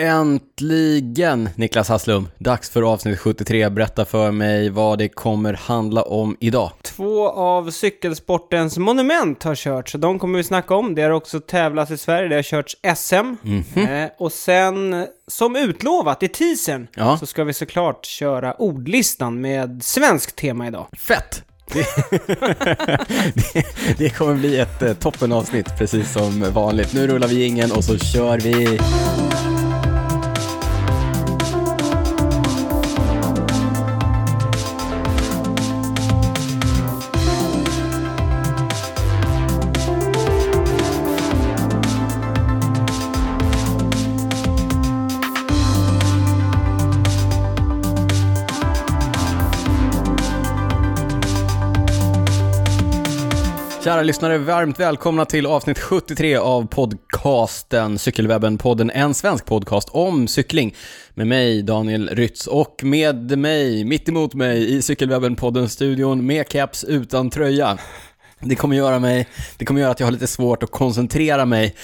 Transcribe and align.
Äntligen, 0.00 1.48
Niklas 1.54 1.88
Hasslum. 1.88 2.28
Dags 2.38 2.70
för 2.70 2.82
avsnitt 2.92 3.18
73. 3.18 3.70
Berätta 3.70 4.04
för 4.04 4.30
mig 4.30 4.70
vad 4.70 4.98
det 4.98 5.08
kommer 5.08 5.52
handla 5.54 6.02
om 6.02 6.36
idag. 6.40 6.70
Två 6.82 7.28
av 7.30 7.70
cykelsportens 7.70 8.78
monument 8.78 9.42
har 9.42 9.54
körts, 9.54 9.92
så 9.92 9.98
de 9.98 10.18
kommer 10.18 10.36
vi 10.38 10.44
snacka 10.44 10.74
om. 10.74 10.94
Det 10.94 11.02
har 11.02 11.10
också 11.10 11.40
tävlats 11.40 11.90
i 11.90 11.98
Sverige, 11.98 12.28
det 12.28 12.34
har 12.34 12.42
körts 12.42 12.76
SM. 12.96 13.36
Eh, 13.80 14.08
och 14.18 14.32
sen, 14.32 15.06
som 15.28 15.56
utlovat 15.56 16.22
i 16.22 16.28
teasern, 16.28 16.86
Ja. 16.94 17.18
så 17.18 17.26
ska 17.26 17.44
vi 17.44 17.52
såklart 17.52 18.04
köra 18.06 18.52
ordlistan 18.54 19.40
med 19.40 19.80
svenskt 19.84 20.36
tema 20.36 20.66
idag. 20.66 20.86
Fett! 20.98 21.42
Det, 21.72 21.86
det, 23.52 23.64
det 23.98 24.10
kommer 24.10 24.34
bli 24.34 24.58
ett 24.58 24.82
eh, 24.82 24.92
toppenavsnitt, 24.94 25.78
precis 25.78 26.12
som 26.12 26.52
vanligt. 26.52 26.94
Nu 26.94 27.06
rullar 27.06 27.28
vi 27.28 27.44
ingen 27.46 27.72
och 27.72 27.84
så 27.84 27.98
kör 27.98 28.38
vi! 28.40 28.78
Kära 53.86 54.02
lyssnare, 54.02 54.38
varmt 54.38 54.80
välkomna 54.80 55.24
till 55.24 55.46
avsnitt 55.46 55.78
73 55.78 56.36
av 56.36 56.66
podcasten 56.66 57.98
Cykelwebben-podden, 57.98 58.90
en 58.94 59.14
svensk 59.14 59.46
podcast 59.46 59.88
om 59.92 60.28
cykling. 60.28 60.74
Med 61.14 61.26
mig, 61.26 61.62
Daniel 61.62 62.08
Rytz, 62.08 62.46
och 62.46 62.80
med 62.82 63.38
mig, 63.38 63.84
mitt 63.84 64.08
emot 64.08 64.34
mig, 64.34 64.76
i 64.76 64.80
Cykelwebben-podden-studion, 64.82 66.26
med 66.26 66.48
caps 66.48 66.84
utan 66.84 67.30
tröja. 67.30 67.78
Det 68.40 68.54
kommer 68.54 68.76
göra 68.76 68.98
mig, 68.98 69.26
det 69.56 69.64
kommer 69.64 69.80
göra 69.80 69.90
att 69.90 70.00
jag 70.00 70.06
har 70.06 70.12
lite 70.12 70.26
svårt 70.26 70.62
att 70.62 70.70
koncentrera 70.70 71.44
mig 71.44 71.74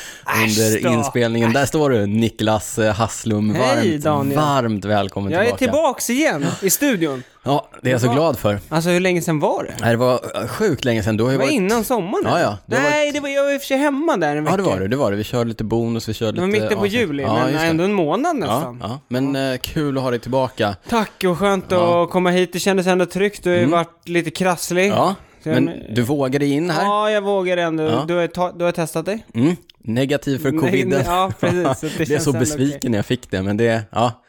under 0.44 0.92
inspelningen. 0.92 1.52
Där 1.52 1.66
står 1.66 1.90
du, 1.90 2.06
Niklas 2.06 2.78
eh, 2.78 2.94
Hasslum. 2.94 3.54
Hej, 3.54 3.90
Varmt, 3.90 4.04
Daniel. 4.04 4.36
varmt 4.36 4.84
välkommen 4.84 5.32
Jag 5.32 5.40
är 5.40 5.44
tillbaka. 5.44 5.58
tillbaks 5.58 6.10
igen 6.10 6.46
i 6.62 6.70
studion. 6.70 7.22
Ja, 7.44 7.68
det 7.82 7.88
är 7.88 7.92
jag 7.92 8.00
så 8.00 8.06
Bra. 8.06 8.14
glad 8.14 8.38
för. 8.38 8.58
Alltså 8.68 8.90
hur 8.90 9.00
länge 9.00 9.22
sedan 9.22 9.40
var 9.40 9.64
det? 9.64 9.74
Nej, 9.80 9.90
Det 9.90 9.96
var 9.96 10.20
eh, 10.42 10.46
sjukt 10.48 10.84
länge 10.84 11.02
sedan. 11.02 11.16
Du 11.16 11.24
har 11.24 11.30
Det 11.32 11.36
var 11.38 11.44
varit... 11.44 11.54
innan 11.54 11.84
sommaren? 11.84 12.24
Ja, 12.26 12.40
ja, 12.40 12.58
Nej, 12.66 13.12
det 13.12 13.20
var, 13.20 13.28
jag 13.28 13.44
var 13.44 13.52
i 13.52 13.56
och 13.56 13.60
för 13.60 13.66
sig 13.66 13.76
hemma 13.76 14.16
där 14.16 14.36
en 14.36 14.36
Ja, 14.36 14.42
vecka. 14.42 14.56
det 14.56 14.62
var 14.62 14.80
det. 14.80 14.88
Det 14.88 14.96
var 14.96 15.10
det. 15.10 15.16
Vi 15.16 15.24
körde 15.24 15.48
lite 15.48 15.64
bonus, 15.64 16.08
vi 16.08 16.14
körde 16.14 16.32
Det 16.32 16.40
var 16.40 16.48
lite... 16.48 16.60
mitten 16.62 16.78
på 16.78 16.86
juli, 16.86 17.22
ja, 17.22 17.34
men 17.46 17.56
ändå 17.56 17.84
en 17.84 17.92
månad 17.92 18.36
Ja, 18.36 18.38
nästan. 18.54 18.78
ja. 18.82 18.98
Men 19.08 19.36
eh, 19.36 19.58
kul 19.58 19.96
att 19.96 20.02
ha 20.02 20.10
dig 20.10 20.18
tillbaka. 20.20 20.76
Tack 20.88 21.24
och 21.26 21.38
skönt 21.38 21.64
Ja. 21.68 22.04
att 22.04 22.10
komma 22.10 22.30
hit. 22.30 22.52
Det 22.52 22.58
kändes 22.58 22.86
ändå 22.86 23.06
tryggt. 23.06 23.44
Du 23.44 23.50
har 23.50 23.56
ju 23.56 23.62
Mm. 23.62 23.70
varit 23.78 24.08
lite 24.08 24.30
krasslig. 24.30 24.90
Ja, 24.90 25.14
men 25.44 25.70
du 25.94 26.02
vågade 26.02 26.46
in 26.46 26.70
här. 26.70 26.84
Ja, 26.84 27.10
jag 27.10 27.22
vågar 27.22 27.56
ändå. 27.56 27.82
Ja. 27.82 28.04
Du, 28.08 28.14
har, 28.14 28.58
du 28.58 28.64
har 28.64 28.72
testat 28.72 29.06
dig? 29.06 29.26
Mm. 29.34 29.56
Negativ 29.84 30.38
för 30.38 30.50
covid. 30.50 30.88
nej, 30.88 31.02
Ja, 31.06 31.32
precis. 31.40 31.78
Så 31.80 31.86
det 31.86 31.96
blev 31.96 32.06
känns 32.06 32.24
så 32.24 32.32
besviken 32.32 32.90
när 32.90 32.98
jag 32.98 33.06
fick 33.06 33.30
det, 33.30 33.42
men 33.42 33.56
det, 33.56 33.82
Ja, 33.90 34.21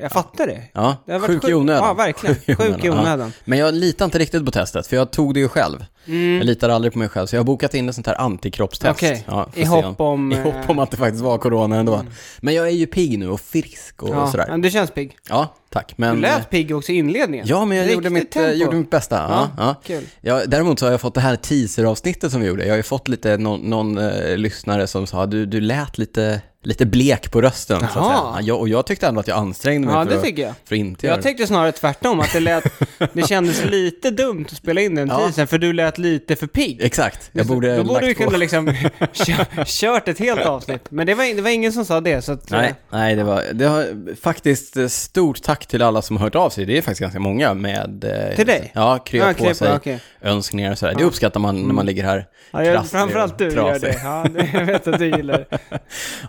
jag 0.00 0.12
fattar 0.12 0.46
det. 0.46 0.62
ja. 0.72 0.96
Det 1.06 1.12
varit 1.12 1.26
Sjuk 1.26 1.44
i 1.44 1.46
sjuk- 1.46 1.54
onödan. 1.54 1.84
Ja, 1.86 1.94
verkligen. 1.94 2.36
Sjuk 2.56 2.84
i 2.84 2.86
ja. 2.86 2.92
onödan. 3.00 3.32
Men 3.44 3.58
jag 3.58 3.74
litar 3.74 4.04
inte 4.04 4.18
riktigt 4.18 4.44
på 4.44 4.50
testet, 4.50 4.86
för 4.86 4.96
jag 4.96 5.10
tog 5.10 5.34
det 5.34 5.40
ju 5.40 5.48
själv. 5.48 5.84
Mm. 6.06 6.36
Jag 6.36 6.44
litar 6.44 6.68
aldrig 6.68 6.92
på 6.92 6.98
mig 6.98 7.08
själv, 7.08 7.26
så 7.26 7.36
jag 7.36 7.40
har 7.40 7.44
bokat 7.44 7.74
in 7.74 7.88
ett 7.88 7.94
sånt 7.94 8.06
här 8.06 8.20
antikroppstest. 8.20 8.90
Okej, 8.92 9.24
Ja, 9.26 9.48
i 9.54 9.64
hopp 9.64 10.00
om... 10.00 10.32
I 10.32 10.36
eh, 10.36 10.42
hopp 10.42 10.54
om 10.70 10.78
att 10.78 10.90
det 10.90 10.96
faktiskt 10.96 11.24
var 11.24 11.38
corona 11.38 11.76
ändå. 11.76 12.04
Men 12.40 12.54
jag 12.54 12.66
är 12.66 12.70
ju 12.72 12.86
pigg 12.86 13.18
nu 13.18 13.28
och 13.28 13.40
frisk 13.40 14.02
och 14.02 14.14
ja, 14.14 14.30
sådär. 14.30 14.46
men 14.48 14.60
du 14.60 14.70
känns 14.70 14.90
pigg. 14.90 15.16
Ja, 15.28 15.54
tack. 15.70 15.94
Men, 15.96 16.14
Du 16.14 16.20
lät 16.20 16.50
pigg 16.50 16.76
också 16.76 16.92
i 16.92 16.94
inledningen. 16.96 17.46
Ja, 17.48 17.64
men 17.64 17.76
jag 17.76 17.84
Riktigt 17.84 17.94
gjorde 17.96 18.10
mitt, 18.10 18.36
eh, 18.36 18.42
tempo. 18.42 18.56
gjorde 18.58 18.76
mitt 18.76 18.90
bästa. 18.90 19.16
Ja, 19.16 19.50
ja. 19.56 19.74
Kul. 19.84 20.04
Ja, 20.20 20.42
däremot 20.46 20.78
så 20.78 20.86
har 20.86 20.90
jag 20.90 21.00
fått 21.00 21.14
det 21.14 21.20
här 21.20 21.36
teaser-avsnittet 21.36 22.32
som 22.32 22.40
vi 22.40 22.46
gjorde. 22.46 22.62
Jag 22.64 22.72
har 22.72 22.76
ju 22.76 22.82
fått 22.82 23.08
lite, 23.08 23.36
någon, 23.38 23.60
någon 23.60 23.98
eh, 23.98 24.36
lyssnare 24.36 24.86
som 24.86 25.06
sa, 25.06 25.26
du, 25.26 25.46
du 25.46 25.60
lät 25.60 25.98
lite, 25.98 26.40
lite 26.62 26.86
blek 26.86 27.30
på 27.30 27.40
rösten. 27.42 27.78
Så 27.80 27.84
att 27.84 27.92
säga. 27.92 28.04
Jaha. 28.04 28.40
Jag, 28.42 28.60
och 28.60 28.68
jag 28.68 28.86
tyckte 28.86 29.06
ändå 29.06 29.20
att 29.20 29.28
jag 29.28 29.38
ansträngde 29.38 29.86
mig 29.86 29.96
Ja, 29.96 30.04
för, 30.04 30.10
det 30.14 30.20
tycker 30.22 30.42
jag. 30.42 30.54
för 30.64 30.74
att 30.74 30.78
inte 30.78 31.06
göra 31.06 31.16
Jag 31.16 31.22
tänkte 31.22 31.46
snarare 31.46 31.72
tvärtom, 31.72 32.20
att 32.20 32.32
det 32.32 32.40
lät... 32.40 32.64
det 33.12 33.26
kändes 33.28 33.64
lite 33.64 34.10
dumt 34.10 34.44
att 34.50 34.56
spela 34.56 34.80
in 34.80 34.94
den 34.94 35.08
Ja. 35.08 35.18
teasern, 35.18 35.46
för 35.46 35.58
du 35.58 35.72
lät 35.72 35.98
lite 35.98 36.36
för 36.36 36.46
pigg. 36.46 36.78
Exakt, 36.82 37.30
jag 37.32 37.46
borde 37.46 37.76
Då 37.76 37.84
borde 37.84 38.06
vi 38.06 38.14
på. 38.14 38.22
kunna 38.24 38.36
liksom 38.38 38.74
kö- 39.12 39.64
kört 39.66 40.08
ett 40.08 40.18
helt 40.18 40.40
avsnitt. 40.46 40.86
Men 40.90 41.06
det 41.06 41.14
var, 41.14 41.36
det 41.36 41.42
var 41.42 41.50
ingen 41.50 41.72
som 41.72 41.84
sa 41.84 42.00
det, 42.00 42.22
så 42.22 42.32
att... 42.32 42.50
eh, 42.52 42.58
Nej, 42.58 42.74
nej 42.90 43.16
det, 43.16 43.24
var, 43.24 43.42
det 43.52 43.64
har 43.64 44.14
faktiskt 44.22 44.76
eh, 44.76 44.86
stort 44.86 45.42
tack 45.42 45.66
till 45.66 45.82
alla 45.82 46.02
som 46.02 46.16
har 46.16 46.24
hört 46.24 46.34
av 46.34 46.50
sig. 46.50 46.64
Det 46.66 46.78
är 46.78 46.82
faktiskt 46.82 47.00
ganska 47.00 47.20
många 47.20 47.54
med... 47.54 48.04
eh, 48.04 48.36
Till 48.36 48.46
dig? 48.46 48.72
Ja, 48.74 48.98
krya 48.98 49.22
Ja, 49.26 49.32
på 49.32 49.38
krypa, 49.38 49.54
sig, 49.54 49.72
okej. 49.76 50.00
önskningar 50.20 50.72
och 50.72 50.78
sådär. 50.78 50.94
Det 50.98 51.04
uppskattar 51.04 51.40
man 51.40 51.62
när 51.62 51.74
man 51.74 51.86
ligger 51.86 52.04
här 52.04 52.26
Ja, 52.50 52.64
jag, 52.64 52.86
framförallt 52.86 53.38
du 53.38 53.44
gör 53.52 53.78
det. 53.78 54.00
Ja, 54.04 54.26
det, 54.34 54.50
jag 54.52 54.64
vet 54.66 54.86
att 54.88 54.98
du 54.98 55.06
gillar 55.16 55.46
det. 55.50 55.58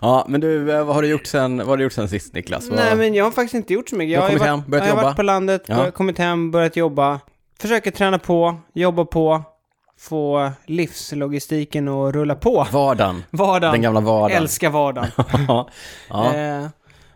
Ja, 0.00 0.23
men 0.28 0.40
du, 0.40 0.72
eh, 0.72 0.84
vad 0.84 0.94
har 0.94 1.02
du 1.02 1.08
gjort 1.08 1.26
sen, 1.26 1.56
vad 1.58 1.66
har 1.66 1.76
du 1.76 1.82
gjort 1.82 1.92
sen 1.92 2.08
sist 2.08 2.34
Niklas? 2.34 2.68
Vad- 2.68 2.78
Nej, 2.78 2.96
men 2.96 3.14
jag 3.14 3.24
har 3.24 3.30
faktiskt 3.30 3.54
inte 3.54 3.72
gjort 3.74 3.88
så 3.88 3.96
mycket. 3.96 4.16
Du 4.16 4.20
har 4.20 4.22
Jag 4.22 4.28
kommit 4.30 4.40
varit, 4.40 4.50
hem, 4.50 4.70
börjat 4.70 4.86
jag 4.86 4.92
har 4.92 4.98
jobba? 4.98 5.08
varit 5.08 5.16
på 5.16 5.22
landet, 5.22 5.62
Ja. 5.66 5.90
kommit 5.90 6.18
hem, 6.18 6.50
börjat 6.50 6.76
jobba. 6.76 7.20
Försöker 7.60 7.90
träna 7.90 8.18
på, 8.18 8.56
jobba 8.74 9.04
på, 9.04 9.42
få 9.98 10.50
livslogistiken 10.66 11.88
att 11.88 12.14
rulla 12.14 12.34
på. 12.34 12.66
Vardagen, 12.72 13.22
Vardagen. 13.30 13.72
den 13.72 13.82
gamla 13.82 14.00
vardagen. 14.00 14.36
Älskar 14.42 14.70
vardagen. 14.70 15.10
ja. 15.48 15.68
ja. 16.08 16.34
Eh, 16.34 16.66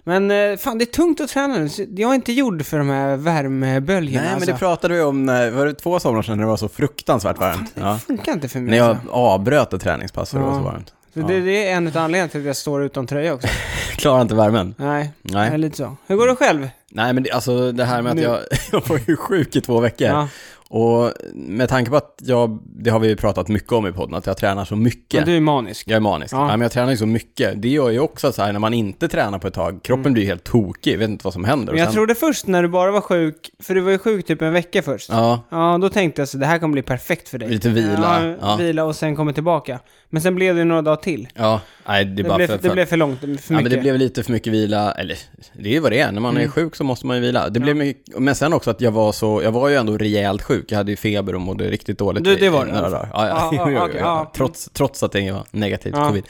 men 0.04 0.30
eh, 0.30 0.56
fan, 0.56 0.78
det 0.78 0.84
är 0.84 0.92
tungt 0.92 1.20
att 1.20 1.28
träna 1.28 1.54
nu. 1.58 1.68
Jag 1.96 2.10
är 2.10 2.14
inte 2.14 2.32
gjord 2.32 2.64
för 2.66 2.78
de 2.78 2.88
här 2.90 3.16
värmeböljorna. 3.16 4.20
Nej, 4.20 4.26
men 4.28 4.34
alltså. 4.34 4.52
det 4.52 4.58
pratade 4.58 4.94
vi 4.94 5.00
om, 5.02 5.26
var 5.26 5.66
det 5.66 5.74
två 5.74 6.00
somrar 6.00 6.22
sedan 6.22 6.36
när 6.36 6.44
det 6.44 6.50
var 6.50 6.56
så 6.56 6.68
fruktansvärt 6.68 7.38
varmt? 7.38 7.74
Det 7.74 7.80
Ja. 7.80 7.98
funkar 7.98 8.32
inte 8.32 8.48
för 8.48 8.58
mig. 8.60 8.70
När 8.70 8.76
jag 8.78 8.88
alltså. 8.88 9.10
avbröt 9.10 9.72
ett 9.72 9.80
träningspass 9.82 10.34
och 10.34 10.40
det 10.40 10.46
var 10.46 10.52
så 10.52 10.58
Ja. 10.58 10.62
varmt. 10.64 10.92
Så 11.22 11.28
det, 11.28 11.40
det 11.40 11.68
är 11.68 11.76
en 11.76 11.86
av 11.86 11.96
anledningarna 11.96 12.28
till 12.28 12.40
att 12.40 12.46
jag 12.46 12.56
står 12.56 12.82
utan 12.82 13.06
tröja 13.06 13.34
också. 13.34 13.48
Klarar 13.96 14.22
inte 14.22 14.34
värmen. 14.34 14.74
Nej, 14.78 15.10
Nej. 15.22 15.48
det 15.48 15.54
är 15.54 15.58
lite 15.58 15.76
så. 15.76 15.96
Hur 16.06 16.16
går 16.16 16.26
det 16.26 16.36
själv? 16.36 16.68
Nej, 16.90 17.12
men 17.12 17.22
det, 17.22 17.30
alltså 17.30 17.72
det 17.72 17.84
här 17.84 18.02
med 18.02 18.12
att 18.12 18.20
jag, 18.20 18.38
jag 18.72 18.88
var 18.88 19.00
ju 19.06 19.16
sjuk 19.16 19.56
i 19.56 19.60
två 19.60 19.80
veckor. 19.80 20.08
Ja, 20.08 20.28
Och 20.70 21.12
med 21.34 21.68
tanke 21.68 21.90
på 21.90 21.96
att 21.96 22.14
jag, 22.22 22.58
det 22.64 22.90
har 22.90 22.98
vi 23.00 23.08
ju 23.08 23.16
pratat 23.16 23.48
mycket 23.48 23.72
om 23.72 23.86
i 23.86 23.92
podden, 23.92 24.14
att 24.14 24.26
jag 24.26 24.36
tränar 24.36 24.64
så 24.64 24.76
mycket. 24.76 25.20
men 25.20 25.28
du 25.28 25.36
är 25.36 25.40
manisk. 25.40 25.88
Jag 25.88 25.96
är 25.96 26.00
manisk. 26.00 26.34
Ja. 26.34 26.38
Ja. 26.40 26.46
men 26.48 26.60
jag 26.60 26.72
tränar 26.72 26.90
ju 26.90 26.96
så 26.96 27.06
mycket. 27.06 27.62
Det 27.62 27.68
gör 27.68 27.90
ju 27.90 28.00
också 28.00 28.32
så 28.32 28.42
här 28.42 28.52
när 28.52 28.60
man 28.60 28.74
inte 28.74 29.08
tränar 29.08 29.38
på 29.38 29.48
ett 29.48 29.54
tag, 29.54 29.80
kroppen 29.82 30.12
blir 30.12 30.24
helt 30.24 30.44
tokig, 30.44 30.92
jag 30.94 30.98
vet 30.98 31.08
inte 31.08 31.24
vad 31.24 31.32
som 31.32 31.44
händer. 31.44 31.62
Mm. 31.62 31.72
Men 31.74 31.78
jag 31.78 31.86
sen- 31.88 31.94
trodde 31.94 32.14
först 32.14 32.46
när 32.46 32.62
du 32.62 32.68
bara 32.68 32.90
var 32.90 33.00
sjuk, 33.00 33.50
för 33.62 33.74
du 33.74 33.80
var 33.80 33.90
ju 33.90 33.98
sjuk 33.98 34.26
typ 34.26 34.42
en 34.42 34.52
vecka 34.52 34.82
först. 34.82 35.08
Ja, 35.12 35.40
Ja, 35.50 35.78
då 35.82 35.88
tänkte 35.88 36.20
jag 36.20 36.28
så 36.28 36.38
det 36.38 36.46
här 36.46 36.58
kommer 36.58 36.72
bli 36.72 36.82
perfekt 36.82 37.28
för 37.28 37.38
dig. 37.38 37.48
Lite 37.48 37.68
vila, 37.68 38.20
Ja, 38.24 38.34
ja. 38.40 38.56
vila 38.56 38.84
och 38.84 38.96
sen 38.96 39.16
komma 39.16 39.32
tillbaka. 39.32 39.78
Men 40.10 40.22
sen 40.22 40.34
blev 40.34 40.56
det 40.56 40.64
några 40.64 40.82
dagar 40.82 40.96
till. 40.96 41.28
ja, 41.34 41.60
nej 41.88 42.04
det 42.04 42.12
är 42.12 42.16
Det, 42.22 42.28
bara 42.28 42.36
blev, 42.36 42.46
för, 42.46 42.54
det 42.56 42.62
för 42.62 42.72
blev 42.74 42.84
för 42.86 42.96
långt, 42.96 43.20
för 43.20 43.26
mycket. 43.26 43.50
Ja, 43.50 43.60
men 43.60 43.70
det 43.70 43.76
blev 43.78 43.96
lite 43.98 44.22
för 44.22 44.32
mycket 44.32 44.52
vila, 44.52 44.92
eller 44.92 45.18
det 45.52 45.68
är 45.68 45.72
ju 45.72 45.80
vad 45.80 45.92
det 45.92 46.00
är, 46.00 46.12
när 46.12 46.20
man 46.20 46.36
är 46.36 46.40
Mm. 46.40 46.50
sjuk 46.52 46.76
så 46.76 46.84
måste 46.84 47.06
man 47.06 47.16
ju 47.16 47.22
vila. 47.22 47.48
Det 47.48 47.58
Ja. 47.58 47.62
blev 47.64 47.76
mycket, 47.76 48.18
men 48.18 48.34
sen 48.34 48.52
också 48.52 48.70
att 48.70 48.80
jag 48.80 48.90
var 48.90 49.12
så, 49.12 49.42
jag 49.42 49.52
var 49.52 49.68
ju 49.68 49.74
ändå 49.74 49.96
rejält 49.98 50.42
sjuk, 50.42 50.57
jag 50.68 50.76
hade 50.78 50.90
ju 50.92 50.96
feber 50.96 51.34
och 51.34 51.40
mådde 51.40 51.70
riktigt 51.70 51.98
dåligt 51.98 52.24
Du, 52.24 52.36
det 52.36 52.50
var 52.50 52.66
det, 52.66 52.72
några 52.72 52.90
dagar. 52.90 53.08
Ja, 53.12 53.28
ja, 53.28 53.50
Ja, 53.52 53.70
ja, 53.94 53.98
ja. 53.98 54.32
Trots, 54.34 54.70
trots 54.72 55.02
att 55.02 55.12
det 55.12 55.32
var 55.32 55.44
negativt 55.50 55.94
Ja. 55.96 56.08
covid. 56.08 56.24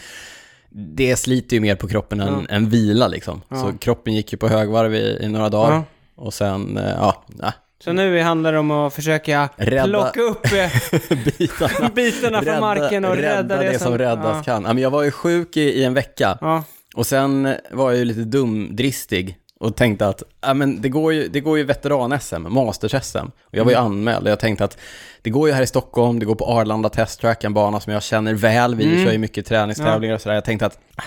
Det 0.71 1.17
sliter 1.17 1.57
ju 1.57 1.61
mer 1.61 1.75
på 1.77 1.89
kroppen 1.89 2.21
än, 2.21 2.47
än 2.51 2.69
vila 2.69 3.09
liksom. 3.09 3.43
Så 3.51 3.73
kroppen 3.81 4.15
gick 4.15 4.33
ju 4.33 4.39
på 4.39 4.49
högvarv 4.49 4.95
i, 4.95 5.19
i 5.23 5.29
några 5.29 5.49
dagar. 5.49 5.83
Och 6.17 6.35
sen, 6.35 6.77
eh, 6.77 6.89
ja, 6.91 7.25
nej, 7.27 7.53
Så 7.85 7.93
nu 7.93 8.21
handlar 8.21 8.53
det 8.53 8.59
om 8.59 8.71
att 8.71 8.95
försöka 8.95 9.49
Rädda- 9.57 9.85
plocka 9.85 10.21
upp 10.21 10.47
eh, 10.53 11.17
bitarna. 11.39 11.89
bitarna 11.95 12.43
från 12.43 12.61
marken 12.61 13.05
och 13.05 13.17
rädda, 13.17 13.57
det 13.57 13.79
som 13.79 13.99
räddas 13.99 14.37
ja. 14.37 14.43
kan. 14.43 14.63
Ja, 14.65 14.73
men 14.73 14.83
jag 14.83 14.91
var 14.91 15.03
ju 15.03 15.11
sjuk 15.11 15.57
i, 15.57 15.61
i 15.61 15.85
en 15.85 15.95
vecka. 15.95 16.39
Ja, 16.41 16.65
Och 16.97 17.07
sen 17.07 17.55
var 17.71 17.91
jag 17.91 17.99
ju 17.99 18.05
lite 18.05 18.21
dumdristig 18.25 19.37
och 19.61 19.77
tänkte 19.77 20.07
att 20.09 20.23
ja, 20.41 20.55
men 20.55 20.81
det 20.83 20.89
går 20.89 21.13
ju, 21.13 21.29
det 21.29 21.41
går 21.41 21.59
ju 21.59 21.65
veteran-SM, 21.65 22.47
Masters-SM. 22.49 23.27
Och 23.43 23.55
jag 23.55 23.65
var 23.65 23.71
ju 23.73 23.77
Mm. 23.79 23.87
anmäld 23.93 24.25
och 24.27 24.31
jag 24.31 24.41
tänkte 24.41 24.65
att 24.65 24.79
det 25.23 25.31
går 25.31 25.49
ju 25.49 25.55
här 25.55 25.63
i 25.63 25.67
Stockholm, 25.67 26.19
det 26.19 26.27
går 26.27 26.35
på 26.35 26.45
Arlanda 26.47 26.89
Test 26.89 27.21
Track, 27.21 27.45
en 27.45 27.55
bana 27.55 27.81
som 27.81 27.93
jag 27.93 28.03
känner 28.03 28.35
väl. 28.35 28.75
Vi 28.75 28.85
Mm. 28.85 29.05
kör 29.05 29.13
ju 29.13 29.19
mycket 29.19 29.47
träningstävlingar 29.47 30.15
och 30.15 30.21
sådär. 30.21 30.35
Jag 30.35 30.45
tänkte 30.45 30.67
att 30.67 30.79
ah, 30.97 31.03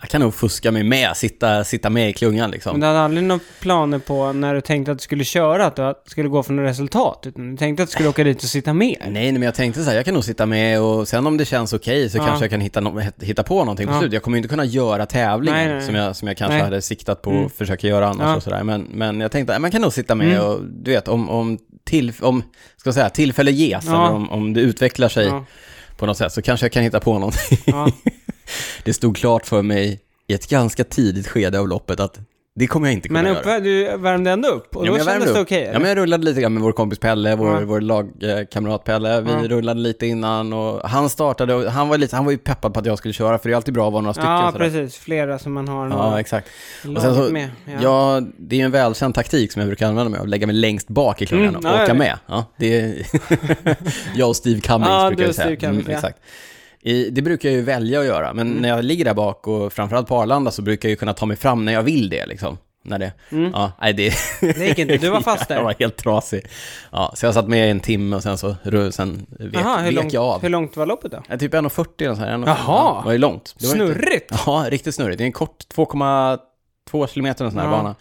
jag 0.00 0.08
kan 0.10 0.20
nog 0.20 0.34
fuska 0.34 0.70
mig 0.72 0.82
med, 0.82 1.16
sitta, 1.16 1.64
sitta 1.64 1.90
med 1.90 2.10
i 2.10 2.12
klungan 2.12 2.50
liksom. 2.50 2.72
men 2.72 2.80
du 2.80 2.86
hade 2.86 3.00
aldrig 3.00 3.24
några 3.24 3.40
planer 3.60 3.98
på 3.98 4.32
när 4.32 4.54
du 4.54 4.60
tänkte 4.60 4.92
att 4.92 4.98
du 4.98 5.02
skulle 5.02 5.24
köra, 5.24 5.66
att 5.66 5.76
du 5.76 5.94
skulle 6.10 6.28
gå 6.28 6.42
för 6.42 6.52
något 6.52 6.70
resultat? 6.70 7.22
Utan 7.26 7.50
du 7.50 7.56
tänkte 7.56 7.82
att 7.82 7.88
du 7.88 7.92
skulle 7.92 8.08
åka 8.08 8.24
dit 8.24 8.36
och 8.42 8.48
sitta 8.48 8.72
med? 8.72 8.96
Nej, 9.00 9.10
nej, 9.12 9.32
men 9.32 9.42
jag 9.42 9.54
tänkte 9.54 9.82
så 9.84 9.90
här, 9.90 9.96
jag 9.96 10.04
kan 10.04 10.14
nog 10.14 10.24
sitta 10.24 10.46
med 10.46 10.80
och 10.80 11.08
sen 11.08 11.26
om 11.26 11.36
det 11.36 11.44
känns 11.44 11.72
okej 11.72 12.10
så 12.10 12.18
Ja. 12.18 12.26
kanske 12.26 12.44
jag 12.44 12.50
kan 12.50 12.60
hitta, 12.60 12.80
no 12.80 13.00
hitta 13.20 13.42
på 13.42 13.58
någonting 13.58 13.86
på 13.86 13.92
Ja. 13.92 13.98
slutet. 13.98 14.14
Jag 14.14 14.22
kommer 14.22 14.36
ju 14.36 14.38
inte 14.38 14.48
kunna 14.48 14.64
göra 14.64 15.06
tävlingen 15.06 15.58
Nej, 15.68 15.74
nej. 15.74 15.82
Som, 15.82 15.94
jag, 15.94 16.16
som 16.16 16.28
jag 16.28 16.36
kanske 16.36 16.62
hade 16.62 16.82
siktat 16.82 17.22
på 17.22 17.30
Mm. 17.30 17.46
att 17.46 17.52
försöka 17.52 17.86
göra 17.86 18.08
annars 18.08 18.24
Ja. 18.26 18.36
och 18.36 18.42
sådär. 18.42 18.64
Men, 18.64 18.82
men 18.82 19.20
jag 19.20 19.32
tänkte, 19.32 19.58
man 19.58 19.70
kan 19.70 19.80
nog 19.82 19.92
sitta 19.92 20.14
med 20.14 20.26
Mm. 20.26 20.46
och 20.46 20.64
du 20.64 20.90
vet, 20.90 21.08
om, 21.08 21.28
om, 21.30 21.58
till, 21.84 22.12
om 22.20 22.42
ska 22.76 22.92
säga, 22.92 23.10
tillfälle 23.10 23.50
ges 23.50 23.86
eller 23.86 23.98
om, 24.10 24.30
om 24.30 24.52
det 24.54 24.60
utvecklar 24.60 25.08
sig 25.08 25.32
på 25.96 26.06
något 26.06 26.16
sätt 26.18 26.32
så 26.32 26.42
kanske 26.42 26.66
jag 26.66 26.72
kan 26.72 26.82
hitta 26.82 27.00
på 27.00 27.12
någonting. 27.18 27.58
ja. 27.64 27.88
det 28.84 28.92
stod 28.94 29.16
klart 29.16 29.46
för 29.46 29.62
mig 29.62 30.00
i 30.26 30.34
ett 30.34 30.48
ganska 30.48 30.84
tidigt 30.84 31.28
skede 31.28 31.60
av 31.60 31.68
loppet 31.68 32.00
att 32.00 32.18
det 32.54 32.66
kommer 32.66 32.86
jag 32.88 32.94
inte 32.94 33.08
kunna 33.08 33.22
Men 33.22 33.32
göra. 33.32 33.56
upp, 33.58 33.64
du 33.64 33.96
värmde 33.96 34.30
ändå 34.30 34.48
upp 34.48 34.76
och 34.76 34.86
Ja, 34.86 34.90
då 34.90 34.96
men 34.96 35.04
kändes 35.06 35.24
det 35.32 35.38
upp. 35.38 35.46
okej? 35.46 35.70
Ja, 35.72 35.78
men 35.78 35.88
jag 35.88 35.98
rullade 35.98 36.24
lite 36.24 36.40
grann 36.40 36.54
med 36.54 36.62
vår 36.62 36.72
kompis 36.72 36.98
Pelle, 36.98 37.36
vår, 37.36 37.60
Ja. 37.60 37.64
vår 37.66 37.80
lagkamrat 37.80 38.84
Pelle. 38.84 39.20
Vi 39.20 39.30
Ja. 39.30 39.38
rullade 39.48 39.80
lite 39.80 40.06
innan 40.06 40.52
och 40.52 40.88
han 40.88 41.08
startade 41.10 41.54
och 41.54 41.64
han 41.72 41.88
var, 41.88 41.98
lite, 41.98 42.16
han 42.16 42.24
var 42.24 42.32
ju 42.32 42.38
peppad 42.38 42.74
på 42.74 42.80
att 42.80 42.86
jag 42.86 42.98
skulle 42.98 43.14
köra 43.14 43.38
för 43.38 43.48
det 43.48 43.52
är 43.52 43.56
alltid 43.56 43.74
bra 43.74 43.86
att 43.86 43.92
vara 43.92 44.02
några 44.02 44.14
stycken. 44.14 44.30
ja, 44.30 44.52
sådär. 44.52 44.64
precis. 44.70 44.98
Flera 44.98 45.38
som 45.38 45.52
man 45.52 45.68
har 45.68 45.88
Ja, 45.88 46.20
exakt. 46.20 46.48
Och 46.96 47.02
sen 47.02 47.14
så, 47.14 47.32
med. 47.32 47.48
ja. 47.82 48.20
det 48.38 48.60
är 48.60 48.64
en 48.64 48.70
välkänd 48.70 49.14
taktik 49.14 49.52
som 49.52 49.60
jag 49.60 49.66
brukar 49.68 49.88
använda 49.88 50.10
mig 50.10 50.20
av, 50.20 50.28
lägga 50.28 50.46
mig 50.46 50.56
längst 50.56 50.88
bak 50.88 51.22
i 51.22 51.26
klungan 51.26 51.48
Mm, 51.48 51.58
och 51.58 51.64
ja, 51.64 51.74
åka 51.74 51.86
ja. 51.86 51.94
med. 51.94 52.18
Ja, 52.26 52.44
det 52.56 52.80
är 52.80 53.06
jag 54.14 54.28
och 54.28 54.36
Steve 54.36 54.60
Cummings 54.60 54.88
Ja, 54.90 55.06
brukar 55.08 55.24
jag 55.24 55.34
säga. 55.34 55.56
Cummings, 55.56 55.88
ja. 55.88 55.94
exakt. 55.94 56.18
I, 56.82 57.10
det 57.10 57.22
brukar 57.22 57.48
jag 57.48 57.56
ju 57.56 57.62
välja 57.62 58.00
att 58.00 58.06
göra, 58.06 58.32
men 58.34 58.46
Mm. 58.50 58.62
när 58.62 58.68
jag 58.68 58.84
ligger 58.84 59.04
där 59.04 59.14
bak 59.14 59.46
och 59.46 59.72
framförallt 59.72 60.08
på 60.08 60.16
Arlanda 60.16 60.50
så 60.50 60.62
brukar 60.62 60.88
jag 60.88 60.90
ju 60.90 60.96
kunna 60.96 61.14
ta 61.14 61.26
mig 61.26 61.36
fram 61.36 61.64
när 61.64 61.72
jag 61.72 61.82
vill 61.82 62.08
det 62.10 62.26
liksom. 62.26 62.58
När 62.84 62.98
det, 62.98 63.12
Mm. 63.30 63.50
ja, 63.54 63.72
nej 63.80 63.92
det... 63.92 64.12
Det 64.40 64.66
gick 64.68 64.78
inte, 64.78 64.96
du 64.96 65.10
var 65.10 65.20
fast 65.20 65.48
där. 65.48 65.54
jag 65.56 65.62
var 65.64 65.74
helt 65.78 65.96
trasig. 65.96 66.42
Ja, 66.92 67.12
så 67.16 67.26
jag 67.26 67.34
satt 67.34 67.48
med 67.48 67.66
i 67.66 67.70
en 67.70 67.80
timme 67.80 68.16
och 68.16 68.22
sen 68.22 68.38
så 68.38 68.56
sen 68.90 69.26
vek, 69.38 69.50
Jaha, 69.54 69.76
hur, 69.78 69.84
vek 69.86 69.94
långt, 69.94 70.12
jag 70.12 70.24
av. 70.24 70.42
hur 70.42 70.48
långt 70.48 70.76
var 70.76 70.86
loppet 70.86 71.12
då? 71.12 71.22
Ja, 71.28 71.38
Typ 71.38 71.54
1,40 71.54 72.04
eller 72.04 72.14
så 72.14 72.20
här. 72.20 72.32
1,40. 72.32 72.44
Jaha. 72.46 72.56
Ja, 72.66 72.98
det 73.02 73.04
var 73.06 73.12
ju 73.12 73.18
långt. 73.18 73.54
Det 73.58 73.66
var 73.66 73.74
inte- 73.74 73.94
Snurrigt! 73.94 74.32
Ja, 74.46 74.66
riktigt 74.68 74.94
snurrigt. 74.94 75.18
Det 75.18 75.24
är 75.24 75.26
en 75.26 75.32
kort 75.32 75.64
2,2 75.74 77.06
kilometer 77.06 77.44
en 77.44 77.50
sån 77.50 77.60
här 77.60 77.66
Ja. 77.66 77.70
bana. 77.70 77.94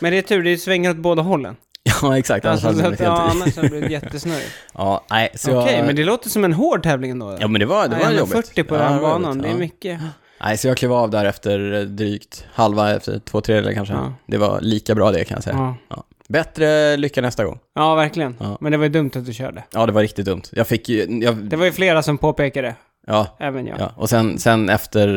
Men 0.00 0.12
det 0.12 0.18
är 0.18 0.22
tur, 0.22 0.42
det 0.44 0.58
svänger 0.58 0.90
åt 0.90 0.96
båda 0.96 1.22
hållen. 1.22 1.56
Ja, 2.02 2.18
exakt. 2.18 2.44
Annars 2.44 2.64
Alltså, 2.64 2.82
hade 2.82 2.96
så 2.96 3.02
det 3.02 3.08
att, 3.12 3.16
blivit 3.16 3.18
ja, 3.18 3.26
helt... 3.26 3.42
annars 3.42 3.56
hade 3.56 3.68
det 3.68 3.70
blivit 3.70 3.90
jättesnurrigt. 4.02 4.50
Ja, 4.74 5.04
nej, 5.10 5.28
så 5.34 5.60
Okej, 5.60 5.76
jag... 5.76 5.86
men 5.86 5.96
det 5.96 6.04
låter 6.04 6.30
som 6.30 6.44
en 6.44 6.52
hård 6.52 6.82
tävling 6.82 7.10
ändå. 7.10 7.36
Ja, 7.40 7.48
men 7.48 7.60
det 7.60 7.66
var, 7.66 7.88
det 7.88 7.96
var 7.96 8.10
jobbigt. 8.10 8.48
40 8.48 8.62
på 8.64 8.74
ja, 8.74 8.82
den 8.82 8.92
var 8.92 9.00
banan, 9.00 9.36
jobbigt. 9.36 9.42
det 9.42 9.48
är 9.48 9.52
ja. 9.52 9.58
mycket. 9.58 10.00
Nej, 10.40 10.58
så 10.58 10.68
jag 10.68 10.76
klev 10.76 10.92
av 10.92 11.10
där 11.10 11.24
efter 11.24 11.72
eh, 11.72 11.80
drygt 11.80 12.44
halva, 12.54 12.94
efter 12.96 13.18
två 13.18 13.40
tredjedelar 13.40 13.74
kanske. 13.74 13.94
Ja. 13.94 14.14
Det 14.26 14.38
var 14.38 14.60
lika 14.60 14.94
bra 14.94 15.10
det 15.10 15.24
kan 15.24 15.34
jag 15.34 15.44
säga. 15.44 15.56
Ja. 15.56 15.76
Ja. 15.88 16.04
Bättre 16.28 16.96
lycka 16.96 17.20
nästa 17.20 17.44
gång. 17.44 17.58
ja, 17.74 17.94
verkligen. 17.94 18.36
Ja. 18.40 18.58
Men 18.60 18.72
det 18.72 18.78
var 18.78 18.84
ju 18.84 18.90
dumt 18.90 19.10
att 19.14 19.26
du 19.26 19.32
körde. 19.32 19.64
Ja, 19.72 19.86
det 19.86 19.92
var 19.92 20.02
riktigt 20.02 20.26
dumt. 20.26 20.42
Jag 20.52 20.66
fick 20.66 20.88
ju, 20.88 21.20
jag, 21.22 21.36
Det 21.36 21.56
var 21.56 21.64
ju 21.64 21.72
flera 21.72 22.02
som 22.02 22.18
påpekade, 22.18 22.74
ja, 23.06 23.36
även 23.40 23.66
jag. 23.66 23.80
ja. 23.80 23.92
Och 23.96 24.08
sen, 24.10 24.38
sen 24.38 24.68
efter, 24.68 25.08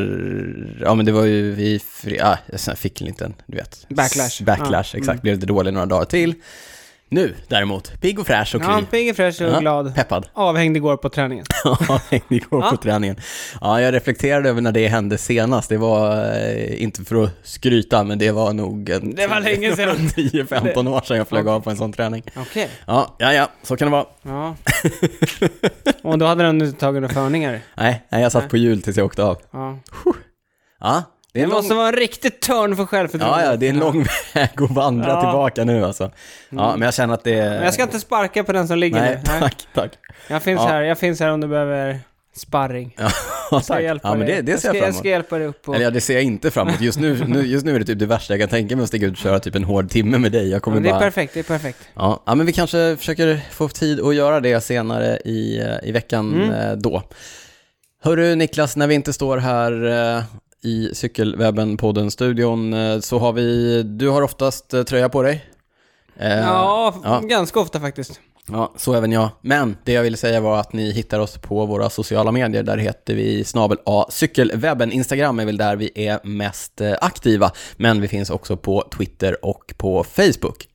ja 0.80 0.94
men 0.94 1.06
det 1.06 1.12
var 1.12 1.24
ju 1.24 1.52
vi, 1.52 1.78
fri, 1.78 2.16
jag 2.16 2.78
fick 2.78 3.00
en 3.00 3.06
liten, 3.06 3.34
du 3.46 3.56
vet. 3.56 3.86
Backlash. 3.88 4.42
Backlash, 4.44 4.90
Ja. 4.94 4.98
exakt. 4.98 5.08
Mm. 5.08 5.20
Blev 5.22 5.34
lite 5.34 5.46
dålig 5.46 5.72
några 5.74 5.86
dagar 5.86 6.04
till. 6.04 6.34
Nu 7.12 7.34
däremot, 7.48 8.00
pigg 8.00 8.18
och 8.18 8.26
fräsch 8.26 8.54
och 8.54 8.62
kry. 8.62 8.70
Ja, 8.72 8.82
pigg 8.90 9.10
och 9.10 9.16
fräsch 9.16 9.40
och 9.42 9.48
Ja, 9.48 9.60
glad. 9.60 9.94
Peppad. 9.94 10.26
Avhängd 10.32 10.76
igår 10.76 10.96
på 10.96 11.08
träningen. 11.08 11.44
Ja, 11.64 12.00
igår 12.28 12.62
Ja. 12.64 12.70
på 12.70 12.76
träningen. 12.76 13.16
Ja, 13.60 13.80
jag 13.80 13.94
reflekterade 13.94 14.48
över 14.48 14.60
när 14.60 14.72
det 14.72 14.88
hände 14.88 15.18
senast. 15.18 15.68
Det 15.68 15.76
var, 15.78 16.16
eh, 16.34 16.82
inte 16.82 17.04
för 17.04 17.24
att 17.24 17.30
skryta, 17.42 18.04
men 18.04 18.18
det 18.18 18.30
var 18.30 18.52
nog 18.52 18.90
en 18.90 19.14
Det 19.14 19.26
var 19.26 19.40
länge 19.40 19.72
sedan. 19.76 19.96
10-15 19.96 20.88
år 20.88 21.00
sedan 21.00 21.16
jag 21.16 21.28
flög 21.28 21.48
av 21.48 21.60
på 21.60 21.70
en 21.70 21.76
sån 21.76 21.92
träning. 21.92 22.22
Okej. 22.36 22.68
Ja, 22.86 23.14
ja, 23.18 23.32
ja, 23.32 23.48
så 23.62 23.76
kan 23.76 23.86
det 23.90 23.92
vara. 23.92 24.06
Ja. 24.22 24.56
och 26.10 26.18
då 26.18 26.26
hade 26.26 26.44
den 26.44 26.62
inte 26.62 26.80
tagit 26.80 27.02
några 27.02 27.14
förningar. 27.14 27.60
Nej, 27.76 28.06
nej 28.10 28.22
jag 28.22 28.32
satt 28.32 28.42
Nej. 28.42 28.50
på 28.50 28.56
hjul 28.56 28.82
tills 28.82 28.96
jag 28.96 29.06
åkte 29.06 29.22
av. 29.24 29.38
Ja. 29.50 29.78
Ja, 30.80 31.02
det 31.32 31.40
Det 31.40 31.46
lång, 31.46 31.54
måste 31.54 31.74
vara 31.74 31.88
en 31.88 31.94
riktig 31.96 32.40
törn 32.40 32.76
för 32.76 32.84
självförtroende. 32.86 33.42
ja, 33.44 33.50
ja, 33.50 33.56
det 33.56 33.66
är 33.66 33.70
en 33.70 33.78
lång 33.78 34.06
väg 34.34 34.50
att 34.62 34.70
vandra 34.70 35.08
Ja. 35.08 35.20
tillbaka 35.20 35.64
nu 35.64 35.84
alltså. 35.84 36.10
Ja, 36.50 36.72
men 36.76 36.82
jag 36.82 36.94
känner 36.94 37.14
att 37.14 37.24
det 37.24 37.34
är... 37.38 37.64
Jag 37.64 37.74
ska 37.74 37.82
inte 37.82 38.00
sparka 38.00 38.44
på 38.44 38.52
den 38.52 38.68
som 38.68 38.78
ligger 38.78 39.00
Nej, 39.00 39.16
nu. 39.16 39.40
Tack, 39.40 39.66
tack. 39.74 39.90
Jag 40.28 40.42
finns 40.42 40.60
Ja. 40.60 40.68
här, 40.68 40.82
jag 40.82 40.98
finns 40.98 41.20
här 41.20 41.30
om 41.32 41.40
du 41.40 41.48
behöver 41.48 42.00
sparring. 42.36 42.94
Ja, 42.98 43.10
Jag 43.50 43.64
ska 43.64 43.74
tack. 43.74 43.82
hjälpa 43.82 44.08
Ja, 44.08 44.14
men 44.14 44.26
det, 44.26 44.40
det 44.42 44.52
jag 44.52 44.60
ser 44.60 44.68
ska, 44.68 44.78
jag 44.78 44.88
jag 44.88 44.94
ska 44.94 45.08
hjälpa 45.08 45.38
dig 45.38 45.46
upp 45.46 45.68
och... 45.68 45.74
Eller 45.74 45.84
ja, 45.84 45.90
det 45.90 46.00
ser 46.00 46.14
jag 46.14 46.22
inte 46.22 46.50
fram 46.50 46.68
emot. 46.68 46.80
Just 46.80 46.98
nu, 47.00 47.24
nu, 47.26 47.46
just 47.46 47.66
nu 47.66 47.74
är 47.74 47.78
det 47.78 47.84
typ 47.84 47.98
det 47.98 48.06
värsta 48.06 48.32
jag 48.32 48.40
kan 48.40 48.48
tänka 48.48 48.76
mig 48.76 48.82
att 48.82 48.88
stiga 48.88 49.06
ut 49.06 49.12
och 49.12 49.18
köra 49.18 49.40
typ 49.40 49.54
en 49.54 49.64
hård 49.64 49.90
timme 49.90 50.18
med 50.18 50.32
dig. 50.32 50.48
Jag 50.50 50.62
kommer 50.62 50.74
Men 50.74 50.82
det 50.82 50.88
är 50.88 50.92
bara... 50.92 51.00
perfekt, 51.00 51.34
det 51.34 51.40
är 51.40 51.44
perfekt. 51.44 51.78
Ja, 51.94 52.22
ja, 52.26 52.34
men 52.34 52.46
vi 52.46 52.52
kanske 52.52 52.96
försöker 52.96 53.40
få 53.52 53.68
tid 53.68 54.00
att 54.00 54.14
göra 54.14 54.40
det 54.40 54.60
senare 54.60 55.16
i, 55.24 55.58
eh, 55.60 55.88
i 55.88 55.92
veckan 55.92 56.34
Mm. 56.34 56.50
eh, 56.50 56.72
då. 56.76 57.02
Hörru 58.02 58.34
Niklas, 58.34 58.76
när 58.76 58.86
vi 58.86 58.94
inte 58.94 59.12
står 59.12 59.38
här 59.38 59.86
eh, 60.16 60.22
i 60.62 60.90
Cykelwebben-podden-studion 60.94 62.74
eh, 62.74 63.00
så 63.00 63.18
har 63.18 63.32
vi, 63.32 63.82
du 63.82 64.08
har 64.08 64.22
oftast 64.22 64.74
eh, 64.74 64.82
tröja 64.82 65.08
på 65.08 65.22
dig. 65.22 65.44
Eh, 66.16 66.38
Ja, 66.38 66.94
ja. 67.04 67.20
ganska 67.20 67.60
ofta 67.60 67.80
faktiskt. 67.80 68.20
Ja, 68.52 68.72
så 68.76 68.94
även 68.94 69.12
jag. 69.12 69.28
Men 69.40 69.76
det 69.84 69.92
jag 69.92 70.02
ville 70.02 70.16
säga 70.16 70.40
var 70.40 70.60
att 70.60 70.72
ni 70.72 70.90
hittar 70.92 71.18
oss 71.18 71.38
på 71.38 71.66
våra 71.66 71.90
sociala 71.90 72.32
medier. 72.32 72.62
Där 72.62 72.76
heter 72.76 73.14
vi 73.14 73.44
snabel 73.44 73.78
A 73.86 74.06
cykelwebben. 74.10 74.92
Instagram 74.92 75.38
är 75.38 75.44
väl 75.44 75.56
där 75.56 75.76
vi 75.76 75.90
är 75.94 76.20
mest 76.26 76.80
aktiva. 77.00 77.52
Men 77.76 78.00
vi 78.00 78.08
finns 78.08 78.30
också 78.30 78.56
på 78.56 78.88
Twitter 78.96 79.44
och 79.44 79.74
på 79.76 80.04
Facebook. 80.04 80.66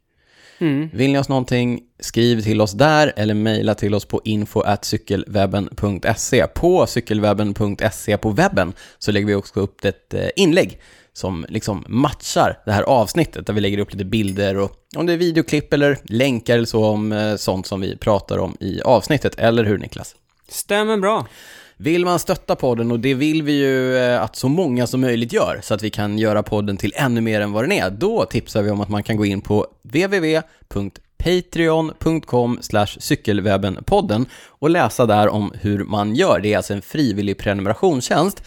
Mm. 0.59 0.89
Vill 0.93 1.11
ni 1.11 1.19
oss 1.19 1.29
någonting, 1.29 1.81
skriv 1.99 2.41
till 2.41 2.61
oss 2.61 2.71
där 2.71 3.13
eller 3.15 3.33
mejla 3.33 3.75
till 3.75 3.95
oss 3.95 4.05
på 4.05 4.21
info.cykelwebben.se. 4.23 6.47
På 6.47 6.87
cykelwebben.se 6.87 8.17
på 8.17 8.29
webben 8.29 8.73
så 8.99 9.11
lägger 9.11 9.27
vi 9.27 9.35
också 9.35 9.59
upp 9.59 9.85
ett 9.85 10.13
eh, 10.13 10.27
inlägg 10.35 10.79
som 11.13 11.45
liksom 11.49 11.85
matchar 11.87 12.59
det 12.65 12.71
här 12.71 12.83
avsnittet 12.83 13.47
där 13.47 13.53
vi 13.53 13.61
lägger 13.61 13.77
upp 13.77 13.93
lite 13.93 14.05
bilder 14.05 14.57
och 14.57 14.71
om 14.95 15.05
det 15.05 15.13
är 15.13 15.17
videoklipp 15.17 15.73
eller 15.73 15.97
länkar 16.03 16.55
eller 16.55 16.65
så 16.65 16.85
om 16.85 17.11
eh, 17.11 17.35
sånt 17.35 17.67
som 17.67 17.81
vi 17.81 17.97
pratar 17.97 18.37
om 18.37 18.57
i 18.59 18.81
avsnittet. 18.81 19.35
Eller 19.35 19.63
hur 19.63 19.77
Niklas? 19.77 20.15
Stämmer 20.49 20.97
bra. 20.97 21.27
Vill 21.77 22.05
man 22.05 22.19
stötta 22.19 22.55
podden, 22.55 22.91
och 22.91 22.99
det 22.99 23.13
vill 23.13 23.43
vi 23.43 23.51
ju 23.51 23.97
eh, 23.97 24.21
att 24.21 24.35
så 24.35 24.47
många 24.47 24.87
som 24.87 25.01
möjligt 25.01 25.33
gör, 25.33 25.59
så 25.63 25.73
att 25.73 25.83
vi 25.83 25.89
kan 25.89 26.17
göra 26.17 26.43
podden 26.43 26.77
till 26.77 26.93
ännu 26.95 27.21
mer 27.21 27.41
än 27.41 27.51
vad 27.51 27.63
den 27.63 27.71
är, 27.71 27.89
då 27.89 28.25
tipsar 28.25 28.61
vi 28.61 28.71
om 28.71 28.81
att 28.81 28.89
man 28.89 29.03
kan 29.03 29.17
gå 29.17 29.25
in 29.25 29.41
på 29.41 29.67
www.patreon.com 29.81 32.59
cykelwebbenpodden 32.99 34.25
och 34.47 34.69
läsa 34.69 35.05
där 35.05 35.29
om 35.29 35.53
hur 35.61 35.83
man 35.83 36.15
gör. 36.15 36.39
Det 36.39 36.53
är 36.53 36.57
alltså 36.57 36.73
en 36.73 36.81
frivillig 36.81 37.37
prenumerationstjänst 37.37 38.43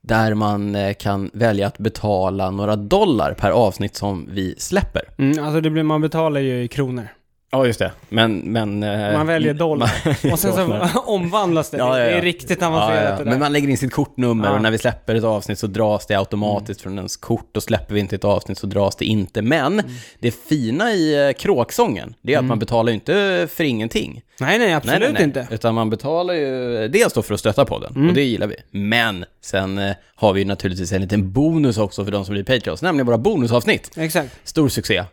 där 0.00 0.34
man 0.34 0.74
eh, 0.74 0.94
kan 0.94 1.30
välja 1.32 1.66
att 1.66 1.78
betala 1.78 2.50
några 2.50 2.76
dollar 2.76 3.34
per 3.34 3.50
avsnitt 3.50 3.96
som 3.96 4.28
vi 4.30 4.54
släpper. 4.58 5.02
Mm, 5.18 5.44
alltså 5.44 5.60
det 5.60 5.70
blir, 5.70 5.82
man 5.82 6.00
betalar 6.00 6.40
ju 6.40 6.62
i 6.62 6.68
kronor. 6.68 7.08
Ja, 7.50 7.66
just 7.66 7.78
det. 7.78 7.92
Men, 8.08 8.38
men... 8.38 8.82
eh, 8.82 9.12
Man 9.12 9.26
väljer 9.26 9.54
dollar. 9.54 9.90
man- 10.24 10.32
Och 10.32 10.38
sen 10.38 10.52
så 10.52 10.88
omvandlas 11.06 11.70
det. 11.70 11.76
Ja, 11.78 11.98
ja, 11.98 12.04
Det 12.04 12.10
ja. 12.10 12.16
är 12.18 12.22
riktigt 12.22 12.62
avancerat 12.62 13.18
det 13.18 13.24
där. 13.24 13.30
Men 13.30 13.38
man 13.40 13.52
lägger 13.52 13.68
in 13.68 13.78
sitt 13.78 13.92
kortnummer 13.92 14.52
och 14.54 14.62
när 14.62 14.70
vi 14.70 14.78
släpper 14.78 15.14
ett 15.14 15.24
avsnitt 15.24 15.58
så 15.58 15.66
dras 15.66 16.06
det 16.06 16.14
automatiskt 16.18 16.80
från 16.80 16.96
ens 16.98 17.16
kort 17.16 17.56
och 17.56 17.62
släpper 17.62 17.94
vi 17.94 18.00
inte 18.00 18.16
ett 18.16 18.24
avsnitt 18.24 18.58
så 18.58 18.66
dras 18.66 18.96
det 18.96 19.04
inte. 19.04 19.42
Men 19.42 19.72
Mm. 19.72 19.86
det 20.18 20.30
fina 20.48 20.92
i 20.92 21.26
eh, 21.28 21.32
kråksången, 21.32 22.14
det 22.22 22.34
är 22.34 22.38
att 22.38 22.44
man 22.44 22.58
betalar 22.58 22.88
ju 22.90 22.94
inte 22.94 23.48
för 23.54 23.64
ingenting. 23.64 24.22
Nej, 24.40 24.58
nej, 24.58 24.72
absolut 24.74 25.00
nej, 25.00 25.08
nej, 25.12 25.26
nej. 25.34 25.40
inte. 25.42 25.54
Utan 25.54 25.74
man 25.74 25.90
betalar 25.90 26.34
ju 26.34 26.88
dels 26.88 27.12
då 27.12 27.22
för 27.22 27.34
att 27.34 27.40
stötta 27.40 27.64
podden 27.64 27.92
Mm. 27.96 28.08
och 28.08 28.14
det 28.14 28.22
gillar 28.22 28.46
vi. 28.46 28.56
Men 28.70 29.24
sen 29.42 29.78
eh, 29.78 29.92
har 30.14 30.32
vi 30.32 30.40
ju 30.40 30.46
naturligtvis 30.46 30.92
en 30.92 31.02
liten 31.02 31.32
bonus 31.32 31.78
också 31.78 32.04
för 32.04 32.12
de 32.12 32.24
som 32.24 32.32
blir 32.34 32.44
Patreons, 32.44 32.82
nämligen 32.82 33.06
våra 33.06 33.18
bonusavsnitt. 33.18 33.90
Exakt. 33.96 34.36
Stor 34.44 34.68
succé. 34.68 35.04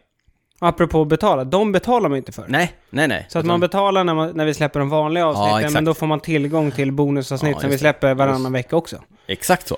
Apropå 0.65 1.05
betala, 1.05 1.43
de 1.43 1.72
betalar 1.72 2.10
man 2.10 2.17
inte 2.17 2.31
för. 2.31 2.45
Nej, 2.48 2.74
nej, 2.89 3.07
nej. 3.07 3.25
Så 3.29 3.39
att 3.39 3.45
man 3.45 3.60
betalar 3.60 4.03
när, 4.03 4.13
man, 4.13 4.31
när 4.36 4.45
vi 4.45 4.53
släpper 4.53 4.79
de 4.79 4.89
vanliga 4.89 5.25
avsnitten, 5.27 5.57
exakt. 5.57 5.74
men 5.74 5.86
då 5.86 5.93
får 5.93 6.07
man 6.07 6.19
tillgång 6.19 6.72
till 6.72 6.91
bonusavsnitt 6.91 7.51
Ja, 7.55 7.60
som 7.60 7.69
vi 7.69 7.74
just 7.74 7.84
det. 7.84 7.89
släpper 7.89 8.13
varannan 8.13 8.53
vecka 8.53 8.75
också. 8.75 8.98
Exakt 9.27 9.67
så. 9.67 9.77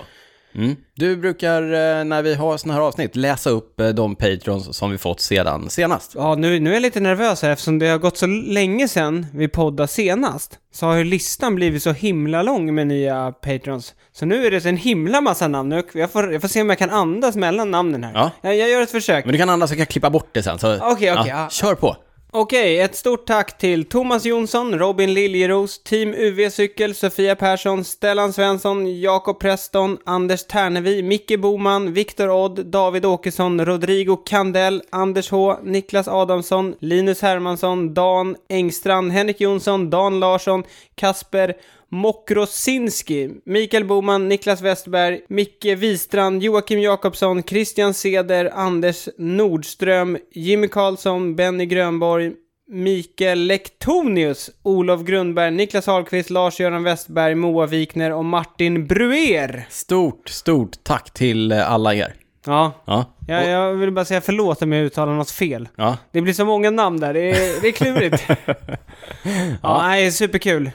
Mm. 0.54 0.76
Du 0.94 1.16
brukar, 1.16 1.62
eh, 1.62 2.04
när 2.04 2.22
vi 2.22 2.34
har 2.34 2.56
sådana 2.56 2.74
här 2.74 2.86
avsnitt, 2.86 3.16
läsa 3.16 3.50
upp 3.50 3.80
eh, 3.80 3.88
de 3.88 4.16
Patrons 4.16 4.76
som 4.76 4.90
vi 4.90 4.98
fått 4.98 5.20
sedan 5.20 5.70
senast. 5.70 6.12
Ja, 6.14 6.34
nu, 6.34 6.60
nu 6.60 6.70
är 6.70 6.74
jag 6.74 6.82
lite 6.82 7.00
nervös 7.00 7.42
här 7.42 7.50
eftersom 7.50 7.78
det 7.78 7.86
har 7.88 7.98
gått 7.98 8.16
så 8.16 8.26
länge 8.26 8.88
sedan 8.88 9.26
vi 9.34 9.48
poddade 9.48 9.88
senast. 9.88 10.58
Så 10.74 10.86
har 10.86 10.94
ju 10.96 11.04
listan 11.04 11.54
blivit 11.54 11.82
så 11.82 11.92
himla 11.92 12.42
lång 12.42 12.74
med 12.74 12.86
nya 12.86 13.32
patrons. 13.32 13.94
Så 14.12 14.26
nu 14.26 14.46
är 14.46 14.50
det 14.50 14.64
en 14.66 14.76
himla 14.76 15.20
massa 15.20 15.48
namn. 15.48 15.68
Nu- 15.68 15.82
Jag 15.94 16.10
får, 16.10 16.32
jag 16.32 16.40
får 16.40 16.48
se 16.48 16.60
om 16.62 16.68
jag 16.68 16.78
kan 16.78 16.90
andas 16.90 17.36
mellan 17.36 17.70
namnen 17.70 18.04
här. 18.04 18.12
Ja. 18.14 18.30
Jag, 18.42 18.56
jag 18.56 18.70
gör 18.70 18.82
ett 18.82 18.90
försök. 18.90 19.24
Men 19.24 19.32
du 19.32 19.38
kan 19.38 19.50
andas 19.50 19.70
så 19.70 19.74
kan 19.74 19.78
jag 19.80 19.88
klippa 19.88 20.10
bort 20.10 20.28
det 20.32 20.42
sen. 20.42 20.58
Så, 20.58 20.74
Okej, 20.76 20.86
okej, 20.92 21.06
ja, 21.14 21.26
ja. 21.26 21.48
Kör 21.50 21.74
på. 21.74 21.96
Okej, 22.32 22.80
ett 22.80 22.94
stort 22.94 23.26
tack 23.26 23.58
till 23.58 23.84
Thomas 23.84 24.24
Jonsson, 24.24 24.78
Robin 24.78 25.14
Liljeros, 25.14 25.82
Team 25.82 26.14
UV 26.14 26.50
Cykel, 26.50 26.94
Sofia 26.94 27.36
Persson, 27.36 27.84
Stellan 27.84 28.32
Svensson, 28.32 29.00
Jakob 29.00 29.40
Preston, 29.40 29.98
Anders 30.04 30.46
Ternevi, 30.46 31.02
Micke 31.02 31.38
Boman, 31.38 31.92
Viktor 31.92 32.28
Odd, 32.28 32.66
David 32.66 33.04
Åkesson, 33.04 33.64
Rodrigo 33.64 34.16
Kandell, 34.16 34.82
Anders 34.90 35.32
H, 35.32 35.58
Niklas 35.62 36.08
Adamsson, 36.08 36.74
Linus 36.78 37.22
Hermansson, 37.22 37.94
Dan 37.94 38.36
Engstrand, 38.48 39.12
Henrik 39.12 39.40
Jonsson, 39.40 39.90
Dan 39.90 40.20
Larsson, 40.20 40.64
Kasper 40.94 41.54
Mokrosinski, 41.90 43.30
Mikael 43.44 43.84
Boman, 43.84 44.28
Niklas 44.28 44.62
Westberg, 44.62 45.20
Micke 45.28 45.74
Wistrand, 45.76 46.42
Joakim 46.42 46.80
Jakobsson, 46.80 47.42
Christian 47.42 47.94
Seder, 47.94 48.50
Anders 48.54 49.08
Nordström, 49.18 50.18
Jimmy 50.34 50.68
Karlsson, 50.68 51.36
Benny 51.36 51.66
Grönborg, 51.66 52.32
Mikael 52.70 53.46
Lektonius, 53.46 54.50
Olof 54.62 55.00
Grundberg, 55.02 55.50
Niklas 55.50 55.88
Ahlqvist, 55.88 56.30
Lars-Göran 56.30 56.82
Westberg, 56.84 57.34
Moa 57.34 57.66
Wikner 57.66 58.12
och 58.12 58.24
Martin 58.24 58.86
Bruer. 58.86 59.66
Stort, 59.70 60.28
stort 60.28 60.84
tack 60.84 61.10
till 61.14 61.52
eh, 61.52 61.72
alla 61.72 61.94
er. 61.94 62.14
Ja, 62.46 62.72
Ja. 62.84 63.04
jag, 63.28 63.48
jag 63.48 63.74
vill 63.74 63.92
bara 63.92 64.04
säga 64.04 64.20
förlåt 64.20 64.62
om 64.62 64.72
jag 64.72 64.84
uttalar 64.84 65.12
något 65.14 65.30
fel. 65.30 65.68
Ja. 65.76 65.96
Det 66.12 66.20
blir 66.20 66.32
så 66.32 66.44
många 66.44 66.70
namn 66.70 67.00
där, 67.00 67.14
det 67.14 67.30
är, 67.30 67.60
det 67.62 67.68
är 67.68 67.72
klurigt. 67.72 68.22
ja, 69.62 69.82
nej, 69.82 70.12
superkul. 70.12 70.70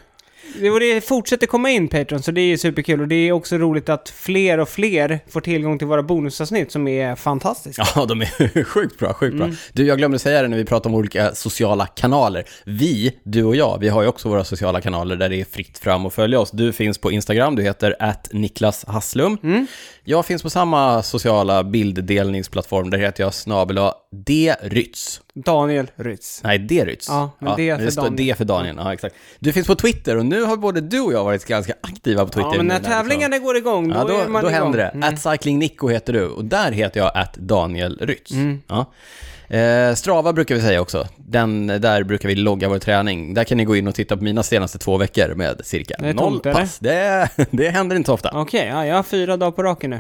Det, 0.60 0.80
det 0.80 1.02
fortsätter 1.02 1.48
komma 1.48 1.70
in 1.70 1.88
Patreon, 1.88 2.24
så 2.24 2.32
det 2.32 2.42
är 2.42 2.58
superkul. 2.58 3.02
Och 3.02 3.08
det 3.08 3.16
är 3.16 3.32
också 3.32 3.58
roligt 3.58 3.90
att 3.90 4.10
fler 4.10 4.58
och 4.58 4.70
fler 4.70 5.20
får 5.30 5.42
tillgång 5.42 5.78
till 5.78 5.88
våra 5.88 6.04
bonusavsnitt 6.04 6.72
som 6.72 6.88
är 6.88 7.16
fantastiska. 7.16 7.84
Ja, 7.96 8.06
de 8.06 8.22
är 8.22 8.64
sjukt 8.74 9.00
bra, 9.00 9.14
sjukt 9.14 9.38
bra. 9.38 9.50
Du, 9.74 9.86
jag 9.86 9.98
glömde 9.98 10.20
säga 10.20 10.42
det 10.42 10.48
när 10.48 10.58
vi 10.58 10.66
pratade 10.66 10.94
om 10.94 11.00
olika 11.00 11.36
sociala 11.36 11.86
kanaler. 11.86 12.44
Vi, 12.66 13.14
du 13.24 13.44
och 13.44 13.56
jag, 13.56 13.78
vi 13.80 13.90
har 13.90 14.02
ju 14.02 14.08
också 14.08 14.30
våra 14.30 14.44
sociala 14.44 14.82
kanaler 14.82 15.16
där 15.16 15.30
det 15.30 15.42
är 15.42 15.46
fritt 15.46 15.78
fram 15.78 16.06
att 16.06 16.14
följa 16.14 16.40
oss. 16.40 16.52
Du 16.52 16.74
finns 16.74 16.98
på 16.98 17.12
Instagram, 17.12 17.56
du 17.56 17.64
heter 17.64 17.96
att 18.00 18.30
Niklas 18.32 18.86
Hasslum. 18.88 19.38
Jag 20.06 20.26
finns 20.26 20.44
på 20.44 20.50
samma 20.50 21.04
sociala 21.04 21.64
bilddelningsplattform, 21.64 22.90
där 22.90 22.98
heter 22.98 23.24
jag 23.24 23.34
snabel 23.34 23.80
drytz. 24.64 25.22
Daniel 25.34 25.92
Rytz. 25.96 26.42
Nej, 26.44 26.60
Derytz. 26.60 27.08
Ja, 27.10 27.32
men 27.40 27.56
D 27.56 27.76
för 27.78 27.86
det 27.86 27.96
Daniel. 27.96 28.16
D 28.16 28.36
för 28.38 28.46
Daniel. 28.46 28.76
Ja, 28.80 28.94
exakt. 28.94 29.16
Du 29.40 29.54
finns 29.54 29.68
på 29.68 29.76
Twitter 29.76 30.18
och 30.18 30.26
nu 30.26 30.44
har 30.44 30.58
både 30.58 30.82
du 30.82 31.00
och 31.02 31.14
jag 31.14 31.24
varit 31.24 31.46
ganska 31.46 31.74
aktiva 31.82 32.26
på 32.26 32.32
Twitter. 32.32 32.50
Ja, 32.52 32.58
men 32.58 32.68
när 32.68 32.76
liksom. 32.76 32.92
tävlingarna 32.94 33.40
går 33.40 33.58
igång, 33.58 33.90
då, 33.90 33.96
Ja, 33.96 34.04
då, 34.04 34.14
är 34.18 34.28
man 34.28 34.44
då 34.44 34.50
igång. 34.50 34.62
händer 34.64 34.80
det. 34.80 34.88
Mm. 34.88 35.14
At 35.14 35.22
Cycling 35.22 35.60
Nico 35.60 35.88
heter 35.88 36.14
du 36.14 36.28
och 36.28 36.46
där 36.46 36.72
heter 36.72 37.00
jag 37.00 37.12
att 37.18 37.34
Daniel 37.34 37.98
Rytz. 38.02 38.32
Mm. 38.32 38.62
Ja. 38.68 38.92
Eh, 39.48 39.94
Strava 39.96 40.34
brukar 40.34 40.56
vi 40.56 40.62
säga 40.62 40.82
också. 40.82 41.08
Den, 41.18 41.68
där 41.68 42.04
brukar 42.04 42.30
vi 42.30 42.36
logga 42.36 42.70
vår 42.70 42.80
träning. 42.80 43.34
Där 43.34 43.44
kan 43.44 43.58
ni 43.58 43.66
gå 43.66 43.76
in 43.76 43.88
och 43.88 43.96
titta 43.96 44.18
på 44.18 44.24
mina 44.24 44.44
senaste 44.44 44.78
två 44.78 44.98
veckor 44.98 45.36
med 45.36 45.62
cirka 45.64 45.96
noll 46.00 46.16
tomt, 46.16 46.44
pass. 46.44 46.80
Det, 46.80 47.30
det 47.52 47.70
händer 47.70 47.96
inte 47.96 48.08
så 48.08 48.14
ofta. 48.14 48.32
Okej, 48.34 48.68
ja, 48.68 48.86
jag 48.86 48.96
har 48.96 49.04
fyra 49.04 49.38
dagar 49.38 49.52
på 49.52 49.64
raken 49.64 49.90
nu. 49.90 50.00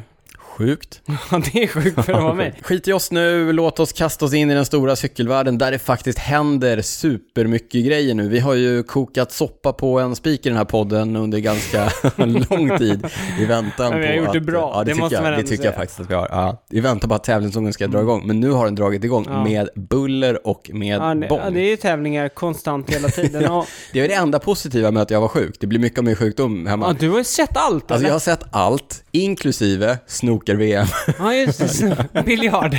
Sjukt. 0.57 1.01
Ja, 1.31 1.41
det 1.53 1.63
är 1.63 1.67
sjukt 1.67 2.05
för 2.05 2.13
att 2.13 2.23
vara 2.23 2.33
mig. 2.33 2.53
Skit 2.63 2.87
i 2.87 2.93
oss 2.93 3.11
nu, 3.11 3.51
låt 3.53 3.79
oss 3.79 3.93
kasta 3.93 4.25
oss 4.25 4.33
in 4.33 4.51
i 4.51 4.53
den 4.53 4.65
stora 4.65 4.95
cykelvärlden 4.95 5.57
där 5.57 5.71
det 5.71 5.79
faktiskt 5.79 6.19
händer 6.19 6.81
supermycket 6.81 7.85
grejer 7.85 8.13
nu. 8.15 8.29
Vi 8.29 8.39
har 8.39 8.53
ju 8.53 8.83
kokat 8.83 9.31
soppa 9.31 9.73
på 9.73 9.99
en 9.99 10.15
spik 10.15 10.45
i 10.45 10.49
den 10.49 10.57
här 10.57 10.65
podden 10.65 11.15
under 11.15 11.39
ganska 11.39 11.89
lång 12.49 12.77
tid 12.77 13.07
i 13.39 13.45
väntan 13.45 13.89
Men 13.91 13.99
vi 14.01 14.07
har 14.07 14.13
på 14.13 14.17
gjort 14.19 14.27
att, 14.27 14.33
det 14.33 14.41
bra, 14.41 14.71
Ja, 14.75 14.79
det, 14.79 14.83
det 14.83 14.91
tycker, 14.93 15.01
måste 15.03 15.15
man 15.21 15.25
jag, 15.25 15.33
det 15.33 15.37
ändå 15.37 15.49
tycker 15.49 15.63
jag 15.65 15.73
säga. 15.73 15.79
faktiskt 15.81 15.99
att 15.99 16.09
vi 16.09 16.13
har. 16.13 16.27
Ja, 16.31 16.63
I 16.69 16.79
väntan 16.79 17.09
på 17.09 17.15
att 17.15 17.23
tävlingssäsongen 17.23 17.73
ska 17.73 17.87
dra 17.87 18.01
igång. 18.01 18.23
Men 18.27 18.39
nu 18.39 18.49
har 18.51 18.65
den 18.65 18.75
dragit 18.75 19.03
igång 19.03 19.25
Ja. 19.29 19.43
med 19.43 19.69
buller 19.75 20.47
och 20.47 20.69
med 20.73 20.97
Ja, 21.01 21.15
det, 21.15 21.27
ja, 21.29 21.49
det 21.49 21.59
är 21.59 21.69
ju 21.69 21.77
tävlingar 21.77 22.29
konstant 22.29 22.89
hela 22.89 23.07
tiden. 23.09 23.51
Och, 23.51 23.65
Det 23.93 23.99
är 23.99 24.07
det 24.07 24.13
enda 24.13 24.39
positiva 24.39 24.91
med 24.91 25.01
att 25.03 25.09
jag 25.11 25.21
var 25.21 25.27
sjuk. 25.27 25.55
Det 25.59 25.67
blir 25.67 25.79
mycket 25.79 25.99
av 25.99 26.05
min 26.05 26.15
sjukdom 26.15 26.65
hemma. 26.67 26.87
ja, 26.87 26.95
du 26.99 27.09
har 27.09 27.17
ju 27.17 27.23
sett 27.23 27.57
allt, 27.57 27.73
Alltså 27.75 27.93
eller? 27.95 28.07
jag 28.07 28.13
har 28.13 28.19
sett 28.19 28.43
allt, 28.51 29.03
inklusive 29.11 29.97
snooker-VM. 30.43 30.87
Ja, 31.19 31.33
just 31.33 31.79
det. 32.13 32.23
Biljard. 32.25 32.77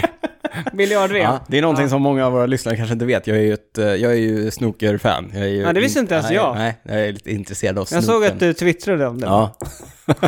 Biljard-VM. 0.72 1.22
Ja, 1.32 1.40
det 1.48 1.58
är 1.58 1.62
någonting 1.62 1.82
Ja. 1.84 1.88
som 1.90 2.02
många 2.02 2.26
av 2.26 2.32
våra 2.32 2.46
lyssnare 2.46 2.76
kanske 2.76 2.92
inte 2.92 3.04
vet. 3.04 3.26
Jag 3.26 3.36
är 3.36 3.40
ju 3.40 3.52
ett, 3.54 3.78
eh, 3.78 3.84
jag 3.86 4.12
är 4.12 4.16
ju 4.16 4.50
snooker-fan. 4.50 5.30
Jag 5.34 5.42
är 5.42 5.46
ju 5.48 5.60
Ja, 5.60 5.72
det 5.72 5.80
visste 5.80 6.00
inte 6.00 6.14
ens 6.14 6.30
jag. 6.30 6.54
Nej, 6.56 6.80
jag 6.82 7.00
är 7.08 7.12
lite 7.12 7.30
intresserad 7.32 7.78
av 7.78 7.86
Jag 7.90 8.04
snookern. 8.04 8.04
såg 8.04 8.24
att 8.24 8.40
du 8.40 8.52
twittrade 8.54 9.06
om 9.06 9.20
det. 9.20 9.26
Ja. 9.26 9.56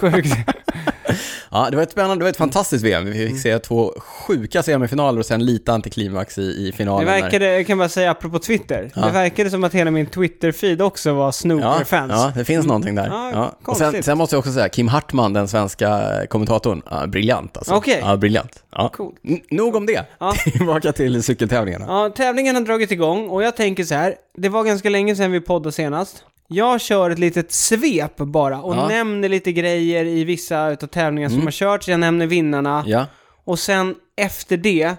Sjukt. 0.00 0.28
ja, 1.50 1.68
det 1.70 1.76
var 1.76 1.82
ett 1.82 1.90
spännande, 1.90 2.16
det 2.16 2.22
var 2.24 2.30
ett 2.30 2.36
fantastiskt 2.36 2.84
VM. 2.84 3.04
Vi 3.04 3.10
Mm. 3.22 3.28
fick 3.32 3.42
se 3.42 3.58
två 3.58 3.92
sjuka 3.98 4.62
semifinaler 4.62 5.18
och 5.18 5.26
sen 5.26 5.44
lite 5.46 5.72
antiklimax 5.72 6.38
i, 6.38 6.42
i 6.42 6.66
Det 6.70 6.76
finalen. 6.76 7.06
där. 7.06 7.22
verkade, 7.22 7.46
jag 7.56 7.66
kan 7.66 7.78
bara 7.78 7.88
säga 7.88 8.10
apropå 8.10 8.38
Twitter, 8.38 8.90
Ja. 8.94 9.06
det 9.06 9.12
verkade 9.12 9.50
som 9.50 9.64
att 9.64 9.74
hela 9.74 9.90
min 9.90 10.06
Twitter-feed 10.06 10.82
också 10.82 11.12
var 11.14 11.24
Ja, 11.26 11.32
snooker-fans. 11.32 12.12
ja, 12.12 12.32
det 12.36 12.44
finns 12.44 12.66
någonting 12.66 12.94
där. 12.94 13.06
Ja, 13.06 13.30
Ja. 13.32 13.56
Och 13.64 13.76
sen, 13.76 14.02
sen 14.02 14.18
måste 14.18 14.34
jag 14.36 14.38
också 14.38 14.52
säga, 14.52 14.68
Kim 14.68 14.88
Hartman, 14.88 15.32
den 15.32 15.48
svenska 15.48 16.10
kommentatorn, 16.28 16.82
ja, 16.90 17.06
briljant 17.06 17.56
alltså. 17.56 17.74
Okej. 17.74 17.98
Ja, 18.02 18.16
briljant. 18.16 18.62
Ja. 18.72 18.88
Coolt. 18.88 19.16
N- 19.24 19.40
nog 19.50 19.74
om 19.76 19.86
det. 19.86 20.06
Ja. 20.18 20.32
Tillbaka 20.52 20.92
till 20.92 21.22
cykeltävlingarna. 21.22 21.84
Ja, 21.88 22.10
tävlingen 22.16 22.54
har 22.56 22.62
dragit 22.62 22.90
igång 22.90 23.28
och 23.28 23.42
jag 23.42 23.56
tänker 23.56 23.84
så 23.84 23.94
här. 23.94 24.14
Det 24.38 24.48
var 24.48 24.64
ganska 24.64 24.90
länge 24.90 25.16
sedan 25.16 25.32
vi 25.32 25.40
poddade 25.40 25.72
senast. 25.72 26.24
Jag 26.48 26.80
kör 26.80 27.10
ett 27.10 27.18
litet 27.18 27.52
svep 27.52 28.16
bara 28.16 28.60
och 28.62 28.74
Ja. 28.74 28.78
Mm. 28.84 28.88
nämner 28.96 29.28
lite 29.28 29.52
grejer 29.52 30.04
i 30.04 30.24
vissa 30.24 30.68
utav 30.70 30.86
tävlingar 30.86 31.28
som 31.28 31.42
har 31.42 31.50
körts. 31.50 31.88
Jag 31.88 32.00
nämner 32.00 32.26
vinnarna. 32.26 32.84
Ja, 32.86 33.06
Och 33.44 33.58
sen 33.58 33.94
efter 34.16 34.56
det 34.56 34.94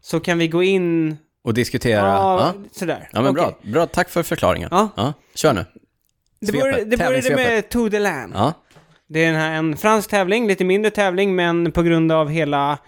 så 0.00 0.20
kan 0.20 0.38
vi 0.38 0.48
gå 0.48 0.62
in... 0.62 1.16
och 1.44 1.54
diskutera. 1.54 2.06
Ja, 2.06 2.40
Ja, 2.40 2.54
sådär. 2.72 3.08
ja 3.12 3.22
men 3.22 3.30
Okej. 3.30 3.42
bra. 3.62 3.72
Bra, 3.72 3.86
tack 3.86 4.08
för 4.10 4.22
förklaringen. 4.22 4.68
Ja. 4.72 5.12
Kör 5.34 5.52
nu. 5.52 5.64
Det 6.40 6.46
Svepet. 6.46 6.60
började, 6.62 6.84
det 6.84 6.96
började 6.96 7.22
Tävlingssvepet. 7.22 7.48
med 7.54 7.68
Tour 7.68 7.90
de 7.90 7.98
Land. 7.98 8.32
Ja. 8.36 8.52
Det 9.08 9.24
är 9.24 9.26
den 9.32 9.40
här, 9.40 9.52
en 9.52 9.76
fransk 9.76 10.10
tävling, 10.10 10.46
lite 10.46 10.64
mindre 10.64 10.90
tävling, 10.90 11.34
men 11.36 11.72
på 11.72 11.82
grund 11.82 12.12
av 12.12 12.28
hela... 12.28 12.78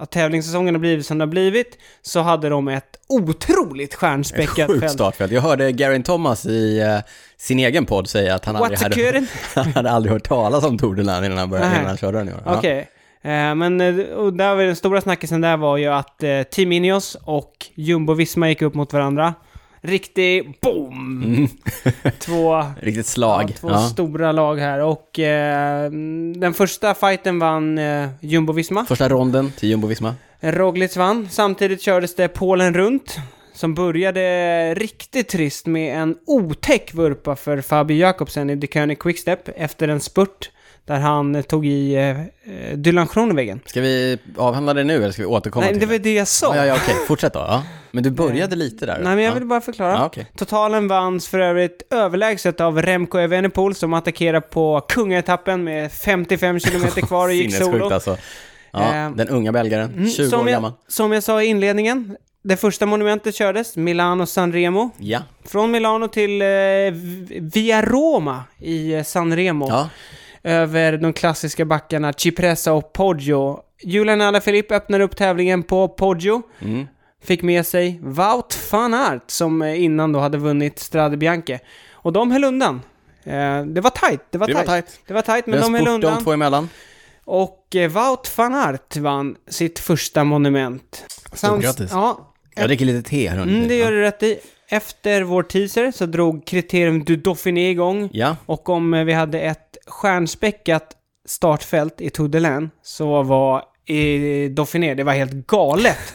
Att 0.00 0.10
tävlingssäsongen 0.10 0.74
har 0.74 0.80
blivit 0.80 1.06
som 1.06 1.18
den 1.18 1.28
har 1.28 1.32
blivit, 1.32 1.78
så 2.02 2.20
hade 2.20 2.48
de 2.48 2.68
ett 2.68 2.98
otroligt 3.08 3.94
stjärnspäckat 3.94 4.66
Sjukt 4.66 4.80
fält. 4.80 4.92
startfält. 4.92 5.32
Jag 5.32 5.42
hörde 5.42 5.72
Garin 5.72 6.02
Thomas 6.02 6.46
i 6.46 6.80
eh, 6.80 6.98
sin 7.36 7.58
egen 7.58 7.86
podd 7.86 8.08
säga 8.08 8.34
att 8.34 8.44
han 8.44 8.56
aldrig, 8.56 8.78
hade, 8.78 9.26
han 9.54 9.72
hade 9.72 9.90
aldrig 9.90 10.12
hört 10.12 10.28
talas 10.28 10.64
om 10.64 10.78
Tour 10.78 10.94
de 10.94 11.02
Land 11.02 11.26
innan 11.26 11.38
han, 11.38 11.50
började, 11.50 11.70
innan 11.74 11.86
han 11.86 11.96
körde 11.96 12.18
den 12.18 12.28
i 12.28 12.32
år. 12.32 12.42
Ja. 12.44 12.58
Okej. 12.58 12.78
Eh, 13.22 13.54
men 13.54 13.80
eh, 13.80 14.04
och 14.06 14.32
där 14.32 14.54
var 14.54 14.62
den 14.62 14.76
stora 14.76 15.00
snackisen 15.00 15.40
där 15.40 15.56
var 15.56 15.76
ju 15.76 15.86
att 15.86 16.22
Team 16.50 16.72
Ineos 16.72 17.16
och 17.24 17.52
Jumbo-Visma 17.74 18.48
gick 18.48 18.62
upp 18.62 18.74
mot 18.74 18.92
varandra. 18.92 19.34
Riktig 19.80 20.58
boom! 20.62 21.22
Mm. 21.24 21.48
Två, 22.18 22.64
Riktigt 22.80 23.06
slag. 23.06 23.42
ja, 23.50 23.54
två 23.60 23.68
Ja. 23.70 23.78
stora 23.78 24.32
lag 24.32 24.56
här 24.56 24.80
och 24.80 25.18
eh, 25.18 25.90
den 26.36 26.54
första 26.54 26.94
fighten 26.94 27.38
vann 27.38 27.78
eh, 27.78 28.08
Jumbo-Visma. 28.20 28.84
Första 28.88 29.08
ronden 29.08 29.52
till 29.58 29.68
Jumbo-Visma. 29.70 30.14
Roglic 30.40 30.96
vann. 30.96 31.28
Samtidigt 31.30 31.82
kördes 31.82 32.14
det 32.14 32.28
Polen 32.28 32.74
runt. 32.74 33.16
Som 33.54 33.74
började 33.74 34.74
riktigt 34.74 35.28
trist 35.28 35.66
med 35.66 36.02
en 36.02 36.16
otäck 36.26 36.94
vurpa 36.94 37.36
för 37.36 37.60
Fabio 37.60 37.96
Jakobsen 37.96 38.50
i 38.50 38.60
The 38.60 38.66
König 38.66 38.98
Quickstep 38.98 39.48
efter 39.56 39.88
en 39.88 40.00
spurt 40.00 40.50
där 40.88 40.98
han 40.98 41.42
tog 41.42 41.66
i 41.66 41.94
eh, 41.94 42.20
eh, 42.20 42.26
Dylan 42.76 43.08
Groenewegen. 43.14 43.60
Ska 43.66 43.80
vi 43.80 44.18
avhandla 44.36 44.74
det 44.74 44.84
nu 44.84 44.96
eller 44.96 45.10
ska 45.10 45.22
vi 45.22 45.26
återkomma 45.26 45.64
Nej, 45.64 45.72
till 45.72 45.80
det 45.80 45.86
var 45.86 45.98
det 45.98 46.14
jag 46.14 46.28
sa. 46.28 46.56
Ja, 46.56 46.66
ja, 46.66 46.74
okej. 46.82 46.94
Fortsätt 47.06 47.32
då. 47.32 47.38
Ja. 47.38 47.62
Men 47.90 48.02
du 48.02 48.10
började 48.10 48.56
lite 48.56 48.86
där. 48.86 48.98
Nej, 49.02 49.14
men 49.14 49.24
jag 49.24 49.30
ja. 49.30 49.34
vill 49.34 49.44
bara 49.46 49.60
förklara. 49.60 49.92
Ja, 49.92 50.06
okej. 50.06 50.26
Totalen 50.36 50.88
vanns 50.88 51.28
för 51.28 51.38
övrigt 51.38 51.82
överlägset 51.90 52.60
av 52.60 52.82
Remco 52.82 53.18
Evenepoel 53.18 53.74
som 53.74 53.94
attackerade 53.94 54.40
på 54.40 54.80
kungaetappen 54.88 55.64
med 55.64 55.92
55 55.92 56.60
kilometer 56.60 57.00
kvar 57.02 57.28
och 57.28 57.34
gick 57.34 57.54
solo. 57.64 57.90
alltså. 57.92 58.16
Ja, 58.70 58.94
Eh, 58.94 59.10
den 59.10 59.28
unga 59.28 59.52
belgaren, 59.52 59.92
Mm, 59.92 60.08
20 60.10 60.22
år 60.26 60.30
som, 60.30 60.46
gammal. 60.46 60.72
jag, 60.86 60.92
som 60.92 61.12
jag 61.12 61.22
sa 61.22 61.42
i 61.42 61.46
inledningen, 61.46 62.16
det 62.42 62.56
första 62.56 62.86
monumentet 62.86 63.34
kördes, 63.34 63.76
Milano 63.76 64.26
San 64.26 64.52
Remo. 64.52 64.90
Ja. 64.98 65.20
Från 65.44 65.70
Milano 65.70 66.08
till 66.08 66.42
eh, 66.42 66.48
Via 67.40 67.82
Roma 67.82 68.44
i 68.58 68.92
eh, 68.94 69.02
San 69.02 69.36
Remo. 69.36 69.68
ja. 69.68 69.88
Över 70.48 70.96
de 70.96 71.12
klassiska 71.12 71.64
backarna 71.64 72.12
Cipressa 72.12 72.72
och 72.72 72.92
Poggio. 72.92 73.60
Julian 73.82 74.20
Alaphilippe 74.20 74.76
öppnar 74.76 75.00
upp 75.00 75.16
tävlingen 75.16 75.62
på 75.62 75.88
Poggio. 75.88 76.42
Mm. 76.60 76.86
Fick 77.24 77.42
med 77.42 77.66
sig 77.66 77.98
Wout 78.02 78.58
van 78.72 78.94
Aert 78.94 79.22
som 79.30 79.62
eh, 79.62 79.82
innan 79.84 80.12
då 80.12 80.18
hade 80.20 80.38
vunnit 80.38 80.78
Strade 80.78 81.16
Bianche. 81.16 81.58
Och 81.92 82.12
de 82.12 82.30
höll 82.32 82.44
undan. 82.44 82.82
Eh, 83.24 83.64
det 83.64 83.80
var 83.80 83.90
tight, 84.08 84.20
det 84.30 84.38
var 84.38 84.46
Det 84.46 84.54
var 84.54 84.60
tight. 84.60 84.68
tajt. 84.86 85.00
Det 85.06 85.14
var 85.14 85.22
tight, 85.22 85.42
Vi 85.46 85.50
men 85.50 85.60
de 85.60 85.74
höll 85.74 85.88
undan. 85.88 86.14
de 86.14 86.24
två 86.24 86.32
emellan. 86.32 86.68
Och 87.24 87.76
eh, 87.76 87.90
Wout 87.90 88.32
van 88.38 88.54
Aert 88.54 88.96
vann 88.96 89.36
sitt 89.48 89.78
första 89.78 90.24
monument. 90.24 91.04
Sam- 91.32 91.60
grattis. 91.60 91.90
Ja, 91.92 92.32
Jag 92.54 92.68
dricker 92.68 92.84
lite 92.84 93.10
te 93.10 93.28
här 93.28 93.36
mm, 93.42 93.68
det 93.68 93.74
gör 93.76 93.90
du 93.92 94.00
rätt 94.00 94.22
i. 94.22 94.38
Efter 94.70 95.22
vår 95.22 95.42
teaser 95.42 95.90
så 95.90 96.06
drog 96.06 96.46
kriterium 96.46 97.04
du 97.04 97.16
Dauphiné 97.16 97.70
igång. 97.70 98.08
Ja. 98.12 98.36
Och 98.46 98.68
om 98.68 98.94
eh, 98.94 99.04
vi 99.04 99.12
hade 99.12 99.40
ett 99.40 99.76
stjärnspäckat 99.86 100.96
startfält 101.26 102.00
i 102.00 102.10
Tour 102.10 102.28
de 102.28 102.40
Land 102.40 102.70
så 102.82 103.22
var 103.22 103.62
i 103.86 104.48
Dauphiné, 104.48 104.94
det 104.94 105.04
var 105.04 105.12
helt 105.12 105.46
galet. 105.46 106.14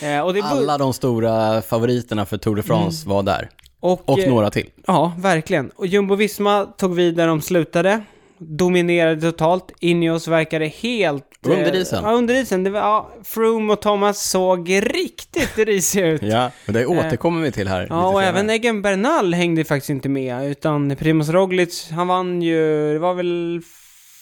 eh, 0.02 0.44
Alla 0.44 0.78
de 0.78 0.92
stora 0.92 1.62
favoriterna 1.62 2.26
för 2.26 2.38
Tour 2.38 2.56
de 2.56 2.62
France 2.62 3.08
var 3.08 3.22
där. 3.22 3.48
och, 3.80 4.08
Och 4.08 4.18
eh, 4.18 4.28
några 4.28 4.50
till. 4.50 4.70
Ja, 4.86 5.12
verkligen. 5.18 5.70
Och 5.70 5.86
Jumbo-Visma 5.86 6.66
tog 6.76 6.94
vid 6.94 7.16
där 7.16 7.26
de 7.26 7.40
slutade. 7.40 8.02
Dominerade 8.38 9.20
totalt. 9.20 9.72
Ineos 9.80 10.28
verkade 10.28 10.66
helt... 10.66 11.24
eh, 11.46 11.52
Under 11.52 11.74
isen. 11.76 12.04
Ja, 12.04 12.12
under 12.12 12.34
isen. 12.34 12.64
Det 12.64 12.70
var, 12.70 12.80
ja, 12.80 13.10
Froome 13.24 13.72
och 13.72 13.82
Thomas 13.82 14.30
såg 14.30 14.68
riktigt 14.70 15.58
risiga 15.68 16.06
ut. 16.06 16.22
Ja, 16.22 16.50
och 16.66 16.72
det 16.72 16.86
återkommer 16.86 17.42
vi 17.42 17.52
till 17.52 17.68
här. 17.68 17.86
Ja, 17.90 18.08
och 18.08 18.22
även 18.22 18.50
Egan 18.50 18.82
Bernal 18.82 19.34
hängde 19.34 19.64
faktiskt 19.64 19.90
inte 19.90 20.08
med, 20.08 20.50
utan 20.50 20.96
Primoz 20.96 21.28
Roglic, 21.28 21.90
han 21.90 22.08
vann 22.08 22.42
ju, 22.42 22.92
det 22.92 22.98
var 22.98 23.14
väl 23.14 23.60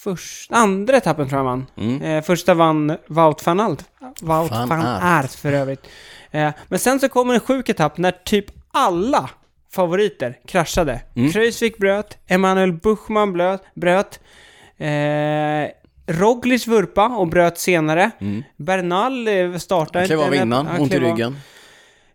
först, 0.02 0.52
andra 0.52 0.96
etappen 0.96 1.28
tror 1.28 1.40
jag 1.42 1.48
han 1.50 1.66
vann. 1.76 1.88
Mm. 1.90 2.02
Eh, 2.02 2.22
första 2.24 2.54
vann 2.54 2.96
Wout 3.08 3.46
van 3.46 3.60
Aert. 3.60 3.78
Wout 4.20 4.50
Van 4.50 4.68
van. 4.68 4.80
Aert 4.86 5.30
för 5.34 5.52
övrigt. 5.52 5.86
Eh, 6.30 6.50
men 6.68 6.78
sen 6.78 7.00
så 7.00 7.08
kommer 7.08 7.34
en 7.34 7.40
sjuk 7.40 7.68
etapp 7.68 7.98
när 7.98 8.10
typ 8.24 8.44
alla 8.72 9.30
favoriter 9.76 10.38
kraschade. 10.46 11.00
Mm. 11.16 11.32
Kreuzvik 11.32 11.78
bröt, 11.78 12.18
Emanuel 12.26 12.72
Buchmann 12.72 13.32
bröt, 13.32 13.62
bröt 13.74 14.20
eh, 14.78 15.70
Roglic 16.06 16.66
vurpa 16.66 17.06
och 17.08 17.28
bröt 17.28 17.58
senare. 17.58 18.10
Mm. 18.20 18.42
Bernal 18.56 19.28
eh, 19.28 19.56
startade 19.56 19.98
Han 19.98 20.06
klev 20.06 20.20
av 20.20 20.26
inte. 20.26 20.42
innan, 20.42 20.80
ont 20.80 20.94
i 20.94 20.98
ryggen. 20.98 21.36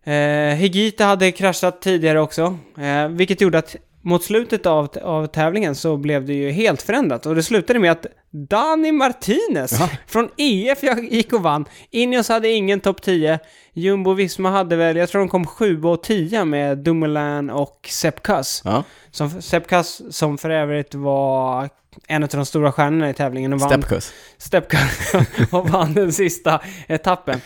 Eh, 0.03 0.55
Higita 0.55 1.05
hade 1.05 1.31
kraschat 1.31 1.81
tidigare 1.81 2.19
också, 2.19 2.57
eh, 2.77 3.07
vilket 3.07 3.41
gjorde 3.41 3.57
att 3.57 3.75
mot 4.01 4.23
slutet 4.23 4.65
av, 4.65 4.89
av 5.01 5.27
tävlingen 5.27 5.75
så 5.75 5.97
blev 5.97 6.25
det 6.25 6.33
ju 6.33 6.51
helt 6.51 6.81
förändrat 6.81 7.25
och 7.25 7.35
det 7.35 7.43
slutade 7.43 7.79
med 7.79 7.91
att 7.91 8.05
Dani 8.31 8.91
Martinez 8.91 9.79
Jaha. 9.79 9.89
från 10.07 10.29
EF 10.37 10.83
gick 11.11 11.33
och 11.33 11.43
vann. 11.43 11.65
Ineos 11.89 12.29
hade 12.29 12.49
ingen 12.49 12.79
topp 12.79 13.01
10. 13.01 13.39
Jumbo 13.73 14.13
Visma 14.13 14.49
hade 14.49 14.75
väl, 14.75 14.95
jag 14.95 15.09
tror 15.09 15.19
de 15.19 15.29
kom 15.29 15.47
7 15.47 15.83
och 15.83 16.03
10 16.03 16.45
med 16.45 16.77
Dumoulin 16.77 17.49
och 17.49 17.87
Sepp 17.91 18.23
Kuss. 18.23 18.61
Ja. 18.65 18.83
Som, 19.11 19.41
Sepp 19.41 19.67
Kuss 19.67 20.01
som 20.09 20.37
för 20.37 20.49
övrigt 20.49 20.95
var 20.95 21.69
en 22.07 22.23
av 22.23 22.29
de 22.29 22.45
stora 22.45 22.71
stjärnorna 22.71 23.09
i 23.09 23.13
tävlingen 23.13 23.53
och 23.53 23.59
vann, 23.59 23.69
Stepkus. 23.69 24.13
Step 24.37 24.67
Kuss 24.69 25.13
och 25.51 25.69
vann 25.69 25.93
den 25.93 26.13
sista 26.13 26.61
etappen. 26.87 27.41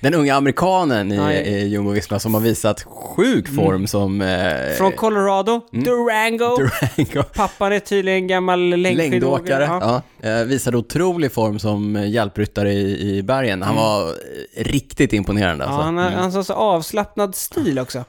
Den 0.00 0.14
unga 0.14 0.34
amerikanen 0.34 1.12
i, 1.12 1.16
i 1.48 1.68
Jumbo-Visma 1.68 2.18
som 2.18 2.34
har 2.34 2.40
visat 2.40 2.82
sjuk 2.82 3.48
form 3.54 3.86
som... 3.86 4.20
Eh, 4.22 4.72
Från 4.78 4.92
Colorado, 4.92 5.60
Mm. 5.72 5.84
Durango. 5.84 6.56
Durango. 6.56 7.22
Pappan 7.34 7.72
är 7.72 7.78
tydligen 7.80 8.26
gammal 8.26 8.60
längdskidåkare. 8.60 9.64
Ja. 9.64 10.02
Ja. 10.22 10.28
Eh, 10.30 10.44
visade 10.44 10.76
otrolig 10.76 11.32
form 11.32 11.58
som 11.58 12.04
hjälpryttare 12.06 12.72
i, 12.72 13.16
i 13.18 13.22
bergen. 13.22 13.62
Han 13.62 13.76
var 13.76 14.02
eh, 14.08 14.64
riktigt 14.64 15.12
imponerande 15.12 15.64
Mm. 15.64 15.74
Ja, 15.74 15.78
alltså. 15.78 15.84
han 15.84 15.98
har 15.98 16.28
Mm. 16.30 16.44
så 16.44 16.52
avslappnad 16.52 17.34
stil 17.34 17.78
också. 17.78 18.04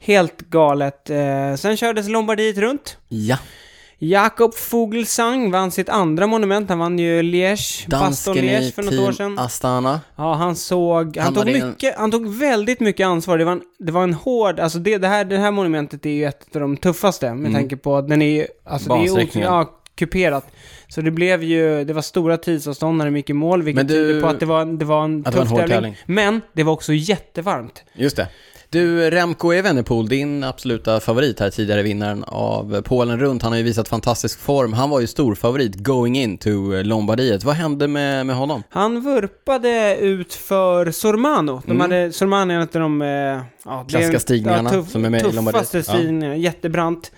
Helt 0.00 0.38
galet. 0.38 1.10
Eh, 1.10 1.54
sen 1.56 1.76
kördes 1.76 2.08
Lombardiet 2.08 2.56
runt. 2.58 2.96
Ja, 3.08 3.36
Jakob 4.02 4.54
Fuglsang 4.54 5.50
vann 5.50 5.70
sitt 5.70 5.88
andra 5.88 6.26
monument. 6.26 6.68
Han 6.68 6.78
vann 6.78 6.98
ju 6.98 7.22
Liège, 7.22 7.88
Baston 7.90 8.36
Liège 8.36 8.60
i 8.68 8.72
för 8.72 8.82
något 8.82 8.98
år 9.08 9.12
sedan. 9.12 9.38
Astana. 9.38 10.00
Ja, 10.16 10.34
han 10.34 10.56
såg... 10.56 11.16
Han, 11.16 11.24
Han 11.24 11.34
tog 11.34 11.46
mycket, 11.52 11.98
han 11.98 12.10
tog 12.10 12.28
väldigt 12.34 12.80
mycket 12.80 13.06
ansvar. 13.06 13.38
Det 13.38 13.44
var 13.44 13.52
en, 13.52 13.62
det 13.78 13.92
var 13.92 14.02
en 14.02 14.14
hård... 14.14 14.60
Alltså 14.60 14.78
det, 14.78 14.98
det, 14.98 15.08
här, 15.08 15.24
det 15.24 15.38
här 15.38 15.50
monumentet 15.50 16.06
är 16.06 16.10
ju 16.10 16.24
ett 16.24 16.56
av 16.56 16.60
de 16.60 16.76
tuffaste 16.76 17.26
med 17.34 17.38
Mm. 17.50 17.52
tanke 17.54 17.76
på 17.76 17.96
att 17.96 18.08
den 18.08 18.22
är 18.22 18.36
ju... 18.36 18.46
Alltså 18.64 18.94
det 18.94 19.38
är 19.38 19.42
ja, 19.42 19.70
kuperat. 19.94 20.46
Så 20.88 21.00
det 21.00 21.10
blev 21.10 21.42
ju... 21.42 21.84
Det 21.84 21.92
var 21.92 22.02
stora 22.02 22.36
tidsavstånd 22.36 22.98
när 22.98 23.04
det 23.04 23.10
mycket 23.10 23.36
mål, 23.36 23.62
vilket 23.62 23.76
Men 23.76 23.86
du- 23.86 23.94
tyder 23.94 24.20
på 24.20 24.26
att 24.28 24.40
det 24.40 24.46
var, 24.46 24.64
det 24.64 24.84
var 24.84 25.04
en 25.04 25.26
Att 25.26 25.32
det 25.32 25.38
var 25.38 25.44
en 25.46 25.56
tuff 25.56 25.68
tävling. 25.68 25.96
Men 26.06 26.40
det 26.52 26.62
var 26.62 26.72
också 26.72 26.92
jättevarmt. 26.92 27.84
Just 27.94 28.16
det. 28.16 28.28
Du, 28.72 29.10
Remco 29.10 29.52
Evenepoel, 29.52 30.08
din 30.08 30.44
absoluta 30.44 31.00
favorit 31.00 31.40
här, 31.40 31.50
tidigare 31.50 31.82
vinnaren 31.82 32.24
av 32.26 32.82
Polen 32.82 33.18
runt. 33.20 33.42
Han 33.42 33.52
har 33.52 33.56
ju 33.58 33.64
visat 33.64 33.88
fantastisk 33.88 34.40
form. 34.40 34.72
Han 34.72 34.90
var 34.90 35.00
ju 35.00 35.06
stor 35.06 35.34
favorit 35.34 35.74
going 35.74 36.16
into 36.18 36.50
Lombardiet. 36.82 37.44
Vad 37.44 37.54
hände 37.54 37.88
med, 37.88 38.26
med 38.26 38.36
honom? 38.36 38.62
Han 38.70 39.00
vurpade 39.00 39.96
ut 40.00 40.34
för 40.34 40.90
Sormano. 40.90 41.62
De 41.66 41.70
Mm. 41.70 41.80
hade, 41.80 42.12
Sormano 42.12 42.52
är 42.52 42.56
en 42.56 42.62
av 42.62 42.68
de... 42.72 43.02
Eh, 43.02 43.08
ja, 43.64 43.84
Klassiska 43.88 44.20
stigningarna 44.20 44.84
som 44.84 45.04
är 45.04 45.10
med 45.10 45.20
i 45.26 45.32
Lombardiet. 45.32 45.70
Tuffaste 45.70 45.92
Ja. 45.92 45.98
stigningarna, 45.98 46.36
jättebrant. 46.36 47.12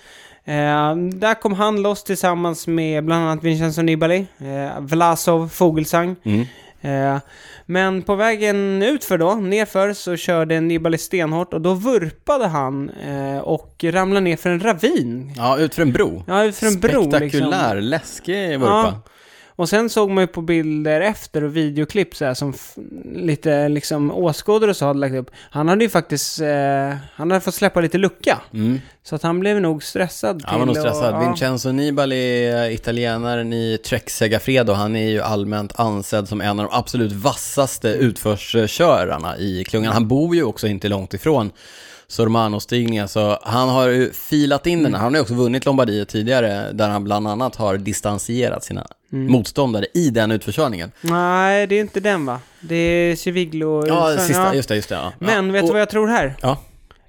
Eh, 0.44 0.54
där 0.96 1.40
kom 1.40 1.52
han 1.52 1.82
loss 1.82 2.04
tillsammans 2.04 2.66
med 2.66 3.04
bland 3.04 3.24
annat 3.28 3.44
Vincenzo 3.44 3.82
Nibali, 3.82 4.26
eh, 4.38 4.80
Vlasov, 4.80 5.48
Fogelsang. 5.48 6.16
Mm. 6.22 6.46
Eh, 6.82 7.18
men 7.66 8.02
på 8.02 8.14
vägen 8.14 8.82
utför 8.82 9.18
då, 9.18 9.34
nerför, 9.34 9.92
så 9.92 10.16
körde 10.16 10.60
Nibali 10.60 10.98
stenhårt 10.98 11.54
och 11.54 11.60
då 11.60 11.74
vurpade 11.74 12.46
han 12.46 12.90
eh, 12.90 13.38
och 13.38 13.84
ramlade 13.84 14.24
ner 14.24 14.36
för 14.36 14.50
en 14.50 14.60
ravin. 14.60 15.32
Ja, 15.36 15.58
ut 15.58 15.74
för 15.74 15.82
en 15.82 15.92
bro. 15.92 16.24
Ja, 16.26 16.44
utför 16.44 16.66
en 16.66 16.80
bro 16.80 17.00
liksom. 17.00 17.12
Spektakulär, 17.12 17.80
läskig 17.80 18.58
vurpa. 18.58 18.94
Och 19.56 19.68
sen 19.68 19.90
såg 19.90 20.10
man 20.10 20.22
ju 20.22 20.26
på 20.26 20.40
bilder 20.42 21.00
efter 21.00 21.44
och 21.44 21.56
videoklipp 21.56 22.16
så 22.16 22.24
här, 22.24 22.34
som 22.34 22.54
lite 23.14 23.68
liksom 23.68 24.10
åskådare 24.10 24.70
och 24.70 24.76
så 24.76 24.86
hade 24.86 24.98
lagt 24.98 25.14
upp. 25.14 25.30
Han 25.50 25.68
hade 25.68 25.84
ju 25.84 25.90
faktiskt, 25.90 26.40
eh, 26.40 26.96
han 27.14 27.30
hade 27.30 27.40
fått 27.40 27.54
släppa 27.54 27.80
lite 27.80 27.98
lucka. 27.98 28.40
Mm. 28.54 28.80
Så 29.02 29.14
att 29.14 29.22
han 29.22 29.40
blev 29.40 29.60
nog 29.60 29.82
stressad 29.82 30.42
Han 30.46 30.58
var 30.58 30.66
nog 30.66 30.76
stressad. 30.76 31.14
och- 31.14 31.22
ja. 31.22 31.26
Vincenzo 31.28 31.72
Nibali, 31.72 32.48
eh, 32.52 32.74
italienaren 32.74 33.52
i 33.52 33.78
Trek 33.84 34.10
Segafredo, 34.10 34.72
han 34.72 34.96
är 34.96 35.08
ju 35.10 35.20
allmänt 35.20 35.72
ansedd 35.80 36.28
som 36.28 36.40
en 36.40 36.60
av 36.60 36.66
de 36.70 36.76
absolut 36.78 37.12
vassaste 37.12 37.88
utförskörarna 37.88 39.38
i 39.38 39.64
klungan. 39.64 39.92
Han 39.92 40.08
bor 40.08 40.34
ju 40.36 40.42
också 40.44 40.66
inte 40.66 40.88
långt 40.88 41.14
ifrån 41.14 41.50
Sormano-stigningen, 42.12 43.08
så 43.08 43.38
han 43.42 43.68
har 43.68 43.88
ju 43.88 44.12
filat 44.12 44.66
in 44.66 44.82
den. 44.82 44.94
Han 44.94 45.04
har 45.04 45.18
ju 45.18 45.20
också 45.20 45.34
vunnit 45.34 45.64
Lombardiet 45.66 46.08
tidigare, 46.08 46.72
där 46.72 46.88
han 46.88 47.04
bland 47.04 47.28
annat 47.28 47.56
har 47.56 47.76
distanserat 47.78 48.64
sina 48.64 48.86
Mm. 49.12 49.32
motståndare 49.32 49.86
i 49.94 50.10
den 50.10 50.30
utförkörningen. 50.30 50.92
Nej, 51.00 51.66
det 51.66 51.74
är 51.74 51.80
inte 51.80 52.00
den 52.00 52.26
va? 52.26 52.40
Det 52.60 52.74
är 52.76 53.16
Civiglo. 53.16 53.86
Ja, 53.86 54.16
sista, 54.18 54.42
ja. 54.42 54.54
just 54.54 54.68
det, 54.68 54.76
just 54.76 54.88
det. 54.88 54.94
Ja. 54.94 55.12
Men 55.18 55.46
ja. 55.46 55.52
vet 55.52 55.66
du 55.66 55.72
vad 55.72 55.80
jag 55.80 55.90
tror 55.90 56.06
här? 56.08 56.34
Ja. 56.42 56.58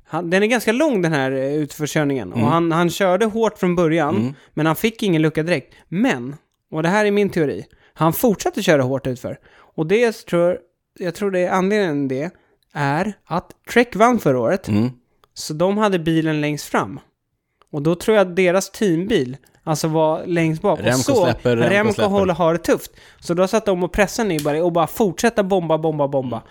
Han, 0.08 0.30
den 0.30 0.44
är 0.44 0.48
ganska 0.48 0.72
lång 0.72 1.02
den 1.02 1.14
här 1.14 1.32
eh, 1.32 1.54
utförkörningen. 1.54 2.34
Mm. 2.34 2.44
Och 2.46 2.52
han, 2.52 2.72
han 2.72 2.90
körde 2.90 3.26
hårt 3.26 3.58
från 3.60 3.76
början, 3.76 4.16
Mm. 4.16 4.34
men 4.54 4.66
han 4.66 4.76
fick 4.76 5.04
ingen 5.04 5.22
lucka 5.22 5.44
direkt. 5.44 5.74
Men, 5.88 6.36
och 6.72 6.84
det 6.84 6.90
här 6.90 7.06
är 7.06 7.12
min 7.12 7.30
teori, 7.30 7.66
han 7.94 8.14
fortsatte 8.14 8.64
köra 8.64 8.82
hårt 8.84 9.08
utför. 9.08 9.38
Och 9.76 9.88
det 9.88 10.12
tror 10.26 10.58
jag 11.00 11.16
tror 11.16 11.32
det 11.32 11.40
är 11.40 11.52
anledningen 11.52 12.10
till 12.10 12.18
det, 12.18 12.32
är 12.74 13.14
att 13.26 13.52
Trek 13.74 13.96
vann 13.96 14.20
förra 14.20 14.40
året, 14.40 14.68
Mm. 14.68 14.90
så 15.34 15.54
de 15.54 15.78
hade 15.78 16.00
bilen 16.00 16.42
längst 16.42 16.66
fram. 16.66 17.00
Och 17.72 17.82
då 17.82 17.96
tror 17.96 18.18
jag 18.18 18.28
att 18.28 18.36
deras 18.36 18.70
teambil, 18.72 19.38
alltså 19.64 19.88
var 19.88 20.26
längst 20.26 20.62
bak. 20.62 20.80
Remco 20.80 20.98
och 21.12 21.18
så, 21.18 21.24
släpper, 21.26 21.56
Remco 21.58 21.74
Remco 21.74 21.94
släpper. 21.94 22.10
håller, 22.12 22.34
har 22.34 22.54
det 22.54 22.60
tufft. 22.60 22.92
Så 23.20 23.34
då 23.34 23.48
satt 23.48 23.66
de 23.66 23.84
och 23.84 23.92
pressade 23.92 24.30
Nibali 24.30 24.60
och 24.60 24.72
bara 24.72 24.88
fortsätta 24.88 25.44
bomba, 25.44 25.78
bomba, 25.78 26.08
bomba. 26.08 26.42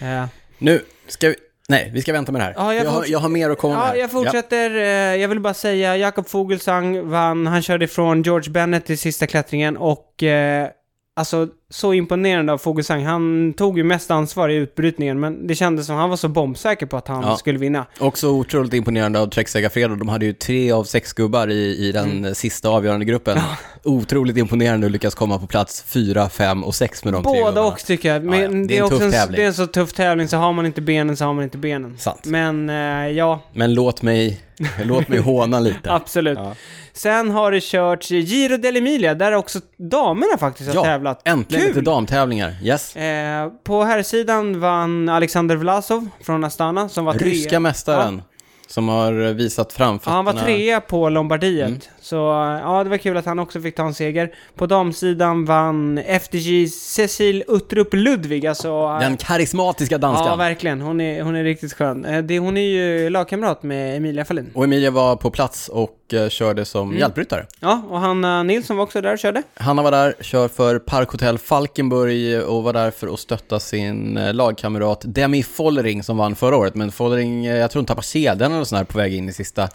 Eh, 0.00 0.24
Nu 0.58 0.80
ska 1.08 1.28
vi... 1.28 1.34
Nej, 1.68 1.90
vi 1.94 2.02
ska 2.02 2.12
vänta 2.12 2.32
med 2.32 2.40
det 2.40 2.44
här. 2.44 2.54
Ja, 2.56 2.74
jag 2.74 2.86
jag, 2.86 2.90
har, 2.90 3.04
jag 3.08 3.18
har 3.18 3.28
mer 3.28 3.50
att 3.50 3.58
komma 3.58 3.74
med. 3.74 3.82
Ja, 3.82 3.86
här. 3.86 3.96
jag 3.96 4.10
fortsätter. 4.10 4.70
Eh, 4.76 4.84
jag 5.20 5.28
vill 5.28 5.40
bara 5.40 5.54
säga, 5.54 5.96
Jakob 5.96 6.28
Fogelsang 6.28 7.08
vann. 7.10 7.46
Han 7.46 7.62
körde 7.62 7.84
ifrån 7.84 8.22
George 8.22 8.50
Bennett 8.50 8.90
i 8.90 8.96
sista 8.96 9.26
klättringen 9.26 9.76
och 9.76 10.22
eh, 10.22 10.68
alltså 11.16 11.48
så 11.72 11.92
imponerande 11.92 12.52
av 12.52 12.58
Fogelsang. 12.58 13.04
Han 13.04 13.52
tog 13.56 13.78
ju 13.78 13.84
mest 13.84 14.10
ansvar 14.10 14.48
i 14.48 14.54
utbrytningen, 14.54 15.20
men 15.20 15.46
det 15.46 15.54
kändes 15.54 15.86
som 15.86 15.96
han 15.96 16.10
var 16.10 16.16
så 16.16 16.28
bombsäker 16.28 16.86
på 16.86 16.96
att 16.96 17.08
han 17.08 17.22
Ja. 17.26 17.36
skulle 17.36 17.58
vinna. 17.58 17.86
Också 17.98 18.28
otroligt 18.28 18.74
imponerande 18.74 19.20
av 19.20 19.26
Trek 19.26 19.48
Segafredo. 19.48 19.94
De 19.94 20.08
hade 20.08 20.26
ju 20.26 20.32
tre 20.32 20.72
av 20.72 20.84
sex 20.84 21.12
gubbar 21.12 21.48
i, 21.50 21.76
i 21.88 21.92
den 21.92 22.10
Mm. 22.10 22.34
sista 22.34 22.68
avgörande 22.68 23.04
gruppen. 23.04 23.38
Otroligt 23.84 24.36
imponerande 24.36 24.86
att 24.86 24.92
lyckas 24.92 25.14
komma 25.14 25.38
på 25.38 25.46
plats 25.46 25.82
fyra, 25.86 26.28
fem 26.28 26.64
och 26.64 26.74
sex 26.74 27.04
med 27.04 27.12
de 27.14 27.22
tre 27.22 27.42
Båda 27.42 27.62
och 27.62 27.78
tycker 27.78 28.12
jag. 28.12 28.24
Men 28.24 28.38
Ja, 28.40 28.44
ja. 28.44 28.48
det, 28.50 28.66
Det 28.66 28.74
är 28.76 28.82
är 28.82 28.86
en 28.86 28.92
också 28.92 29.04
en, 29.04 29.10
tävling. 29.12 29.36
det 29.36 29.42
är 29.42 29.46
en 29.46 29.54
så 29.54 29.66
tuff 29.66 29.92
tävling, 29.92 30.28
så 30.28 30.36
har 30.36 30.52
man 30.52 30.66
inte 30.66 30.80
benen 30.80 31.16
så 31.16 31.24
har 31.24 31.32
man 31.34 31.44
inte 31.44 31.58
benen. 31.58 31.98
Sant. 31.98 32.24
Men 32.24 32.70
eh, 32.70 32.76
ja, 33.08 33.40
Men 33.52 33.74
låt 33.74 34.02
mig, 34.02 34.40
låt 34.84 35.08
mig 35.08 35.18
håna 35.18 35.60
lite. 35.60 35.92
absolut. 35.92 36.38
Ja. 36.38 36.54
Sen 36.94 37.30
har 37.30 37.52
det 37.52 37.60
körts 37.60 38.10
Giro 38.10 38.56
dell'Emilia, 38.56 39.14
där 39.14 39.32
också 39.32 39.60
damerna 39.90 40.38
faktiskt 40.38 40.68
har 40.68 40.74
Ja, 40.76 40.82
tävlat. 40.84 41.22
Äntligen 41.24 41.61
Kul! 41.62 41.68
lite 41.68 41.80
damtävlingar. 41.80 42.54
Yes. 42.62 42.96
Eh, 42.96 43.48
på 43.64 43.84
här 43.84 44.02
sidan 44.02 44.60
vann 44.60 45.08
Alexander 45.08 45.56
Vlasov 45.56 46.08
från 46.20 46.44
Astana 46.44 46.88
som 46.88 47.04
var 47.04 47.14
trea. 47.14 47.28
Ryska 47.28 47.60
mästaren. 47.60 48.22
Som 48.66 48.88
har 48.88 49.12
visat 49.32 49.66
Ja, 49.70 49.76
framfötterna. 49.76 50.16
han 50.16 50.24
var 50.24 50.32
trea 50.32 50.80
på 50.80 51.08
Lombardiet. 51.08 51.68
Mm. 51.68 51.80
Så 52.02 52.16
ja, 52.62 52.84
det 52.84 52.90
var 52.90 52.96
kul 52.96 53.16
att 53.16 53.26
han 53.26 53.38
också 53.38 53.60
fick 53.60 53.74
ta 53.74 53.82
en 53.86 53.94
seger. 53.94 54.34
På 54.56 54.66
damsidan 54.66 55.44
vann 55.44 56.00
FDJ 56.22 56.68
Cecil 56.68 57.44
Uttrup 57.48 57.94
Ludvig, 57.94 58.46
alltså... 58.46 58.98
Den 59.00 59.16
karismatiska 59.16 59.98
danskan. 59.98 60.26
Ja, 60.26 60.36
verkligen. 60.36 60.80
Hon 60.80 61.00
är, 61.00 61.22
hon 61.22 61.36
är 61.36 61.44
riktigt 61.44 61.72
skön. 61.72 62.04
Eh, 62.04 62.22
Det, 62.22 62.38
hon 62.38 62.56
är 62.56 62.60
ju 62.62 63.10
lagkamrat 63.10 63.62
med 63.62 63.96
Emilia 63.96 64.24
Fahlin. 64.24 64.50
och 64.54 64.64
Emilia 64.64 64.90
var 64.90 65.16
på 65.16 65.30
plats 65.30 65.68
och 65.68 66.14
eh, 66.14 66.28
körde 66.28 66.64
som 66.64 66.88
Mm. 66.88 67.00
hjälpryttare. 67.00 67.46
Ja, 67.60 67.82
och 67.88 68.00
Hanna 68.00 68.42
Nilsson 68.42 68.76
var 68.76 68.84
också 68.84 69.00
där 69.00 69.12
och 69.12 69.18
körde. 69.18 69.42
Hanna 69.54 69.82
var 69.82 69.90
där, 69.90 70.14
kör 70.20 70.48
för 70.48 70.78
Parkhotell 70.78 71.38
Falkenburg 71.38 72.42
och 72.48 72.62
var 72.62 72.72
där 72.72 72.90
för 72.90 73.14
att 73.14 73.20
stötta 73.20 73.60
sin 73.60 74.16
eh, 74.16 74.34
lagkamrat 74.34 75.02
Demi 75.04 75.42
Follering 75.42 76.02
som 76.02 76.16
vann 76.16 76.34
förra 76.34 76.56
året. 76.56 76.74
Men 76.74 76.92
Follering, 76.92 77.46
eh, 77.46 77.56
jag 77.56 77.70
tror 77.70 77.80
hon 77.80 77.86
tappade 77.86 78.06
kedjan 78.06 78.52
eller 78.52 78.64
sån 78.64 78.78
här 78.78 78.84
på 78.84 78.98
väg 78.98 79.14
in 79.14 79.28
i 79.28 79.32
sista 79.32 79.68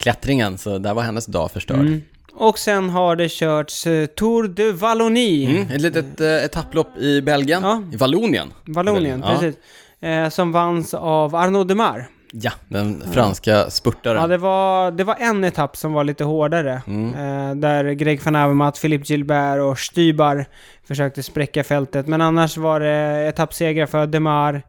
klättringen, 0.00 0.58
så 0.58 0.78
där 0.78 0.94
var 0.94 1.02
hennes 1.02 1.26
dag 1.26 1.50
förstörd. 1.50 1.76
Mm. 1.76 1.86
Mm. 1.88 2.02
Och 2.34 2.58
sen 2.58 2.90
har 2.90 3.16
det 3.16 3.28
körts 3.28 3.86
eh, 3.86 4.06
Tour 4.06 4.48
de 4.48 4.72
Wallonie. 4.72 5.66
ett 5.74 5.80
litet 5.80 6.20
eh, 6.20 6.28
etapplopp 6.44 6.96
i 6.98 7.22
Belgien, 7.22 7.62
Ja. 7.62 7.82
i 7.92 7.96
Vallonien. 7.96 8.48
Vallonien, 8.66 9.24
Ja. 9.26 9.30
precis. 9.38 9.56
Eh, 10.00 10.28
som 10.28 10.52
vanns 10.52 10.94
av 10.94 11.36
Arnaud 11.36 11.68
Demar. 11.68 12.08
Ja, 12.32 12.50
den 12.68 13.02
franska 13.12 13.70
spurtaren. 13.70 14.20
Ja, 14.20 14.26
det 14.26 14.38
var, 14.38 14.90
det 14.90 15.04
var 15.04 15.16
en 15.20 15.44
etapp 15.44 15.76
som 15.76 15.92
var 15.92 16.04
lite 16.04 16.24
hårdare. 16.24 16.82
Mm. 16.86 17.14
Eh, 17.14 17.54
där 17.56 17.92
Greg 17.92 18.20
van 18.24 18.36
Avermaet, 18.36 18.80
Philippe 18.82 19.04
Gilbert 19.12 19.60
och 19.60 19.78
Stybar 19.78 20.44
försökte 20.88 21.22
spräcka 21.22 21.64
fältet. 21.64 22.06
Men 22.06 22.20
annars 22.20 22.56
var 22.56 22.80
det 22.80 23.28
etappsegrar 23.28 23.86
för 23.86 24.06
Demar, 24.06 24.62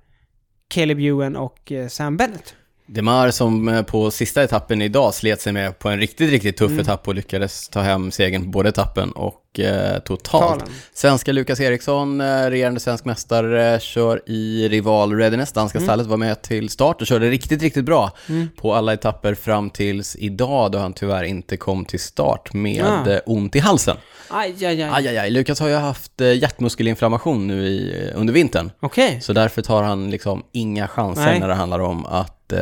Caleb 0.74 1.00
Ewan 1.00 1.36
och 1.36 1.72
eh, 1.72 1.88
Sam 1.88 2.18
Bennett. 2.18 2.56
Demar 2.94 3.32
som 3.32 3.68
eh, 3.68 3.84
på 3.84 4.12
sista 4.12 4.44
etappen 4.44 4.82
idag 4.82 5.14
slet 5.14 5.42
sig 5.42 5.54
med 5.54 5.80
på 5.80 5.90
en 5.90 6.00
riktigt, 6.00 6.32
riktigt 6.32 6.58
tuff 6.58 6.80
etapp 6.80 7.08
och 7.08 7.16
lyckades 7.16 7.70
ta 7.70 7.82
hem 7.82 8.12
segern 8.12 8.44
på 8.44 8.50
både 8.50 8.70
etappen 8.70 9.12
och 9.12 9.51
eh, 9.60 10.00
totalt. 10.00 10.60
Talen. 10.60 10.74
Svenska 10.94 11.32
Lukas 11.32 11.60
Eriksson, 11.60 12.22
eh, 12.22 12.26
regerande 12.50 12.80
svensk 12.80 13.06
mästare, 13.06 13.80
kör 13.80 14.22
i 14.26 14.68
Rival 14.70 15.14
Readiness. 15.16 15.52
Danska 15.52 15.80
stallet 15.80 16.08
var 16.08 16.18
med 16.18 16.42
till 16.42 16.70
start 16.70 17.02
och 17.02 17.08
körde 17.08 17.30
riktigt, 17.30 17.62
riktigt 17.62 17.86
bra 17.86 18.12
på 18.56 18.74
alla 18.74 18.94
etapper 18.94 19.34
fram 19.36 19.70
tills 19.70 20.16
idag 20.16 20.72
då 20.72 20.78
han 20.80 20.94
tyvärr 20.94 21.24
inte 21.24 21.58
kom 21.58 21.86
till 21.86 22.00
start 22.00 22.54
med 22.54 22.86
Ah. 22.86 23.10
eh, 23.12 23.20
ont 23.26 23.56
i 23.56 23.60
halsen. 23.60 23.98
Aj, 24.30 24.66
aj, 24.66 24.82
aj. 24.82 24.90
Aj, 24.94 25.08
aj, 25.08 25.18
aj. 25.18 25.30
Lukas 25.32 25.60
har 25.60 25.68
ju 25.68 25.76
haft 25.76 26.22
eh, 26.22 26.34
hjärtmuskelinflammation 26.34 27.48
nu 27.48 27.66
i, 27.68 28.12
under 28.16 28.34
vintern. 28.34 28.72
Okej. 28.80 29.22
Så 29.22 29.34
därför 29.34 29.62
tar 29.62 29.84
han 29.84 30.10
liksom 30.12 30.44
inga 30.52 30.88
chanser 30.88 31.26
Nej. 31.26 31.40
när 31.40 31.48
det 31.48 31.54
handlar 31.54 31.80
om 31.80 32.06
att 32.06 32.54
eh, 32.54 32.60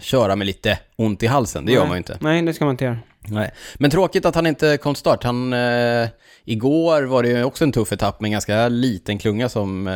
köra 0.00 0.36
med 0.36 0.46
lite 0.46 0.78
ont 0.96 1.22
i 1.22 1.26
halsen. 1.26 1.66
Det 1.66 1.72
gör 1.72 1.80
Nej. 1.80 1.88
man 1.88 1.96
ju 1.96 1.98
inte. 1.98 2.16
Nej, 2.20 2.42
det 2.42 2.54
ska 2.54 2.64
man 2.64 2.72
inte 2.74 2.84
göra. 2.84 2.98
Nej. 3.28 3.50
Men 3.74 3.90
tråkigt 3.90 4.26
att 4.26 4.34
han 4.34 4.46
inte 4.46 4.76
kom 4.76 4.94
start. 4.94 5.24
Han, 5.24 5.52
eh, 5.52 6.08
igår 6.44 7.02
var 7.02 7.22
det 7.22 7.28
ju 7.28 7.44
också 7.44 7.64
en 7.64 7.72
tuff 7.72 7.92
etapp 7.92 8.20
med 8.20 8.28
en 8.28 8.32
ganska 8.32 8.68
liten 8.68 9.18
klunga 9.18 9.48
som 9.48 9.86
eh, 9.88 9.94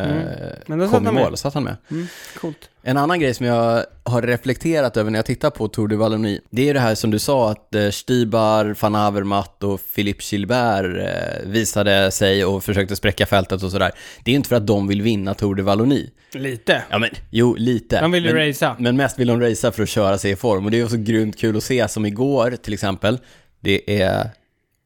Mm. 0.67 0.89
Kom 0.89 1.07
i 1.07 1.11
mål. 1.11 1.29
med. 1.31 1.39
Satt 1.39 1.53
han 1.53 1.63
med. 1.63 1.75
Mm. 1.91 2.07
Coolt. 2.39 2.69
En 2.87 2.97
annan 2.97 3.19
grej 3.19 3.33
som 3.33 3.45
jag 3.45 3.85
har 4.03 4.21
reflekterat 4.21 4.97
över 4.97 5.11
när 5.11 5.19
jag 5.19 5.25
tittar 5.25 5.49
på 5.49 5.67
Tour 5.67 5.87
de 5.87 5.95
Wallonie, 5.95 6.41
det 6.49 6.61
är 6.61 6.65
ju 6.65 6.73
det 6.73 6.79
här 6.79 6.95
som 6.95 7.11
du 7.11 7.19
sa 7.19 7.51
att 7.51 7.75
eh, 7.75 7.89
Stibar, 7.89 8.75
van 8.81 8.95
Avermaet 8.95 9.63
och 9.63 9.81
Philippe 9.95 10.23
Gilbert 10.31 10.85
eh, 10.85 11.49
visade 11.49 12.11
sig 12.11 12.45
och 12.45 12.63
försökte 12.63 12.95
spräcka 12.95 13.25
fältet 13.25 13.63
och 13.63 13.71
sådär. 13.71 13.91
Det 14.23 14.31
är 14.31 14.33
ju 14.33 14.37
inte 14.37 14.49
för 14.49 14.55
att 14.55 14.67
de 14.67 14.87
vill 14.87 15.01
vinna 15.01 15.33
Tour 15.33 15.55
de 15.55 15.63
Wallonie. 15.63 16.09
Lite. 16.33 16.83
Ja 16.89 16.97
men, 16.97 17.09
jo 17.29 17.55
lite. 17.55 18.01
De 18.01 18.11
vill 18.11 18.25
ju 18.25 18.33
men, 18.33 18.47
racea. 18.47 18.75
Men 18.79 18.97
mest 18.97 19.19
vill 19.19 19.27
de 19.27 19.41
racea 19.41 19.71
för 19.71 19.83
att 19.83 19.89
köra 19.89 20.17
sig 20.17 20.31
i 20.31 20.35
form 20.35 20.65
och 20.65 20.71
det 20.71 20.79
är 20.79 20.83
också 20.83 20.97
grymt 20.97 21.37
kul 21.37 21.57
att 21.57 21.63
se 21.63 21.87
som 21.87 22.05
igår 22.05 22.51
till 22.51 22.73
exempel. 22.73 23.19
Det 23.59 24.01
är 24.01 24.29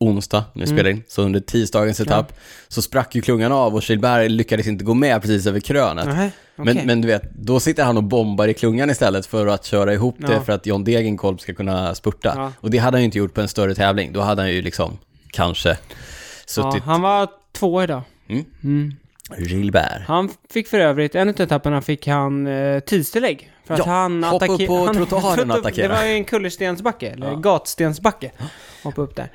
onsdag 0.01 0.43
när 0.53 0.65
vi 0.65 0.71
Mm. 0.71 0.77
spelar 0.77 0.89
in, 0.89 1.03
så 1.07 1.21
under 1.21 1.39
tisdagens 1.39 1.99
etapp 1.99 2.33
så 2.67 2.81
sprack 2.81 3.15
ju 3.15 3.21
klungan 3.21 3.51
av 3.51 3.75
och 3.75 3.89
Gilbert 3.89 4.31
lyckades 4.31 4.67
inte 4.67 4.83
gå 4.83 4.93
med 4.93 5.21
precis 5.21 5.47
över 5.47 5.59
krönet. 5.59 6.05
Nej, 6.07 6.31
okej. 6.57 6.73
Men, 6.75 6.85
men 6.87 7.01
du 7.01 7.07
vet, 7.07 7.33
då 7.33 7.59
sitter 7.59 7.83
han 7.83 7.97
och 7.97 8.03
bombar 8.03 8.47
i 8.47 8.53
klungan 8.53 8.89
istället 8.89 9.25
för 9.25 9.47
att 9.47 9.65
köra 9.65 9.93
ihop 9.93 10.15
det 10.19 10.33
Ja. 10.33 10.41
för 10.41 10.53
att 10.53 10.65
John 10.65 10.83
Degenkolb 10.83 11.41
ska 11.41 11.53
kunna 11.53 11.95
spurta. 11.95 12.33
Ja. 12.35 12.51
Och 12.59 12.69
det 12.71 12.77
hade 12.77 12.95
han 12.97 13.01
ju 13.01 13.05
inte 13.05 13.17
gjort 13.17 13.33
på 13.33 13.41
en 13.41 13.47
större 13.47 13.75
tävling. 13.75 14.13
Då 14.13 14.21
hade 14.21 14.41
han 14.41 14.51
ju 14.51 14.61
liksom 14.61 14.97
kanske 15.31 15.69
ja, 15.69 15.75
suttit... 16.45 16.83
han 16.83 17.01
var 17.01 17.27
två 17.51 17.83
idag. 17.83 18.01
Mm. 18.29 18.45
Mm. 18.63 18.93
Gilbert. 19.37 20.01
Han 20.07 20.29
fick 20.49 20.67
för 20.67 20.79
övrigt, 20.79 21.15
en 21.15 21.29
av 21.29 21.41
etapperna 21.41 21.81
fick 21.81 22.07
han 22.07 22.47
eh, 22.47 22.79
tidstillägg. 22.79 23.51
För 23.67 23.73
att 23.73 23.79
Ja, 23.79 23.85
han 23.85 24.23
hoppa 24.23 24.45
upp 24.45 24.51
attacke- 24.51 24.67
på 24.67 24.85
han- 24.85 24.95
trottoaren 25.07 25.51
och 25.51 25.55
Det 25.61 25.67
attackera. 25.69 25.93
var 25.95 26.03
ju 26.03 26.13
en 26.13 26.23
kullerstensbacke, 26.25 27.07
eller 27.09 27.27
Ja. 27.27 27.35
gatstensbacke. 27.35 28.31
Hoppa 28.83 29.01
upp 29.01 29.15
där. 29.15 29.31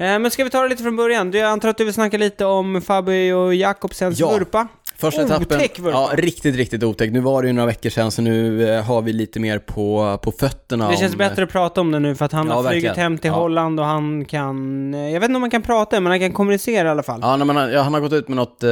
Eh, 0.00 0.18
men 0.18 0.30
ska 0.30 0.44
vi 0.44 0.50
ta 0.50 0.62
det 0.62 0.68
lite 0.68 0.82
från 0.82 0.96
början? 0.96 1.32
Jag 1.32 1.42
antar 1.42 1.68
att 1.68 1.78
du 1.78 1.84
vill 1.84 1.94
snacka 1.94 2.18
lite 2.18 2.44
om 2.44 2.82
Fabio 2.82 3.52
Jakobsens 3.52 4.18
Ja. 4.20 4.30
vurpa? 4.32 4.68
Första 4.96 5.22
etappen, 5.22 5.56
Otäck 5.58 5.78
vurpa. 5.78 5.98
ja 5.98 6.10
riktigt, 6.16 6.56
riktigt 6.56 6.82
otäck. 6.84 7.10
Nu 7.12 7.20
var 7.20 7.42
det 7.42 7.48
ju 7.48 7.52
några 7.54 7.66
veckor 7.66 7.90
sedan 7.90 8.10
så 8.10 8.22
nu 8.22 8.68
eh, 8.70 8.82
har 8.84 9.02
vi 9.02 9.12
lite 9.12 9.40
mer 9.40 9.58
på, 9.58 10.18
på 10.22 10.32
fötterna 10.32 10.90
Det 10.90 10.96
känns 10.96 11.12
om, 11.12 11.18
bättre 11.18 11.42
att 11.42 11.50
prata 11.50 11.80
om 11.80 11.90
det 11.92 11.98
nu 11.98 12.14
för 12.14 12.24
att 12.24 12.32
han 12.32 12.46
Ja, 12.48 12.54
har 12.54 12.62
flugit 12.62 12.74
verkligen. 12.84 12.96
hem 12.96 13.18
till 13.18 13.28
Ja. 13.30 13.34
Holland 13.36 13.80
och 13.80 13.86
han 13.86 14.24
kan... 14.24 14.94
eh, 14.94 15.00
Jag 15.10 15.20
vet 15.20 15.28
inte 15.28 15.36
om 15.36 15.42
han 15.42 15.50
kan 15.50 15.62
prata, 15.62 16.00
men 16.00 16.10
han 16.10 16.20
kan 16.20 16.32
kommunicera 16.32 16.88
i 16.88 16.90
alla 16.90 17.02
fall. 17.02 17.18
Ja, 17.22 17.36
när 17.36 17.44
man, 17.44 17.72
ja, 17.72 17.82
han 17.82 17.94
har 17.94 18.00
gått 18.00 18.12
ut 18.12 18.28
med 18.28 18.36
något 18.36 18.62
eh, 18.62 18.70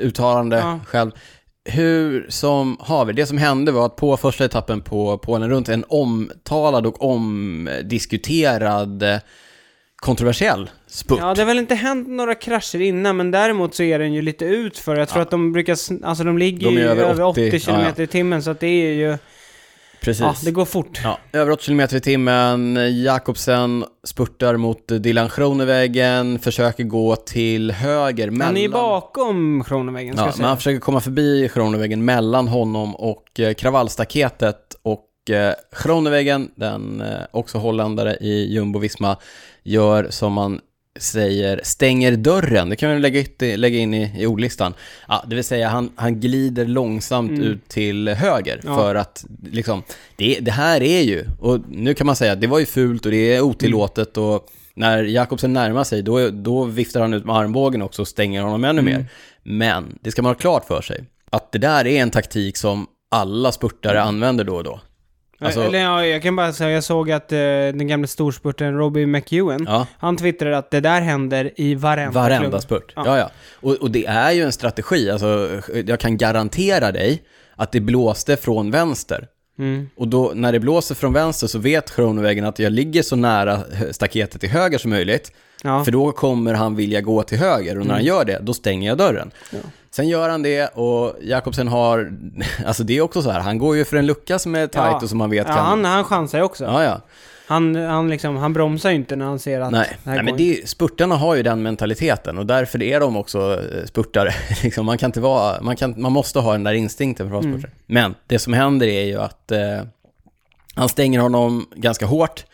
uttalande 0.00 0.78
själv. 0.86 1.10
Hur 1.68 2.26
som 2.28 2.76
haver, 2.80 3.12
det 3.12 3.26
som 3.26 3.38
hände 3.38 3.72
var 3.72 3.86
att 3.86 3.96
på 3.96 4.16
första 4.16 4.44
etappen 4.44 4.80
på 4.80 5.18
Polen 5.18 5.50
runt, 5.50 5.68
en 5.68 5.84
omtalad 5.88 6.86
och 6.86 7.02
omdiskuterad 7.04 9.04
kontroversiell 10.04 10.70
spurt. 10.86 11.18
Ja, 11.20 11.34
det 11.34 11.40
har 11.40 11.46
väl 11.46 11.58
inte 11.58 11.74
hänt 11.74 12.08
några 12.08 12.34
krascher 12.34 12.80
innan, 12.80 13.16
men 13.16 13.30
däremot 13.30 13.74
så 13.74 13.82
är 13.82 13.98
den 13.98 14.12
ju 14.14 14.22
lite 14.22 14.44
ut 14.44 14.78
för. 14.78 14.96
Jag 14.96 15.08
tror 15.08 15.22
att 15.22 15.30
de 15.30 15.52
brukar, 15.52 15.76
alltså 16.04 16.24
de 16.24 16.38
ligger 16.38 16.66
De 16.66 16.74
ju 16.74 16.88
över 16.88 17.02
över 17.04 17.22
80, 17.22 17.48
80, 17.48 17.60
km 17.60 17.80
ja, 17.80 17.92
ja. 17.96 18.02
i 18.02 18.06
timmen, 18.06 18.42
så 18.42 18.50
att 18.50 18.60
det 18.60 18.66
är 18.66 18.92
ju, 18.92 19.18
Precis. 20.00 20.20
ja, 20.20 20.34
det 20.44 20.50
går 20.50 20.64
fort. 20.64 21.00
Ja, 21.04 21.18
över 21.32 21.52
80 21.52 21.66
km 21.66 21.80
i 21.80 22.00
timmen. 22.00 22.78
Jakobsen 23.02 23.84
spurtar 24.04 24.56
mot 24.56 24.88
Dylan 24.88 25.30
Groenewegen, 25.36 26.38
försöker 26.38 26.84
gå 26.84 27.16
till 27.16 27.70
höger 27.70 28.30
mellan... 28.30 28.46
Han 28.46 28.56
är 28.56 28.60
ju 28.62 28.68
bakom 28.68 29.64
Kronoväggen, 29.64 30.14
ska 30.14 30.22
Ja, 30.22 30.26
jag 30.26 30.32
men 30.32 30.36
säga. 30.36 30.48
han 30.48 30.56
försöker 30.56 30.80
komma 30.80 31.00
förbi 31.00 31.50
Groenewegen 31.54 32.04
mellan 32.04 32.48
honom 32.48 32.96
och 32.96 33.40
eh, 33.40 33.54
kravallstaketet 33.54 34.76
och 34.82 35.04
Groenewegen, 35.82 36.50
den 36.54 37.00
eh, 37.00 37.18
också 37.30 37.58
holländare 37.58 38.16
i 38.20 38.54
Jumbo-Visma, 38.58 39.16
gör 39.62 40.06
som 40.10 40.32
man 40.32 40.60
säger, 40.98 41.60
stänger 41.64 42.16
dörren. 42.16 42.68
Det 42.68 42.76
kan 42.76 42.90
vi 42.90 42.98
lägga, 42.98 43.24
lägga 43.56 43.78
in 43.78 43.94
i, 43.94 44.22
i 44.22 44.26
ordlistan. 44.26 44.74
Ja, 45.08 45.24
det 45.26 45.34
vill 45.34 45.44
säga 45.44 45.68
han, 45.68 45.90
han 45.96 46.20
glider 46.20 46.64
långsamt 46.64 47.30
Mm. 47.30 47.42
ut 47.42 47.68
till 47.68 48.08
höger 48.08 48.60
Ja. 48.64 48.76
för 48.76 48.94
att 48.94 49.24
liksom, 49.50 49.82
det, 50.16 50.38
det 50.40 50.50
här 50.50 50.82
är 50.82 51.00
ju, 51.02 51.24
och 51.40 51.60
nu 51.68 51.94
kan 51.94 52.06
man 52.06 52.16
säga 52.16 52.32
att 52.32 52.40
det 52.40 52.46
var 52.46 52.58
ju 52.58 52.66
fult 52.66 53.04
och 53.06 53.10
det 53.12 53.34
är 53.34 53.40
otillåtet 53.40 54.16
och 54.16 54.46
när 54.74 55.02
Jakobsen 55.02 55.52
närmar 55.52 55.84
sig 55.84 56.02
då, 56.02 56.28
då 56.30 56.64
viftar 56.64 57.00
han 57.00 57.14
ut 57.14 57.24
med 57.24 57.36
armbågen 57.36 57.82
också 57.82 58.02
och 58.02 58.08
stänger 58.08 58.42
honom 58.42 58.64
ännu 58.64 58.80
Mm. 58.80 58.94
mer. 58.94 59.06
Men 59.42 59.98
det 60.00 60.10
ska 60.10 60.22
man 60.22 60.30
ha 60.30 60.34
klart 60.38 60.64
för 60.66 60.82
sig, 60.82 61.04
att 61.30 61.52
det 61.52 61.58
där 61.58 61.86
är 61.86 62.02
en 62.02 62.10
taktik 62.10 62.56
som 62.56 62.86
alla 63.10 63.52
spurtare 63.52 64.02
använder 64.02 64.44
då 64.44 64.56
och 64.56 64.64
då. 64.64 64.80
Alltså- 65.40 65.62
Eller 65.62 65.78
ja, 65.78 66.06
jag 66.06 66.22
kan 66.22 66.36
bara 66.36 66.52
säga, 66.52 66.70
jag 66.70 66.84
såg 66.84 67.10
att 67.10 67.32
eh, 67.32 67.38
den 67.38 67.86
gamla 67.86 68.06
storspurten 68.06 68.78
Robbie 68.78 69.06
McEwen, 69.06 69.64
Ja, 69.68 69.86
han 69.98 70.16
twittrade 70.16 70.58
att 70.58 70.70
det 70.70 70.80
där 70.80 71.00
händer 71.00 71.50
i 71.56 71.74
varenda, 71.74 72.20
varenda 72.20 72.48
klubb. 72.50 72.62
spurt. 72.62 72.92
Ja. 72.96 73.02
Ja, 73.06 73.18
ja. 73.18 73.30
Och, 73.60 73.72
och 73.74 73.90
det 73.90 74.06
är 74.06 74.32
ju 74.32 74.42
en 74.42 74.52
strategi, 74.52 75.10
alltså 75.10 75.60
jag 75.86 76.00
kan 76.00 76.16
garantera 76.16 76.92
dig 76.92 77.22
att 77.56 77.72
det 77.72 77.80
blåste 77.80 78.36
från 78.36 78.70
vänster. 78.70 79.26
Mm. 79.58 79.88
Och 79.96 80.08
då, 80.08 80.32
när 80.34 80.52
det 80.52 80.60
blåser 80.60 80.94
från 80.94 81.12
vänster 81.12 81.46
så 81.46 81.58
vet 81.58 81.94
Kronovägen 81.96 82.44
att 82.44 82.58
jag 82.58 82.72
ligger 82.72 83.02
så 83.02 83.16
nära 83.16 83.60
staketet 83.90 84.40
till 84.40 84.50
höger 84.50 84.78
som 84.78 84.90
möjligt. 84.90 85.32
För 85.62 85.90
då 85.90 86.12
kommer 86.12 86.54
han 86.54 86.76
vilja 86.76 87.00
gå 87.00 87.22
till 87.22 87.38
höger 87.38 87.78
och 87.78 87.86
när 87.86 87.94
han 87.94 88.04
gör 88.04 88.24
det, 88.24 88.38
då 88.42 88.54
stänger 88.54 88.88
jag 88.88 88.98
dörren. 88.98 89.30
Sen 89.96 90.08
gör 90.08 90.28
han 90.28 90.42
det 90.42 90.66
och 90.68 91.14
Jakobsen 91.22 91.68
har, 91.68 92.12
alltså 92.66 92.84
det 92.84 92.96
är 92.96 93.00
också 93.00 93.22
så 93.22 93.30
här, 93.30 93.40
han 93.40 93.58
går 93.58 93.76
ju 93.76 93.84
för 93.84 93.96
en 93.96 94.06
lucka 94.06 94.38
som 94.38 94.54
är 94.54 94.66
tight 94.66 94.74
Ja. 94.74 95.00
och 95.02 95.08
som 95.08 95.18
man 95.18 95.30
vet 95.30 95.46
ja, 95.48 95.54
kan... 95.54 95.64
han, 95.64 95.84
han 95.84 96.04
chansar 96.04 96.38
ju 96.38 96.44
också. 96.44 96.64
Ja, 96.64 96.84
ja. 96.84 97.00
Han, 97.46 97.76
han, 97.76 98.10
liksom, 98.10 98.36
han 98.36 98.52
bromsar 98.52 98.90
ju 98.90 98.96
inte 98.96 99.16
när 99.16 99.24
han 99.24 99.38
ser 99.38 99.60
att 99.60 99.72
Nej, 99.72 99.96
Nej 100.04 100.22
men 100.22 100.36
det, 100.36 100.68
spurtarna 100.68 101.16
har 101.16 101.34
ju 101.34 101.42
den 101.42 101.62
mentaliteten 101.62 102.38
och 102.38 102.46
därför 102.46 102.82
är 102.82 103.00
de 103.00 103.16
också 103.16 103.52
eh, 103.72 103.84
spurtare. 103.84 104.30
liksom, 104.62 104.86
man, 104.86 104.98
kan 104.98 105.08
inte 105.08 105.20
vara, 105.20 105.62
man, 105.62 105.76
kan, 105.76 105.94
man 105.96 106.12
måste 106.12 106.38
ha 106.38 106.52
den 106.52 106.64
där 106.64 106.72
instinkten 106.72 107.28
för 107.28 107.36
att 107.36 107.44
vara 107.44 107.48
Mm. 107.50 107.60
spurtare. 107.60 107.76
Men 107.86 108.14
det 108.26 108.38
som 108.38 108.52
händer 108.52 108.86
är 108.86 109.04
ju 109.04 109.20
att 109.20 109.52
eh, 109.52 109.58
han 110.74 110.88
stänger 110.88 111.20
honom 111.20 111.66
ganska 111.74 112.06
hårt 112.06 112.44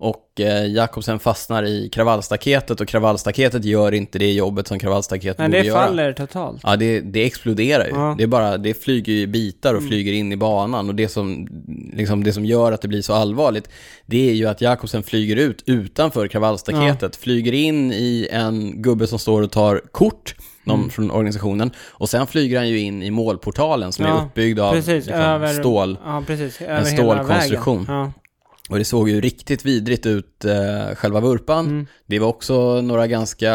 och 0.00 0.40
eh, 0.40 0.66
Jakobsen 0.66 1.18
fastnar 1.18 1.62
i 1.62 1.88
kravallstaketet 1.88 2.80
och 2.80 2.88
kravallstaketet 2.88 3.64
gör 3.64 3.92
inte 3.94 4.18
det 4.18 4.32
jobbet 4.32 4.68
som 4.68 4.78
kravallstaketet 4.78 5.38
Nej, 5.38 5.48
borde 5.48 5.58
det 5.60 5.66
göra. 5.66 5.86
faller 5.86 6.12
totalt. 6.12 6.60
Ja, 6.64 6.76
det, 6.76 7.00
det 7.00 7.24
exploderar 7.24 7.84
ju. 7.84 7.90
Ja. 7.90 8.04
Mm. 8.04 8.16
Det, 8.16 8.22
är 8.22 8.26
bara, 8.26 8.58
det 8.58 8.74
flyger 8.74 9.12
ju 9.12 9.20
i 9.20 9.26
bitar 9.26 9.74
och 9.74 9.82
flyger 9.82 10.12
in 10.12 10.32
i 10.32 10.36
banan. 10.36 10.88
Och 10.88 10.94
det 10.94 11.08
som, 11.08 11.48
liksom, 11.92 12.24
det 12.24 12.32
som 12.32 12.44
gör 12.44 12.72
att 12.72 12.82
det 12.82 12.88
blir 12.88 13.02
så 13.02 13.12
allvarligt, 13.14 13.68
det 14.06 14.30
är 14.30 14.34
ju 14.34 14.46
att 14.46 14.60
Jakobsen 14.60 15.02
flyger 15.02 15.36
ut 15.36 15.62
utanför 15.66 16.28
kravallstaketet, 16.28 17.16
flyger 17.16 17.52
in 17.52 17.92
i 17.92 18.28
en 18.32 18.82
gubbe 18.82 19.06
som 19.06 19.18
står 19.18 19.42
och 19.42 19.50
tar 19.50 19.80
kort, 19.92 20.34
någon 20.64 20.78
Mm. 20.80 20.90
från 20.90 21.10
organisationen, 21.10 21.70
och 21.90 22.08
sen 22.08 22.26
flyger 22.26 22.58
han 22.58 22.68
ju 22.68 22.78
in 22.78 23.02
i 23.02 23.10
målportalen 23.10 23.92
som 23.92 24.04
är 24.04 24.08
Ja, 24.08 24.24
uppbyggd 24.30 24.60
av 24.60 24.72
precis, 24.72 24.88
liksom, 25.06 25.14
över, 25.14 25.48
stål. 25.52 25.98
Ja, 26.04 26.22
precis. 26.26 26.60
Över 26.60 26.84
stålkonstruktion. 26.84 27.84
Vägen. 27.84 28.12
Och 28.70 28.78
det 28.78 28.84
såg 28.84 29.08
ju 29.08 29.20
riktigt 29.20 29.64
vidrigt 29.64 30.06
ut, 30.06 30.44
eh, 30.44 30.94
själva 30.94 31.20
vurpan. 31.20 31.66
Mm. 31.66 31.86
Det 32.06 32.18
var 32.18 32.28
också 32.28 32.80
några 32.80 33.06
ganska... 33.06 33.54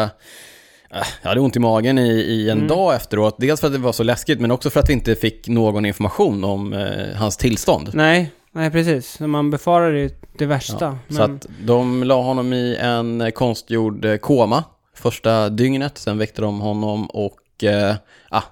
eh, 0.90 1.06
Jag 1.22 1.28
hade 1.28 1.40
ont 1.40 1.56
i 1.56 1.58
magen 1.58 1.98
i, 1.98 2.08
i 2.10 2.50
en 2.50 2.56
Mm. 2.58 2.68
dag 2.68 2.94
efteråt. 2.94 3.36
Dels 3.38 3.60
för 3.60 3.66
att 3.66 3.72
det 3.72 3.78
var 3.78 3.92
så 3.92 4.02
läskigt, 4.02 4.40
men 4.40 4.50
också 4.50 4.70
för 4.70 4.80
att 4.80 4.88
vi 4.88 4.92
inte 4.92 5.14
fick 5.14 5.48
någon 5.48 5.86
information 5.86 6.44
om 6.44 6.72
eh, 6.72 7.16
hans 7.16 7.36
tillstånd. 7.36 7.90
Nej, 7.94 8.30
nej 8.52 8.70
precis. 8.70 9.20
Man 9.20 9.50
befarar 9.50 9.90
ju 9.92 10.10
det 10.38 10.46
värsta. 10.46 10.76
Ja, 10.80 10.98
men... 11.08 11.16
Så 11.16 11.22
att 11.22 11.46
de 11.64 12.04
la 12.04 12.22
honom 12.22 12.52
i 12.52 12.76
en 12.80 13.20
eh, 13.20 13.30
konstgjord 13.30 14.04
eh, 14.04 14.16
koma 14.16 14.64
första 14.94 15.48
dygnet. 15.48 15.98
Sen 15.98 16.18
väckte 16.18 16.42
de 16.42 16.60
honom 16.60 17.06
och 17.06 17.64
eh, 17.64 17.94
ah, 18.30 18.42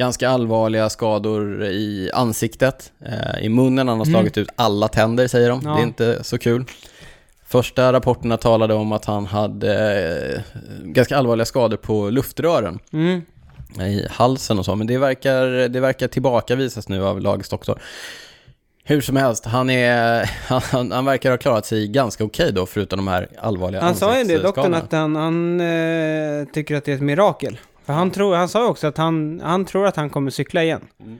ganska 0.00 0.28
allvarliga 0.30 0.88
skador 0.90 1.64
i 1.64 2.10
ansiktet. 2.14 2.92
Eh, 3.06 3.44
I 3.44 3.48
munnen, 3.48 3.88
han 3.88 3.98
har 3.98 4.06
Mm. 4.06 4.14
slagit 4.14 4.38
ut 4.38 4.48
alla 4.56 4.88
tänder 4.88 5.28
säger 5.28 5.50
de. 5.50 5.60
Ja. 5.64 5.70
Det 5.74 5.80
är 5.80 5.82
inte 5.82 6.24
så 6.24 6.38
kul. 6.38 6.64
Första 7.46 7.92
rapporterna 7.92 8.36
talade 8.36 8.74
om 8.74 8.92
att 8.92 9.04
han 9.04 9.26
hade 9.26 9.74
eh, 10.34 10.40
ganska 10.84 11.16
allvarliga 11.16 11.44
skador 11.46 11.76
på 11.76 12.10
luftrören 12.10 12.78
Mm. 12.92 13.20
i 13.80 14.06
halsen 14.10 14.58
och 14.58 14.64
så, 14.64 14.74
men 14.76 14.86
det 14.86 14.98
verkar, 14.98 15.68
det 15.68 15.80
verkar 15.80 16.08
tillbakavisas 16.08 16.88
nu 16.88 17.04
av 17.04 17.20
lagets 17.20 17.48
doktor. 17.48 17.80
Hur 18.84 19.00
som 19.00 19.16
helst, 19.16 19.44
han, 19.46 19.70
är, 19.70 20.30
han, 20.72 20.92
han 20.92 21.04
verkar 21.04 21.30
ha 21.30 21.38
klarat 21.38 21.66
sig 21.66 21.88
ganska 21.88 22.24
okej 22.24 22.52
då, 22.52 22.66
förutom 22.66 22.96
de 22.96 23.08
här 23.08 23.28
allvarliga 23.38 23.82
Han 23.82 23.94
sa 23.94 24.18
ju 24.18 24.24
det, 24.24 24.38
doktorn, 24.38 24.74
att 24.74 24.92
han, 24.92 25.16
han 25.16 25.60
eh, 25.60 26.44
tycker 26.54 26.76
att 26.76 26.84
det 26.84 26.92
är 26.92 26.96
ett 26.96 27.02
mirakel. 27.02 27.58
För 27.84 27.92
han, 27.92 28.10
tror, 28.10 28.34
han 28.34 28.48
sa 28.48 28.68
också 28.68 28.86
att 28.86 28.96
han, 28.96 29.40
han 29.44 29.64
tror 29.64 29.86
att 29.86 29.96
han 29.96 30.10
kommer 30.10 30.30
cykla 30.30 30.62
igen. 30.62 30.80
Mm. 31.00 31.18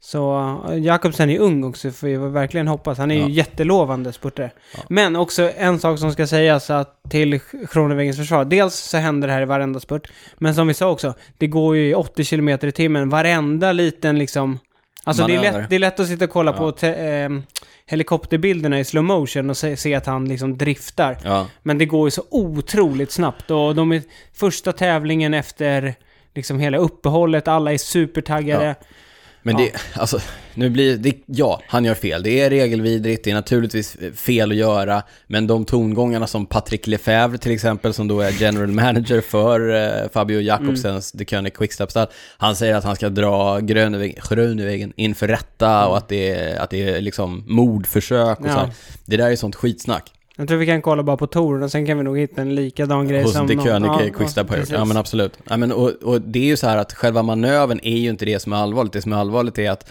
Så 0.00 0.36
uh, 0.70 0.78
Jakobsen 0.78 1.30
är 1.30 1.38
ung 1.38 1.64
också, 1.64 1.90
får 1.90 2.06
vi 2.06 2.16
verkligen 2.16 2.68
hoppas. 2.68 2.98
Han 2.98 3.10
är 3.10 3.14
Ja. 3.20 3.26
ju 3.26 3.32
jättelovande 3.32 4.12
spurtare. 4.12 4.50
Ja. 4.76 4.80
Men 4.88 5.16
också 5.16 5.50
en 5.56 5.78
sak 5.78 5.98
som 5.98 6.12
ska 6.12 6.26
sägas 6.26 6.70
att 6.70 7.00
till 7.10 7.40
Kronovägens 7.70 8.16
försvar. 8.16 8.44
Dels 8.44 8.74
så 8.74 8.96
händer 8.96 9.28
det 9.28 9.34
här 9.34 9.42
i 9.42 9.44
varenda 9.44 9.80
spurt. 9.80 10.12
Men 10.38 10.54
som 10.54 10.68
vi 10.68 10.74
sa 10.74 10.90
också, 10.90 11.14
det 11.38 11.46
går 11.46 11.76
ju 11.76 11.88
i 11.90 11.94
80 11.94 12.24
km 12.24 12.48
i 12.48 12.72
timmen. 12.72 13.08
Varenda 13.08 13.72
liten 13.72 14.18
liksom... 14.18 14.58
Alltså 15.04 15.26
det 15.26 15.34
är, 15.36 15.40
lätt, 15.52 15.70
det 15.70 15.74
är 15.76 15.80
lätt 15.80 16.00
att 16.00 16.08
sitta 16.08 16.24
och 16.24 16.30
kolla 16.30 16.50
Ja. 16.50 16.56
på 16.58 16.72
te, 16.72 16.94
ehm, 16.94 17.42
helikopterbilderna 17.86 18.80
i 18.80 18.84
slow 18.84 19.04
motion 19.04 19.50
och 19.50 19.56
se, 19.56 19.76
se 19.76 19.94
att 19.94 20.06
han 20.06 20.28
liksom 20.28 20.58
driftar. 20.58 21.18
Ja, 21.24 21.46
Men 21.62 21.78
det 21.78 21.86
går 21.86 22.06
ju 22.06 22.10
så 22.10 22.22
otroligt 22.30 23.10
snabbt 23.12 23.50
och 23.50 23.74
de 23.74 23.92
är 23.92 24.02
första 24.34 24.72
tävlingen 24.72 25.34
efter 25.34 25.94
liksom 26.34 26.58
hela 26.58 26.78
uppehållet, 26.78 27.48
alla 27.48 27.72
är 27.72 27.78
supertaggade. 27.78 28.74
Men 29.42 29.56
det, 29.56 29.72
alltså, 29.94 30.18
nu 30.54 30.70
blir 30.70 30.96
det, 30.96 31.12
ja, 31.26 31.60
han 31.66 31.84
gör 31.84 31.94
fel. 31.94 32.22
Det 32.22 32.40
är 32.40 32.50
regelvidrigt, 32.50 33.24
det 33.24 33.30
är 33.30 33.34
naturligtvis 33.34 33.96
fel 34.14 34.50
att 34.50 34.56
göra, 34.56 35.02
men 35.26 35.46
de 35.46 35.64
tongångarna 35.64 36.26
som 36.26 36.46
Patrick 36.46 36.86
Lefebvre 36.86 37.38
till 37.38 37.52
exempel, 37.52 37.94
som 37.94 38.08
då 38.08 38.20
är 38.20 38.30
general 38.30 38.68
manager 38.68 39.20
för 39.20 39.74
eh, 39.74 40.08
Fabio 40.12 40.40
Jakobsens 40.40 41.12
The 41.12 41.24
König 41.24 41.52
Quickstep-stall, 41.54 42.06
han 42.38 42.56
säger 42.56 42.74
att 42.74 42.84
han 42.84 42.96
ska 42.96 43.08
dra 43.08 43.58
Grönewegen 43.60 44.92
inför 44.96 45.28
rätta 45.28 45.86
och 45.86 45.96
att 45.96 46.08
det 46.08 46.30
är, 46.30 46.58
att 46.60 46.70
det 46.70 46.88
är 46.88 47.00
liksom 47.00 47.44
mordförsök 47.46 48.40
och 48.40 48.46
Ja. 48.46 48.52
så 48.52 48.58
här. 48.58 48.70
Det 49.04 49.16
där 49.16 49.30
är 49.30 49.36
sånt 49.36 49.54
skitsnack. 49.56 50.12
Jag 50.36 50.48
tror 50.48 50.58
vi 50.58 50.66
kan 50.66 50.82
kolla 50.82 51.02
bara 51.02 51.16
på 51.16 51.26
touren 51.26 51.62
och 51.62 51.70
sen 51.70 51.86
kan 51.86 51.98
vi 51.98 52.04
nog 52.04 52.18
hitta 52.18 52.40
en 52.42 52.54
likadan 52.54 53.08
grej 53.08 53.22
Hos 53.22 53.32
som 53.32 53.48
The 53.48 53.54
någon- 53.54 53.64
König 53.64 53.88
ja, 53.88 54.00
Quickstep 54.18 54.50
har 54.50 54.56
gjort. 54.56 54.70
Ja 54.70 54.84
men 54.84 54.96
absolut. 54.96 55.38
Ja, 55.48 55.56
men, 55.56 55.72
och, 55.72 55.90
och 55.90 56.20
det 56.20 56.38
är 56.38 56.44
ju 56.44 56.56
så 56.56 56.66
här 56.66 56.76
att 56.76 56.92
själva 56.92 57.22
manövern 57.22 57.80
är 57.82 57.96
ju 57.96 58.10
inte 58.10 58.24
det 58.24 58.38
som 58.40 58.52
är 58.52 58.56
allvarligt. 58.56 58.92
Det 58.92 59.02
som 59.02 59.12
är 59.12 59.16
allvarligt 59.16 59.58
är 59.58 59.70
att 59.70 59.90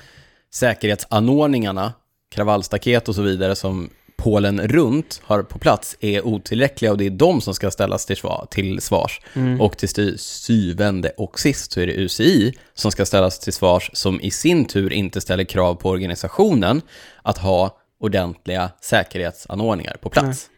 säkerhetsanordningarna, 0.53 1.93
kravallstaket 2.35 3.09
och 3.09 3.15
så 3.15 3.21
vidare 3.21 3.55
som 3.55 3.89
Polen 4.17 4.67
runt 4.67 5.21
har 5.23 5.43
på 5.43 5.59
plats 5.59 5.97
är 5.99 6.25
otillräckliga 6.27 6.91
och 6.91 6.97
det 6.97 7.05
är 7.05 7.09
de 7.09 7.41
som 7.41 7.53
ska 7.53 7.71
ställas 7.71 8.05
till, 8.05 8.17
svar, 8.17 8.47
till 8.51 8.81
svars. 8.81 9.21
Mm. 9.33 9.61
Och 9.61 9.77
till 9.77 9.89
sy- 9.89 10.17
syvende 10.17 11.09
och 11.17 11.39
sist 11.39 11.71
så 11.71 11.79
är 11.81 11.87
det 11.87 11.93
UCI 11.93 12.53
som 12.73 12.91
ska 12.91 13.05
ställas 13.05 13.39
till 13.39 13.53
svars 13.53 13.89
som 13.93 14.21
i 14.21 14.31
sin 14.31 14.65
tur 14.65 14.93
inte 14.93 15.21
ställer 15.21 15.43
krav 15.43 15.75
på 15.75 15.89
organisationen 15.89 16.81
att 17.23 17.37
ha 17.37 17.77
ordentliga 18.01 18.71
säkerhetsanordningar 18.81 19.97
på 20.01 20.09
plats. 20.09 20.49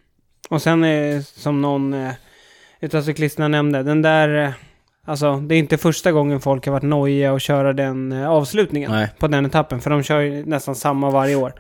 Och 0.50 0.62
sen 0.62 0.84
är 0.84 1.22
som 1.22 1.62
någon 1.62 1.94
eh, 1.94 2.12
utav 2.80 3.02
cyklisterna 3.02 3.48
nämnde, 3.48 3.84
den 3.84 4.02
där... 4.02 4.46
Eh, 4.46 4.52
alltså, 5.06 5.38
det 5.38 5.56
är 5.56 5.60
inte 5.60 5.78
första 5.78 6.12
gången 6.12 6.42
folk 6.42 6.66
har 6.66 6.74
varit 6.74 6.84
nojiga 6.84 7.34
och 7.34 7.42
köra 7.42 7.74
den 7.74 8.12
eh, 8.12 8.30
avslutningen 8.30 8.92
Nej. 8.92 9.10
på 9.20 9.28
den 9.28 9.46
etappen. 9.46 9.82
För 9.82 9.90
de 9.90 10.04
kör 10.04 10.20
ju 10.20 10.46
nästan 10.46 10.76
samma 10.76 11.10
varje 11.10 11.36
år. 11.36 11.54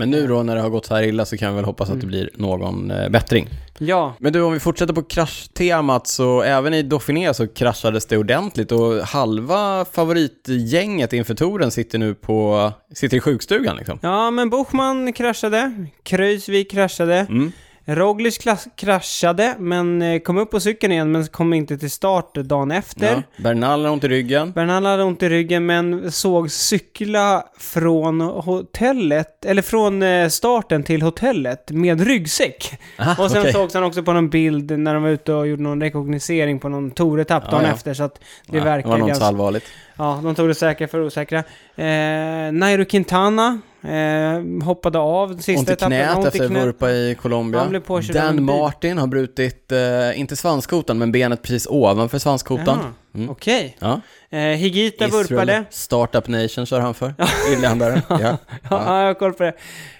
Men 0.00 0.10
nu 0.10 0.26
då 0.26 0.42
när 0.42 0.56
det 0.56 0.62
har 0.62 0.70
gått 0.70 0.86
så 0.86 0.94
här 0.94 1.02
illa 1.02 1.24
så 1.24 1.36
kan 1.36 1.50
vi 1.50 1.56
väl 1.56 1.64
hoppas 1.64 1.90
att 1.90 2.00
det 2.00 2.06
blir 2.06 2.30
någon 2.34 2.90
eh, 2.90 3.08
bättring. 3.08 3.48
Ja, 3.78 4.14
Men 4.18 4.32
du, 4.32 4.42
om 4.42 4.52
vi 4.52 4.60
fortsätter 4.60 4.94
på 4.94 5.02
kraschtemat 5.02 6.06
så 6.06 6.42
även 6.42 6.74
i 6.74 6.82
Dauphiné 6.82 7.34
så 7.34 7.46
kraschades 7.46 8.06
det 8.06 8.18
ordentligt 8.18 8.72
och 8.72 8.94
halva 8.94 9.84
favoritgänget 9.92 11.12
inför 11.12 11.34
touren 11.34 11.70
sitter 11.70 11.98
nu 11.98 12.14
på, 12.14 12.72
sitter 12.94 13.16
i 13.16 13.20
sjukstugan 13.20 13.76
liksom. 13.76 13.98
ja 14.02 14.30
men 14.30 14.50
Buchmann 14.50 15.12
kraschade, 15.12 15.86
Kreuzvik 16.02 16.70
kraschade, 16.70 17.26
Mm. 17.30 17.52
Roglic 17.88 18.38
kraschade, 18.76 19.54
men 19.58 20.02
eh, 20.02 20.20
kom 20.20 20.38
upp 20.38 20.50
på 20.50 20.60
cykeln 20.60 20.92
igen, 20.92 21.12
men 21.12 21.26
kom 21.26 21.52
inte 21.52 21.78
till 21.78 21.90
start 21.90 22.34
dagen 22.34 22.70
efter. 22.70 23.06
Ja. 23.12 23.22
Bernal 23.42 23.84
har 23.84 23.92
ont 23.92 24.04
i 24.04 24.08
ryggen. 24.08 24.52
Bernal 24.52 24.86
hade 24.86 25.02
ont 25.02 25.22
i 25.22 25.28
ryggen, 25.28 25.66
men 25.66 26.12
såg 26.12 26.50
cykla 26.50 27.44
från 27.58 28.20
hotellet, 28.20 29.44
eller 29.44 29.62
från 29.62 30.02
eh, 30.02 30.28
starten 30.28 30.82
till 30.82 31.02
hotellet 31.02 31.70
med 31.70 32.00
ryggsäck. 32.06 32.78
Aha, 32.98 33.24
och 33.24 33.30
sen 33.30 33.40
okej. 33.40 33.52
sågs 33.52 33.74
han 33.74 33.84
också 33.84 34.02
på 34.02 34.12
någon 34.12 34.28
bild 34.30 34.78
när 34.78 34.94
de 34.94 35.02
var 35.02 35.10
ute 35.10 35.32
och 35.32 35.46
gjorde 35.48 35.62
någon 35.62 35.80
rekognosering 35.80 36.58
på 36.58 36.68
någon 36.68 36.90
touretapp 36.90 37.42
Ja, 37.46 37.50
dagen 37.50 37.64
ja. 37.64 37.72
efter, 37.72 37.94
så 37.94 38.02
att 38.02 38.20
det 38.46 38.58
Ja, 38.58 38.64
verkar 38.64 38.82
det 38.88 38.92
var 38.92 38.98
något 38.98 39.08
ganska... 39.08 39.24
allvarligt. 39.26 39.64
Ja, 39.98 40.20
de 40.24 40.34
tog 40.34 40.48
det 40.48 40.54
säkra 40.54 40.88
för 40.88 41.00
osäkra. 41.00 41.38
Eh, 41.76 42.52
Nairo 42.52 42.84
Quintana 42.84 43.60
eh, 43.82 44.64
hoppade 44.64 44.98
av 44.98 45.36
sista 45.38 45.52
Ont 45.60 45.68
i 45.70 45.72
etappen. 45.72 45.90
knät 45.98 46.16
Ont 46.16 46.24
i 46.24 46.28
efter 46.28 46.48
knät. 46.48 46.64
vurpa 46.64 46.90
i 46.90 47.16
Colombia. 47.22 47.82
Dan. 48.12 48.44
Martin 48.44 48.98
har 48.98 49.06
brutit, 49.06 49.72
eh, 49.72 50.20
inte 50.20 50.36
svanskotan, 50.36 50.98
men 50.98 51.12
benet 51.12 51.42
precis 51.42 51.66
ovanför 51.70 52.18
svanskotan. 52.18 52.66
Jaha, 52.66 52.92
Mm. 53.14 53.30
Okej. 53.30 53.76
Ja. 53.78 54.00
Eh, 54.30 54.38
Higita 54.40 55.06
Israel 55.06 55.26
vurpade. 55.26 55.64
Startup 55.70 56.28
Nation 56.28 56.66
kör 56.66 56.80
han 56.80 56.94
för. 56.94 57.14
Irländare. 57.52 58.02
ja. 58.08 58.18
Ja, 58.20 58.38
ja. 58.70 59.00
jag 59.00 59.06
har 59.06 59.14
koll 59.14 59.32
på 59.32 59.42
det. 59.42 59.52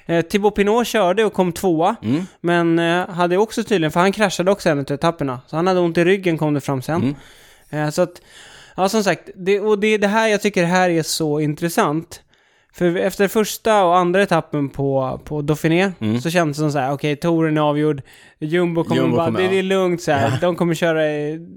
Eh, 0.06 0.22
Thibaut 0.22 0.54
Pinot 0.54 0.86
körde 0.86 1.24
och 1.24 1.32
kom 1.32 1.52
tvåa. 1.52 1.96
Mm. 2.02 2.26
Men 2.40 2.78
eh, 2.78 3.08
hade 3.08 3.36
också 3.36 3.64
tydligen, 3.64 3.92
för 3.92 4.00
han 4.00 4.12
kraschade 4.12 4.50
också 4.50 4.68
en 4.68 4.78
av 4.78 4.90
etapperna. 4.92 5.40
Så 5.46 5.56
han 5.56 5.66
hade 5.66 5.80
ont 5.80 5.98
i 5.98 6.04
ryggen 6.04 6.38
kom 6.38 6.54
det 6.54 6.60
fram 6.60 6.82
sen. 6.82 7.14
Mm. 7.70 7.84
Eh, 7.86 7.90
så 7.90 8.02
att, 8.02 8.20
ja 8.78 8.88
som 8.88 9.04
sagt, 9.04 9.30
det, 9.36 9.60
och 9.60 9.78
det 9.78 9.86
är 9.86 9.98
det 9.98 10.06
här 10.06 10.28
jag 10.28 10.40
tycker 10.42 10.60
det 10.60 10.66
här 10.66 10.90
är 10.90 11.02
så 11.02 11.40
intressant. 11.40 12.22
För 12.72 12.96
efter 12.96 13.28
första 13.28 13.84
och 13.84 13.96
andra 13.96 14.22
etappen 14.22 14.68
på, 14.68 15.20
på 15.24 15.42
Dauphiné 15.42 15.92
Mm. 16.00 16.20
så 16.20 16.30
kändes 16.30 16.56
det 16.56 16.60
som 16.60 16.72
så 16.72 16.78
här, 16.78 16.92
okej, 16.92 17.16
touren 17.16 17.56
är 17.56 17.60
avgjord. 17.60 18.02
Jumbo 18.38 18.84
kommer 18.84 19.00
Jumbo 19.02 19.16
bara, 19.16 19.26
kommer, 19.26 19.42
det, 19.42 19.48
det 19.48 19.58
är 19.58 19.62
lugnt 19.62 20.02
så 20.02 20.12
här. 20.12 20.28
Ja. 20.30 20.36
De 20.40 20.56
kommer 20.56 20.74
köra, 20.74 21.08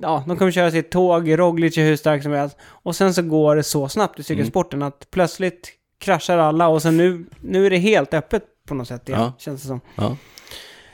ja, 0.02 0.24
de 0.28 0.38
kommer 0.38 0.52
köra 0.52 0.72
sitt 0.72 0.92
tåg, 0.92 1.40
Roglic 1.40 1.78
är 1.78 1.84
hur 1.84 1.96
stark 1.96 2.24
som 2.24 2.32
helst. 2.32 2.58
Och 2.64 2.96
sen 2.96 3.14
så 3.14 3.22
går 3.22 3.56
det 3.56 3.64
så 3.64 3.88
snabbt 3.90 4.20
i 4.20 4.24
cykelsporten 4.24 4.80
Mm. 4.80 4.88
att 4.88 5.08
plötsligt 5.12 5.70
kraschar 6.00 6.38
alla 6.38 6.68
och 6.68 6.82
sen 6.82 6.98
nu, 6.98 7.26
nu 7.42 7.66
är 7.66 7.70
det 7.70 7.78
helt 7.78 8.14
öppet 8.14 8.44
på 8.68 8.74
något 8.74 8.88
sätt 8.88 9.10
igen, 9.10 9.22
Ja. 9.22 9.34
känns 9.38 9.62
det 9.62 9.68
som. 9.68 9.82
Ja. 9.96 10.16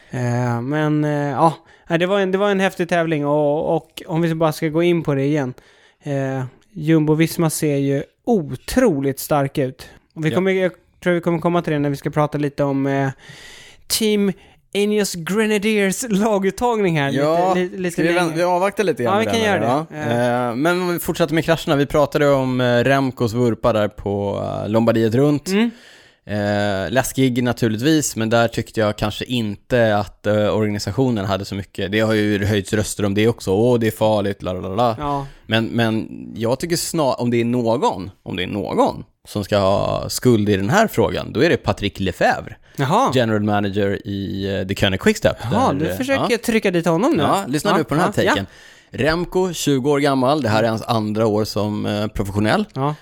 Eh, 0.10 0.62
men 0.62 1.04
eh, 1.04 1.12
ja, 1.32 1.54
det 1.98 2.06
var, 2.06 2.20
en, 2.20 2.32
det 2.32 2.38
var 2.38 2.50
en 2.52 2.60
häftig 2.60 2.90
tävling 2.90 3.26
och, 3.26 3.76
och 3.76 4.02
om 4.08 4.22
vi 4.22 4.36
bara 4.36 4.52
ska 4.52 4.68
gå 4.68 4.84
in 4.84 5.04
på 5.04 5.14
det 5.16 5.24
igen. 5.24 5.54
Eh, 6.04 6.44
Jumbo-Visma 6.74 7.50
ser 7.50 7.76
ju 7.78 8.04
otroligt 8.26 9.20
stark 9.20 9.58
ut. 9.58 9.90
Och 10.14 10.26
vi 10.26 10.30
Ja. 10.30 10.36
kommer, 10.36 10.52
jag 10.52 10.72
tror 11.04 11.14
vi 11.14 11.22
kommer 11.22 11.40
komma 11.40 11.62
till 11.62 11.74
det 11.74 11.80
när 11.80 11.90
vi 11.90 11.96
ska 11.96 12.10
prata 12.10 12.38
lite 12.38 12.64
om 12.64 12.88
eh, 12.88 13.10
Team 13.88 14.32
Ineos 14.74 15.14
Grenadiers 15.16 16.06
laguttagning 16.10 17.00
här. 17.00 17.12
Ja, 17.12 17.54
lite, 17.54 17.62
lite, 17.62 17.78
lite 17.78 17.92
Ska 17.94 18.02
vi, 18.04 18.14
vänta, 18.14 18.36
vi 18.36 18.44
avvaktar 18.44 18.84
lite 18.84 19.04
grann 19.04 19.14
Ja, 19.14 19.20
vi 19.20 19.26
kan 19.26 19.40
göra 19.46 19.60
det. 19.60 19.98
Ja. 19.98 20.50
Eh, 20.50 20.56
Men 20.56 20.82
om 20.82 20.94
vi 20.94 21.00
fortsätter 21.00 21.34
med 21.34 21.46
krascherna. 21.46 21.76
Vi 21.76 21.86
pratade 21.86 22.30
om 22.30 22.62
eh, 22.62 22.84
Remcos 22.84 23.34
vurpa 23.34 23.74
där 23.74 23.88
på 23.88 24.44
eh, 24.64 24.70
Lombardiet 24.70 25.16
runt. 25.16 25.48
Mm. 25.48 25.72
Eh, 26.28 26.92
läskig 26.92 27.44
naturligtvis, 27.44 28.16
men 28.16 28.30
där 28.30 28.48
tyckte 28.48 28.80
jag 28.80 28.98
kanske 28.98 29.26
inte 29.26 29.98
att 29.98 30.28
eh, 30.28 30.56
organisationen 30.56 31.26
hade 31.26 31.46
så 31.46 31.56
mycket. 31.56 31.92
Det 31.92 32.00
har 32.00 32.14
ju 32.14 32.46
höjts 32.46 32.74
röster 32.74 33.06
om 33.06 33.14
det 33.14 33.28
också. 33.28 33.52
Åh, 33.52 33.80
det 33.80 33.88
är 33.88 33.92
farligt, 33.92 34.44
la 34.44 34.54
la 34.54 34.76
la. 34.76 34.96
Ja, 35.00 35.28
Men, 35.46 35.66
men 35.66 36.08
jag 36.36 36.60
tycker 36.60 36.76
snarare, 36.76 37.16
om 37.16 37.30
det 37.30 37.42
är 37.42 37.46
någon, 37.46 38.12
om 38.24 38.36
det 38.36 38.44
är 38.44 38.48
någon 38.48 39.04
som 39.28 39.44
ska 39.44 39.58
ha 39.58 40.10
skuld 40.10 40.50
i 40.50 40.58
den 40.58 40.70
här 40.70 40.88
frågan, 40.88 41.34
då 41.34 41.44
är 41.44 41.50
det 41.50 41.58
Patrick 41.58 42.00
Lefebvre, 42.00 42.56
jaha. 42.76 43.12
general 43.14 43.44
manager 43.44 44.08
i 44.08 44.50
uh, 44.62 44.68
The 44.68 44.76
König 44.76 45.00
Quickstep. 45.00 45.38
Jaha, 45.42 45.74
där, 45.74 45.80
du 45.80 45.90
eh, 45.90 45.98
försöker 45.98 46.32
ja. 46.32 46.38
trycka 46.46 46.72
dit 46.72 46.86
honom 46.86 47.12
nu. 47.12 47.24
Ja, 47.24 47.46
lyssna 47.48 47.78
nu 47.78 47.84
på 47.84 47.96
den 47.96 48.04
här 48.04 48.14
ja, 48.16 48.30
taken. 48.30 48.46
Remco, 48.90 49.54
20 49.54 49.92
år 49.92 50.00
gammal, 50.00 50.42
det 50.42 50.50
här 50.50 50.64
är 50.64 50.70
hans 50.70 50.82
andra 50.82 51.28
år 51.28 51.46
som 51.46 51.86
eh, 51.86 52.08
professionell. 52.08 52.66
Ja. 52.74 52.96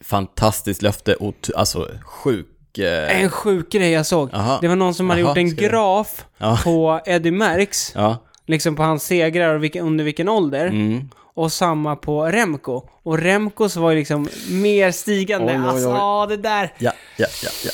Fantastiskt 0.00 0.82
löfte 0.82 1.14
och 1.14 1.50
alltså 1.56 1.88
sjuk... 2.04 2.46
eh, 2.78 3.22
En 3.22 3.30
sjuk 3.30 3.72
grej 3.72 3.90
jag 3.90 4.06
såg. 4.06 4.28
Jaha. 4.32 4.58
Det 4.60 4.68
var 4.68 4.76
någon 4.76 4.94
som 4.94 5.10
hade 5.10 5.20
Jaha, 5.22 5.28
gjort 5.30 5.38
en 5.38 5.54
graf 5.56 6.24
Ja. 6.38 6.58
på 6.64 7.00
Eddie 7.06 7.30
Merckx. 7.30 7.92
Ja. 7.94 8.16
Liksom 8.46 8.76
på 8.76 8.82
hans 8.82 9.04
segrar 9.04 9.54
och 9.54 9.64
vilken, 9.64 9.86
under 9.86 10.04
vilken 10.04 10.28
ålder. 10.28 10.66
Mm. 10.66 11.08
Och 11.34 11.52
samma 11.52 11.96
på 11.96 12.24
Remco. 12.26 12.82
Och 13.02 13.18
Remcos 13.18 13.76
var 13.76 13.90
ju 13.90 13.98
liksom 13.98 14.28
mer 14.50 14.90
stigande. 14.90 15.52
Oj, 15.52 15.58
oj, 15.58 15.64
oj. 15.64 15.68
Alltså, 15.68 16.26
det 16.36 16.42
där. 16.42 16.72
Ja, 16.78 16.92
ja, 17.16 17.26
ja, 17.44 17.50
ja. 17.64 17.70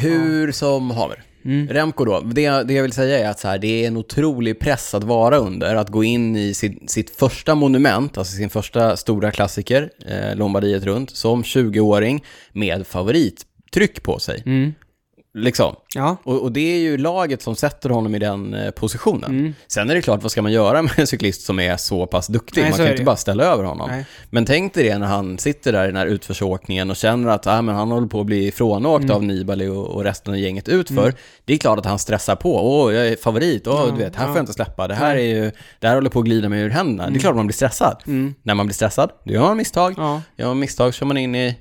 Hur 0.00 0.52
som 0.52 0.90
haver. 0.90 1.22
Mm. 1.44 1.68
Remco 1.68 2.04
då, 2.04 2.20
det, 2.20 2.48
det 2.62 2.74
jag 2.74 2.82
vill 2.82 2.92
säga 2.92 3.18
är 3.26 3.30
att 3.30 3.38
så 3.38 3.48
här, 3.48 3.58
det 3.58 3.84
är 3.84 3.88
en 3.88 3.96
otrolig 3.96 4.60
press 4.60 4.94
att 4.94 5.04
vara 5.04 5.36
under, 5.38 5.74
att 5.74 5.88
gå 5.88 6.04
in 6.04 6.36
i 6.36 6.54
sitt, 6.54 6.90
sitt 6.90 7.16
första 7.16 7.54
monument, 7.54 8.18
alltså 8.18 8.36
sin 8.36 8.50
första 8.50 8.96
stora 8.96 9.30
klassiker, 9.30 9.90
eh, 10.06 10.36
Lombardiet 10.36 10.84
runt, 10.84 11.10
som 11.16 11.42
20-åring 11.42 12.24
med 12.52 12.86
favorittryck 13.74 14.02
på 14.02 14.18
sig. 14.18 14.42
Mm. 14.46 14.74
Liksom. 15.38 15.76
Ja. 15.94 16.16
Och, 16.24 16.42
och 16.42 16.52
det 16.52 16.60
är 16.74 16.78
ju 16.78 16.96
laget 16.98 17.42
som 17.42 17.56
sätter 17.56 17.90
honom 17.90 18.14
i 18.14 18.18
den 18.18 18.54
eh, 18.54 18.70
positionen. 18.70 19.30
Mm. 19.30 19.54
Sen 19.68 19.90
är 19.90 19.94
det 19.94 20.02
klart, 20.02 20.22
vad 20.22 20.30
ska 20.32 20.42
man 20.42 20.52
göra 20.52 20.82
med 20.82 20.98
en 20.98 21.06
cyklist 21.06 21.42
som 21.42 21.58
är 21.60 21.76
så 21.76 22.06
pass 22.06 22.26
duktig? 22.26 22.60
Nej, 22.62 22.70
man 22.70 22.76
kan 22.76 22.86
ju 22.86 22.92
inte 22.92 23.04
bara 23.04 23.16
ställa 23.16 23.44
över 23.44 23.64
honom. 23.64 23.90
Nej. 23.90 24.04
Men 24.30 24.44
tänk 24.44 24.74
dig 24.74 24.84
det 24.84 24.98
när 24.98 25.06
han 25.06 25.38
sitter 25.38 25.72
där 25.72 25.84
i 25.84 25.86
den 25.86 25.96
här 25.96 26.06
utförsåkningen 26.06 26.90
och 26.90 26.96
känner 26.96 27.28
att 27.30 27.46
ah, 27.46 27.62
men 27.62 27.74
han 27.74 27.90
håller 27.90 28.06
på 28.06 28.20
att 28.20 28.26
bli 28.26 28.46
ifrånåkt 28.46 29.04
Mm. 29.04 29.16
av 29.16 29.22
Nibali 29.22 29.68
och, 29.68 29.86
och 29.86 30.04
resten 30.04 30.32
av 30.32 30.38
gänget 30.38 30.68
utför. 30.68 31.14
Det 31.44 31.54
är 31.54 31.58
klart 31.58 31.78
att 31.78 31.86
han 31.86 31.98
stressar 31.98 32.36
på. 32.36 32.54
Åh, 32.82 32.94
jag 32.94 33.08
är 33.08 33.16
favorit. 33.16 33.66
Åh, 33.66 33.84
Ja, 33.86 33.92
du 33.96 34.04
vet, 34.04 34.16
här 34.16 34.22
ja. 34.24 34.28
får 34.28 34.36
jag 34.36 34.42
inte 34.42 34.52
släppa. 34.52 34.88
Det 34.88 34.94
här 34.94 35.16
är 35.16 35.34
ju, 35.34 35.50
det 35.80 35.88
här 35.88 35.94
håller 35.94 36.10
på 36.10 36.18
att 36.18 36.24
glida 36.24 36.48
mig 36.48 36.60
ur 36.62 36.70
händerna. 36.70 37.10
Det 37.10 37.18
är 37.18 37.20
klart 37.20 37.36
man 37.36 37.46
blir 37.46 37.54
stressad. 37.54 38.02
Mm. 38.06 38.34
När 38.42 38.54
man 38.54 38.66
blir 38.66 38.74
stressad, 38.74 39.10
då 39.24 39.32
gör 39.34 39.40
man 39.42 39.56
misstag. 39.56 39.94
Ja. 39.96 40.22
Gör 40.36 40.46
man 40.46 40.58
misstag 40.58 40.94
så 40.94 41.04
man 41.04 41.16
in 41.16 41.34
i 41.34 41.56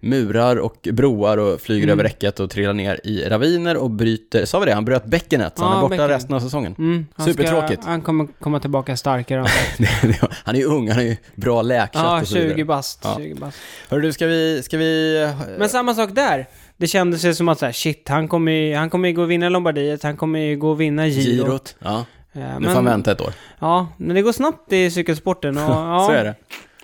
murar 0.00 0.56
och 0.56 0.88
broar 0.92 1.38
och 1.38 1.60
flyger 1.60 1.82
Mm. 1.82 1.92
över 1.92 2.04
räcket 2.04 2.40
och 2.40 2.50
trillar 2.50 2.72
ner 2.72 3.00
i 3.04 3.24
raviner 3.28 3.76
och 3.76 3.90
bryter, 3.90 4.44
sa 4.44 4.58
vi 4.58 4.66
det? 4.66 4.74
Han 4.74 4.84
bröt 4.84 5.04
bäckenet, 5.04 5.52
så 5.58 5.64
han 5.64 5.72
Ja, 5.72 5.78
är 5.78 5.82
borta 5.82 5.90
bäckenet. 5.90 6.10
resten 6.10 6.34
av 6.34 6.40
säsongen. 6.40 6.74
Mm, 6.78 7.06
han 7.14 7.26
Supertråkigt. 7.26 7.82
Ska, 7.82 7.90
han 7.90 8.02
kommer 8.02 8.26
komma 8.40 8.60
tillbaka 8.60 8.96
starkare. 8.96 9.40
han 10.44 10.54
är 10.54 10.58
ju 10.58 10.64
ung, 10.64 10.88
han 10.90 10.98
är 10.98 11.04
ju 11.04 11.16
bra 11.34 11.62
läkkött 11.62 12.02
ja, 12.04 12.20
och 12.20 12.28
så 12.28 12.34
vidare. 12.34 12.50
20 12.54 12.64
bast. 12.64 13.00
Ja. 13.04 13.16
20 13.18 13.34
bast. 13.34 13.58
Hörru 13.88 14.02
du, 14.02 14.12
ska 14.12 14.26
vi, 14.26 14.62
ska 14.62 14.78
vi... 14.78 15.22
eh, 15.22 15.30
Men 15.58 15.68
samma 15.68 15.94
sak 15.94 16.10
där. 16.14 16.46
Det 16.76 16.86
kändes 16.86 17.24
ju 17.24 17.34
som 17.34 17.48
att 17.48 17.58
så 17.58 17.64
här, 17.66 17.72
shit, 17.72 18.08
han 18.08 18.28
kommer 18.28 18.52
ju, 18.52 18.74
han 18.74 18.90
kommer 18.90 19.08
ju 19.08 19.14
gå 19.14 19.22
och 19.22 19.30
vinna 19.30 19.48
Lombardiet, 19.48 20.02
han 20.02 20.16
kommer 20.16 20.38
ju 20.38 20.56
gå 20.56 20.70
och 20.70 20.80
vinna 20.80 21.06
girot. 21.06 21.46
girot? 21.46 21.76
Ja, 21.78 22.04
Eh, 22.32 22.42
nu 22.42 22.48
men, 22.48 22.64
får 22.64 22.70
han 22.74 22.84
vänta 22.84 23.12
ett 23.12 23.20
år. 23.20 23.32
Ja, 23.58 23.88
men 23.96 24.14
det 24.16 24.22
går 24.22 24.32
snabbt 24.32 24.72
i 24.72 24.90
cykelsporten 24.90 25.56
och 25.56 25.62
ja. 25.70 26.04
så 26.08 26.12
är 26.12 26.24
det. 26.24 26.34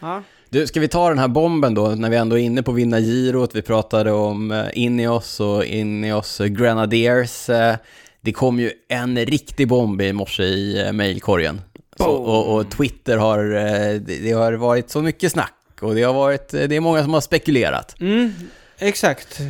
Ja. 0.00 0.22
Du, 0.52 0.66
ska 0.66 0.80
vi 0.80 0.88
ta 0.88 1.08
den 1.08 1.18
här 1.18 1.28
bomben 1.28 1.74
då, 1.74 1.88
när 1.88 2.10
vi 2.10 2.16
ändå 2.16 2.38
är 2.38 2.42
inne 2.42 2.62
på 2.62 2.72
vinna 2.72 3.00
girot? 3.00 3.54
Vi 3.54 3.62
pratade 3.62 4.12
om 4.12 4.50
eh, 4.50 4.64
Ineos 4.72 5.40
och 5.40 5.64
Ineos 5.64 6.38
Grenadiers. 6.38 7.48
Eh, 7.48 7.74
Det 8.20 8.32
kom 8.32 8.60
ju 8.60 8.70
en 8.88 9.18
riktig 9.18 9.68
bomb 9.68 10.02
i 10.02 10.12
morse 10.12 10.42
i 10.42 10.86
eh, 10.86 10.92
mejlkorgen. 10.92 11.60
Och, 11.98 12.54
och 12.54 12.70
Twitter 12.70 13.16
har, 13.18 13.38
det, 14.22 14.32
har 14.32 14.52
varit 14.52 14.90
så 14.90 15.02
mycket 15.02 15.32
snack 15.32 15.54
och 15.80 15.94
det 15.94 16.02
har 16.02 16.14
varit, 16.14 16.48
det 16.48 16.76
är 16.76 16.80
många 16.80 17.02
som 17.02 17.14
har 17.14 17.20
spekulerat. 17.20 18.00
Mm, 18.00 18.32
exakt. 18.78 19.40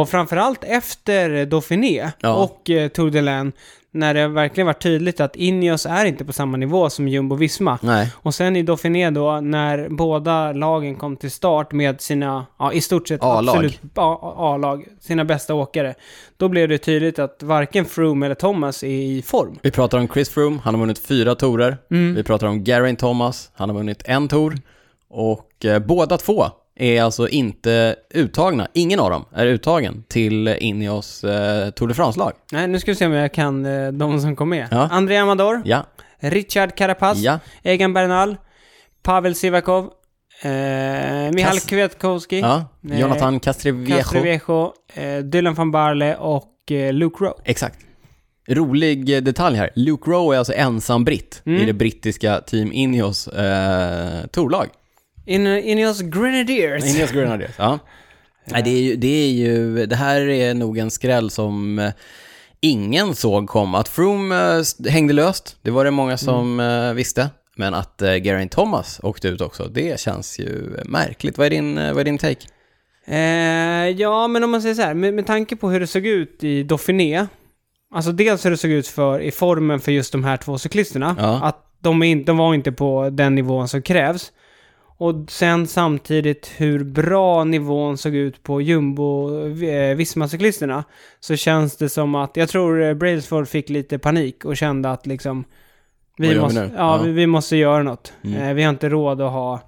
Och 0.00 0.08
framförallt 0.08 0.64
efter 0.64 1.46
Dauphiné 1.46 2.10
Ja. 2.20 2.34
och 2.34 2.62
Tour 2.94 3.10
de 3.10 3.20
Laine, 3.20 3.52
när 3.98 4.14
det 4.14 4.28
verkligen 4.28 4.66
var 4.66 4.72
tydligt 4.72 5.20
att 5.20 5.36
Ineos 5.36 5.86
är 5.86 6.04
inte 6.04 6.24
på 6.24 6.32
samma 6.32 6.56
nivå 6.56 6.90
som 6.90 7.08
Jumbo-Visma. 7.08 8.06
Och 8.14 8.34
sen 8.34 8.56
i 8.56 8.62
Dauphiné 8.62 9.10
då, 9.10 9.40
när 9.40 9.88
båda 9.88 10.52
lagen 10.52 10.96
kom 10.96 11.16
till 11.16 11.30
start 11.30 11.72
med 11.72 12.00
sina, 12.00 12.46
ja 12.58 12.72
i 12.72 12.80
stort 12.80 13.08
sett 13.08 13.22
A-lag. 13.22 13.54
absolut 13.54 13.80
A-lag, 13.94 14.84
sina 15.00 15.24
bästa 15.24 15.54
åkare. 15.54 15.94
Då 16.36 16.48
blev 16.48 16.68
det 16.68 16.78
tydligt 16.78 17.18
att 17.18 17.42
varken 17.42 17.84
Froome 17.84 18.26
eller 18.26 18.34
Thomas 18.34 18.82
är 18.82 18.88
i 18.88 19.22
form. 19.22 19.58
vi 19.62 19.70
pratar 19.70 19.98
om 19.98 20.08
Chris 20.08 20.28
Froome, 20.30 20.58
han 20.64 20.74
har 20.74 20.80
vunnit 20.80 20.98
fyra 20.98 21.34
torer. 21.34 21.78
Mm. 21.90 22.14
Vi 22.14 22.22
pratar 22.22 22.46
om 22.46 22.64
Geraint 22.64 22.98
Thomas, 22.98 23.50
han 23.54 23.68
har 23.68 23.76
vunnit 23.76 24.02
en 24.04 24.28
tour. 24.28 24.58
Och 25.10 25.64
eh, 25.64 25.78
båda 25.78 26.16
två 26.16 26.46
är 26.78 27.02
alltså 27.02 27.28
inte 27.28 27.96
uttagna, 28.10 28.68
ingen 28.72 29.00
av 29.00 29.10
dem 29.10 29.24
är 29.34 29.46
uttagen 29.46 30.04
till 30.08 30.48
Ineos 30.48 31.24
eh, 31.24 31.70
Tour 31.70 31.88
de 31.88 31.94
France-lag. 31.94 32.32
Nej, 32.52 32.66
nu 32.68 32.78
ska 32.78 32.90
vi 32.90 32.94
se 32.96 33.06
om 33.06 33.12
jag 33.12 33.32
kan 33.34 33.66
eh, 33.66 33.92
de 33.92 34.20
som 34.20 34.36
kom 34.36 34.48
med. 34.48 34.68
Ja. 34.70 34.88
André 34.92 35.16
Amador, 35.16 35.62
Ja, 35.64 35.86
Richard 36.20 36.74
Carapaz, 36.76 37.18
ja, 37.18 37.38
Egan 37.62 37.92
Bernal, 37.92 38.36
Pavel 39.02 39.34
Sivakov, 39.34 39.84
eh, 40.42 40.50
Michal 41.32 41.56
Kas- 41.56 41.68
Kwiatkowski, 41.68 42.40
ja. 42.40 42.64
Nej. 42.80 43.00
Jonathan 43.00 43.40
Castreviejo. 43.40 43.96
Castroviejo, 43.98 44.72
eh, 44.94 45.18
Dylan 45.18 45.54
van 45.54 45.70
Barle 45.70 46.16
och 46.16 46.72
eh, 46.72 46.92
Luke 46.92 47.24
Rowe. 47.24 47.34
Exakt. 47.44 47.78
Rolig 48.50 49.16
eh, 49.16 49.22
detalj 49.22 49.56
här. 49.56 49.70
Luke 49.74 50.10
Rowe 50.10 50.34
är 50.34 50.38
alltså 50.38 50.52
ensam 50.52 51.04
britt 51.04 51.42
Mm. 51.46 51.62
i 51.62 51.64
det 51.66 51.72
brittiska 51.72 52.40
Team 52.40 52.72
Ineos 52.72 53.28
eh, 53.28 54.26
tourlag. 54.26 54.66
In, 55.28 55.46
Ineos 55.46 56.00
Grenadiers. 56.00 56.84
Ineos 56.94 57.10
Grenadiers, 57.12 57.50
ja. 57.58 57.78
Nej, 58.44 58.62
det 58.62 58.70
är, 58.70 58.80
ju, 58.80 58.96
det 58.96 59.06
är 59.24 59.30
ju, 59.30 59.86
det 59.86 59.96
här 59.96 60.20
är 60.28 60.54
nog 60.54 60.78
en 60.78 60.90
skräll 60.90 61.30
som 61.30 61.78
eh, 61.78 61.92
ingen 62.60 63.14
såg 63.14 63.48
komma. 63.48 63.78
Att 63.78 63.88
Froome 63.88 64.58
eh, 64.58 64.90
hängde 64.90 65.12
löst, 65.14 65.56
det 65.62 65.70
var 65.70 65.84
det 65.84 65.90
många 65.90 66.16
som 66.16 66.60
eh, 66.60 66.92
visste. 66.92 67.28
Men 67.56 67.74
att 67.74 67.94
Geraint 68.00 68.52
Thomas 68.52 69.00
åkte 69.02 69.28
ut 69.28 69.40
också, 69.40 69.68
det 69.68 70.00
känns 70.00 70.38
ju 70.38 70.76
märkligt. 70.84 71.38
Vad 71.38 71.46
är 71.46 71.50
din, 71.50 71.74
vad 71.74 71.98
är 71.98 72.04
din 72.04 72.18
take? 72.18 72.46
Eh, 73.06 73.88
ja, 73.88 74.28
men 74.28 74.44
om 74.44 74.50
man 74.50 74.62
säger 74.62 74.74
så 74.74 74.82
här, 74.82 74.94
med, 74.94 75.14
med 75.14 75.26
tanke 75.26 75.56
på 75.56 75.70
hur 75.70 75.80
det 75.80 75.86
såg 75.86 76.06
ut 76.06 76.44
i 76.44 76.62
Dauphiné, 76.62 77.26
alltså 77.94 78.12
dels 78.12 78.46
hur 78.46 78.50
det 78.50 78.56
såg 78.56 78.70
ut 78.70 78.88
för, 78.88 79.20
i 79.20 79.30
formen 79.30 79.80
för 79.80 79.92
just 79.92 80.12
de 80.12 80.24
här 80.24 80.36
två 80.36 80.58
cyklisterna, 80.58 81.16
Ja. 81.18 81.40
att 81.42 81.64
de, 81.82 82.02
är 82.02 82.06
inte, 82.06 82.26
de 82.26 82.36
var 82.36 82.54
inte 82.54 82.72
på 82.72 83.10
den 83.12 83.34
nivån 83.34 83.68
som 83.68 83.82
krävs. 83.82 84.32
Och 84.98 85.14
sen 85.28 85.66
samtidigt 85.66 86.50
hur 86.56 86.84
bra 86.84 87.44
nivån 87.44 87.98
såg 87.98 88.14
ut 88.14 88.42
på 88.42 88.60
Jumbo-Visma-cyklisterna, 88.60 90.84
så 91.20 91.36
känns 91.36 91.76
det 91.76 91.88
som 91.88 92.14
att, 92.14 92.36
jag 92.36 92.48
tror 92.48 92.82
eh, 92.82 92.94
Brailsford 92.94 93.48
fick 93.48 93.68
lite 93.68 93.98
panik 93.98 94.44
och 94.44 94.56
kände 94.56 94.90
att 94.90 95.06
liksom, 95.06 95.44
vi 96.16 96.28
vi 96.28 96.40
måste, 96.40 96.60
nu? 96.60 96.70
ja, 96.76 96.96
Ja. 96.96 97.02
Vi, 97.02 97.12
vi 97.12 97.26
måste 97.26 97.56
göra 97.56 97.82
något. 97.82 98.12
Mm. 98.24 98.42
Eh, 98.42 98.54
vi 98.54 98.62
har 98.62 98.70
inte 98.70 98.88
råd 98.88 99.20
att 99.20 99.32
ha 99.32 99.60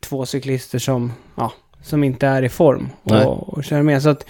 två 0.00 0.26
cyklister 0.26 0.78
som, 0.78 1.12
ja, 1.34 1.52
som 1.82 2.04
inte 2.04 2.26
är 2.26 2.42
i 2.42 2.48
form 2.48 2.88
och, 3.02 3.48
och 3.48 3.64
köra 3.64 3.82
med. 3.82 4.02
Så 4.02 4.08
att, 4.08 4.26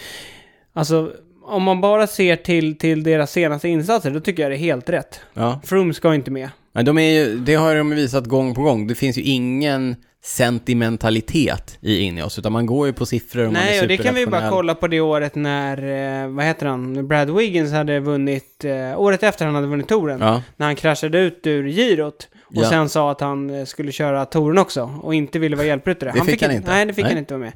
alltså, 0.72 1.12
om 1.44 1.62
man 1.62 1.80
bara 1.80 2.06
ser 2.06 2.36
till, 2.36 2.78
till 2.78 3.02
deras 3.02 3.32
senaste 3.32 3.68
insatser, 3.68 4.10
då 4.10 4.20
tycker 4.20 4.42
jag 4.42 4.52
det 4.52 4.56
är 4.56 4.58
helt 4.58 4.90
rätt. 4.90 5.20
Ja. 5.34 5.60
Froome 5.64 5.94
ska 5.94 6.14
inte 6.14 6.30
med. 6.30 6.48
Nej, 6.72 6.84
de 6.84 6.98
är 6.98 7.10
ju, 7.10 7.38
det 7.38 7.54
har 7.54 7.76
de 7.76 7.90
visat 7.90 8.24
gång 8.24 8.54
på 8.54 8.62
gång. 8.62 8.86
Det 8.86 8.94
finns 8.94 9.18
ju 9.18 9.22
ingen 9.22 9.96
sentimentalitet 10.24 11.78
i 11.80 11.98
Ineos, 12.00 12.38
utan 12.38 12.52
man 12.52 12.66
går 12.66 12.86
ju 12.86 12.92
på 12.92 13.06
siffror 13.06 13.46
och 13.46 13.52
man 13.52 13.62
Nej, 13.62 13.78
är 13.78 13.82
och 13.82 13.88
det 13.88 13.96
kan 13.96 14.14
vi 14.14 14.26
bara 14.26 14.50
kolla 14.50 14.74
på 14.74 14.86
det 14.88 15.00
året 15.00 15.34
när, 15.34 15.76
eh, 16.22 16.28
vad 16.28 16.44
heter 16.44 16.66
han, 16.66 17.08
Brad 17.08 17.30
Wiggins 17.30 17.72
hade 17.72 18.00
vunnit, 18.00 18.64
eh, 18.64 19.00
året 19.00 19.22
efter 19.22 19.44
han 19.46 19.54
hade 19.54 19.66
vunnit 19.66 19.88
touren. 19.88 20.20
Ja, 20.20 20.42
När 20.56 20.66
han 20.66 20.76
kraschade 20.76 21.18
ut 21.18 21.46
ur 21.46 21.68
girot. 21.68 22.28
Och 22.44 22.54
Ja. 22.56 22.70
sen 22.70 22.88
sa 22.88 23.10
att 23.10 23.20
han 23.20 23.50
eh, 23.50 23.64
skulle 23.64 23.92
köra 23.92 24.24
touren 24.24 24.58
också. 24.58 24.82
Och 25.02 25.14
inte 25.14 25.38
ville 25.38 25.56
vara 25.56 25.66
hjälpryttare. 25.66 26.12
Det 26.14 26.20
fick 26.24 26.42
han 26.42 26.52
inte. 26.52 26.70
Nej, 26.70 26.86
det 26.86 26.92
fick 26.94 27.04
Nej. 27.04 27.12
han 27.12 27.18
inte 27.18 27.34
vara 27.36 27.44
med. 27.44 27.52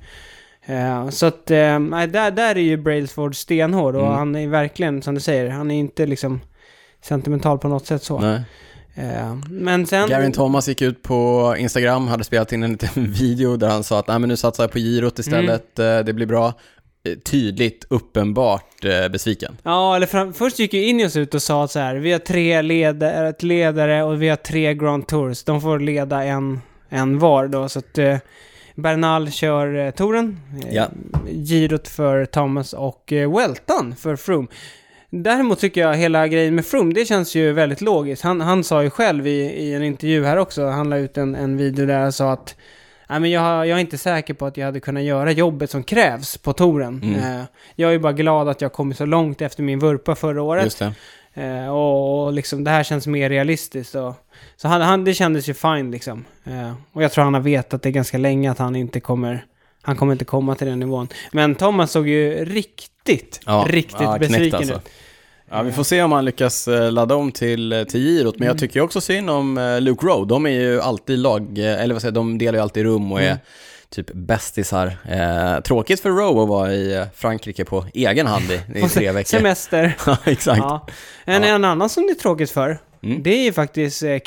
Så 1.15 1.27
att, 1.27 1.49
nej, 1.81 2.07
där, 2.09 2.31
där 2.31 2.57
är 2.57 2.61
ju 2.61 2.77
Brailsford 2.77 3.37
stenhård. 3.37 3.95
Och 3.97 4.03
Mm. 4.03 4.15
han 4.15 4.37
är 4.37 4.49
verkligen, 4.49 5.03
som 5.03 5.15
du 5.15 5.21
säger, 5.21 5.49
han 5.51 5.71
är 5.71 5.79
inte 5.79 6.07
liksom 6.07 6.41
sentimental 7.03 7.59
på 7.59 7.69
något 7.69 7.87
sätt 7.87 8.03
så. 8.03 8.19
nej. 8.19 8.41
Eh, 8.99 9.37
men 9.51 9.87
sen... 9.87 10.09
Garen 10.09 10.33
Thomas 10.33 10.69
gick 10.69 10.83
ut 10.83 11.03
på 11.03 11.55
Instagram, 11.59 12.09
hade 12.09 12.25
spelat 12.25 12.53
in 12.53 12.63
en 12.63 12.71
liten 12.73 13.13
video 13.13 13.57
där 13.57 13.69
han 13.69 13.85
sa 13.85 13.99
att 13.99 14.09
Nej, 14.09 14.19
men 14.19 14.29
nu 14.29 14.37
satsar 14.37 14.63
jag 14.65 14.71
på 14.71 14.79
girot 14.79 15.19
istället, 15.19 15.79
Mm. 15.79 15.99
eh, 15.99 16.05
det 16.05 16.13
blir 16.13 16.27
bra. 16.27 16.47
Eh, 17.09 17.15
Tydligt, 17.19 17.87
uppenbart 17.91 18.65
besviken. 19.11 19.57
Ja, 19.63 19.97
eller 19.97 20.07
fram, 20.07 20.33
först 20.35 20.59
gick 20.59 20.73
ju 20.75 20.85
Ineos 20.85 21.17
ut 21.17 21.35
och 21.35 21.43
sa 21.43 21.65
att 21.65 21.71
så 21.71 21.79
här, 21.79 21.95
vi 21.95 22.13
har 22.13 22.19
tre 22.19 22.63
ledare, 22.63 23.29
ett 23.29 23.43
ledare 23.43 24.03
och 24.03 24.23
vi 24.23 24.29
har 24.29 24.37
tre 24.37 24.75
Grand 24.75 25.07
Tours. 25.07 25.45
De 25.45 25.61
får 25.61 25.79
leda 25.79 26.25
en, 26.25 26.61
en 26.89 27.19
var 27.19 27.47
då, 27.49 27.69
så 27.69 27.79
att 27.79 27.99
eh, 27.99 28.17
Bernal 28.75 29.31
kör 29.31 29.87
eh, 29.87 29.91
touren. 29.91 30.41
Eh, 30.67 30.75
Ja. 30.75 30.89
Girot 31.49 31.89
för 31.89 32.25
Thomas 32.25 32.73
och 32.73 33.13
eh, 33.13 33.37
Welton 33.37 33.95
för 33.97 34.17
Froome. 34.17 34.49
Däremot 35.11 35.59
tycker 35.59 35.81
jag 35.81 35.95
hela 35.95 36.29
grejen 36.29 36.55
med 36.55 36.67
Froome, 36.67 36.95
det 36.95 37.05
känns 37.05 37.35
ju 37.35 37.53
väldigt 37.53 37.81
logiskt. 37.81 38.23
Han, 38.23 38.41
han 38.41 38.65
sa 38.65 38.83
ju 38.83 38.91
själv 38.91 39.27
i, 39.27 39.41
i 39.41 39.75
en 39.75 39.83
intervju 39.83 40.25
här 40.25 40.37
också, 40.37 40.67
han 40.67 40.91
la 40.91 40.97
ut 40.97 41.19
en, 41.19 41.35
en 41.35 41.57
video 41.57 41.87
där 41.87 41.99
han 41.99 42.13
sa 42.13 42.33
att 42.33 42.57
Nej, 43.11 43.21
men 43.21 43.31
jag, 43.31 43.67
jag 43.67 43.77
är 43.77 43.81
inte 43.81 43.99
säker 43.99 44.35
på 44.35 44.47
att 44.47 44.57
jag 44.57 44.67
hade 44.67 44.81
kunnat 44.81 45.03
göra 45.03 45.33
jobbet 45.33 45.71
som 45.71 45.83
krävs 45.83 46.37
på 46.37 46.53
touren. 46.53 47.01
Mm. 47.03 47.41
Eh, 47.41 47.47
jag 47.75 47.95
är 47.95 47.99
bara 47.99 48.13
glad 48.13 48.49
att 48.49 48.61
jag 48.61 48.73
kommit 48.73 48.97
så 48.97 49.07
långt 49.07 49.43
efter 49.43 49.63
min 49.63 49.79
vurpa 49.79 50.15
förra 50.15 50.43
året. 50.43 50.83
Eh, 51.35 51.69
och, 51.69 52.25
och 52.25 52.33
liksom 52.33 52.65
det 52.65 52.71
här 52.71 52.83
känns 52.83 53.07
mer 53.07 53.29
realistiskt. 53.29 53.95
Och, 53.95 54.15
så 54.57 54.69
han, 54.69 54.81
han, 54.81 55.05
det 55.05 55.15
kändes 55.15 55.49
ju 55.49 55.55
fine 55.55 55.91
liksom. 55.91 56.25
Eh, 56.45 56.73
och 56.93 57.03
jag 57.03 57.13
tror 57.13 57.25
han 57.25 57.35
har 57.35 57.41
vetat 57.41 57.83
det 57.83 57.91
ganska 57.91 58.19
länge 58.19 58.51
att 58.51 58.59
han 58.59 58.77
inte 58.77 59.01
kommer... 59.01 59.45
Han 59.89 59.97
kommer 59.97 60.13
inte 60.13 60.25
komma 60.25 60.55
till 60.55 60.67
den 60.67 60.79
nivån. 60.81 61.09
Men 61.33 61.55
Thomas 61.55 61.91
såg 61.91 62.09
ju 62.09 62.45
riktigt, 62.45 63.41
Ja, 63.47 63.67
riktigt 63.69 64.01
ja, 64.01 64.19
besviken 64.19 64.55
alltså. 64.59 64.75
ut. 64.75 64.89
Ja, 65.51 65.63
vi 65.63 65.73
får 65.73 65.83
se 65.85 66.03
om 66.03 66.13
han 66.13 66.25
lyckas 66.25 66.69
eh, 66.69 66.93
ladda 66.93 67.15
om 67.15 67.33
till, 67.33 67.73
eh, 67.73 67.85
till 67.85 68.01
girot, 68.01 68.35
men 68.39 68.43
Mm. 68.49 68.55
jag 68.55 68.59
tycker 68.61 68.81
också 68.81 69.01
synd 69.01 69.31
om 69.31 69.59
eh, 69.59 69.81
Luke 69.81 70.07
Rowe. 70.07 70.29
De 70.29 70.47
är 70.47 70.51
ju 70.51 70.81
alltid 70.81 71.19
lag, 71.19 71.59
eller 71.59 71.95
vad 71.95 72.03
säger 72.03 72.13
de 72.13 72.39
delar 72.39 72.59
ju 72.59 72.63
alltid 72.63 72.83
rum 72.83 73.13
och 73.13 73.21
är 73.21 73.25
Mm. 73.27 73.39
typ 73.91 74.13
bästisar. 74.15 74.97
Eh, 75.11 75.61
tråkigt 75.63 76.01
för 76.01 76.11
Rowe 76.11 76.43
att 76.43 76.49
vara 76.49 76.73
i 76.75 77.05
Frankrike 77.15 77.65
på 77.65 77.85
egen 77.95 78.27
hand 78.27 78.45
i, 78.51 78.79
i 78.79 78.89
tre 78.89 79.13
veckor. 79.13 79.29
Semester. 79.39 79.97
Ja, 80.07 80.17
exakt. 80.25 80.59
Ja. 80.59 80.87
En, 81.25 81.43
Ja. 81.43 81.49
en 81.49 81.65
annan 81.65 81.89
som 81.89 82.03
det 82.07 82.13
är 82.13 82.15
tråkigt 82.15 82.51
för, 82.51 82.79
Mm. 83.03 83.23
det 83.23 83.31
är 83.31 83.45
ju 83.45 83.53
faktiskt 83.53 84.03
eh, 84.03 84.19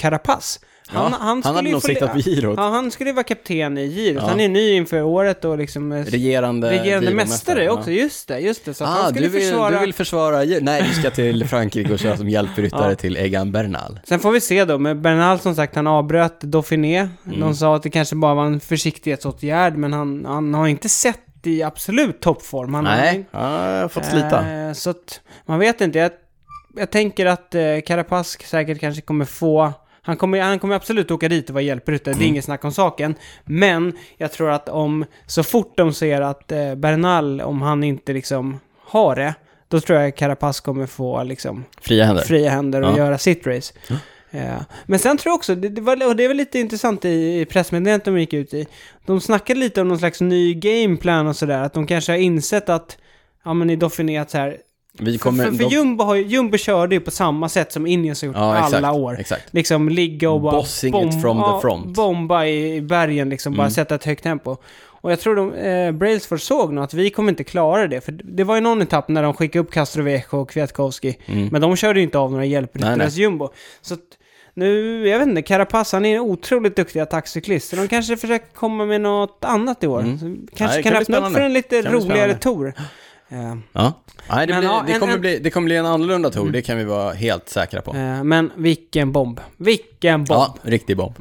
Carapaz. 0.92 1.12
Ja, 1.12 1.18
Han, 1.18 1.28
han, 1.28 1.28
han 1.28 1.42
skulle 1.42 1.56
hade 1.56 1.72
nog 1.72 1.82
siktat 1.82 2.14
på 2.14 2.20
girot. 2.20 2.58
Ja, 2.58 2.70
han 2.70 2.92
skulle 2.92 3.10
ju 3.10 3.14
vara 3.14 3.24
kapten 3.24 3.78
i 3.78 3.88
girot. 3.88 4.24
Ja. 4.24 4.30
Han 4.30 4.40
är 4.40 4.50
ny 4.50 4.72
inför 4.72 5.02
året 5.02 5.46
och 5.46 5.58
liksom 5.58 5.92
eh, 5.92 6.06
Regerande, 6.06 6.70
regerande 6.70 7.12
mästare 7.12 7.64
ja. 7.64 7.72
också. 7.72 7.92
Just 7.92 8.28
det, 8.28 8.40
just 8.40 8.66
det. 8.66 8.74
Så 8.74 8.84
att 8.84 8.90
han 8.90 9.06
Ah, 9.06 9.10
skulle 9.10 9.26
du 9.26 9.30
vill, 9.30 9.42
försvara... 9.42 9.72
du 9.72 9.80
vill 9.80 9.94
försvara 9.94 10.38
Nej, 10.62 10.86
du 10.88 11.02
ska 11.02 11.12
till 11.12 11.48
Frankrike 11.48 11.94
och 11.94 12.00
köra 12.00 12.18
som 12.18 12.30
hjälpryttare 12.30 12.96
till 12.96 13.18
Egan 13.18 13.52
Bernal. 13.52 14.00
Sen 14.04 14.20
får 14.20 14.32
vi 14.32 14.42
se 14.42 14.66
då, 14.66 14.78
men 14.78 15.02
Bernal 15.02 15.40
som 15.40 15.56
sagt, 15.56 15.76
han 15.76 15.88
avbröt 15.88 16.42
Dauphiné. 16.42 17.10
Mm. 17.26 17.40
De 17.40 17.56
sa 17.56 17.76
att 17.76 17.84
det 17.84 17.90
kanske 17.90 18.16
bara 18.16 18.34
var 18.34 18.46
en 18.46 18.60
försiktighetsåtgärd, 18.60 19.76
men 19.76 19.94
han, 19.94 20.26
han 20.26 20.54
har 20.54 20.68
inte 20.68 20.90
sett 20.90 21.20
i 21.44 21.64
absolut 21.64 22.20
toppform. 22.20 22.74
Han 22.74 22.84
Nej, 22.84 23.26
har, 23.32 23.60
ja, 23.60 23.90
fått 23.90 24.06
slita. 24.06 24.52
Eh, 24.52 24.74
så 24.74 24.90
att, 24.90 25.22
man 25.46 25.60
vet 25.60 25.82
inte. 25.82 26.00
Jag, 26.00 26.12
jag 26.76 26.90
tänker 26.92 27.26
att 27.26 27.56
eh, 27.56 27.62
Carapaz 27.86 28.38
säkert 28.46 28.80
kanske 28.80 29.02
kommer 29.02 29.26
få... 29.26 29.74
Han 30.02 30.18
kommer, 30.18 30.42
han 30.42 30.60
kommer 30.60 30.76
absolut 30.76 31.12
åka 31.12 31.30
dit 31.30 31.50
och 31.50 31.54
vara 31.54 31.62
hjälpryttare, 31.64 32.12
Mm. 32.14 32.20
det 32.20 32.26
är 32.26 32.28
inget 32.28 32.46
snack 32.46 32.66
om 32.66 32.72
saken. 32.72 33.16
Men 33.46 33.94
jag 34.18 34.32
tror 34.32 34.52
att 34.52 34.70
om, 34.70 35.06
så 35.28 35.44
fort 35.44 35.78
de 35.78 35.94
ser 35.94 36.22
att 36.22 36.52
eh, 36.52 36.76
Bernal, 36.76 37.42
om 37.42 37.62
han 37.62 37.84
inte 37.84 38.14
liksom 38.14 38.60
har 38.86 39.16
det, 39.16 39.34
då 39.68 39.80
tror 39.80 40.00
jag 40.00 40.16
Carapaz 40.16 40.60
kommer 40.60 40.86
få 40.86 41.24
liksom 41.24 41.66
Fria 41.82 42.06
händer. 42.06 42.24
fria 42.24 42.50
händer 42.50 42.82
och 42.82 42.92
Ja. 42.92 42.98
göra 42.98 43.18
sitt 43.18 43.48
race. 43.48 43.74
Ja. 44.34 44.66
Men 44.86 45.00
sen 45.00 45.18
tror 45.18 45.32
jag 45.32 45.36
också, 45.38 45.56
det, 45.56 45.70
det, 45.70 45.82
var, 45.82 46.08
och 46.08 46.16
det 46.16 46.28
väl 46.28 46.38
lite 46.38 46.60
intressant 46.60 47.06
i, 47.06 47.40
i 47.42 47.46
pressmeddelandet 47.46 48.06
de 48.06 48.20
gick 48.20 48.34
ut 48.34 48.54
i, 48.54 48.68
de 49.06 49.22
snackade 49.22 49.60
lite 49.60 49.82
om 49.82 49.88
någon 49.88 50.00
slags 50.00 50.22
ny 50.22 50.54
gameplan 50.54 51.28
och 51.28 51.36
sådär, 51.36 51.62
att 51.62 51.74
de 51.74 51.88
kanske 51.88 52.12
har 52.12 52.18
insett 52.18 52.70
att, 52.70 52.98
ja 53.46 53.54
men 53.54 53.70
i 53.70 53.76
Dauphiné 53.76 54.18
att 54.18 54.32
så 54.32 54.38
här, 54.38 54.58
Vi 55.02 55.18
kommer... 55.18 55.44
för, 55.44 55.52
för, 55.52 55.58
för 55.58 55.64
de- 55.70 55.76
Jumbo, 55.76 56.04
har, 56.04 56.16
ju- 56.16 56.26
Jumbo 56.26 56.58
körde 56.58 56.96
ju 56.96 57.02
på 57.02 57.12
samma 57.12 57.50
sätt 57.50 57.72
som 57.72 57.88
Ineos 57.88 58.22
har 58.22 58.28
gjort 58.28 58.36
Ja, 58.36 58.56
exakt, 58.58 58.74
alla 58.74 58.92
år. 58.92 59.20
exakt. 59.20 59.44
Liksom 59.54 59.90
ligga 59.90 60.30
och 60.30 60.42
bara 60.42 60.52
Bossing 60.52 60.96
it 61.08 61.22
from 61.22 61.38
the 61.38 61.62
front. 61.68 61.86
bomba 61.96 62.46
i, 62.46 62.76
i 62.76 62.82
bergen, 62.82 63.30
liksom 63.30 63.54
bara 63.54 63.62
Mm. 63.64 63.72
sätta 63.72 63.96
ett 63.96 64.04
högt 64.04 64.24
tempo. 64.24 64.58
Och 65.04 65.12
jag 65.12 65.20
tror 65.20 65.36
de, 65.36 65.54
eh, 65.54 65.92
Brailsford 65.92 66.42
såg 66.42 66.74
nog 66.74 66.84
att 66.84 66.94
vi 66.94 67.10
kommer 67.10 67.30
inte 67.32 67.44
klara 67.44 67.88
det. 67.88 68.02
För 68.02 68.12
det 68.12 68.44
var 68.44 68.56
ju 68.56 68.62
någon 68.62 68.82
etapp 68.82 69.08
när 69.10 69.24
de 69.24 69.34
skickade 69.34 69.64
upp 69.64 69.72
Castrovejo 69.72 70.22
och 70.30 70.50
Kwiatkowski. 70.50 71.18
Mm. 71.26 71.48
Men 71.52 71.62
de 71.62 71.76
körde 71.76 72.00
ju 72.00 72.04
inte 72.04 72.18
av 72.20 72.32
några 72.32 72.42
Nej, 72.42 72.52
hjälpryttares 72.52 73.16
jumbo. 73.16 73.50
Så 73.82 73.94
att 73.94 74.00
nu, 74.54 75.08
jag 75.08 75.20
vet 75.20 75.28
inte, 75.28 75.42
Carapaz 75.42 75.92
han 75.94 76.06
är 76.06 76.16
en 76.16 76.22
otroligt 76.22 76.76
duktig 76.76 77.00
attackcyklist. 77.00 77.70
Så 77.70 77.76
de 77.76 77.88
kanske 77.88 78.18
försöker 78.18 78.54
komma 78.54 78.86
med 78.86 79.02
något 79.02 79.46
annat 79.46 79.84
i 79.84 79.88
år. 79.88 80.00
Mm. 80.02 80.16
Nej, 80.22 80.38
kanske 80.56 80.78
det 80.78 80.84
kan, 80.84 80.92
kan 80.94 81.02
öppna 81.02 81.28
upp 81.28 81.34
för 81.34 81.42
en 81.42 81.54
lite 81.54 81.82
Kan 81.82 81.92
roligare 81.94 82.34
tour. 82.34 82.74
Eh, 83.32 83.56
Ja. 83.74 83.94
Nej, 84.30 84.48
det, 84.48 84.54
Men 84.54 84.60
blir, 84.62 84.70
ja, 84.70 84.84
det, 84.88 84.94
en- 84.94 85.00
kommer 85.00 85.14
en- 85.14 85.22
bli, 85.22 85.40
det 85.40 85.50
kommer 85.50 85.66
bli 85.66 85.76
en 85.76 85.86
annorlunda 85.86 86.30
tour, 86.30 86.50
det 86.52 86.62
kan 86.62 86.78
vi 86.78 86.84
vara 86.84 87.14
helt 87.14 87.50
säkra 87.50 87.82
på. 87.82 87.96
eh, 87.96 88.24
men 88.24 88.52
vilken 88.56 89.12
bomb. 89.12 89.40
Vilken 89.58 90.24
bomb. 90.24 90.40
Ja, 90.40 90.56
riktig 90.64 90.98
bomb. 90.98 91.16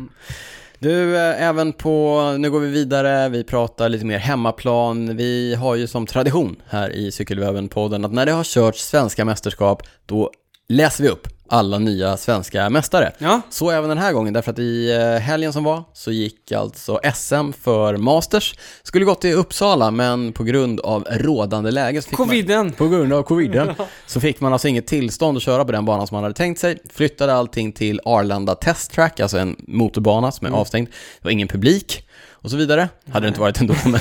Du, 0.78 1.16
eh, 1.16 1.42
även 1.48 1.72
på, 1.72 2.22
nu 2.38 2.50
går 2.50 2.60
vi 2.60 2.68
vidare, 2.68 3.28
vi 3.28 3.44
pratar 3.44 3.88
lite 3.88 4.04
mer 4.04 4.18
hemmaplan. 4.18 5.16
Vi 5.16 5.54
har 5.54 5.74
ju 5.74 5.86
som 5.86 6.06
tradition 6.06 6.56
här 6.68 6.90
i 6.90 7.10
Cykelwebben-podden 7.10 8.04
att 8.06 8.12
när 8.12 8.26
det 8.26 8.32
har 8.32 8.44
körts 8.44 8.82
svenska 8.84 9.24
mästerskap, 9.24 9.82
då 10.06 10.30
läser 10.68 11.04
vi 11.04 11.10
upp 11.10 11.28
alla 11.50 11.78
nya 11.78 12.16
svenska 12.16 12.70
mästare. 12.70 13.12
Ja. 13.18 13.40
Så 13.50 13.70
även 13.70 13.88
den 13.88 13.98
här 13.98 14.12
gången, 14.12 14.32
därför 14.34 14.50
att 14.50 14.58
i 14.58 14.90
eh, 14.92 15.20
helgen 15.20 15.52
som 15.52 15.64
var 15.64 15.84
så 15.92 16.12
gick 16.12 16.52
alltså 16.52 17.00
SM 17.14 17.52
för 17.62 17.96
Masters. 17.96 18.54
Skulle 18.82 19.04
gått 19.04 19.20
till 19.20 19.34
Uppsala, 19.34 19.90
men 19.90 20.32
på 20.32 20.44
grund 20.44 20.80
av 20.80 21.06
rådande 21.10 21.70
läge 21.70 22.02
så 22.02 22.08
fick 22.08 22.18
man... 22.18 22.28
Coviden. 22.28 22.72
På 22.72 22.88
grund 22.88 23.12
av 23.12 23.22
coviden 23.22 23.74
så 24.06 24.20
fick 24.20 24.40
man 24.40 24.52
alltså 24.52 24.68
inget 24.68 24.86
tillstånd 24.86 25.36
att 25.36 25.42
köra 25.42 25.64
på 25.64 25.72
den 25.72 25.84
banan 25.84 26.06
som 26.06 26.14
man 26.14 26.22
hade 26.22 26.34
tänkt 26.34 26.60
sig. 26.60 26.78
Flyttade 26.92 27.34
allting 27.34 27.72
till 27.72 28.00
Arlanda 28.04 28.54
Test 28.54 28.92
Track, 28.92 29.20
alltså 29.20 29.38
en 29.38 29.56
motorbana 29.58 30.32
som 30.32 30.44
är 30.44 30.48
Mm. 30.50 30.60
avstängd. 30.60 30.88
Det 30.88 31.24
var 31.24 31.30
ingen 31.30 31.48
publik 31.48 32.06
och 32.42 32.50
så 32.50 32.56
vidare. 32.56 32.88
Hade 33.12 33.26
det 33.26 33.28
inte 33.28 33.40
varit 33.40 33.60
ändå, 33.60 33.74
men... 33.84 34.00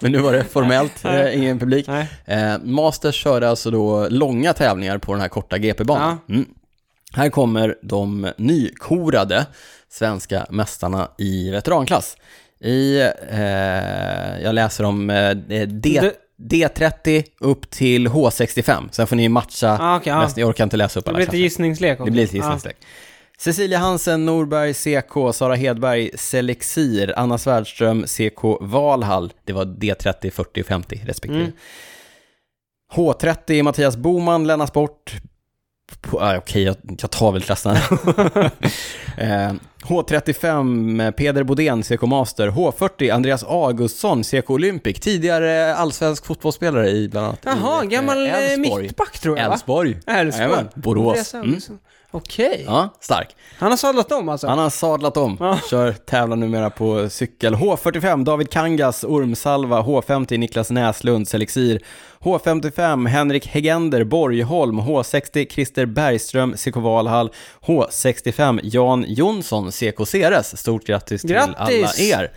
men 0.00 0.12
nu 0.12 0.18
var 0.18 0.32
det 0.32 0.44
formellt 0.44 1.04
eh, 1.04 1.36
ingen 1.38 1.58
publik. 1.58 1.86
Nej. 1.88 2.06
Eh, 2.24 2.58
Masters 2.62 3.14
körde 3.14 3.48
alltså 3.48 3.70
då 3.70 4.08
långa 4.08 4.52
tävlingar 4.52 4.98
på 4.98 5.12
den 5.12 5.20
här 5.20 5.28
korta 5.28 5.58
GP-banan. 5.58 6.18
Mm. 6.28 6.44
Här 7.14 7.28
kommer 7.28 7.76
de 7.82 8.28
nykorade 8.36 9.46
svenska 9.90 10.46
mästarna 10.50 11.08
i 11.18 11.50
veteranklass. 11.50 12.16
I, 12.60 13.00
eh, 13.30 14.42
jag 14.42 14.54
läser 14.54 14.84
om 14.84 15.10
eh, 15.10 15.30
D, 15.30 15.66
Det- 15.66 16.14
D30 16.38 17.24
upp 17.40 17.70
till 17.70 18.08
H65. 18.08 18.88
Sen 18.92 19.06
får 19.06 19.16
ni 19.16 19.28
matcha, 19.28 19.78
Ah, 19.80 20.00
ja. 20.04 20.20
nästa- 20.22 20.40
jag 20.40 20.48
orkar 20.48 20.64
inte 20.64 20.76
läsa 20.76 20.98
upp 21.00 21.04
Det 21.04 21.10
alla 21.10 21.16
blir 21.16 21.26
lite 21.26 21.38
gissningslek 21.38 21.92
också. 22.00 22.04
Det 22.04 22.10
blir 22.10 22.24
ett 22.24 22.32
gissningslek. 22.32 22.76
Cecilia 23.42 23.78
Hansen, 23.78 24.26
Norberg, 24.26 24.74
CK, 24.74 25.34
Sara 25.34 25.54
Hedberg, 25.54 26.10
Selexir, 26.14 27.14
Anna 27.16 27.38
Svärdström, 27.38 28.04
CK 28.06 28.42
Valhall. 28.60 29.32
Det 29.44 29.52
var 29.52 29.64
D30, 29.64 30.30
40 30.30 30.60
och 30.62 30.66
50 30.66 31.00
respektive. 31.04 31.40
Mm. 31.40 31.52
H30, 32.94 33.62
Mattias 33.62 33.96
Boman 33.96 34.68
bort. 34.74 35.12
På- 36.00 36.20
ah, 36.20 36.36
Okej, 36.36 36.62
jag, 36.62 36.76
jag 36.98 37.10
tar 37.10 37.32
väl 37.32 37.42
klasserna. 37.42 37.76
eh, 39.18 39.52
H35, 39.82 41.10
Peder 41.12 41.42
Bodén, 41.42 41.82
CK 41.82 42.02
Master. 42.02 42.48
H40, 42.48 43.12
Andreas 43.14 43.44
Augustsson, 43.44 44.22
CK 44.22 44.50
Olympic. 44.50 45.00
Tidigare 45.00 45.74
allsvensk 45.74 46.26
fotbollsspelare 46.26 46.90
i 46.90 47.08
bland 47.08 47.26
annat 47.26 47.40
Jaha, 47.44 47.84
i, 47.84 47.86
gammal 47.86 48.26
eh, 48.26 48.52
Älvsborg. 48.52 48.82
mittback 48.82 49.18
tror 49.18 49.38
jag. 49.38 49.52
Älvsborg. 49.52 49.98
Jajamän, 50.06 50.68
Borås. 50.74 51.34
Mm. 51.34 51.60
Okej. 52.14 52.64
Ja, 52.66 52.88
stark. 53.00 53.36
Han 53.58 53.70
har 53.70 53.76
sadlat 53.76 54.12
om 54.12 54.28
alltså? 54.28 54.46
Han 54.46 54.58
har 54.58 54.70
sadlat 54.70 55.16
om, 55.16 55.36
Ja. 55.40 55.58
kör 55.70 55.92
tävlar 55.92 56.36
numera 56.36 56.70
på 56.70 57.08
cykel. 57.10 57.54
H45 57.54 58.24
David 58.24 58.50
Kangas, 58.50 59.04
Ormsalva, 59.04 59.80
H50 59.82 60.38
Niklas 60.38 60.70
Näslund, 60.70 61.28
Selexir. 61.28 61.80
H55 62.20 63.08
Henrik 63.08 63.46
Hegender, 63.46 64.04
Borgholm, 64.04 64.80
H60 64.80 65.46
Christer 65.52 65.86
Bergström, 65.86 66.54
CK 66.56 66.76
Valhall. 66.76 67.30
H65 67.60 68.60
Jan 68.62 69.04
Jonsson, 69.08 69.70
CK 69.72 70.06
Ceres. 70.08 70.58
Stort 70.60 70.86
grattis, 70.86 71.22
Grattis! 71.22 71.68
till 71.68 72.12
alla 72.14 72.22
er. 72.22 72.32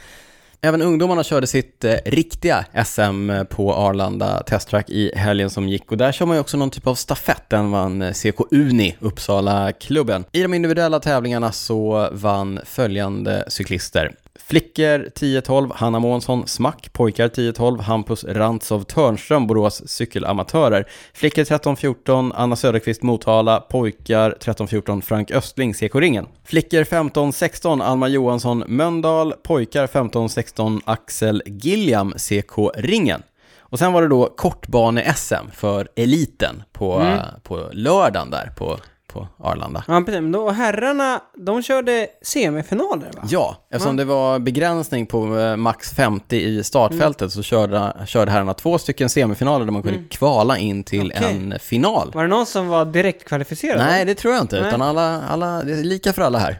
Även 0.65 0.81
ungdomarna 0.81 1.23
körde 1.23 1.47
sitt 1.47 1.83
eh, 1.83 1.95
riktiga 2.05 2.65
SM 2.85 3.29
eh, 3.29 3.43
på 3.43 3.73
Arlanda 3.73 4.43
Testtrack 4.43 4.89
i 4.89 5.11
helgen 5.15 5.49
som 5.49 5.69
gick 5.69 5.91
och 5.91 5.97
där 5.97 6.11
kör 6.11 6.25
man 6.25 6.35
ju 6.35 6.41
också 6.41 6.57
någon 6.57 6.69
typ 6.69 6.87
av 6.87 6.95
stafett. 6.95 7.43
Den 7.49 7.71
vann 7.71 8.01
eh, 8.01 8.11
CK 8.11 8.39
Uni, 8.51 8.95
Uppsala-klubben. 8.99 10.25
I 10.31 10.41
de 10.41 10.53
individuella 10.53 10.99
tävlingarna 10.99 11.51
så 11.51 12.09
vann 12.11 12.59
följande 12.65 13.45
cyklister. 13.47 14.11
Flickor 14.39 15.09
10-12, 15.15 15.71
Hanna 15.75 15.99
Månsson, 15.99 16.47
Smack. 16.47 16.93
Pojkar 16.93 17.27
10-12, 17.29 17.81
Hampus 17.81 18.23
Rantzov 18.23 18.83
Törnström, 18.83 19.47
Borås 19.47 19.87
cykelamatörer. 19.89 20.87
Flickor 21.13 21.43
13-14, 21.43 22.31
Anna 22.35 22.55
Söderqvist 22.55 23.01
Motala. 23.01 23.59
Pojkar 23.59 24.35
13-14, 24.41 25.01
Frank 25.01 25.31
Östling, 25.31 25.73
CK-ringen. 25.73 26.27
Flickor 26.45 26.83
15-16, 26.83 27.81
Alma 27.83 28.07
Johansson 28.07 28.63
Möndal. 28.67 29.33
Pojkar 29.43 29.87
15-16, 29.87 30.81
Axel 30.85 31.43
Gilliam, 31.45 32.13
CK-ringen. 32.17 33.23
Och 33.59 33.79
sen 33.79 33.93
var 33.93 34.01
det 34.01 34.07
då 34.07 34.33
kortbane-SM 34.37 35.51
för 35.53 35.87
eliten 35.95 36.63
på, 36.73 36.93
Mm. 36.99 37.19
på 37.43 37.69
lördagen 37.73 38.29
där 38.29 38.51
på, 38.57 38.77
på 39.15 39.27
Arlanda. 39.43 39.83
Ja, 39.87 40.01
precis. 40.05 40.21
Men 40.21 40.31
då, 40.31 40.49
herrarna, 40.49 41.21
de 41.37 41.61
körde 41.61 42.07
semifinaler 42.21 43.11
va? 43.15 43.21
Ja, 43.29 43.57
eftersom 43.71 43.95
det 43.95 44.05
var 44.05 44.39
begränsning 44.39 45.05
på 45.05 45.39
eh, 45.39 45.55
max 45.55 45.93
50 45.93 46.35
i 46.37 46.63
startfältet 46.63 47.31
så 47.31 47.43
körde, 47.43 47.93
körde 48.07 48.31
herrarna 48.31 48.53
två 48.53 48.77
stycken 48.77 49.09
semifinaler 49.09 49.65
där 49.65 49.71
man 49.71 49.83
kunde 49.83 50.03
kvala 50.09 50.57
in 50.57 50.83
till 50.83 51.13
Okej. 51.15 51.29
en 51.31 51.59
final. 51.61 52.11
Var 52.13 52.21
det 52.21 52.29
någon 52.29 52.45
som 52.45 52.67
var 52.67 52.85
direkt 52.85 53.27
kvalificerad? 53.27 53.77
Nej, 53.77 54.05
det 54.05 54.15
tror 54.15 54.33
jag 54.33 54.43
inte, 54.43 54.59
Nej. 54.59 54.67
utan 54.67 54.81
alla, 54.81 55.21
alla, 55.21 55.63
det 55.63 55.73
är 55.73 55.83
lika 55.83 56.13
för 56.13 56.21
alla 56.21 56.39
här. 56.39 56.59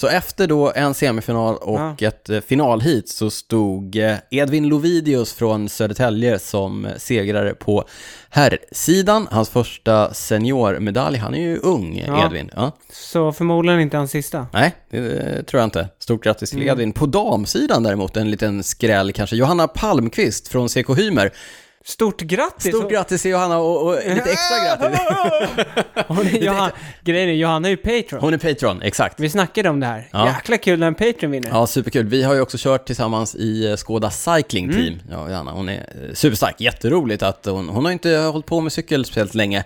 Så 0.00 0.08
efter 0.08 0.46
då 0.46 0.72
en 0.74 0.94
semifinal 0.94 1.56
och 1.56 2.02
ett 2.02 2.28
eh, 2.30 2.40
finalhit 2.40 3.08
så 3.08 3.30
stod 3.30 3.96
eh, 3.96 4.16
Edvin 4.30 4.68
Lovidius 4.68 5.32
från 5.32 5.68
Södertälje 5.68 6.38
som 6.38 6.88
segrare 6.96 7.54
på 7.54 7.84
herrsidan. 8.30 9.28
Hans 9.30 9.48
första 9.50 10.14
seniormedalj, 10.14 11.18
han 11.18 11.34
är 11.34 11.40
ju 11.40 11.58
ung, 11.58 12.04
Ja. 12.06 12.26
Edvin. 12.26 12.50
Ja. 12.56 12.72
Så 12.92 13.32
förmodligen 13.32 13.80
inte 13.80 13.96
hans 13.96 14.10
sista. 14.10 14.46
Nej, 14.52 14.74
det 14.90 14.98
eh, 14.98 15.42
tror 15.42 15.60
jag 15.60 15.66
inte. 15.66 15.88
Stort 15.98 16.24
grattis 16.24 16.50
till 16.50 16.62
Edvin. 16.62 16.92
På 16.92 17.06
damsidan 17.06 17.82
däremot, 17.82 18.16
en 18.16 18.30
liten 18.30 18.62
skräll 18.62 19.12
kanske. 19.12 19.36
Johanna 19.36 19.68
Palmqvist 19.68 20.48
från 20.48 20.68
CK 20.68 20.98
Hymer. 20.98 21.32
Stort 21.84 22.20
grattis! 22.20 22.76
Stort 22.76 22.90
grattis 22.90 23.22
till 23.22 23.30
Johanna 23.30 23.58
och, 23.58 23.86
och 23.86 23.94
lite 23.94 24.30
extra 24.30 24.56
grattis. 24.64 25.00
Hon 26.08 26.26
är, 26.26 26.44
Johan, 26.44 26.70
grejen 27.00 27.28
är, 27.28 27.32
Johanna 27.32 27.68
är 27.68 27.70
ju 27.70 27.76
Patreon. 27.76 28.20
Hon 28.20 28.34
är 28.34 28.38
Patreon, 28.38 28.82
exakt. 28.82 29.20
Vi 29.20 29.30
snackade 29.30 29.68
om 29.68 29.80
det 29.80 29.86
här. 29.86 30.08
Ja. 30.12 30.26
Jäkla 30.26 30.58
kul 30.58 30.78
när 30.78 30.86
en 30.86 30.94
Patreon 30.94 31.30
vinner. 31.30 31.48
Ja, 31.48 31.66
superkul. 31.66 32.06
Vi 32.06 32.22
har 32.22 32.34
ju 32.34 32.40
också 32.40 32.56
kört 32.60 32.86
tillsammans 32.86 33.34
i 33.34 33.70
eh, 33.70 33.76
Skåda 33.76 34.10
Cycling 34.10 34.72
Team. 34.72 34.98
Ja, 35.10 35.30
Johanna, 35.30 35.52
hon 35.52 35.68
är 35.68 35.78
eh, 35.78 36.14
superstark. 36.14 36.60
Jätteroligt 36.60 37.22
att 37.22 37.46
hon, 37.46 37.68
hon 37.68 37.84
har 37.84 37.92
inte 37.92 38.10
hållit 38.16 38.46
på 38.46 38.60
med 38.60 38.72
cykel 38.72 39.04
speciellt 39.04 39.34
länge. 39.34 39.64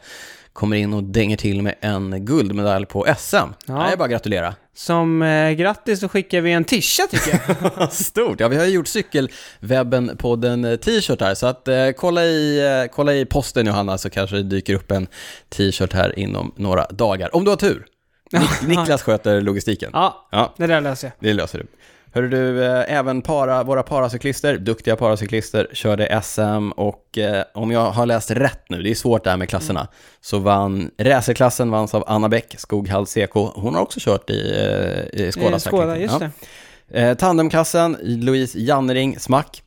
Kommer 0.55 0.77
in 0.77 0.95
och 0.95 1.05
dänger 1.05 1.37
till 1.37 1.63
med 1.63 1.75
en 1.81 2.25
guldmedalj 2.25 2.87
på 2.87 3.07
SM. 3.19 3.37
Ja. 3.37 3.53
Det 3.67 3.73
är 3.73 3.97
bara 3.97 4.05
att 4.05 4.11
gratulera. 4.11 4.55
Som 4.75 5.23
eh, 5.23 5.51
grattis 5.51 6.01
så 6.01 6.09
skickar 6.09 6.41
vi 6.41 6.53
en 6.53 6.65
tisha 6.65 7.03
tycker 7.11 7.41
jag. 7.79 7.93
Stort! 7.93 8.41
Ja, 8.41 8.49
vi 8.49 8.57
har 8.57 8.65
ju 8.65 8.71
gjort 8.71 8.87
cykelwebben-podden 8.87 10.65
eh, 10.65 10.77
t-shirt 10.77 11.21
här, 11.21 11.35
så 11.35 11.47
att 11.47 11.69
eh, 11.69 11.91
kolla, 11.91 12.25
i, 12.25 12.67
eh, 12.83 12.91
kolla 12.93 13.15
i 13.15 13.25
posten 13.25 13.67
Johanna 13.67 13.99
så 13.99 14.11
kanske 14.11 14.37
det 14.37 14.43
dyker 14.43 14.75
upp 14.75 14.91
en 14.91 15.07
t-shirt 15.49 15.93
här 15.93 16.19
inom 16.19 16.53
några 16.57 16.87
dagar. 16.87 17.37
Om 17.37 17.45
du 17.45 17.51
har 17.51 17.57
tur! 17.57 17.87
Nik 18.33 18.51
Niklas 18.79 19.03
sköter 19.03 19.41
logistiken. 19.41 19.91
Ja, 19.93 20.29
ja, 20.33 20.55
det 20.57 20.67
där 20.67 20.81
löser 20.81 21.09
jag. 21.09 21.29
Det 21.29 21.35
löser 21.35 21.59
du. 21.59 21.67
Hörru 22.15 22.29
du, 22.29 22.65
eh, 22.65 22.97
även 22.99 23.23
para, 23.23 23.63
våra 23.63 23.83
paracyklister, 23.83 24.59
duktiga 24.59 24.97
paracyklister, 24.97 25.69
körde 25.73 26.23
SM 26.23 26.71
och 26.71 27.19
eh, 27.19 27.45
om 27.55 27.71
jag 27.71 27.91
har 27.91 28.07
läst 28.07 28.31
rätt 28.31 28.65
nu, 28.69 28.83
det 28.83 28.91
är 28.91 28.95
svårt 28.95 29.25
det 29.25 29.31
här 29.31 29.37
med 29.37 29.49
klasserna, 29.49 29.81
mm. 29.81 29.93
så 30.21 30.39
vann 30.39 30.91
racerklassen 30.99 31.71
vanns 31.71 31.95
av 31.95 32.05
Anna 32.07 32.29
Bäck, 32.29 32.55
Skoghall 32.59 33.07
CK. 33.07 33.35
Hon 33.35 33.75
har 33.75 33.83
också 33.83 34.01
kört 34.03 34.31
i, 34.31 34.51
eh, 35.15 35.21
i 35.21 35.33
Skåda. 35.33 35.59
Skåda, 35.59 35.99
just 35.99 36.21
ja. 36.21 36.31
det. 36.89 37.01
Eh, 37.01 37.15
tandemklassen, 37.15 37.97
Louise 38.03 38.59
Jannering, 38.59 39.19
Smack. 39.19 39.63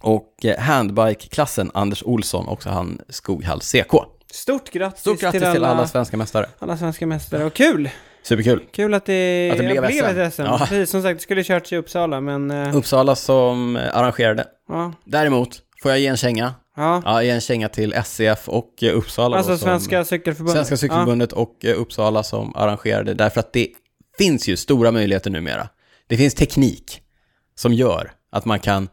Och 0.00 0.44
eh, 0.44 0.58
handbike-klassen, 0.58 1.70
Anders 1.74 2.02
Olsson, 2.02 2.48
också 2.48 2.68
han 2.68 2.98
Skoghall 3.08 3.60
CK. 3.60 3.94
Stort 4.32 4.70
grattis, 4.70 5.00
Stort 5.00 5.20
grattis 5.20 5.40
till, 5.40 5.46
alla, 5.46 5.54
till 5.54 5.64
alla 5.64 5.86
svenska 5.86 6.16
mästare. 6.16 6.46
Alla 6.58 6.76
svenska 6.76 7.06
mästare, 7.06 7.44
och 7.44 7.54
kul! 7.54 7.90
Superkul. 8.24 8.62
Kul 8.72 8.94
att 8.94 9.06
det, 9.06 9.48
att 9.52 9.58
det 9.58 9.64
blev, 9.64 9.86
blev 9.86 10.18
ett 10.18 10.34
SM. 10.34 10.42
Ja. 10.42 10.58
Precis, 10.58 10.90
som 10.90 11.02
sagt, 11.02 11.18
det 11.18 11.22
skulle 11.22 11.44
körts 11.44 11.72
i 11.72 11.76
Uppsala, 11.76 12.20
men... 12.20 12.50
Uh... 12.50 12.76
Uppsala 12.76 13.16
som 13.16 13.76
arrangerade. 13.92 14.44
Ja. 14.68 14.92
Däremot, 15.04 15.62
får 15.82 15.90
jag 15.90 16.00
ge 16.00 16.06
en 16.06 16.16
känga? 16.16 16.54
Ja. 16.76 17.02
ja, 17.04 17.22
ge 17.22 17.30
en 17.30 17.40
känga 17.40 17.68
till 17.68 17.92
SCF 17.92 18.48
och 18.48 18.82
Uppsala. 18.82 19.36
Alltså 19.36 19.52
då, 19.52 19.58
som, 19.58 19.66
Svenska 19.66 20.04
Cykelförbundet. 20.04 20.54
Svenska 20.54 20.76
Cykelförbundet 20.76 21.30
ja. 21.32 21.38
och 21.38 21.64
Uppsala 21.76 22.22
som 22.22 22.56
arrangerade, 22.56 23.14
därför 23.14 23.40
att 23.40 23.52
det 23.52 23.68
finns 24.18 24.48
ju 24.48 24.56
stora 24.56 24.90
möjligheter 24.90 25.30
numera. 25.30 25.68
Det 26.06 26.16
finns 26.16 26.34
teknik 26.34 27.00
som 27.54 27.72
gör 27.72 28.12
att 28.32 28.44
man 28.44 28.60
kan, 28.60 28.88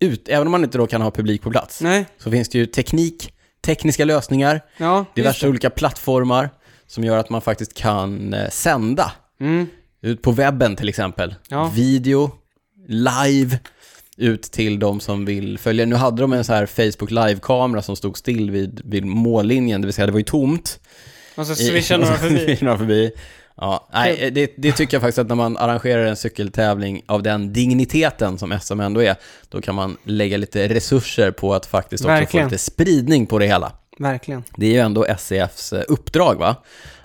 ut, 0.00 0.28
även 0.28 0.46
om 0.46 0.50
man 0.50 0.64
inte 0.64 0.78
då 0.78 0.86
kan 0.86 1.02
ha 1.02 1.10
publik 1.10 1.42
på 1.42 1.50
plats, 1.50 1.80
Nej. 1.80 2.06
så 2.18 2.30
finns 2.30 2.48
det 2.48 2.58
ju 2.58 2.66
teknik, 2.66 3.34
tekniska 3.60 4.04
lösningar, 4.04 4.60
ja, 4.76 5.04
diverse 5.14 5.48
olika 5.48 5.70
plattformar 5.70 6.50
som 6.88 7.04
gör 7.04 7.18
att 7.18 7.30
man 7.30 7.40
faktiskt 7.40 7.74
kan 7.74 8.34
eh, 8.34 8.48
sända. 8.50 9.12
Mm. 9.40 9.66
Ut 10.02 10.22
på 10.22 10.32
webben 10.32 10.76
till 10.76 10.88
exempel. 10.88 11.34
Ja. 11.48 11.72
Video, 11.74 12.30
live, 12.88 13.58
ut 14.16 14.42
till 14.42 14.78
de 14.78 15.00
som 15.00 15.24
vill 15.24 15.58
följa. 15.58 15.86
Nu 15.86 15.96
hade 15.96 16.22
de 16.22 16.32
en 16.32 16.44
så 16.44 16.52
här 16.52 16.66
Facebook 16.66 17.10
live-kamera 17.10 17.82
som 17.82 17.96
stod 17.96 18.18
still 18.18 18.50
vid, 18.50 18.80
vid 18.84 19.04
mållinjen, 19.04 19.80
det 19.80 19.86
vill 19.86 19.94
säga 19.94 20.06
det 20.06 20.12
var 20.12 20.18
ju 20.18 20.24
tomt. 20.24 20.80
Och 21.36 21.46
så 21.46 21.54
swishade 21.54 22.04
några 22.04 22.16
förbi. 22.16 22.56
förbi. 22.56 23.12
Ja, 23.60 23.88
nej, 23.92 24.30
det, 24.30 24.52
det, 24.56 24.72
tycker 24.72 24.94
jag 24.94 25.02
faktiskt 25.02 25.18
att 25.18 25.28
när 25.28 25.34
man 25.34 25.56
arrangerar 25.56 26.06
en 26.06 26.16
cykeltävling 26.16 27.02
av 27.06 27.22
den 27.22 27.52
digniteten 27.52 28.38
som 28.38 28.58
SM 28.60 28.80
ändå 28.80 29.02
är, 29.02 29.16
då 29.48 29.60
kan 29.60 29.74
man 29.74 29.96
lägga 30.04 30.36
lite 30.36 30.68
resurser 30.68 31.30
på 31.30 31.54
att 31.54 31.66
faktiskt 31.66 32.04
också 32.04 32.08
Verkligen. 32.08 32.46
få 32.46 32.50
lite 32.50 32.62
spridning 32.62 33.26
på 33.26 33.38
det 33.38 33.46
hela. 33.46 33.72
Verkligen. 33.98 34.44
Det 34.56 34.66
är 34.66 34.70
ju 34.70 34.78
ändå 34.78 35.04
SCFs 35.04 35.72
eh, 35.72 35.82
uppdrag 35.88 36.34
va? 36.34 36.56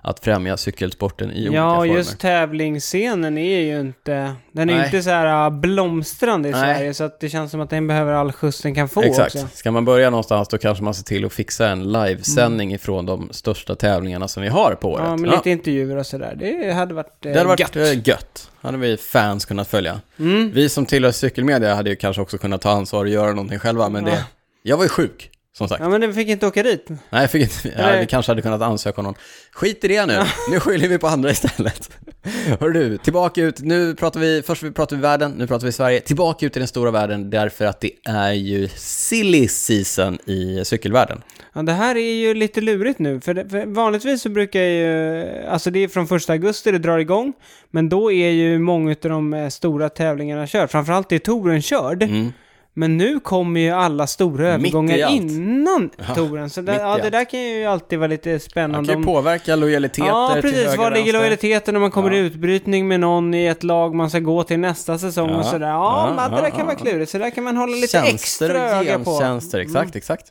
Att 0.01 0.19
främja 0.19 0.57
cykelsporten 0.57 1.31
i 1.31 1.41
olika 1.41 1.55
ja, 1.55 1.75
former. 1.75 1.91
Ja, 1.91 1.97
just 1.97 2.19
tävlingsscenen 2.19 3.37
är 3.37 3.59
ju 3.59 3.79
inte, 3.79 4.35
den 4.51 4.69
är 4.69 4.75
Nej. 4.75 4.85
inte 4.85 5.03
så 5.03 5.09
här 5.09 5.45
äh, 5.45 5.49
blomstrande 5.49 6.49
i 6.49 6.51
Nej. 6.51 6.61
Sverige 6.61 6.93
så 6.93 7.03
att 7.03 7.19
det 7.19 7.29
känns 7.29 7.51
som 7.51 7.61
att 7.61 7.69
den 7.69 7.87
behöver 7.87 8.13
all 8.13 8.31
skjuts 8.31 8.61
den 8.61 8.75
kan 8.75 8.89
få 8.89 9.01
Exakt. 9.01 9.35
också. 9.35 9.47
Ska 9.53 9.71
man 9.71 9.85
börja 9.85 10.09
någonstans 10.09 10.47
då 10.47 10.57
kanske 10.57 10.83
man 10.83 10.93
ser 10.93 11.03
till 11.03 11.25
att 11.25 11.33
fixa 11.33 11.69
en 11.69 11.91
livesändning 11.91 12.69
mm. 12.69 12.75
ifrån 12.75 13.05
de 13.05 13.29
största 13.31 13.75
tävlingarna 13.75 14.27
som 14.27 14.43
vi 14.43 14.49
har 14.49 14.75
på 14.75 14.91
året. 14.91 15.05
Ja, 15.05 15.17
med 15.17 15.31
ja. 15.31 15.35
lite 15.35 15.49
intervjuer 15.49 15.97
och 15.97 16.05
sådär. 16.05 16.35
Det 16.39 16.73
hade 16.73 16.93
varit 16.93 17.25
eh, 17.25 17.31
Det 17.31 17.37
hade 17.37 17.47
varit 17.47 17.59
gött. 17.59 17.75
Eh, 17.75 18.07
gött. 18.07 18.51
hade 18.61 18.77
vi 18.77 18.97
fans 18.97 19.45
kunnat 19.45 19.67
följa. 19.67 20.01
Mm. 20.19 20.51
Vi 20.51 20.69
som 20.69 20.85
tillhör 20.85 21.11
cykelmedia 21.11 21.75
hade 21.75 21.89
ju 21.89 21.95
kanske 21.95 22.21
också 22.21 22.37
kunnat 22.37 22.61
ta 22.61 22.69
ansvar 22.69 23.05
och 23.05 23.11
göra 23.11 23.29
någonting 23.29 23.59
själva, 23.59 23.89
men 23.89 24.05
ja. 24.05 24.11
det... 24.11 24.25
Jag 24.65 24.77
var 24.77 24.83
ju 24.83 24.89
sjuk 24.89 25.29
som 25.58 25.68
sagt. 25.68 25.82
Ja, 25.84 25.89
men 25.89 26.01
vi 26.01 26.14
fick 26.14 26.28
inte 26.28 26.47
åka 26.47 26.64
dit. 26.64 26.86
Nej, 26.89 27.22
jag 27.22 27.32
fick 27.32 27.41
inte, 27.41 27.82
ja, 27.82 27.99
vi 27.99 28.06
kanske 28.06 28.32
hade 28.32 28.41
kunnat 28.41 28.62
ansöka 28.62 29.01
om 29.01 29.06
någon. 29.06 29.16
Skit 29.51 29.84
i 29.84 29.88
det 29.88 30.06
nu, 30.06 30.20
nu 30.51 30.60
skyller 30.60 30.88
vi 30.88 30.97
på 30.97 31.08
andra 31.08 31.32
istället. 31.32 31.89
Hör 32.60 32.70
du, 32.70 32.97
tillbaka 32.97 33.41
ut, 33.41 33.60
nu 33.60 33.95
pratar 33.95 34.20
vi, 34.20 34.41
först 34.41 34.76
pratar 34.76 34.95
vi 34.95 35.01
världen, 35.01 35.32
nu 35.32 35.47
pratar 35.47 35.66
vi 35.66 35.72
Sverige, 35.72 35.99
tillbaka 35.99 36.45
ut 36.45 36.56
i 36.56 36.60
den 36.60 36.68
stora 36.68 36.91
världen 36.91 37.30
därför 37.30 37.66
att 37.66 37.82
det 37.82 37.91
är 38.06 38.32
ju 38.32 38.68
silly 38.76 39.47
season 39.47 40.18
i 40.26 40.66
cykelvärlden. 40.66 41.22
Ja, 41.54 41.62
det 41.62 41.74
här 41.74 41.95
är 41.95 42.14
ju 42.14 42.34
lite 42.34 42.62
lurigt 42.62 42.99
nu, 42.99 43.22
för, 43.22 43.34
det, 43.34 43.49
för 43.49 43.66
vanligtvis 43.66 44.22
så 44.22 44.30
brukar 44.30 44.62
ju, 44.62 45.26
alltså 45.47 45.72
det 45.72 45.84
är 45.84 45.88
från 45.88 46.08
första 46.08 46.34
augusti 46.34 46.72
det 46.72 46.80
drar 46.80 46.97
igång, 46.97 47.34
men 47.72 47.89
då 47.89 48.12
är 48.12 48.30
ju 48.30 48.60
många 48.60 48.91
av 48.91 49.10
de 49.10 49.51
stora 49.51 49.89
tävlingarna 49.89 50.47
kört, 50.47 50.72
framförallt 50.72 51.12
är 51.12 51.20
touren 51.20 51.62
körd. 51.62 52.04
Mm. 52.04 52.34
Men 52.76 52.97
nu 52.97 53.19
kommer 53.19 53.59
ju 53.59 53.69
alla 53.69 54.07
stora 54.07 54.47
övergångar 54.47 55.11
innan 55.11 55.89
ja, 55.97 56.15
touren. 56.15 56.49
Så 56.49 56.61
det, 56.61 56.76
ja, 56.76 56.97
det 56.97 57.09
där 57.09 57.26
kan 57.26 57.39
ju 57.39 57.65
alltid 57.65 57.99
vara 57.99 58.07
lite 58.07 58.39
spännande. 58.39 58.89
Det 58.89 58.93
kan 58.93 59.01
ju 59.01 59.05
påverka 59.05 59.55
lojaliteter 59.55 60.07
Ja, 60.07 60.38
precis. 60.41 60.78
Var 60.78 60.91
ligger 60.91 61.13
lojaliteten 61.13 61.76
om 61.76 61.82
man 61.82 61.91
kommer 61.91 62.11
ja. 62.11 62.17
i 62.17 62.19
utbrytning 62.19 62.88
med 62.88 62.99
någon 62.99 63.34
i 63.34 63.45
ett 63.45 63.63
lag 63.63 63.95
man 63.95 64.09
ska 64.09 64.19
gå 64.19 64.43
till 64.43 64.59
nästa 64.59 64.97
säsong 64.97 65.30
ja. 65.30 65.38
och 65.38 65.45
sådär. 65.45 65.67
Ja, 65.67 66.13
ja, 66.17 66.36
det 66.36 66.41
där 66.41 66.49
kan 66.49 66.65
vara 66.65 66.76
klurigt. 66.76 67.11
Så 67.11 67.17
där 67.17 67.30
kan 67.30 67.43
man 67.43 67.57
hålla 67.57 67.76
lite 67.76 67.88
Tjänster 67.88 68.49
extra 68.49 68.80
öga 68.80 68.99
på. 68.99 69.19
Tjänster, 69.19 69.59
exakt, 69.59 69.86
mm. 69.86 69.97
exakt. 69.97 70.26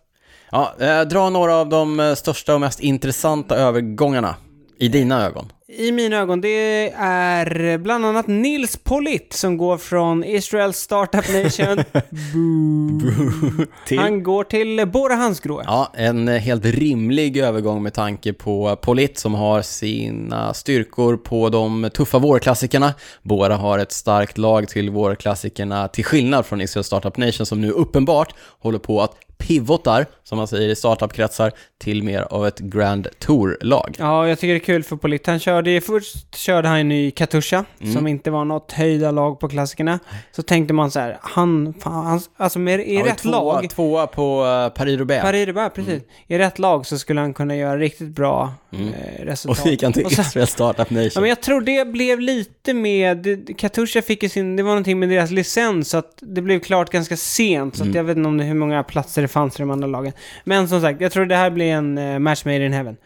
Ja, 0.50 0.74
eh, 0.80 1.00
dra 1.00 1.30
några 1.30 1.54
av 1.54 1.68
de 1.68 2.00
eh, 2.00 2.14
största 2.14 2.54
och 2.54 2.60
mest 2.60 2.80
intressanta 2.80 3.56
övergångarna 3.56 4.34
i 4.82 4.88
dina 4.88 5.26
ögon 5.26 5.52
i 5.78 5.92
mina 5.92 6.16
ögon, 6.16 6.40
det 6.40 6.90
är 6.96 7.78
bland 7.78 8.06
annat 8.06 8.26
Nils 8.26 8.76
Polit 8.76 9.32
som 9.32 9.56
går 9.56 9.78
från 9.78 10.24
Israel 10.24 10.72
Startup 10.72 11.44
Nation 11.44 11.84
till... 13.86 13.98
Han 13.98 14.22
går 14.22 14.44
till 14.44 14.86
Bora 14.86 15.14
Hansgrohe. 15.14 15.64
Ja, 15.66 15.92
en 15.94 16.28
helt 16.28 16.64
rimlig 16.64 17.36
övergång 17.36 17.82
med 17.82 17.94
tanke 17.94 18.32
på 18.32 18.76
Polit 18.76 19.18
som 19.18 19.34
har 19.34 19.62
sina 19.62 20.54
styrkor 20.54 21.16
på 21.16 21.48
de 21.48 21.90
tuffa 21.94 22.18
vårklassikerna. 22.18 22.94
Bora 23.22 23.56
har 23.56 23.78
ett 23.78 23.92
starkt 23.92 24.38
lag 24.38 24.68
till 24.68 24.90
vårklassikerna 24.90 25.88
till 25.88 26.04
skillnad 26.04 26.46
från 26.46 26.60
Israel 26.60 26.84
Startup 26.84 27.16
Nation 27.16 27.46
som 27.46 27.60
nu 27.60 27.70
uppenbart 27.70 28.34
håller 28.58 28.78
på 28.78 29.02
att 29.02 29.12
pivotar, 29.46 30.06
som 30.24 30.38
man 30.38 30.48
säger 30.48 30.68
i 30.68 30.76
startupkretsar, 30.76 31.52
till 31.78 32.02
mer 32.02 32.22
av 32.30 32.46
ett 32.46 32.58
Grand 32.58 33.08
Tour-lag. 33.18 33.96
Ja, 33.98 34.28
jag 34.28 34.38
tycker 34.38 34.54
det 34.54 34.58
är 34.58 34.64
kul 34.64 34.82
för 34.82 34.96
Polit. 34.96 35.26
Han 35.26 35.38
körde, 35.38 35.80
först 35.80 36.34
körde 36.36 36.68
han 36.68 36.92
i 36.92 37.10
Katusha, 37.10 37.64
mm. 37.80 37.92
som 37.94 38.06
inte 38.06 38.30
var 38.30 38.44
något 38.44 38.72
höjda 38.72 39.10
lag 39.10 39.40
på 39.40 39.48
klassikerna. 39.48 39.98
Så 40.32 40.42
tänkte 40.42 40.74
man 40.74 40.90
så 40.90 41.00
här, 41.00 41.18
han, 41.20 41.74
han 41.82 42.20
alltså 42.36 42.58
med, 42.58 42.80
i 42.80 42.94
ja, 42.94 43.06
rätt 43.06 43.18
tvåa, 43.18 43.32
lag... 43.32 43.70
Tvåa 43.70 44.06
på 44.06 44.44
uh, 44.44 44.68
Paris-Roubaix. 44.78 45.22
Paris-Roubaix, 45.22 45.74
precis. 45.74 45.92
Mm. 45.92 46.04
I 46.26 46.38
rätt 46.38 46.58
lag 46.58 46.86
så 46.86 46.98
skulle 46.98 47.20
han 47.20 47.34
kunna 47.34 47.56
göra 47.56 47.78
riktigt 47.78 48.08
bra 48.08 48.54
mm. 48.72 48.88
eh, 48.88 49.24
resultat. 49.24 49.58
Och 49.58 49.62
så 49.62 49.68
gick 49.68 49.82
han 49.82 49.92
till 49.92 50.06
Israel 50.06 50.46
Startup 50.46 50.90
Nation. 50.90 51.10
Ja, 51.14 51.20
men 51.20 51.28
jag 51.28 51.40
tror 51.40 51.60
det 51.60 51.88
blev 51.88 52.20
lite 52.20 52.74
med, 52.74 53.48
Katusha 53.58 54.02
fick 54.02 54.22
ju 54.22 54.28
sin, 54.28 54.56
det 54.56 54.62
var 54.62 54.70
någonting 54.70 54.98
med 54.98 55.08
deras 55.08 55.30
licens, 55.30 55.90
så 55.90 55.98
att 55.98 56.18
det 56.20 56.42
blev 56.42 56.60
klart 56.60 56.90
ganska 56.90 57.16
sent. 57.16 57.76
Så 57.76 57.82
att 57.82 57.86
mm. 57.86 57.96
jag 57.96 58.04
vet 58.04 58.16
inte 58.16 58.28
om 58.28 58.38
det, 58.38 58.44
hur 58.44 58.54
många 58.54 58.82
platser 58.82 59.22
det 59.22 59.28
fanns 59.32 59.60
i 59.60 59.62
de 59.62 59.70
andra 59.70 59.86
lagen. 59.86 60.12
Men 60.44 60.68
som 60.68 60.80
sagt, 60.80 61.00
jag 61.00 61.12
tror 61.12 61.26
det 61.26 61.36
här 61.36 61.50
blir 61.50 61.72
en 61.72 61.98
uh, 61.98 62.18
match 62.18 62.44
made 62.44 62.66
in 62.66 62.72
heaven. 62.72 62.96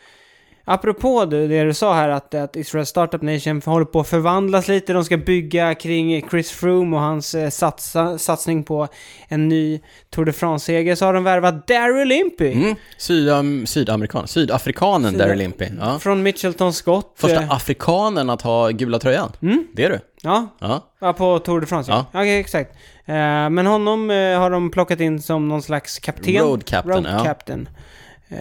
Apropå 0.68 1.24
det, 1.24 1.46
det 1.46 1.64
du 1.64 1.74
sa 1.74 1.94
här 1.94 2.08
att, 2.08 2.34
att 2.34 2.56
Israel 2.56 2.86
Startup 2.86 3.22
Nation 3.22 3.62
håller 3.64 3.84
på 3.84 4.00
att 4.00 4.08
förvandlas 4.08 4.68
lite. 4.68 4.92
De 4.92 5.04
ska 5.04 5.16
bygga 5.16 5.74
kring 5.74 6.28
Chris 6.30 6.50
Froome 6.50 6.96
och 6.96 7.02
hans 7.02 7.34
eh, 7.34 7.50
satsa, 7.50 8.18
satsning 8.18 8.64
på 8.64 8.88
en 9.28 9.48
ny 9.48 9.80
Tour 10.10 10.24
de 10.24 10.32
France-seger. 10.32 10.94
Så 10.94 11.04
har 11.04 11.14
de 11.14 11.24
värvat 11.24 11.66
Daryl 11.66 12.12
Impey. 12.12 12.52
Mm. 12.52 12.74
Sydam, 12.98 13.66
sydamerikan, 13.66 14.28
sydafrikanen 14.28 15.10
Syd 15.10 15.20
Daryl 15.20 15.40
Impey. 15.40 15.68
Ja. 15.80 15.98
Från 15.98 16.22
Mitchelton 16.22 16.72
Scott. 16.72 17.14
Första 17.16 17.42
eh. 17.42 17.52
afrikanen 17.52 18.30
att 18.30 18.42
ha 18.42 18.68
gula 18.68 18.98
tröjan. 18.98 19.32
Mm. 19.42 19.66
Det 19.72 19.84
är 19.84 19.90
du. 19.90 20.00
Ja. 20.22 20.56
ja. 20.58 20.92
ja, 21.00 21.12
på 21.12 21.38
Tour 21.38 21.60
de 21.60 21.66
France. 21.66 21.90
Ja, 21.90 22.06
ja. 22.12 22.20
okej, 22.20 22.40
exakt. 22.40 22.76
Uh, 23.08 23.50
men 23.50 23.66
honom 23.66 24.10
uh, 24.10 24.38
har 24.38 24.50
de 24.50 24.70
plockat 24.70 25.00
in 25.00 25.22
som 25.22 25.48
någon 25.48 25.62
slags 25.62 25.98
kapten. 25.98 26.34
Road 26.34 26.64
captain. 26.64 27.04
Road 27.04 27.24
captain. 27.24 27.68
Uh, 28.32 28.38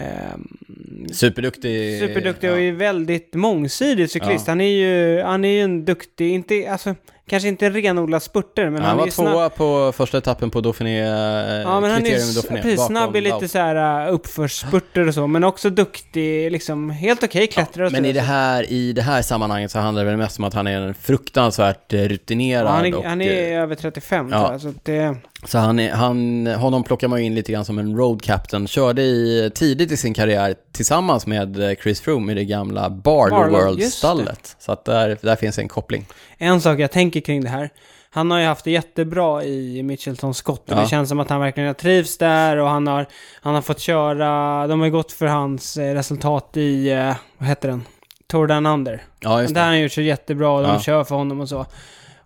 Superduktig. 1.12 2.00
Superduktig 2.00 2.52
och 2.52 2.60
är 2.60 2.72
väldigt 2.72 3.34
mångsidig 3.34 4.10
cyklist. 4.10 4.48
Ja. 4.48 4.52
Han 4.52 4.62
är 4.62 4.70
ju, 4.70 5.22
han 5.22 5.46
är 5.46 5.50
ju 5.50 5.62
en 5.62 5.86
duktig, 5.86 6.32
inte, 6.32 6.72
alltså 6.72 6.96
kanske 7.28 7.50
inte 7.50 7.66
en 7.66 7.74
renodlad 7.74 8.24
spurter, 8.24 8.70
men 8.70 8.82
ja, 8.82 8.88
han, 8.88 8.98
var 8.98 9.08
tvåa 9.08 9.50
på 9.50 9.92
första 9.92 10.18
etappen 10.18 10.50
på 10.50 10.62
Dauphiné, 10.62 11.00
Ja, 11.00 11.80
men 11.80 11.92
han 11.92 12.06
är 12.06 12.36
Dauphiné, 12.36 12.62
precis, 12.62 12.86
snabb 12.86 13.16
i 13.16 13.22
lite 13.22 13.48
så 13.48 13.58
här 13.58 14.08
uh, 14.08 14.14
uppförsspurter 14.14 15.08
och 15.08 15.14
så, 15.14 15.28
men 15.28 15.44
också 15.44 15.70
duktig, 15.70 16.52
liksom 16.52 16.90
helt 16.90 17.24
okej 17.24 17.44
okay, 17.44 17.48
klättrare 17.48 17.88
ja, 17.88 17.92
Men 17.92 18.06
i 18.06 18.14
det, 18.14 18.22
här, 18.22 18.72
i 18.72 18.94
det 18.94 19.02
här 19.02 19.22
sammanhanget 19.22 19.72
så 19.72 19.80
handlar 19.80 20.04
det 20.04 20.10
väl 20.10 20.18
mest 20.18 20.40
om 20.40 20.46
att 20.46 20.54
han 20.54 20.68
är 20.68 20.82
en 20.82 20.94
fruktansvärt 20.94 21.94
rutinerad 21.94 22.66
ja, 22.66 22.70
han 22.70 22.86
är, 22.86 22.96
och, 22.96 23.04
han 23.04 23.22
är 23.22 23.60
över 23.60 23.76
35 23.76 24.30
ja. 24.32 24.40
tror 24.40 24.52
jag, 24.52 24.62
så 24.62 24.74
det... 24.84 25.16
Så 25.48 25.58
han, 25.58 25.80
han, 25.80 26.48
honom 26.48 26.84
plockar 26.84 27.08
man 27.08 27.20
ju 27.20 27.26
in 27.26 27.36
lite 27.36 27.52
grann 27.52 27.66
som 27.66 27.80
en 27.80 27.98
road 27.98 28.22
captain. 28.22 28.68
Körde 28.68 29.02
i, 29.02 29.52
tidigt 29.56 29.92
i 29.92 29.98
sin 29.98 30.14
karriär 30.14 30.56
tillsammans 30.72 31.28
med 31.28 31.70
eh, 31.70 31.76
Chris 31.84 32.02
Froome 32.02 32.32
i 32.32 32.36
det 32.36 32.46
gamla 32.46 32.90
Barlow 32.90 33.50
World-stallet. 33.50 34.56
Så 34.60 34.72
att 34.72 34.86
där, 34.86 35.18
där 35.22 35.36
finns 35.36 35.60
en 35.60 35.68
koppling. 35.68 36.06
En 36.38 36.62
sak 36.62 36.80
jag 36.80 36.92
tänker 36.92 37.20
kring 37.20 37.44
det 37.44 37.50
här. 37.50 37.70
Han 38.10 38.32
har 38.32 38.40
ju 38.40 38.46
haft 38.46 38.64
det 38.66 38.72
jättebra 38.72 39.44
i 39.44 39.84
Mitchelton 39.84 40.34
Scott 40.34 40.70
och 40.72 40.78
Ja. 40.78 40.82
det 40.82 40.88
känns 40.88 41.10
som 41.10 41.20
att 41.20 41.30
han 41.30 41.40
verkligen 41.42 41.68
har 41.68 41.74
trivs 41.74 42.18
där 42.18 42.58
och 42.58 42.68
han 42.70 42.88
har, 42.88 43.06
han 43.42 43.56
har 43.56 43.62
fått 43.62 43.80
köra, 43.80 44.68
de 44.68 44.80
har 44.80 44.86
ju 44.86 44.92
gått 44.92 45.12
för 45.12 45.26
hans 45.26 45.78
eh, 45.78 45.94
resultat 45.94 46.58
i, 46.58 46.90
eh, 46.92 47.14
vad 47.38 47.50
heter 47.50 47.70
den? 47.70 47.84
Tour 48.28 48.48
Down 48.48 48.66
Under. 48.66 49.04
Ja, 49.20 49.42
just 49.42 49.54
Där 49.54 49.62
har 49.62 49.68
det. 49.68 49.74
han 49.76 49.82
gjort 49.82 49.92
sig 49.92 50.04
jättebra 50.06 50.50
och 50.52 50.62
de 50.64 50.74
Ja. 50.74 50.80
kör 50.80 51.04
för 51.04 51.16
honom 51.16 51.40
och 51.42 51.50
så. 51.50 51.66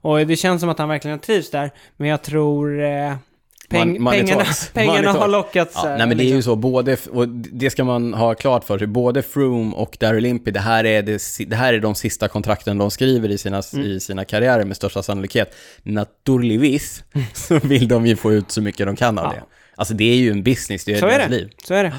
Och 0.01 0.27
det 0.27 0.35
känns 0.35 0.59
som 0.61 0.69
att 0.69 0.79
han 0.79 0.89
verkligen 0.89 1.17
har 1.17 1.23
trivs 1.23 1.51
där, 1.51 1.71
men 1.97 2.09
jag 2.09 2.21
tror 2.21 2.83
eh, 2.83 3.13
peng, 3.69 4.01
Man- 4.03 4.13
pengarna, 4.13 4.43
pengarna 4.73 5.11
har 5.11 5.19
talks. 5.19 5.31
lockat 5.31 5.71
Ja, 5.75 5.81
så 5.81 5.87
här, 5.87 5.97
nej 5.97 6.07
men 6.07 6.17
det 6.17 6.23
är 6.23 6.25
ju 6.25 6.35
liksom. 6.35 6.51
så, 6.53 6.55
både, 6.55 6.97
och 7.11 7.27
det 7.29 7.69
ska 7.69 7.83
man 7.83 8.13
ha 8.13 8.33
klart 8.35 8.63
för 8.63 8.77
sig, 8.77 8.87
både 8.87 9.21
Froome 9.21 9.75
och 9.75 9.97
Daryl 9.99 10.25
Impey, 10.25 10.51
det 10.53 10.59
här 10.59 10.83
är, 10.85 11.01
det, 11.03 11.21
det 11.47 11.55
här 11.55 11.73
är 11.73 11.79
de 11.79 11.95
sista 11.95 12.27
kontrakten 12.27 12.77
de 12.77 12.91
skriver 12.91 13.29
i 13.29 13.37
sina, 13.37 13.61
Mm. 13.73 13.85
i 13.85 13.99
sina 13.99 14.25
karriärer 14.25 14.65
med 14.65 14.77
största 14.77 15.03
sannolikhet. 15.03 15.55
Naturligtvis 15.83 17.03
så 17.33 17.59
vill 17.59 17.87
de 17.87 18.05
ju 18.07 18.15
få 18.15 18.33
ut 18.33 18.51
så 18.51 18.61
mycket 18.61 18.85
de 18.87 18.95
kan 18.95 19.17
av 19.17 19.25
Ja. 19.25 19.31
det. 19.31 19.43
Alltså 19.75 19.93
det 19.93 20.03
är 20.11 20.15
ju 20.15 20.31
en 20.31 20.43
business, 20.43 20.85
det 20.85 20.93
är 20.93 20.99
Så 20.99 21.05
är 21.05 21.09
deras 21.11 21.29
det. 21.29 21.35
liv. 21.35 21.49
Så 21.63 21.73
är 21.73 21.83
det. 21.83 21.93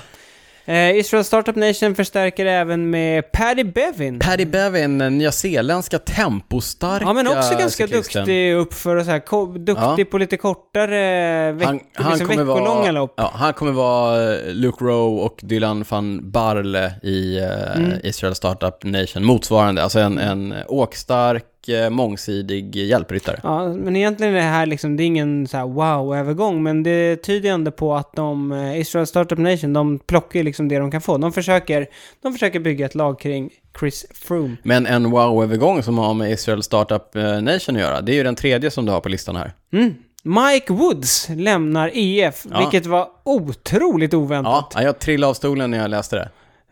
Eh, 0.70 0.96
Israel 0.96 1.24
Startup 1.24 1.56
Nation 1.56 1.94
förstärker 1.94 2.46
även 2.46 2.90
med 2.90 3.32
Paddy 3.32 3.64
Bevin. 3.64 4.18
Paddy 4.18 4.44
Bevin, 4.44 4.98
den 4.98 5.18
nyzeeländska 5.18 5.98
tempostarka 5.98 7.04
Ja 7.04 7.12
men 7.12 7.26
också 7.26 7.56
ganska 7.58 7.86
cyklisten. 7.86 8.20
duktig 8.24 8.54
uppför 8.54 8.96
och 8.96 9.04
så 9.04 9.10
här, 9.10 9.18
ko- 9.18 9.58
duktig 9.58 10.10
på 10.10 10.18
lite 10.18 10.36
kortare 10.36 11.52
veck, 11.52 11.66
Han, 11.66 11.80
han, 11.94 12.12
liksom 12.12 12.28
kommer 12.28 12.44
veckolånga 12.44 12.80
vara, 12.80 12.90
lopp. 12.90 13.14
ja, 13.16 13.30
han 13.34 13.52
kommer 13.52 13.72
vara 13.72 14.34
eh, 14.34 14.52
Luke 14.54 14.84
Rowe 14.84 15.22
och 15.24 15.40
Dylan 15.42 15.84
van 15.88 16.30
Barle 16.30 16.92
i 17.02 17.38
eh, 17.38 17.50
Mm. 17.76 17.92
Israel 18.02 18.34
Startup 18.34 18.84
Nation, 18.84 19.24
motsvarande. 19.24 19.82
Alltså 19.82 19.98
en, 19.98 20.18
en 20.18 20.54
åkstark, 20.68 21.44
mångsidig 21.90 22.76
hjälpryttare. 22.76 23.40
Ja, 23.42 23.68
men 23.68 23.96
egentligen 23.96 24.32
är 24.34 24.36
det 24.36 24.42
här 24.42 24.66
liksom, 24.66 24.96
det 24.96 25.02
är 25.02 25.06
ingen 25.06 25.46
så 25.46 25.56
här 25.56 25.66
wow-övergång, 25.66 26.62
men 26.62 26.82
det 26.82 27.16
tyder 27.16 27.50
ändå 27.50 27.70
på 27.70 27.94
att 27.94 28.12
de, 28.16 28.52
eh, 28.52 28.80
Israel 28.80 29.06
Startup 29.06 29.38
Nation, 29.38 29.72
de 29.72 29.98
plockar 29.98 30.42
liksom 30.42 30.68
det 30.68 30.78
de 30.78 30.90
kan 30.90 31.00
få. 31.00 31.18
De 31.18 31.32
försöker, 31.32 31.86
de 32.22 32.32
försöker 32.32 32.60
bygga 32.60 32.86
ett 32.86 32.94
lag 32.94 33.20
kring 33.20 33.50
Chris 33.80 34.06
Froome. 34.14 34.56
Men 34.62 34.86
en 34.86 35.10
wow-övergång 35.10 35.82
som 35.82 35.98
har 35.98 36.14
med 36.14 36.30
Israel 36.32 36.62
Startup 36.62 37.16
eh, 37.16 37.40
Nation 37.42 37.76
att 37.76 37.82
göra, 37.82 38.00
det 38.00 38.12
är 38.12 38.16
ju 38.16 38.22
den 38.22 38.34
tredje 38.36 38.70
som 38.70 38.86
du 38.86 38.92
har 38.92 39.00
på 39.00 39.08
listan 39.08 39.36
här. 39.36 39.52
Mm. 39.72 39.94
Mike 40.22 40.72
Woods 40.72 41.28
lämnar 41.28 41.90
EF, 41.94 42.46
Ja. 42.50 42.58
vilket 42.58 42.86
var 42.86 43.08
otroligt 43.24 44.14
oväntat. 44.14 44.72
Ja, 44.74 44.82
jag 44.82 44.98
trillade 44.98 45.30
av 45.30 45.34
stolen 45.34 45.70
när 45.70 45.78
jag 45.78 45.90
läste 45.90 46.16
det. 46.16 46.28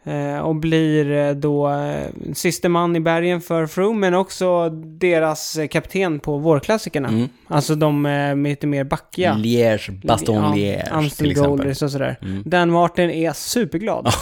Eh, 0.09 0.39
och 0.39 0.57
blir 0.57 1.11
eh, 1.13 1.31
då 1.35 1.71
eh, 1.71 2.07
siste 2.35 2.69
man 2.69 2.97
i 2.97 3.01
bergen 3.01 3.41
för 3.41 3.67
Froome, 3.67 4.01
men 4.01 4.15
också 4.15 4.69
deras 4.99 5.59
kapten 5.71 6.21
på 6.21 6.39
vårklassikerna. 6.39 7.09
Mm. 7.09 7.29
Alltså 7.49 7.75
de 7.75 8.03
med 8.03 8.39
lite 8.39 8.67
mer 8.67 8.85
backiga. 8.85 9.35
Liège, 9.35 10.07
Baston 10.07 10.35
Ja, 10.37 10.53
Liège 10.55 10.85
till 10.85 10.93
Amstel 10.93 11.31
exempel. 11.31 11.71
Och 11.71 11.77
sådär. 11.77 12.19
Mm. 12.23 12.43
Dan 12.47 12.71
Martin 12.71 13.11
är 13.11 13.33
superglad. 13.33 14.05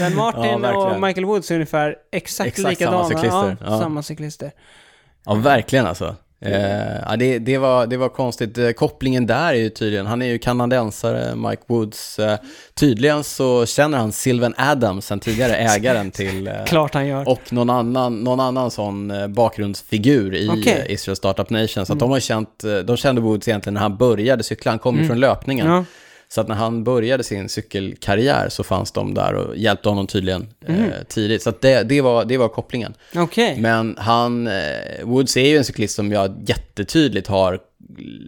Dan 0.00 0.14
Martin 0.16 0.62
Ja, 0.62 0.94
och. 0.94 1.00
Michael 1.00 1.24
Woods 1.24 1.50
är 1.50 1.54
ungefär 1.54 1.96
exakt, 2.12 2.48
Exakt 2.48 2.58
samma 2.58 2.70
likadana. 2.70 3.04
cyklister. 3.08 3.56
Ja, 3.60 3.66
Ja. 3.70 3.78
samma 3.80 4.02
cyklister. 4.02 4.50
Ja, 5.24 5.34
verkligen 5.34 5.86
alltså. 5.86 6.16
Eh, 6.42 7.00
ja, 7.06 7.16
det, 7.16 7.38
det, 7.38 7.58
var, 7.58 7.86
det 7.86 7.96
var 7.96 8.08
konstigt. 8.08 8.58
Eh, 8.58 8.70
kopplingen 8.70 9.26
där 9.26 9.52
är 9.52 9.58
ju 9.58 9.70
tydligen, 9.70 10.06
han 10.06 10.22
är 10.22 10.26
ju 10.26 10.38
kanadensare, 10.38 11.36
Mike 11.36 11.62
Woods. 11.66 12.18
Eh, 12.18 12.38
tydligen 12.74 13.24
så 13.24 13.66
känner 13.66 13.98
han 13.98 14.12
Sylvan 14.12 14.54
Adams, 14.56 15.06
sen 15.06 15.20
tidigare 15.20 15.56
ägaren 15.76 16.10
till... 16.10 16.48
Eh, 16.48 16.64
Klart 16.66 16.94
han 16.94 17.06
gör. 17.06 17.28
och 17.28 17.52
någon 17.52 17.70
annan, 17.70 18.24
någon 18.24 18.40
annan 18.40 18.70
sån 18.70 19.10
eh, 19.10 19.26
bakgrundsfigur 19.26 20.34
i. 20.34 20.48
Mm. 20.48 20.62
eh, 20.68 20.90
Israel 20.92 21.16
Startup 21.16 21.50
Nation. 21.50 21.86
Så 21.86 21.92
att 21.92 21.98
de 21.98 22.10
har 22.10 22.20
känt, 22.20 22.64
de 22.84 22.96
kände 22.96 23.20
Woods 23.20 23.48
egentligen 23.48 23.74
när 23.74 23.80
han 23.80 23.96
började 23.96 24.42
cykla, 24.42 24.72
han 24.72 24.78
kom 24.78 24.98
ju 24.98 25.06
från 25.06 25.20
löpningen. 25.20 25.66
Ja. 25.66 25.84
Så 26.32 26.40
att 26.40 26.48
när 26.48 26.54
han 26.54 26.84
började 26.84 27.24
sin 27.24 27.48
cykelkarriär 27.48 28.48
så 28.48 28.64
fanns 28.64 28.92
de 28.92 29.14
där 29.14 29.34
och 29.34 29.56
hjälpte 29.56 29.88
honom 29.88 30.06
tydligen 30.06 30.46
Mm. 30.68 30.84
eh, 30.84 30.90
tidigt. 31.08 31.42
Så 31.42 31.50
att 31.50 31.60
det, 31.60 31.82
det, 31.82 32.00
var, 32.00 32.24
det 32.24 32.36
var 32.38 32.48
kopplingen. 32.48 32.94
Okej. 33.16 33.56
Men 33.60 33.96
han, 33.98 34.46
eh, 34.46 34.52
Woods 35.04 35.36
är 35.36 35.46
ju 35.48 35.56
en 35.56 35.64
cyklist 35.64 35.94
som 35.96 36.12
jag 36.12 36.36
jättetydligt 36.46 37.26
har 37.28 37.58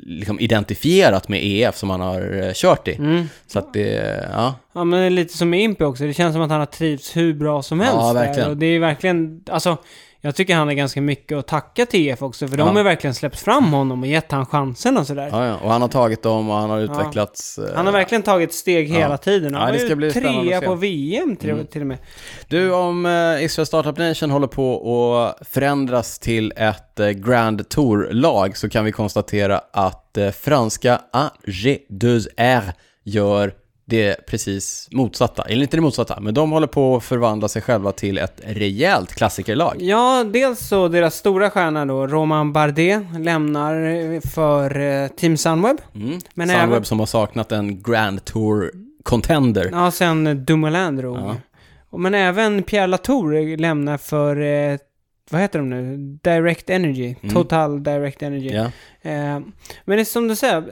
liksom 0.07 0.41
identifierat 0.41 1.29
med 1.29 1.41
EF 1.43 1.77
som 1.77 1.91
han 1.91 2.01
har 2.01 2.43
eh, 2.43 2.53
kört 2.55 2.89
i. 2.89 2.95
Mm. 2.95 3.25
Så 3.47 3.59
att 3.59 3.73
det, 3.73 4.19
ja. 4.33 4.55
Ja 4.73 4.85
men 4.85 5.01
det 5.01 5.07
är 5.07 5.11
lite 5.11 5.37
som 5.37 5.51
med 5.51 5.61
Impy 5.61 5.85
också. 5.85 6.05
Det 6.05 6.15
känns 6.15 6.33
som 6.35 6.43
att 6.43 6.51
han 6.51 6.59
har 6.59 6.67
trivts 6.67 7.17
hur 7.17 7.35
bra 7.35 7.63
som 7.63 7.81
helst 7.81 7.95
Ja, 8.01 8.13
där. 8.13 8.15
verkligen. 8.27 8.51
Och 8.51 8.57
det 8.57 8.67
är 8.67 8.79
verkligen, 8.79 9.41
alltså 9.51 9.77
jag 10.25 10.35
tycker 10.35 10.55
han 10.57 10.69
är 10.69 10.75
ganska 10.75 11.01
mycket 11.01 11.39
att 11.39 11.47
tacka 11.47 11.87
EF 11.93 12.23
också. 12.23 12.49
För 12.49 12.57
de 12.57 12.69
Ja. 12.69 12.75
har 12.75 12.83
verkligen 12.83 13.15
släppt 13.15 13.41
fram 13.41 13.73
honom 13.73 14.01
och 14.01 14.07
gett 14.07 14.33
han 14.33 14.47
chansen 14.47 14.99
och 14.99 15.07
sådär. 15.07 15.29
ja, 15.33 15.47
ja. 15.47 15.57
Och 15.57 15.71
han 15.71 15.83
har 15.83 15.89
tagit 15.89 16.23
dem 16.23 16.51
och 16.51 16.57
han 16.57 16.71
har 16.71 16.79
utvecklats. 16.81 17.59
eh, 17.59 17.65
Han 17.77 17.87
har 17.87 17.93
verkligen 17.93 18.23
tagit 18.23 18.55
steg 18.55 18.91
Ja. 18.91 18.95
hela 18.99 19.19
tiden. 19.19 19.55
Han 19.55 19.67
Ja, 19.67 19.73
det 19.73 19.79
ska 19.79 19.97
bli 19.97 20.13
trea. 20.13 20.57
Mm. 20.57 20.63
på 20.65 20.75
VM 20.75 21.37
till, 21.37 21.67
till 21.67 21.81
och 21.81 21.87
med. 21.87 21.99
Du, 22.49 22.73
om 22.73 23.07
eh, 23.07 23.45
Israel 23.45 23.67
Startup 23.67 23.99
Nation 23.99 24.31
håller 24.31 24.47
på 24.47 25.19
att 25.41 25.49
förändras 25.49 26.19
till 26.19 26.53
ett 26.57 27.01
eh, 27.01 27.09
Grand 27.09 27.69
Tour-lag 27.69 28.57
så 28.57 28.69
kan 28.69 28.85
vi 28.85 28.93
konstatera 28.93 29.61
att 29.73 30.17
eh, 30.19 30.31
franska 30.31 31.01
AG2R 31.13 32.73
gör 33.05 33.53
det 33.93 34.27
precis 34.27 34.89
motsatta. 34.91 35.43
Eller 35.43 35.63
inte 35.63 35.77
det 35.77 35.81
motsatta, 35.81 36.21
men 36.21 36.35
de 36.35 36.51
håller 36.51 36.67
på 36.67 36.97
att 36.97 37.05
förvandla 37.05 37.49
sig 37.49 37.63
själva 37.63 37.93
till 37.93 38.19
ett 38.19 38.41
rejält 38.45 39.15
klassikerlag. 39.15 39.77
Ja, 39.79 40.25
dels 40.33 40.69
så 40.69 40.89
deras 40.89 41.15
stora 41.15 41.51
stjärna 41.51 41.87
då, 41.87 42.07
Roman 42.07 42.53
Bardet, 42.53 43.03
lämnar 43.19 43.73
för 44.29 44.81
eh, 44.81 45.09
Team 45.09 45.37
Sunweb. 45.37 45.77
Mm. 45.95 46.19
Men 46.35 46.49
Sunweb 46.49 46.69
även- 46.69 46.85
som 46.85 46.99
har 46.99 47.07
saknat 47.07 47.53
en 47.53 47.83
Grand 47.83 48.25
Tour-contender. 48.25 49.69
Ja, 49.73 49.91
sen 49.91 50.45
Dumoulin 50.45 50.97
drog. 50.97 51.17
Ja. 51.19 51.37
Men 51.99 52.15
även 52.15 52.63
Pierre 52.63 52.87
Latour 52.87 53.57
lämnar 53.57 53.99
för, 53.99 54.41
eh, 54.41 54.79
vad 55.31 55.41
heter 55.41 55.59
de 55.59 55.71
nu? 55.71 55.97
Direct 56.23 56.71
Energy. 56.71 57.15
Mm. 57.23 57.35
Total 57.35 57.83
Direct 57.83 58.23
Energy. 58.23 58.49
Ja. 58.49 58.71
Eh, 59.05 59.13
men 59.85 59.97
det 59.97 60.01
är 60.01 60.05
som 60.05 60.29
du 60.29 60.37
säger, 60.37 60.63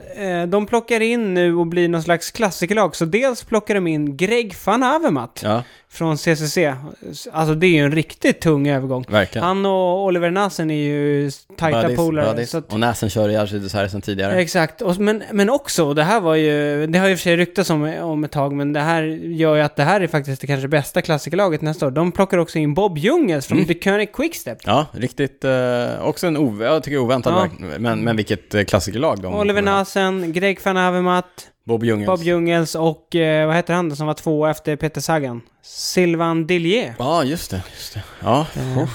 eh, 0.41 0.47
de 0.47 0.65
plockar 0.65 1.01
in 1.01 1.33
nu 1.33 1.55
och 1.55 1.67
blir 1.67 1.87
någon 1.89 2.03
slags 2.03 2.31
klassikerlag. 2.31 2.95
Så 2.95 3.05
dels 3.05 3.43
plockar 3.43 3.75
de 3.75 3.87
in 3.87 4.17
Greg 4.17 4.55
van 4.65 4.83
Avermaet 4.83 5.41
ja, 5.43 5.63
från 5.89 6.17
CCC. 6.17 6.57
Alltså 7.31 7.55
det 7.55 7.67
är 7.67 7.71
ju 7.71 7.79
en 7.85 7.91
riktigt 7.91 8.41
tung 8.41 8.67
övergång. 8.67 9.05
verkligen. 9.09 9.47
Han 9.47 9.65
och 9.65 10.03
Oliver 10.05 10.31
Nassen 10.31 10.71
är 10.71 10.75
ju 10.75 11.31
tajta 11.57 11.89
polare. 11.95 12.45
att, 12.57 12.73
Och 12.73 12.79
Näsen 12.79 13.09
kör 13.09 13.29
i 13.29 13.37
Arcides 13.37 13.73
här 13.73 13.87
sedan 13.87 14.01
tidigare. 14.01 14.41
Exakt, 14.41 14.81
och, 14.81 14.97
men, 14.99 15.23
men 15.31 15.49
också, 15.49 15.93
det 15.93 16.03
här 16.03 16.19
var 16.19 16.35
ju, 16.35 16.87
det 16.87 16.99
har 16.99 17.05
ju 17.07 17.11
i 17.11 17.15
och 17.15 17.19
för 17.19 17.23
sig 17.23 17.37
ryktats 17.37 17.69
om, 17.69 17.83
om 18.01 18.23
ett 18.23 18.31
tag, 18.31 18.53
men 18.53 18.73
det 18.73 18.79
här 18.79 19.03
gör 19.03 19.55
ju 19.55 19.61
att 19.61 19.75
det 19.75 19.83
här 19.83 20.01
är 20.01 20.07
faktiskt 20.07 20.41
det 20.41 20.47
kanske 20.47 20.67
bästa 20.67 21.01
klassikerlaget 21.01 21.61
nästa 21.61 21.87
år. 21.87 21.91
De 21.91 22.11
plockar 22.11 22.37
också 22.37 22.57
in 22.59 22.73
Bob 22.73 22.97
Jungels 22.97 23.47
från 23.47 23.57
Mm. 23.61 23.67
The 23.67 23.79
König 23.79 24.13
Quickstep. 24.13 24.57
Ja, 24.65 24.85
riktigt, 24.91 25.43
eh, 25.43 25.51
också 26.01 26.27
en 26.27 26.37
ov 26.37 26.61
jag 26.61 26.83
tycker 26.83 26.97
oväntad, 26.97 27.33
Ja. 27.59 27.67
men, 27.79 28.03
men 28.03 28.15
vilket 28.21 28.53
eh, 28.55 28.63
klassikerlag 28.65 29.21
de 29.21 29.35
Oliver. 29.35 29.61
Nasen, 29.61 30.33
Greg 30.33 30.59
van 30.63 30.77
Avermaet, 30.77 31.25
Bob 31.65 31.83
Jungels. 31.83 32.07
Bob 32.07 32.23
Jungels 32.23 32.75
och 32.75 33.15
eh, 33.15 33.47
vad 33.47 33.55
heter 33.55 33.73
han 33.73 33.95
som 33.95 34.07
var 34.07 34.13
två 34.13 34.45
efter 34.47 34.75
Peter 34.75 35.01
Sagan? 35.01 35.41
Sylvain 35.63 36.47
Dillier. 36.47 36.95
Ja, 36.99 37.23
just 37.23 37.51
det. 37.51 37.63
Just 37.75 37.93
det. 37.93 38.03
Ja, 38.23 38.47
Eh, 38.55 38.89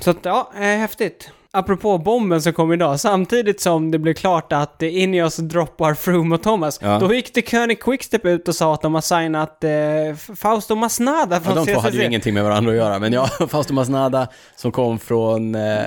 Så 0.00 0.10
att, 0.10 0.16
ja, 0.22 0.50
eh, 0.54 0.60
häftigt. 0.60 1.30
Apropå 1.52 1.98
bomben 1.98 2.42
som 2.42 2.52
kom 2.52 2.72
idag, 2.72 3.00
samtidigt 3.00 3.60
som 3.60 3.90
det 3.90 3.98
blev 3.98 4.14
klart 4.14 4.52
att 4.52 4.82
Ineos 4.82 5.36
droppar 5.36 5.94
Froome 5.94 6.34
och 6.34 6.42
Thomas, 6.42 6.78
Ja. 6.82 6.98
då 6.98 7.14
gick 7.14 7.34
det 7.34 7.48
König 7.48 7.80
Quickstep 7.80 8.24
ut 8.26 8.48
och 8.48 8.54
sa 8.54 8.74
att 8.74 8.82
de 8.82 8.94
har 8.94 9.00
signat 9.00 9.64
eh, 9.64 10.34
Fausto 10.36 10.74
Masnada 10.74 11.36
ja, 11.36 11.40
från 11.40 11.56
de 11.56 11.66
två 11.66 11.72
CCC. 11.72 11.82
hade 11.84 11.96
ju 11.96 12.04
ingenting 12.04 12.34
med 12.34 12.44
varandra 12.44 12.70
att 12.70 12.76
göra, 12.76 12.98
men 12.98 13.12
ja, 13.12 13.26
Fausto 13.48 13.72
Masnada 13.74 14.28
som 14.56 14.72
kom 14.72 14.98
från 14.98 15.54
eh, 15.54 15.78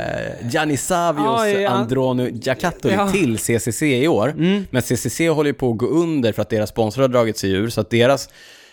Gianni 0.52 0.78
Savios 0.78 1.26
Ja, 1.26 1.48
ja. 1.48 1.70
Andronu 1.70 2.30
Giocattoli 2.30 2.94
Ja. 2.94 3.10
till 3.12 3.38
CCC 3.38 3.82
i 3.84 4.08
år. 4.08 4.30
Mm. 4.30 4.66
Men 4.72 4.82
CCC 4.82 5.20
håller 5.30 5.50
ju 5.50 5.54
på 5.54 5.72
att 5.72 5.78
gå 5.78 5.86
under 5.88 6.32
för 6.34 6.42
att 6.42 6.50
deras 6.50 6.70
sponsor 6.70 7.02
har 7.02 7.10
dragit 7.10 7.38
sig 7.38 7.52
ur, 7.52 7.70
så 7.70 7.82
att 7.82 7.90
deras 7.90 8.30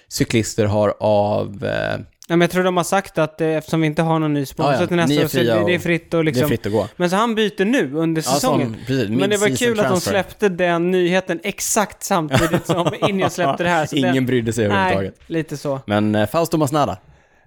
cyklister 0.08 0.64
har 0.64 0.94
av... 1.00 1.64
Eh, 1.64 2.00
Ja, 2.30 2.36
men 2.36 2.40
jag 2.40 2.50
tror 2.50 2.64
de 2.64 2.76
har 2.76 2.84
sagt 2.84 3.18
att 3.18 3.40
eh, 3.40 3.48
eftersom 3.48 3.80
vi 3.80 3.86
inte 3.86 4.02
har 4.02 4.18
någon 4.18 4.34
ny 4.34 4.46
sponsor 4.46 4.72
Ja, 4.74 4.80
ja. 4.80 4.86
till 4.86 4.96
nästa 4.96 5.24
år 5.24 5.26
så 5.28 5.36
det, 5.38 5.64
det 5.66 5.74
är 5.74 5.78
fritt 5.78 6.14
och 6.14 6.24
liksom... 6.24 6.40
Det 6.40 6.46
är 6.46 6.48
fritt 6.48 6.66
att 6.66 6.72
gå. 6.72 6.88
Men 6.96 7.10
så 7.10 7.16
han 7.16 7.34
byter 7.34 7.64
nu 7.64 7.94
under 7.94 8.22
Ja, 8.26 8.30
säsongen. 8.34 8.66
som, 8.66 8.84
precis, 8.86 9.08
men 9.08 9.30
det 9.30 9.36
var 9.36 9.56
kul 9.56 9.70
att 9.80 9.84
de 9.86 9.88
transfer. 9.88 10.10
släppte 10.10 10.48
den 10.48 10.90
nyheten 10.90 11.40
exakt 11.42 12.02
samtidigt 12.02 12.66
som 12.66 12.90
Ineos 13.08 13.34
släppte 13.34 13.62
det 13.62 13.68
här. 13.68 13.86
Så 13.86 13.96
Ingen 13.96 14.14
det, 14.14 14.20
brydde 14.20 14.52
sig 14.52 14.68
Nej, 14.68 14.76
överhuvudtaget. 14.76 15.20
lite 15.30 15.56
så. 15.56 15.80
Men 15.86 16.14
eh, 16.14 16.26
Fausto 16.28 16.56
Masnada, 16.56 16.96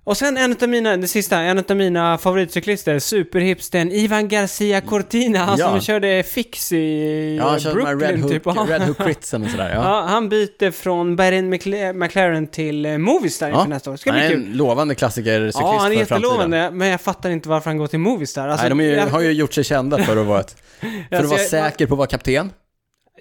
Och 0.06 0.18
sen 0.18 0.38
en 0.38 0.56
av 0.62 0.70
mina, 0.70 0.98
det 0.98 1.08
sista, 1.08 1.40
en 1.40 1.58
av 1.70 1.76
mina 1.78 2.18
favoritcyklister, 2.18 3.00
superhipstern 3.00 3.92
Ivan 3.92 4.28
Garcia 4.28 4.82
Cortina, 4.82 5.40
han 5.40 5.60
Ja. 5.60 5.70
som 5.70 5.82
körde 5.82 6.24
Fix 6.24 6.72
i 6.72 7.36
Ja, 7.40 7.50
han 7.50 7.60
körde 7.60 7.76
Brooklyn 7.76 8.00
Red 8.10 8.20
Hook, 8.20 8.32
typ. 8.32 8.42
Ja. 8.46 8.66
Red 8.70 8.82
Hook 8.82 8.98
Critsen 8.98 9.44
och 9.44 9.50
sådär. 9.50 9.70
Ja. 9.76 9.84
Ja, 9.84 10.06
han 10.08 10.30
byter 10.30 10.72
från 10.72 11.16
Bahrain 11.16 11.54
McLa- 11.54 11.94
McLaren 11.94 12.48
till 12.48 12.86
eh, 12.86 12.98
Movistar 12.98 13.50
inför 13.50 13.66
nästa 13.68 13.92
år. 13.92 13.96
Ska 13.96 14.12
han 14.12 14.20
bli 14.20 14.26
är 14.28 14.32
kul. 14.32 14.46
en 14.46 14.58
lovande 14.58 14.96
klassikercyklist 14.96 15.58
Ja, 15.62 15.78
han 15.80 15.92
är 15.92 15.98
för 15.98 16.06
framtiden. 16.06 16.32
jättelovande, 16.32 16.72
men 16.72 16.88
jag 16.88 17.02
fattar 17.02 17.30
inte 17.30 17.50
varför 17.50 17.70
han 17.70 17.78
går 17.78 17.88
till 17.88 18.00
Movistar. 18.00 18.48
Alltså, 18.48 18.64
Nej, 18.64 18.70
de 18.70 18.80
är 18.80 18.84
ju, 18.84 18.92
jag- 18.96 19.08
har 19.08 19.22
ju 19.22 19.32
gjort 19.32 19.54
sig 19.54 19.64
kända 19.64 19.98
för 20.04 20.18
att 20.18 20.26
vara, 20.28 20.40
ett, 20.40 20.56
för 20.80 20.88
att 20.88 21.14
Alltså, 21.20 21.28
vara 21.30 21.42
jag- 21.42 21.50
säker 21.50 21.88
på 21.88 21.94
att 21.94 21.98
vara 21.98 22.08
kapten. 22.08 22.52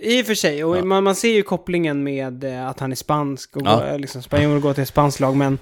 I 0.03 0.23
och 0.23 0.27
för 0.27 0.35
sig, 0.35 0.65
och 0.65 0.77
Ja. 0.77 0.85
man, 0.85 1.05
man 1.05 1.15
ser 1.15 1.33
ju 1.33 1.43
kopplingen 1.43 2.03
med 2.05 2.45
eh, 2.45 2.69
att 2.69 2.81
han 2.81 2.93
är 2.93 2.97
spansk 2.97 3.57
och 3.57 3.63
Ja. 3.65 3.77
går, 3.91 3.99
liksom, 3.99 4.23
spanjor 4.23 4.59
går 4.61 4.75
till 4.75 4.83
ett 4.83 4.89
spanskt 4.89 5.21
lag, 5.21 5.37
men 5.37 5.59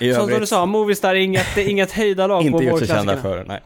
I 0.00 0.12
som, 0.14 0.26
du 0.26 0.34
övrigt 0.34 0.48
sa, 0.48 0.66
Movistar 0.66 1.10
är 1.10 1.14
inget, 1.18 1.56
inget 1.56 1.92
höjdarlag 1.92 2.40
på 2.42 2.46
inte 2.46 2.64
gjort 2.64 2.78
sig 2.78 2.88
kända 2.88 3.02
vårklassikerna. 3.14 3.36
för. 3.44 3.48
Nej. 3.48 3.62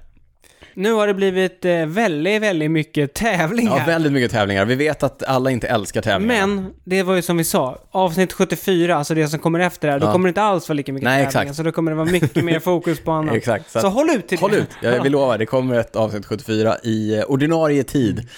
Nu 0.74 0.92
har 0.92 1.06
det 1.06 1.14
blivit 1.14 1.64
eh, 1.64 1.86
väldigt, 1.86 2.42
väldigt 2.42 2.70
mycket 2.70 3.14
tävlingar. 3.14 3.78
Ja, 3.78 3.84
väldigt 3.86 4.12
mycket 4.12 4.30
tävlingar. 4.30 4.64
Vi 4.64 4.74
vet 4.74 5.02
att 5.02 5.22
alla 5.22 5.50
inte 5.50 5.68
älskar 5.68 6.02
tävlingar. 6.02 6.46
Men 6.46 6.70
det 6.84 7.02
var 7.02 7.14
ju 7.14 7.22
som 7.22 7.36
vi 7.36 7.44
sa, 7.44 7.78
avsnitt 7.90 8.32
74, 8.32 8.96
alltså 8.96 9.14
det 9.14 9.28
som 9.28 9.38
kommer 9.38 9.60
efter 9.60 9.88
det 9.88 9.92
här, 9.92 10.00
då 10.00 10.06
Ja. 10.06 10.12
kommer 10.12 10.28
det 10.28 10.30
inte 10.30 10.42
alls 10.42 10.68
vara 10.68 10.74
lika 10.76 10.92
mycket 10.92 11.04
Nej, 11.04 11.24
tävlingar. 11.24 11.42
exakt. 11.42 11.56
Så 11.56 11.62
då 11.62 11.72
kommer 11.72 11.90
det 11.90 11.96
vara 11.96 12.10
mycket 12.10 12.44
mer 12.44 12.60
fokus 12.60 13.00
på 13.00 13.10
annat. 13.12 13.34
Exakt. 13.34 13.70
Så, 13.70 13.80
Så, 13.80 13.88
håll 13.88 14.10
ut 14.10 14.28
till 14.28 14.38
håll 14.38 14.50
det. 14.50 14.56
ut. 14.56 14.68
Jag 14.82 15.02
vill 15.02 15.12
lova, 15.12 15.38
det 15.38 15.46
kommer 15.46 15.78
ett 15.78 15.96
avsnitt 15.96 16.26
74 16.26 16.76
i 16.82 17.16
eh, 17.18 17.22
ordinarie 17.24 17.82
tid 17.84 18.28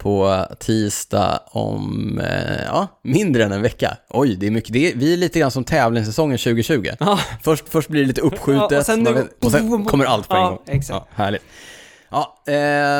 på 0.00 0.44
tisdag 0.60 1.40
om, 1.46 2.18
eh, 2.20 2.62
ja, 2.66 2.88
mindre 3.04 3.44
än 3.44 3.52
en 3.52 3.62
vecka. 3.62 3.96
Oj, 4.10 4.36
det 4.36 4.46
är 4.46 4.50
mycket. 4.50 4.72
Det 4.72 4.92
är, 4.92 4.96
vi 4.96 5.12
är 5.12 5.16
lite 5.16 5.38
grann 5.38 5.50
som 5.50 5.64
tävlingssäsongen 5.64 6.38
2020. 6.38 6.86
Ja. 7.00 7.18
Först, 7.42 7.64
först 7.68 7.88
blir 7.88 8.00
det 8.00 8.06
lite 8.06 8.20
uppskjutet 8.20 8.70
Ja, 8.70 8.78
och 8.78 8.86
sen 8.86 9.02
nu- 9.02 9.28
och 9.42 9.50
sen 9.52 9.84
kommer 9.84 10.04
allt 10.04 10.28
på 10.28 10.36
en 10.36 10.42
gång. 10.44 10.58
exakt. 10.66 10.88
Ja, 11.16 11.24
härligt. 11.24 11.42
Ja, 12.10 12.39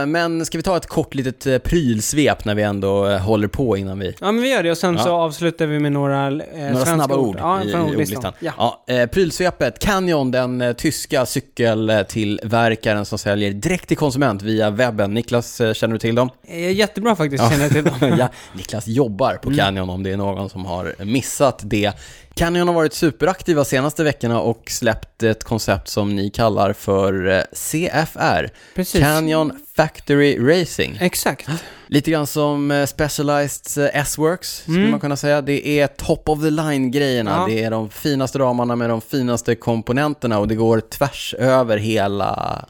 men 0.06 0.46
ska 0.46 0.58
vi 0.58 0.62
ta 0.62 0.76
ett 0.76 0.86
kort 0.86 1.14
litet 1.14 1.46
eh, 1.46 1.58
prylsvep 1.58 2.44
när 2.44 2.54
vi 2.54 2.62
ändå 2.62 3.06
eh, 3.08 3.18
håller 3.18 3.48
på 3.48 3.76
innan 3.76 3.98
vi... 3.98 4.14
Ja, 4.20 4.32
men 4.32 4.42
vi 4.42 4.48
gör 4.50 4.62
det 4.62 4.70
och 4.70 4.78
sen 4.78 4.94
Ja. 4.96 5.02
så 5.04 5.10
avslutar 5.10 5.66
vi 5.66 5.78
med 5.78 5.92
några, 5.92 6.26
eh, 6.26 6.72
Några 6.72 6.84
snabba 6.86 7.16
ord, 7.16 7.36
Ja, 7.38 7.62
i, 7.64 7.74
ordlistan. 7.74 8.32
Ja. 8.38 8.52
Ja, 8.58 8.94
eh, 8.94 9.06
prylsvepet. 9.06 9.78
Canyon, 9.78 10.30
den 10.30 10.60
eh, 10.60 10.72
tyska 10.72 11.26
cykeltillverkaren 11.26 13.04
som 13.04 13.18
säljer 13.18 13.50
direkt 13.52 13.88
till 13.88 13.96
konsument 13.96 14.42
via 14.42 14.70
webben. 14.70 15.14
Niklas, 15.14 15.60
eh, 15.60 15.72
känner 15.72 15.92
du 15.92 15.98
till 15.98 16.14
dem? 16.14 16.30
Eh, 16.48 16.72
Jättebra 16.72 17.16
faktiskt, 17.16 17.50
känner 17.50 17.62
jag 17.64 17.72
till 17.72 17.84
dem. 17.84 17.94
ja, 18.18 18.28
Niklas 18.54 18.86
jobbar 18.88 19.34
på 19.34 19.48
Mm. 19.50 19.58
Canyon 19.58 19.90
om 19.90 20.02
det 20.02 20.10
är 20.12 20.16
någon 20.16 20.50
som 20.50 20.64
har 20.64 20.94
missat 21.04 21.60
det. 21.64 21.92
Canyon 22.34 22.68
har 22.68 22.74
varit 22.74 22.92
superaktiva 22.94 23.64
senaste 23.64 24.04
veckorna 24.04 24.40
och 24.40 24.62
släppt 24.70 25.22
ett 25.22 25.44
koncept 25.44 25.88
som 25.88 26.16
ni 26.16 26.30
kallar 26.30 26.72
för 26.72 27.28
eh, 27.28 27.40
CFR. 27.52 28.48
Precis. 28.74 29.00
Canyon 29.00 29.39
Factory 29.76 30.38
Racing. 30.38 30.98
Exakt. 31.00 31.48
Lite 31.86 32.10
grann 32.10 32.26
som 32.26 32.70
eh, 32.70 32.86
Specialized 32.86 33.84
eh, 33.84 34.00
S-Works, 34.00 34.56
skulle 34.62 34.78
Mm. 34.78 34.90
man 34.90 35.00
kunna 35.00 35.16
säga. 35.16 35.42
Det 35.42 35.68
är 35.80 35.86
top 35.86 36.28
of 36.28 36.40
the 36.42 36.50
line-grejerna. 36.50 37.30
Ja. 37.30 37.46
Det 37.54 37.62
är 37.64 37.70
de 37.70 37.90
finaste 37.90 38.38
ramarna 38.38 38.76
med 38.76 38.90
de 38.90 39.00
finaste 39.00 39.54
komponenterna 39.54 40.38
och 40.38 40.48
det 40.48 40.54
går 40.54 40.80
tvärs 40.80 41.34
över 41.38 41.76
hela 41.76 42.64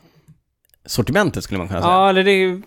sortimentet, 0.91 1.45
skulle 1.45 1.59
man 1.59 1.69
kunna 1.69 1.81
säga. 1.81 1.93
Ja, 1.93 2.09
eller 2.09 2.25
det, 2.25 2.61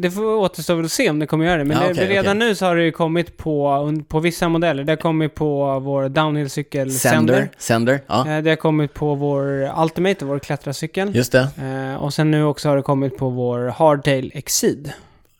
det 0.00 0.10
får 0.10 0.24
återstå 0.24 0.74
väl 0.74 0.84
att 0.84 0.92
se 0.92 1.10
om 1.10 1.18
det 1.18 1.26
kommer 1.26 1.44
göra 1.46 1.56
det. 1.58 1.64
Men 1.64 1.76
Ja, 1.76 1.84
det, 1.86 1.92
okej, 1.92 2.08
redan 2.08 2.36
okej. 2.36 2.48
nu 2.48 2.54
så 2.54 2.66
har 2.66 2.76
det 2.76 2.82
ju 2.84 2.92
kommit 2.92 3.36
på, 3.36 3.92
på 4.08 4.20
vissa 4.20 4.48
modeller. 4.48 4.84
Det 4.84 4.92
har 4.92 4.96
kommit 4.96 5.34
på 5.34 5.78
vår 5.80 6.08
downhill-cykel 6.08 6.90
Sender. 6.92 7.34
Sender, 7.34 7.50
Sender, 7.58 8.00
ja. 8.06 8.28
Eh, 8.36 8.42
Det 8.42 8.50
har 8.50 8.56
kommit 8.56 8.94
på 8.94 9.14
vår 9.14 9.72
Ultimate, 9.82 10.24
vår 10.24 10.38
klättrarcykel. 10.38 11.16
Just 11.16 11.32
det. 11.32 11.48
Eh, 11.92 12.02
och 12.02 12.14
sen 12.14 12.30
nu 12.30 12.44
också 12.44 12.68
har 12.68 12.76
det 12.76 12.82
kommit 12.82 13.16
på 13.16 13.28
vår 13.28 13.68
Hardtail 13.68 14.30
Exceed. 14.34 14.92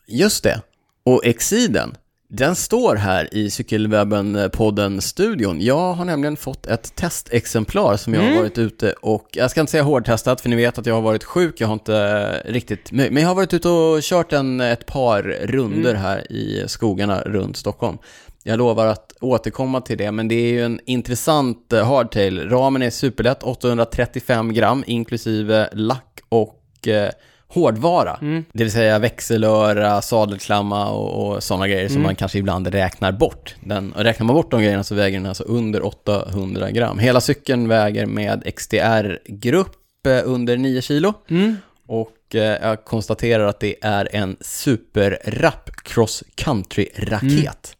Just 0.07 0.43
det. 0.43 0.61
Och 1.05 1.25
Exiden, 1.25 1.95
den 2.33 2.55
står 2.55 2.95
här 2.95 3.33
i 3.33 3.49
Cykelwebben-podden-studion. 3.49 5.61
Jag 5.61 5.93
har 5.93 6.05
nämligen 6.05 6.37
fått 6.37 6.67
ett 6.67 6.95
testexemplar 6.95 7.97
som 7.97 8.13
jag 8.13 8.21
har 8.21 8.27
Mm. 8.27 8.39
varit 8.41 8.57
ute 8.57 8.93
och, 9.01 9.27
jag 9.31 9.51
ska 9.51 9.59
inte 9.61 9.71
säga 9.71 9.83
hårdtestat 9.83 10.41
för 10.41 10.49
ni 10.49 10.55
vet 10.55 10.77
att 10.77 10.85
jag 10.85 10.93
har 10.93 11.01
varit 11.01 11.23
sjuk, 11.23 11.61
jag 11.61 11.67
har 11.67 11.73
inte 11.73 12.33
riktigt, 12.45 12.91
men 12.91 13.17
jag 13.17 13.27
har 13.27 13.35
varit 13.35 13.53
ute 13.53 13.69
och 13.69 14.01
kört 14.01 14.33
en, 14.33 14.61
ett 14.61 14.85
par 14.85 15.21
runder 15.43 15.89
Mm. 15.89 16.01
här 16.01 16.31
i 16.31 16.63
skogarna 16.67 17.21
runt 17.21 17.57
Stockholm. 17.57 17.97
Jag 18.43 18.57
lovar 18.57 18.87
att 18.87 19.13
återkomma 19.21 19.81
till 19.81 19.97
det, 19.97 20.11
men 20.11 20.27
det 20.27 20.35
är 20.35 20.51
ju 20.51 20.65
en 20.65 20.79
intressant 20.85 21.73
eh, 21.73 21.85
hardtail. 21.87 22.49
Ramen 22.49 22.81
är 22.81 22.89
superlätt, 22.89 23.43
835 23.43 24.53
gram 24.53 24.83
inklusive 24.87 25.69
lack 25.73 26.19
och 26.29 26.87
eh, 26.87 27.09
hårdvara. 27.53 28.17
Mm. 28.21 28.45
Det 28.53 28.63
vill 28.63 28.71
säga 28.71 28.99
växelöra, 28.99 30.01
sadelklamma 30.01 30.89
och, 30.91 31.27
och 31.35 31.43
sådana 31.43 31.67
grejer 31.67 31.87
som 31.87 31.95
Mm. 31.95 32.03
man 32.03 32.15
kanske 32.15 32.39
ibland 32.39 32.67
räknar 32.67 33.11
bort. 33.11 33.55
Den, 33.63 33.93
och 33.93 34.03
räknar 34.03 34.25
man 34.25 34.35
bort 34.35 34.51
de 34.51 34.61
grejerna 34.61 34.83
så 34.83 34.95
väger 34.95 35.17
den 35.19 35.25
alltså 35.27 35.43
under 35.43 35.85
800 35.85 36.71
gram. 36.71 36.99
Hela 36.99 37.21
cykeln 37.21 37.67
väger 37.67 38.05
med 38.05 38.43
XTR-grupp 38.55 40.05
eh, 40.07 40.21
under 40.25 40.57
9 40.57 40.81
kilo. 40.81 41.13
Mm. 41.29 41.57
Och 41.87 42.35
eh, 42.35 42.41
jag 42.41 42.85
konstaterar 42.85 43.45
att 43.47 43.59
det 43.59 43.75
är 43.81 44.09
en 44.15 44.37
superrapp 44.41 45.69
cross 45.83 46.23
country-raket. 46.35 47.75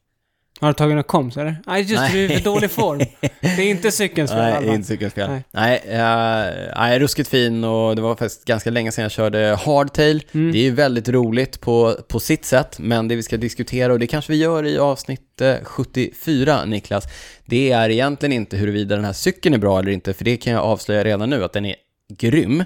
Har 0.61 0.67
du 0.67 0.73
tagit 0.73 0.91
några 0.91 1.03
koms 1.03 1.37
eller? 1.37 1.55
Nej, 1.65 1.81
just 1.81 1.93
det, 1.93 1.99
Nej. 1.99 2.27
du 2.27 2.33
är 2.33 2.39
i 2.39 2.41
dålig 2.41 2.71
form. 2.71 2.99
Det 3.41 3.47
är 3.47 3.69
inte 3.69 3.91
cykelns 3.91 4.31
fel. 4.31 4.63
Nej, 4.63 4.75
inte 4.75 4.87
cykelns 4.87 5.13
fel. 5.13 5.29
Nej. 5.29 5.43
Nej, 5.51 5.81
eh, 5.85 6.75
nej, 6.77 6.99
ruskigt 6.99 7.29
fin 7.29 7.63
och 7.63 7.95
det 7.95 8.01
var 8.01 8.15
faktiskt 8.15 8.45
ganska 8.45 8.69
länge 8.69 8.91
sedan 8.91 9.01
jag 9.01 9.11
körde 9.11 9.57
hardtail. 9.65 10.23
Mm. 10.31 10.51
Det 10.51 10.57
är 10.57 10.63
ju 10.63 10.71
väldigt 10.71 11.09
roligt 11.09 11.61
på, 11.61 11.95
på 12.07 12.19
sitt 12.19 12.45
sätt, 12.45 12.79
men 12.79 13.07
det 13.07 13.15
vi 13.15 13.23
ska 13.23 13.37
diskutera, 13.37 13.93
och 13.93 13.99
det 13.99 14.07
kanske 14.07 14.31
vi 14.31 14.37
gör 14.37 14.65
i 14.65 14.77
avsnitt 14.77 15.41
eh, 15.41 15.55
74, 15.63 16.65
Niklas, 16.65 17.07
det 17.45 17.71
är 17.71 17.89
egentligen 17.89 18.33
inte 18.33 18.57
huruvida 18.57 18.95
den 18.95 19.05
här 19.05 19.13
cykeln 19.13 19.55
är 19.55 19.59
bra 19.59 19.79
eller 19.79 19.91
inte, 19.91 20.13
för 20.13 20.25
det 20.25 20.37
kan 20.37 20.53
jag 20.53 20.61
avslöja 20.61 21.03
redan 21.03 21.29
nu, 21.29 21.43
att 21.43 21.53
den 21.53 21.65
är 21.65 21.75
grym. 22.17 22.63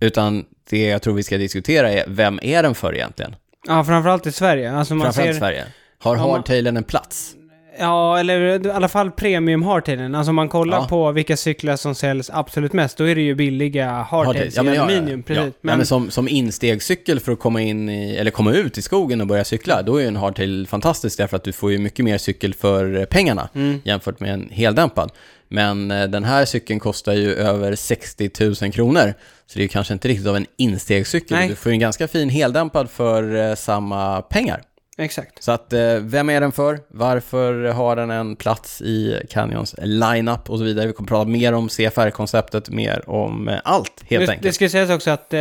Utan 0.00 0.44
det 0.70 0.86
jag 0.86 1.02
tror 1.02 1.14
vi 1.14 1.22
ska 1.22 1.38
diskutera 1.38 1.92
är, 1.92 2.04
vem 2.08 2.38
är 2.42 2.62
den 2.62 2.74
för 2.74 2.94
egentligen? 2.94 3.36
Ja, 3.66 3.84
framförallt 3.84 4.26
i 4.26 4.32
Sverige. 4.32 4.72
Alltså 4.72 4.94
man 4.94 5.04
Framförallt 5.04 5.34
ser... 5.34 5.40
Sverige. 5.40 5.64
Har 6.04 6.16
hardtailen 6.16 6.76
en 6.76 6.84
plats? 6.84 7.34
Ja, 7.78 8.18
eller 8.18 8.66
i 8.66 8.70
alla 8.70 8.88
fall 8.88 9.10
premium 9.10 9.62
hardtailen. 9.62 10.14
Alltså 10.14 10.30
om 10.30 10.36
man 10.36 10.48
kollar 10.48 10.78
Ja. 10.78 10.86
på 10.88 11.12
vilka 11.12 11.36
cyklar 11.36 11.76
som 11.76 11.94
säljs 11.94 12.30
absolut 12.34 12.72
mest, 12.72 12.98
då 12.98 13.04
är 13.08 13.14
det 13.14 13.20
ju 13.20 13.34
billiga 13.34 13.90
hardtails 13.90 14.58
i 14.58 14.62
men 14.62 14.74
ja, 14.74 14.82
aluminium. 14.82 15.24
Ja, 15.26 15.34
Precis. 15.34 15.54
Men, 15.60 15.76
men 15.78 15.86
som, 15.86 16.10
som 16.10 16.28
instegscykel 16.28 17.20
för 17.20 17.32
att 17.32 17.38
komma 17.38 17.60
in 17.60 17.88
i, 17.88 18.14
eller 18.16 18.30
komma 18.30 18.52
ut 18.52 18.78
i 18.78 18.82
skogen 18.82 19.20
och 19.20 19.26
börja 19.26 19.44
cykla, 19.44 19.82
då 19.82 19.96
är 19.96 20.00
ju 20.02 20.08
en 20.08 20.16
hardtail 20.16 20.66
fantastisk 20.66 21.18
därför 21.18 21.36
att 21.36 21.44
du 21.44 21.52
får 21.52 21.72
ju 21.72 21.78
mycket 21.78 22.04
mer 22.04 22.18
cykel 22.18 22.54
för 22.54 22.96
eh, 22.98 23.04
pengarna 23.04 23.48
Mm. 23.54 23.80
jämfört 23.84 24.20
med 24.20 24.30
en 24.34 24.48
heldämpad. 24.50 25.10
Men 25.48 25.90
eh, 25.90 26.04
den 26.06 26.24
här 26.24 26.44
cykeln 26.44 26.80
kostar 26.80 27.12
ju 27.12 27.34
över 27.34 27.74
60 27.74 28.30
000 28.62 28.72
kronor, 28.72 29.14
så 29.46 29.54
det 29.54 29.60
är 29.60 29.62
ju 29.62 29.68
kanske 29.68 29.92
inte 29.94 30.08
riktigt 30.08 30.26
av 30.26 30.36
en 30.36 30.46
instegscykel. 30.56 31.36
Nej. 31.38 31.48
Du 31.48 31.54
får 31.54 31.72
ju 31.72 31.74
en 31.74 31.80
ganska 31.80 32.08
fin 32.08 32.28
heldämpad 32.28 32.90
för 32.90 33.48
eh, 33.50 33.54
samma 33.54 34.22
pengar. 34.22 34.62
Exakt. 34.98 35.42
Så 35.42 35.52
att, 35.52 35.72
eh, 35.72 35.80
vem 36.00 36.30
är 36.30 36.40
den 36.40 36.52
för? 36.52 36.78
Varför 36.88 37.64
har 37.64 37.96
den 37.96 38.10
en 38.10 38.36
plats 38.36 38.82
i 38.82 39.20
Canyons 39.30 39.74
lineup 39.78 40.50
och 40.50 40.58
så 40.58 40.64
vidare? 40.64 40.86
Vi 40.86 40.92
kommer 40.92 41.08
prata 41.08 41.28
mer 41.30 41.52
om 41.52 41.68
CFR-konceptet, 41.68 42.70
mer 42.70 43.10
om 43.10 43.48
eh, 43.48 43.58
allt 43.64 43.92
helt 44.08 44.26
det, 44.26 44.32
enkelt. 44.32 44.42
det 44.42 44.52
ska 44.52 44.68
sägas 44.68 44.90
också 44.90 45.10
att 45.10 45.32
eh, 45.34 45.40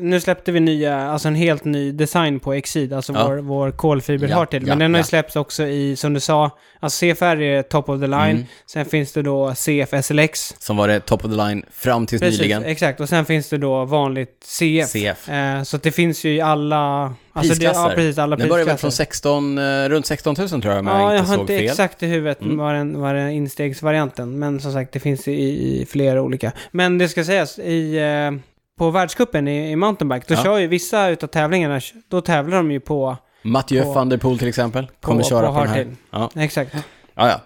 nu 0.00 0.20
släppte 0.22 0.52
vi 0.52 0.60
nya, 0.60 1.00
alltså 1.10 1.28
en 1.28 1.34
helt 1.34 1.64
ny 1.64 1.92
design 1.92 2.40
på 2.40 2.52
Exceed, 2.52 2.92
alltså 2.92 3.12
Ja. 3.12 3.28
vår, 3.28 3.36
vår 3.36 3.70
kolfiber 3.70 4.28
Ja, 4.28 4.34
hardtail. 4.36 4.62
ja, 4.66 4.68
Men 4.68 4.78
den 4.78 4.94
har 4.94 4.98
ju 4.98 5.02
ja. 5.02 5.06
släppts 5.06 5.36
också 5.36 5.62
i, 5.66 5.96
som 5.96 6.14
du 6.14 6.20
sa, 6.20 6.50
alltså 6.80 7.06
CFR 7.06 7.40
är 7.40 7.62
top 7.62 7.88
of 7.88 8.00
the 8.00 8.06
line. 8.06 8.16
Mm. 8.30 8.44
Sen 8.66 8.84
finns 8.84 9.12
det 9.12 9.22
då 9.22 9.54
CF 9.54 10.04
SLX. 10.04 10.54
Som 10.58 10.76
var 10.76 10.88
det 10.88 11.00
top 11.00 11.24
of 11.24 11.30
the 11.30 11.36
line 11.36 11.64
fram 11.72 12.06
tills 12.06 12.22
Precis, 12.22 12.40
nyligen. 12.40 12.64
exakt. 12.64 13.00
Och 13.00 13.08
sen 13.08 13.24
finns 13.24 13.48
det 13.48 13.58
då 13.58 13.84
vanligt 13.84 14.44
CF. 14.44 14.88
CF. 14.90 15.28
Eh, 15.28 15.62
så 15.62 15.76
att 15.76 15.82
det 15.82 15.92
finns 15.92 16.24
ju 16.24 16.34
i 16.34 16.40
alla... 16.40 17.14
Alltså 17.34 17.52
det, 17.54 17.58
Prisklasser. 17.58 17.88
ja, 17.90 17.94
precis, 17.94 18.18
alla 18.18 18.36
Den 18.36 18.48
börjar 18.48 18.66
väl 18.66 18.76
från 18.76 18.92
16, 18.92 19.58
eh, 19.58 19.88
runt 19.88 20.06
16 20.06 20.34
000 20.38 20.48
tror 20.48 20.64
jag 20.64 20.78
om 20.78 20.86
Ja, 20.86 21.00
jag 21.00 21.10
jag 21.12 21.18
inte 21.18 21.30
har 21.30 21.36
såg 21.36 21.42
inte 21.42 21.56
fel. 21.58 21.64
exakt 21.64 22.02
i 22.02 22.06
huvudet 22.06 22.40
Mm. 22.42 22.56
vad, 22.56 22.74
den, 22.74 23.00
vad 23.00 23.14
den 23.14 23.30
instegsvarianten. 23.30 24.38
Men 24.38 24.60
som 24.60 24.72
sagt, 24.72 24.92
det 24.92 25.00
finns 25.00 25.28
i, 25.28 25.32
i 25.32 25.86
flera 25.90 26.22
olika. 26.22 26.52
Men 26.70 26.98
det 26.98 27.08
ska 27.08 27.24
sägas, 27.24 27.58
i, 27.58 27.96
eh, 27.98 28.40
på 28.78 28.90
världscupen 28.90 29.48
i, 29.48 29.70
i 29.70 29.76
mountainbike, 29.76 30.24
då 30.28 30.34
Ja. 30.34 30.42
kör 30.44 30.58
ju 30.58 30.66
vissa 30.66 31.08
utav 31.08 31.26
tävlingarna, 31.26 31.80
då 32.08 32.20
tävlar 32.20 32.56
de 32.56 32.70
ju 32.72 32.80
på, 32.80 33.16
Mathieu 33.42 33.82
på- 33.82 33.92
van 33.92 34.08
der 34.08 34.16
Poel 34.18 34.38
till 34.38 34.48
exempel, 34.48 34.86
kommer 35.00 35.22
på, 35.22 35.28
köra 35.28 35.46
på 35.46 35.52
på, 35.54 35.60
den 35.60 35.68
här. 35.68 35.86
Ja. 36.10 36.30
Exakt. 36.36 36.74
ja, 37.14 37.28
ja. 37.28 37.40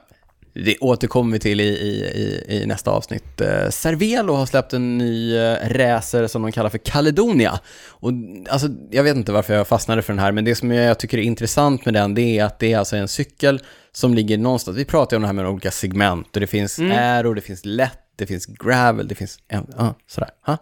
Det 0.65 0.79
återkommer 0.79 1.33
vi 1.33 1.39
till 1.39 1.61
i, 1.61 1.65
i, 1.65 2.45
i, 2.49 2.67
nästa 2.67 2.91
avsnitt. 2.91 3.41
Eh, 3.41 3.71
Cervelo 3.71 4.33
har 4.33 4.47
släppt 4.47 4.73
en 4.73 4.99
ny 4.99 5.37
eh, 5.37 5.69
racer 5.69 6.27
som 6.27 6.43
de 6.43 6.53
kallar 6.53 6.71
för 6.71 6.79
Caledonia. 6.79 7.61
Och 7.89 8.13
alltså, 8.51 8.69
jag 8.91 9.03
vet 9.03 9.17
inte 9.17 9.33
varför 9.33 9.55
jag 9.55 9.69
fastnade 9.69 10.03
för 10.03 10.13
den 10.13 10.21
här, 10.21 10.33
men 10.33 10.45
det 10.45 10.55
som 10.55 10.71
jag 10.71 10.99
tycker 10.99 11.19
är 11.19 11.23
intressant 11.23 11.85
med 11.85 11.95
den, 11.95 12.15
det 12.15 12.39
är 12.39 12.45
att 12.45 12.59
det 12.59 12.73
är 12.73 12.79
alltså 12.79 12.97
en 12.97 13.09
cykel 13.09 13.61
som 13.93 14.15
ligger 14.15 14.39
någonstans, 14.39 14.77
vi 14.77 14.85
pratar 14.85 15.15
ju 15.15 15.17
om 15.17 15.23
det 15.23 15.29
här 15.29 15.33
med 15.33 15.49
olika 15.49 15.71
segment, 15.71 16.35
och 16.35 16.41
det 16.41 16.47
finns 16.47 16.79
Mm. 16.79 16.93
aero, 16.93 17.35
det 17.35 17.41
finns 17.41 17.65
lätt 17.65 17.99
det 18.17 18.27
finns 18.27 18.47
gravel, 18.47 19.09
det 19.09 19.15
finns... 19.15 19.39
Ja, 19.49 19.95
sådär. 20.07 20.31
Ja. 20.47 20.57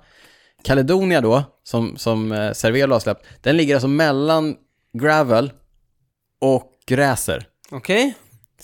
Caledonia 0.65 1.21
då, 1.21 1.45
som, 1.63 1.97
som 1.97 2.33
eh, 2.33 2.53
Cervelo 2.53 2.95
har 2.95 3.01
släppt, 3.01 3.27
den 3.43 3.57
ligger 3.57 3.75
alltså 3.75 3.89
mellan 3.89 4.57
gravel 4.99 5.53
och 6.41 6.73
racer. 6.91 7.47
Okej. 7.71 8.15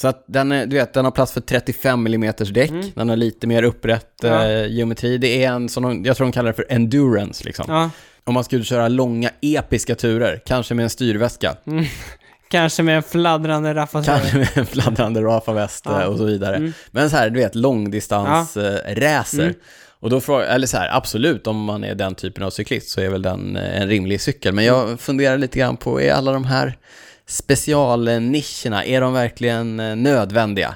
Så 0.01 0.09
att 0.09 0.25
den, 0.29 0.53
är, 0.53 0.67
du 0.67 0.77
vet, 0.77 0.93
den 0.95 1.05
har 1.05 1.13
plats 1.13 1.33
för 1.33 1.41
35 1.41 2.07
mm 2.07 2.33
däck, 2.55 2.71
Mm. 2.71 2.87
den 2.95 3.09
har 3.09 3.17
lite 3.17 3.47
mer 3.47 3.63
upprätt 3.63 4.07
Ja. 4.23 4.47
eh, 4.49 4.67
geometri. 4.67 5.19
Det 5.19 5.45
är 5.45 5.53
en, 5.53 5.69
som 5.69 5.83
de, 5.83 6.05
jag 6.05 6.17
tror 6.17 6.25
de 6.27 6.33
kallar 6.33 6.49
det 6.51 6.55
för 6.55 6.67
endurance 6.69 7.45
liksom. 7.45 7.65
Ja. 7.69 7.91
Om 8.25 8.35
man 8.35 8.45
skulle 8.45 8.65
köra 8.65 8.89
långa 8.89 9.31
episka 9.43 9.95
turer, 9.95 10.41
kanske 10.47 10.75
med 10.75 10.83
en 10.83 10.91
styrväska, 10.91 11.57
Kanske 12.51 12.83
med 12.83 12.97
en 12.97 13.03
fladdrande 13.03 13.75
raffasäre. 13.75 14.19
kanske 14.21 14.39
med 14.39 14.49
en 14.59 14.67
fladdrande 14.67 15.21
Rafa-väst 15.23 15.85
Ja. 15.89 16.03
eh, 16.03 16.07
och 16.09 16.19
så 16.19 16.25
vidare. 16.25 16.57
Mm. 16.57 16.73
Men 16.91 17.11
så 17.11 17.17
här, 17.17 17.31
du 17.31 17.41
vet, 17.41 17.55
långdistans 17.55 18.57
eh, 18.57 18.95
racer. 18.97 19.43
Mm. 19.43 19.55
Och 20.01 20.11
då 20.11 20.21
frågar, 20.21 20.47
eller 20.47 20.67
så 20.67 20.77
här, 20.77 20.97
absolut, 20.97 21.47
om 21.47 21.65
man 21.65 21.85
är 21.85 21.95
den 21.95 22.15
typen 22.15 22.45
av 22.45 22.51
cyklist 22.51 22.89
så 22.91 23.01
är 23.01 23.09
väl 23.09 23.23
den 23.23 23.57
eh, 23.57 23.81
en 23.83 23.89
rimlig 23.89 24.21
cykel. 24.21 24.55
Men 24.55 24.65
Mm. 24.65 24.77
jag 24.89 25.01
funderar 25.01 25.39
lite 25.39 25.59
grann 25.59 25.77
på, 25.77 26.01
är 26.01 26.13
alla 26.13 26.33
de 26.33 26.45
här 26.45 26.79
specialnischerna, 27.31 28.85
är 28.85 29.01
de 29.01 29.13
verkligen 29.13 29.81
eh, 29.81 29.97
nödvändiga? 29.97 30.75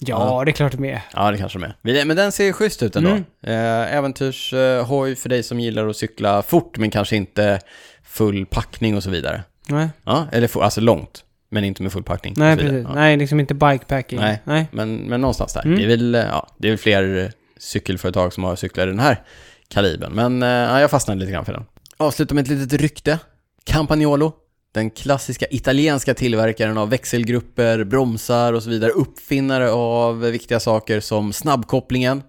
Ja, 0.00 0.42
det 0.44 0.50
är 0.50 0.52
klart 0.52 0.72
de 0.72 0.84
är. 0.84 1.02
Ja, 1.14 1.30
det 1.30 1.38
kanske 1.38 1.58
de 1.58 1.64
är. 1.94 2.04
Men 2.04 2.16
den 2.16 2.32
ser 2.32 2.52
schysst 2.52 2.82
ut 2.82 2.96
ändå. 2.96 3.10
Mm. 3.10 3.24
Eh, 3.42 3.94
äventyrshoj 3.96 5.16
för 5.16 5.28
dig 5.28 5.42
som 5.42 5.60
gillar 5.60 5.88
att 5.88 5.96
cykla 5.96 6.42
fort, 6.42 6.78
men 6.78 6.90
kanske 6.90 7.16
inte 7.16 7.60
full 8.04 8.46
packning 8.46 8.96
och 8.96 9.02
så 9.02 9.10
vidare. 9.10 9.42
Nej, 9.68 9.88
Ja, 10.04 10.26
eller 10.32 10.46
få- 10.48 10.62
alltså 10.62 10.80
långt, 10.80 11.24
men 11.50 11.64
inte 11.64 11.82
med 11.82 11.92
full 11.92 12.02
packning. 12.02 12.34
Nej 12.36 12.56
precis. 12.56 12.84
Ja. 12.88 12.94
Nej, 12.94 13.16
liksom 13.16 13.40
inte 13.40 13.54
bikepacking. 13.54 14.18
Nej. 14.20 14.42
Nej. 14.44 14.66
Men, 14.72 14.96
men 14.96 15.20
någonstans 15.20 15.52
där. 15.52 15.64
Mm. 15.64 15.78
Det, 15.78 15.84
är 15.84 15.88
väl, 15.88 16.14
eh, 16.14 16.20
ja, 16.20 16.48
det 16.58 16.68
är 16.68 16.72
väl 16.72 16.78
fler 16.78 17.16
eh, 17.24 17.28
cykelföretag 17.58 18.32
som 18.32 18.44
har 18.44 18.56
cyklar 18.56 18.86
i 18.86 18.90
den 18.90 18.98
här 19.00 19.22
kalibern. 19.68 20.12
Men 20.12 20.42
eh, 20.42 20.48
ja, 20.48 20.80
jag 20.80 20.90
fastnade 20.90 21.20
lite 21.20 21.32
grann 21.32 21.44
för 21.44 21.52
den. 21.52 21.64
Avsluta 21.96 22.34
med 22.34 22.42
ett 22.44 22.50
litet 22.50 22.80
rykte. 22.80 23.18
Campagnolo, 23.64 24.32
den 24.76 24.90
klassiska 24.90 25.46
italienska 25.50 26.14
tillverkaren 26.14 26.78
av 26.78 26.90
växelgrupper, 26.90 27.84
bromsar 27.84 28.52
och 28.52 28.62
så 28.62 28.70
vidare. 28.70 28.90
Uppfinnare 28.90 29.70
av 29.70 30.20
viktiga 30.20 30.60
saker 30.60 31.00
som 31.00 31.32
snabbkopplingen. 31.32 32.22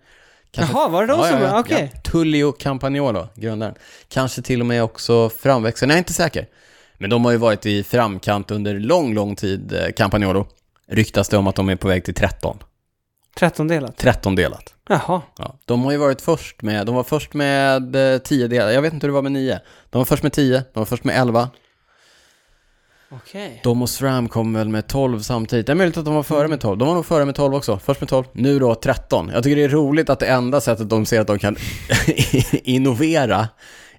Kanske- 0.51 0.73
Jaha, 0.77 0.89
var 0.89 1.05
det 1.07 1.13
de 1.13 1.23
som... 1.23 1.59
Okej. 1.59 1.91
ja. 1.93 1.99
Tullio 2.11 2.51
Campagnolo, 2.51 3.27
grundaren. 3.35 3.75
Kanske 4.09 4.41
till 4.41 4.59
och 4.59 4.65
med 4.65 4.83
också 4.83 5.29
framväxten, 5.29 5.89
jag 5.89 5.95
är 5.95 5.97
inte 5.99 6.13
säker. 6.13 6.47
Men 6.97 7.09
de 7.09 7.25
har 7.25 7.31
ju 7.31 7.37
varit 7.37 7.65
i 7.65 7.83
framkant 7.83 8.51
under 8.51 8.79
lång, 8.79 9.13
lång 9.13 9.35
tid, 9.35 9.73
eh, 9.73 9.91
Campagnolo. 9.97 10.47
Ryktas 10.87 11.29
det 11.29 11.37
om 11.37 11.47
att 11.47 11.55
de 11.55 11.69
är 11.69 11.75
på 11.75 11.87
väg 11.87 12.05
till 12.05 12.13
13. 12.13 12.57
13 13.37 13.67
delat. 13.67 13.97
13 13.97 14.35
delat. 14.35 14.73
Jaha. 14.89 15.21
Ja. 15.37 15.59
De 15.65 15.83
har 15.83 15.91
ju 15.91 15.97
varit 15.97 16.21
först 16.21 16.61
med, 16.61 16.85
de 16.85 16.95
var 16.95 17.03
först 17.03 17.33
med 17.33 18.13
eh, 18.13 18.17
10 18.17 18.47
delar, 18.47 18.69
jag 18.71 18.81
vet 18.81 18.93
inte 18.93 19.07
hur 19.07 19.09
det 19.11 19.15
var 19.15 19.21
med 19.21 19.31
9. 19.31 19.59
De 19.89 19.97
var 19.97 20.05
först 20.05 20.23
med 20.23 20.33
10, 20.33 20.63
de 20.73 20.79
var 20.79 20.85
först 20.85 21.03
med 21.03 21.21
11. 21.21 21.49
Okej. 23.11 23.61
De 23.63 23.81
och 23.81 23.89
SRAM 23.89 24.29
kom 24.29 24.53
väl 24.53 24.69
med 24.69 24.87
12 24.87 25.19
samtidigt. 25.19 25.65
Det 25.65 25.73
är 25.73 25.75
möjligt 25.75 25.97
att 25.97 26.05
de 26.05 26.15
var 26.15 26.23
före 26.23 26.47
med 26.47 26.61
12. 26.61 26.77
De 26.77 26.87
var 26.87 26.95
nog 26.95 27.05
före 27.05 27.25
med 27.25 27.35
12 27.35 27.55
också. 27.55 27.79
Först 27.79 28.01
med 28.01 28.09
12, 28.09 28.23
nu 28.31 28.59
då 28.59 28.75
13. 28.75 29.31
Jag 29.33 29.43
tycker 29.43 29.55
det 29.55 29.63
är 29.63 29.69
roligt 29.69 30.09
att 30.09 30.19
det 30.19 30.27
enda 30.27 30.61
sättet 30.61 30.89
de 30.89 31.05
ser 31.05 31.21
att 31.21 31.27
de 31.27 31.39
kan 31.39 31.55
innovera 32.51 33.47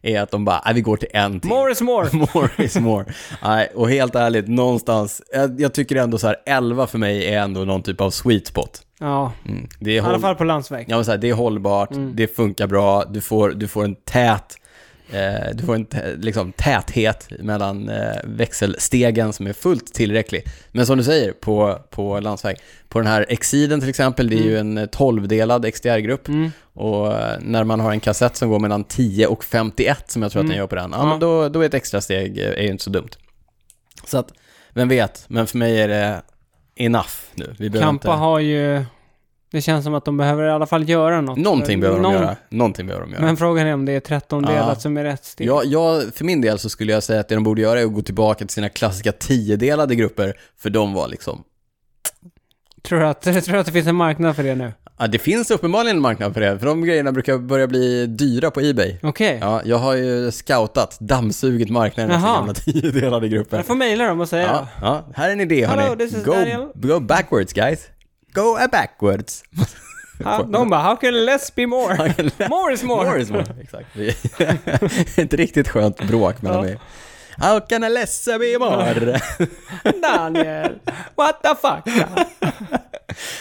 är 0.03 0.21
att 0.21 0.31
de 0.31 0.45
bara, 0.45 0.63
nej 0.65 0.75
vi 0.75 0.81
går 0.81 0.97
till 0.97 1.09
en 1.13 1.41
till. 1.41 1.49
More 1.51 1.73
is 1.73 1.81
more. 1.81 2.09
more 2.35 2.51
is 2.59 2.77
more. 2.77 3.05
Nej, 3.43 3.71
och 3.75 3.91
helt 3.91 4.15
ärligt, 4.15 4.49
någonstans, 4.49 5.23
jag, 5.33 5.61
jag 5.61 5.73
tycker 5.75 5.97
ändå 5.97 6.19
så 6.19 6.27
här, 6.27 6.37
11 6.47 6.87
för 6.87 6.99
mig 6.99 7.27
är 7.35 7.39
ändå 7.41 7.61
någon 7.65 7.83
typ 7.83 8.01
av 8.01 8.11
sweet 8.11 8.47
spot. 8.47 8.81
Ja, 9.01 9.33
Mm. 9.49 9.69
Det 9.81 9.91
är 9.91 9.95
i 9.95 9.99
alla 9.99 10.09
håll, 10.11 10.21
fall 10.21 10.35
på 10.35 10.45
landsväg. 10.45 10.87
ja, 10.89 10.97
men 10.97 11.05
så 11.05 11.11
här, 11.11 11.19
det 11.19 11.29
är 11.29 11.35
hållbart, 11.35 11.91
Mm. 11.91 12.13
det 12.17 12.37
funkar 12.37 12.67
bra, 12.67 13.05
du 13.05 13.21
får, 13.21 13.51
du 13.51 13.69
får 13.69 13.85
en 13.85 13.95
tät, 13.95 14.55
du 15.55 15.65
får 15.67 15.75
en 15.75 15.87
liksom, 16.21 16.53
täthet 16.53 17.29
mellan 17.39 17.89
eh, 17.89 18.17
växelstegen 18.25 19.33
som 19.33 19.47
är 19.47 19.53
fullt 19.53 19.95
tillräcklig. 19.95 20.43
Men 20.73 20.87
som 20.87 20.99
du 20.99 21.05
säger, 21.05 21.33
på, 21.33 21.79
på 21.91 22.21
landsväg, 22.21 22.57
på 22.89 22.99
den 22.99 23.09
här 23.09 23.27
Exiden 23.29 23.81
till 23.81 23.89
exempel, 23.89 24.29
det 24.31 24.37
är 24.37 24.43
ju 24.43 24.59
en 24.59 24.79
eh, 24.79 24.87
12-delad 24.87 25.75
XDR-grupp. 25.75 26.29
Mm. 26.29 26.51
Och 26.73 27.13
eh, 27.13 27.39
när 27.41 27.65
man 27.65 27.81
har 27.81 27.91
en 27.93 28.01
kassett 28.01 28.37
som 28.37 28.49
går 28.49 28.59
mellan 28.59 28.85
10 28.85 29.27
och 29.27 29.45
51 29.45 30.11
som 30.11 30.23
jag 30.23 30.33
tror 30.33 30.41
att 30.41 30.45
Mm. 30.45 30.51
den 30.51 30.59
gör 30.59 30.67
på 30.67 30.75
den, 30.75 30.91
ja, 30.93 31.07
men 31.07 31.21
då, 31.21 31.49
då 31.49 31.61
är 31.61 31.67
ett 31.67 31.75
extra 31.75 32.01
steg 32.01 32.39
eh, 32.39 32.49
är 32.49 32.63
ju 32.63 32.69
inte 32.69 32.85
så 32.85 32.91
dumt. 32.91 33.11
Så 34.05 34.19
att, 34.19 34.33
vem 34.73 34.89
vet, 34.89 35.25
men 35.29 35.47
för 35.47 35.59
mig 35.59 35.81
är 35.81 35.89
det 35.89 36.23
enough 36.77 37.11
nu. 37.35 37.55
Vi 37.59 37.71
Kampa 37.71 37.89
inte... 37.91 38.11
har 38.11 38.39
ju... 38.39 38.85
Det 39.51 39.61
känns 39.61 39.85
som 39.85 39.95
att 39.95 40.05
de 40.05 40.17
behöver 40.17 40.45
i 40.47 40.51
alla 40.51 40.67
fall 40.67 40.89
göra 40.89 41.21
något. 41.21 41.39
Någonting 41.39 41.81
behöver 41.81 41.99
de 41.99 42.03
Någon- 42.03 42.15
göra. 42.23 42.37
Någonting 42.49 42.87
behöver 42.87 43.07
de 43.07 43.13
göra. 43.13 43.23
Men 43.23 43.37
frågan 43.37 43.67
är 43.67 43.75
om 43.75 43.85
det 43.85 43.93
är 43.93 44.01
13 44.01 44.43
delat 44.43 44.69
Ja. 44.69 44.75
som 44.75 44.97
är 44.97 45.05
rätt 45.05 45.25
steg. 45.25 45.47
Ja, 45.49 45.63
jag, 45.65 46.15
för 46.15 46.25
min 46.25 46.41
del 46.41 46.59
så 46.59 46.69
skulle 46.69 46.93
jag 46.93 47.03
säga 47.03 47.21
att 47.21 47.29
det 47.29 47.35
de 47.35 47.45
borde 47.45 47.61
göra 47.63 47.81
är 47.81 47.85
att 47.85 47.95
gå 47.95 48.03
tillbaka 48.03 48.39
till 48.39 48.55
sina 48.55 48.69
klassiska 48.69 49.13
tiodelade 49.13 49.95
grupper, 49.95 50.35
för 50.59 50.71
de 50.71 50.93
var 50.95 51.09
liksom... 51.09 51.43
Tror, 52.83 53.01
du 53.01 53.07
att, 53.07 53.21
tror 53.23 53.53
du 53.53 53.59
att 53.59 53.67
det 53.67 53.73
finns 53.73 53.87
en 53.87 53.95
marknad 53.97 54.37
för 54.37 54.43
det 54.43 54.55
nu? 54.55 54.73
Ja, 54.99 55.07
det 55.07 55.19
finns 55.19 55.51
uppenbarligen 55.51 55.97
en 55.97 56.03
marknad 56.03 56.35
för 56.35 56.41
det, 56.41 56.59
för 56.59 56.67
de 56.67 56.83
grejerna 56.85 57.13
brukar 57.13 57.39
börja 57.39 57.67
bli 57.67 58.07
dyra 58.07 58.51
på 58.51 58.61
Ebay. 58.61 58.97
Okej. 59.03 59.39
Ja, 59.41 59.61
jag 59.65 59.77
har 59.77 59.95
ju 59.95 60.31
scoutat, 60.31 60.97
dammsugit 61.01 61.71
marknaden 61.71 62.11
efter 62.13 62.29
Jaha. 62.29 62.37
gamla 62.39 62.55
tiodelade 62.55 63.29
grupper. 63.29 63.57
Jag 63.57 63.67
får 63.67 63.75
mejla 63.75 64.05
dem 64.05 64.21
och 64.21 64.29
säga 64.29 64.45
Ja, 64.47 64.69
ja, 64.83 65.07
här 65.15 65.29
är 65.29 65.33
en 65.33 65.41
idé 65.41 65.67
Hello, 65.67 65.83
hörni. 65.83 65.97
this 66.09 66.19
is 66.19 66.25
Go, 66.25 66.33
Daniel. 66.33 66.69
go 66.75 67.01
backwards 67.01 67.53
guys. 67.53 67.81
Go 68.33 68.57
a 68.61 68.69
backwards. 68.69 69.45
Ha, 70.25 70.43
de 70.43 70.69
bara, 70.71 70.81
how 70.83 70.97
can 70.97 71.25
less 71.25 71.55
be 71.55 71.67
more? 71.67 71.97
more 72.49 72.73
is 72.73 72.83
more. 72.83 73.05
More 73.05 73.21
is 73.21 73.31
more. 73.31 73.45
Exakt. 73.61 73.97
Ett 75.19 75.35
riktigt 75.35 75.69
skönt 75.69 76.07
bråk 76.09 76.43
mellan 76.43 76.59
Ja. 76.59 76.65
mig. 76.65 76.79
How 77.37 77.61
can 77.61 77.85
a 77.85 77.89
less 77.89 78.25
be 78.25 78.59
more? 78.59 79.21
Daniel, 80.03 80.79
what 81.17 81.43
the 81.43 81.55
fuck? 81.55 82.07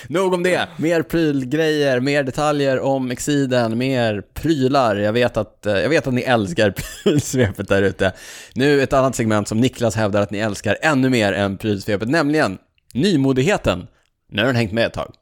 Nog 0.07 0.33
om 0.33 0.43
det. 0.43 0.67
Mer 0.77 1.01
prylgrejer, 1.03 1.99
mer 1.99 2.23
detaljer 2.23 2.79
om 2.79 3.11
Exiden, 3.11 3.77
mer 3.77 4.21
prylar. 4.33 4.95
Jag 4.95 5.13
vet 5.13 5.37
att, 5.37 5.65
eh, 5.65 5.73
jag 5.77 5.89
vet 5.89 6.07
att 6.07 6.13
ni 6.13 6.21
älskar 6.21 6.71
prylsvepet 6.71 7.67
där 7.67 7.81
ute. 7.81 8.11
Nu 8.55 8.81
ett 8.81 8.93
annat 8.93 9.15
segment 9.15 9.47
som 9.47 9.59
Niklas 9.61 9.95
hävdar 9.95 10.21
att 10.21 10.31
ni 10.31 10.37
älskar 10.39 10.77
ännu 10.81 11.09
mer 11.09 11.33
än 11.33 11.57
prylsvepet, 11.57 12.09
nämligen 12.09 12.57
nymodigheten. 12.93 13.87
Nu 14.29 14.41
har 14.41 14.47
den 14.47 14.55
hängt 14.55 14.71
med 14.71 14.85
ett 14.85 14.93
tag. 14.93 15.13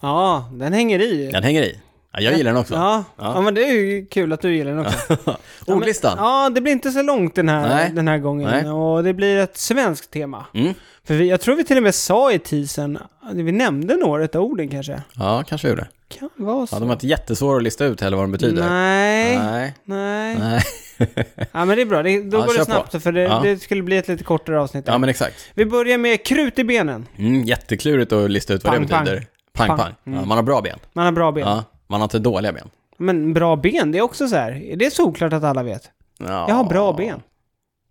Ja, 0.00 0.48
den 0.52 0.72
hänger 0.72 0.98
i. 1.02 1.30
Den 1.32 1.42
hänger 1.42 1.62
i. 1.62 1.80
Ja, 2.12 2.20
jag 2.20 2.36
gillar 2.36 2.52
den 2.52 2.60
också. 2.60 2.74
Ja, 2.74 3.04
Ja. 3.16 3.32
ja. 3.34 3.40
men 3.40 3.54
det 3.54 3.64
är 3.64 3.72
ju 3.72 4.06
kul 4.06 4.32
att 4.32 4.40
du 4.40 4.56
gillar 4.56 4.70
den 4.70 4.86
också. 4.86 5.16
Ja, 5.66 5.74
Ordlistan. 5.74 6.16
Ja, 6.18 6.50
det 6.54 6.60
blir 6.60 6.72
inte 6.72 6.90
så 6.90 7.02
långt 7.02 7.34
den 7.34 7.48
här, 7.48 7.68
Nej. 7.68 7.90
den 7.94 8.08
här 8.08 8.18
gången. 8.18 8.50
Nej. 8.50 8.70
Och 8.70 9.04
det 9.04 9.12
blir 9.14 9.36
ett 9.38 9.56
svenskt 9.56 10.10
tema. 10.10 10.46
Mm. 10.54 10.74
För 11.04 11.14
vi, 11.14 11.28
jag 11.28 11.40
tror 11.40 11.56
vi 11.56 11.64
till 11.64 11.76
och 11.76 11.82
med 11.82 11.94
sa 11.94 12.32
i 12.32 12.38
teasern, 12.38 12.98
vi 13.32 13.52
nämnde 13.52 13.96
några 13.96 14.24
av 14.24 14.44
orden 14.44 14.68
kanske. 14.68 15.02
Ja, 15.18 15.44
kanske 15.48 15.68
gjorde. 15.68 15.88
Kan 16.08 16.30
vara 16.36 16.66
så. 16.66 16.74
Ja, 16.76 16.80
de 16.80 16.88
var 16.88 16.92
inte 16.94 17.06
jättesvåra 17.06 17.56
att 17.56 17.62
lista 17.62 17.84
ut 17.84 18.00
heller 18.00 18.16
vad 18.16 18.24
de 18.24 18.32
betyder. 18.32 18.68
Nej, 18.68 19.38
Nej. 19.38 19.74
nej. 19.84 20.36
Nej. 20.38 20.62
Ja 21.52 21.64
men 21.64 21.68
det 21.68 21.82
är 21.82 21.86
bra, 21.86 22.02
det, 22.02 22.22
då 22.22 22.38
Ja, 22.38 22.46
går 22.46 22.52
det 22.52 22.58
på. 22.58 22.64
snabbt 22.64 23.02
för 23.02 23.12
det, 23.12 23.22
Ja. 23.22 23.40
det 23.42 23.58
skulle 23.62 23.82
bli 23.82 23.96
ett 23.96 24.08
lite 24.08 24.24
kortare 24.24 24.60
avsnitt. 24.60 24.84
Ja, 24.88 24.98
men 24.98 25.08
exakt. 25.08 25.36
Vi 25.54 25.66
börjar 25.66 25.98
med 25.98 26.24
krut 26.26 26.58
i 26.58 26.64
benen. 26.64 27.06
Mm, 27.18 27.44
jätteklurigt 27.44 28.12
att 28.12 28.30
lista 28.30 28.54
ut 28.54 28.64
vad 28.64 28.72
Pang, 28.72 28.86
det 28.86 28.98
betyder. 28.98 29.26
Pang, 29.52 29.68
pang. 29.68 29.78
Pang. 29.78 29.94
Ja, 30.04 30.12
Mm. 30.12 30.28
man 30.28 30.38
har 30.38 30.42
bra 30.42 30.60
ben. 30.60 30.78
Man 30.92 31.04
har 31.04 31.12
bra 31.12 31.32
ben. 31.32 31.48
Ja, 31.48 31.64
man 31.86 32.00
har 32.00 32.04
inte 32.04 32.18
dåliga 32.18 32.52
ben. 32.52 32.68
Men 32.98 33.34
bra 33.34 33.56
ben, 33.56 33.92
det 33.92 33.98
är 33.98 34.02
också 34.02 34.28
så 34.28 34.36
här. 34.36 34.74
Det 34.76 34.86
är 34.86 34.90
solklart 34.90 35.32
att 35.32 35.44
alla 35.44 35.62
vet. 35.62 35.82
Ja. 36.18 36.44
Jag 36.48 36.54
har 36.54 36.64
bra 36.64 36.92
ben. 36.92 37.22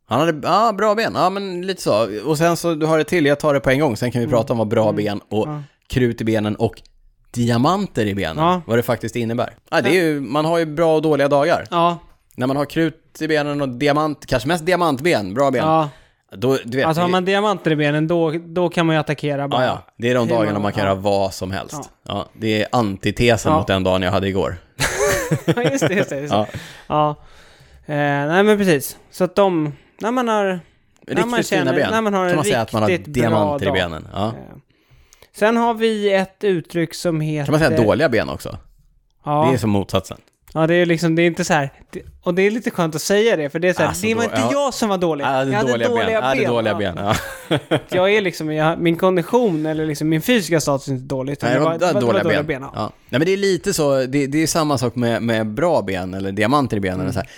Han 0.07 0.19
hade, 0.19 0.47
ja, 0.47 0.73
bra 0.73 0.95
ben. 0.95 1.11
Ja, 1.15 1.29
men 1.29 1.61
lite 1.61 1.81
så. 1.81 2.07
Och 2.25 2.37
sen 2.37 2.57
så, 2.57 2.73
du 2.75 2.85
har 2.85 2.97
det 2.97 3.03
till, 3.03 3.25
jag 3.25 3.39
tar 3.39 3.53
det 3.53 3.59
på 3.59 3.69
en 3.69 3.79
gång. 3.79 3.97
Sen 3.97 4.11
kan 4.11 4.21
vi 4.21 4.27
prata 4.27 4.53
om 4.53 4.59
vad 4.59 4.67
bra 4.67 4.91
ben 4.91 5.19
och 5.29 5.47
Ja. 5.47 5.61
krut 5.87 6.21
i 6.21 6.23
benen 6.23 6.55
och 6.55 6.81
diamanter 7.31 8.05
i 8.05 8.15
benen, 8.15 8.37
Ja. 8.45 8.61
vad 8.67 8.77
det 8.77 8.83
faktiskt 8.83 9.15
innebär. 9.15 9.53
Ja, 9.71 9.81
det 9.81 9.89
är 9.89 10.03
ju, 10.03 10.19
man 10.19 10.45
har 10.45 10.57
ju 10.57 10.65
bra 10.65 10.95
och 10.95 11.01
dåliga 11.01 11.27
dagar. 11.27 11.65
Ja, 11.71 11.97
När 12.35 12.47
man 12.47 12.57
har 12.57 12.65
krut 12.65 13.21
i 13.21 13.27
benen 13.27 13.61
och 13.61 13.69
diamant, 13.69 14.25
kanske 14.25 14.47
mest 14.47 14.65
diamantben, 14.65 15.33
bra 15.33 15.51
ben. 15.51 15.63
ja. 15.65 15.89
Då, 16.31 16.57
du 16.65 16.77
vet, 16.77 16.85
Alltså 16.87 17.01
har 17.01 17.09
man 17.09 17.25
diamanter 17.25 17.71
i 17.71 17.75
benen, 17.75 18.07
då, 18.07 18.31
då 18.31 18.69
kan 18.69 18.85
man 18.85 18.95
ju 18.95 18.99
attackera 18.99 19.47
bara. 19.47 19.61
Ja, 19.65 19.67
ja. 19.67 19.93
Det 19.97 20.09
är 20.09 20.15
de 20.15 20.27
dagarna 20.27 20.53
man- 20.53 20.61
man 20.61 20.71
kan 20.71 20.83
ja. 20.83 20.89
göra 20.89 20.99
vad 20.99 21.33
som 21.33 21.51
helst. 21.51 21.73
Ja. 21.73 21.85
Ja. 22.07 22.25
det 22.33 22.61
är 22.61 22.67
antitesen 22.71 23.53
mot 23.53 23.67
den 23.67 23.83
dagen 23.83 24.01
jag 24.01 24.11
hade 24.11 24.27
igår. 24.27 24.55
Just 25.71 25.87
det, 25.87 25.93
just 25.93 26.09
det. 26.09 26.19
Just 26.19 26.31
det. 26.33 26.47
Ja. 26.87 27.09
Eh, 27.85 27.95
nej 27.95 28.43
men 28.43 28.57
precis. 28.57 28.97
Så 29.11 29.23
att 29.23 29.35
de, 29.35 29.73
när 29.99 30.11
man 30.11 30.27
har... 30.27 30.43
När 30.45 30.59
Riktigt 31.07 31.25
man 31.25 31.43
fina 31.43 31.43
känner- 31.43 31.73
ben. 31.75 31.91
när 31.91 32.01
man 32.01 32.13
har 32.13 32.27
kan 32.27 32.35
man 32.35 32.45
säga 32.45 32.61
att 32.61 32.73
man 32.73 32.81
har 32.81 32.89
diamanter 32.97 33.67
i 33.67 33.71
benen. 33.71 34.07
Ja. 34.13 34.27
Eh, 34.27 34.33
sen 35.35 35.57
har 35.57 35.73
vi 35.73 36.13
ett 36.13 36.43
uttryck 36.43 36.93
som 36.93 37.21
heter... 37.21 37.45
Kan 37.45 37.59
man 37.59 37.69
säga 37.69 37.83
dåliga 37.83 38.09
ben 38.09 38.29
också? 38.29 38.57
Ja. 39.25 39.47
Det 39.49 39.53
är 39.53 39.57
som 39.57 39.69
motsatsen. 39.69 40.17
Ja, 40.53 40.67
det 40.67 40.75
är 40.75 40.85
liksom, 40.85 41.15
det 41.15 41.21
är 41.21 41.27
inte 41.27 41.43
så 41.45 41.53
här. 41.53 41.71
Och 42.25 42.33
det 42.33 42.41
är 42.41 42.51
lite 42.51 42.71
skönt 42.71 42.95
att 42.95 43.01
säga 43.01 43.35
det, 43.35 43.49
för 43.49 43.59
det 43.59 43.69
är 43.69 43.73
så 43.73 43.81
här, 43.81 43.87
Alltså, 43.87 44.07
det 44.07 44.15
var 44.15 44.21
då- 44.23 44.29
inte 44.29 44.39
ja. 44.41 44.49
jag 44.51 44.73
som 44.73 44.89
var 44.89 44.97
dålig. 44.97 45.25
Ja, 45.25 45.45
jag 45.45 45.53
hade 45.53 45.67
dåliga, 45.71 45.89
ben. 45.95 46.11
Ja, 46.11 46.35
det 46.35 46.45
dåliga 46.45 46.73
Ja. 46.73 46.77
ben. 46.77 46.97
Ja. 46.97 47.15
Jag 47.89 48.13
är 48.13 48.21
liksom, 48.21 48.53
jag, 48.53 48.79
min 48.79 48.97
kondition 48.97 49.65
eller 49.65 49.85
liksom 49.85 50.09
min 50.09 50.21
fysiska 50.21 50.59
status 50.61 50.87
är 50.87 50.91
inte 50.91 51.05
dålig, 51.05 51.37
Nej, 51.41 51.53
det 51.53 51.59
var, 51.59 51.77
det 51.77 51.93
var, 51.93 52.01
dåliga, 52.01 52.23
dåliga 52.23 52.43
ben. 52.43 52.61
ben. 52.61 52.69
Ja. 52.73 52.91
Nej, 53.09 53.19
men 53.19 53.25
det 53.25 53.33
är 53.33 53.37
lite 53.37 53.73
så, 53.73 54.05
det, 54.05 54.27
det 54.27 54.43
är 54.43 54.47
samma 54.47 54.77
sak 54.77 54.95
med, 54.95 55.21
med 55.23 55.47
bra 55.47 55.81
ben 55.81 56.13
eller 56.13 56.31
diamanter 56.31 56.77
i 56.77 56.79
benen. 56.79 56.99
Mm. 57.01 57.13
Så 57.13 57.19
här. 57.19 57.29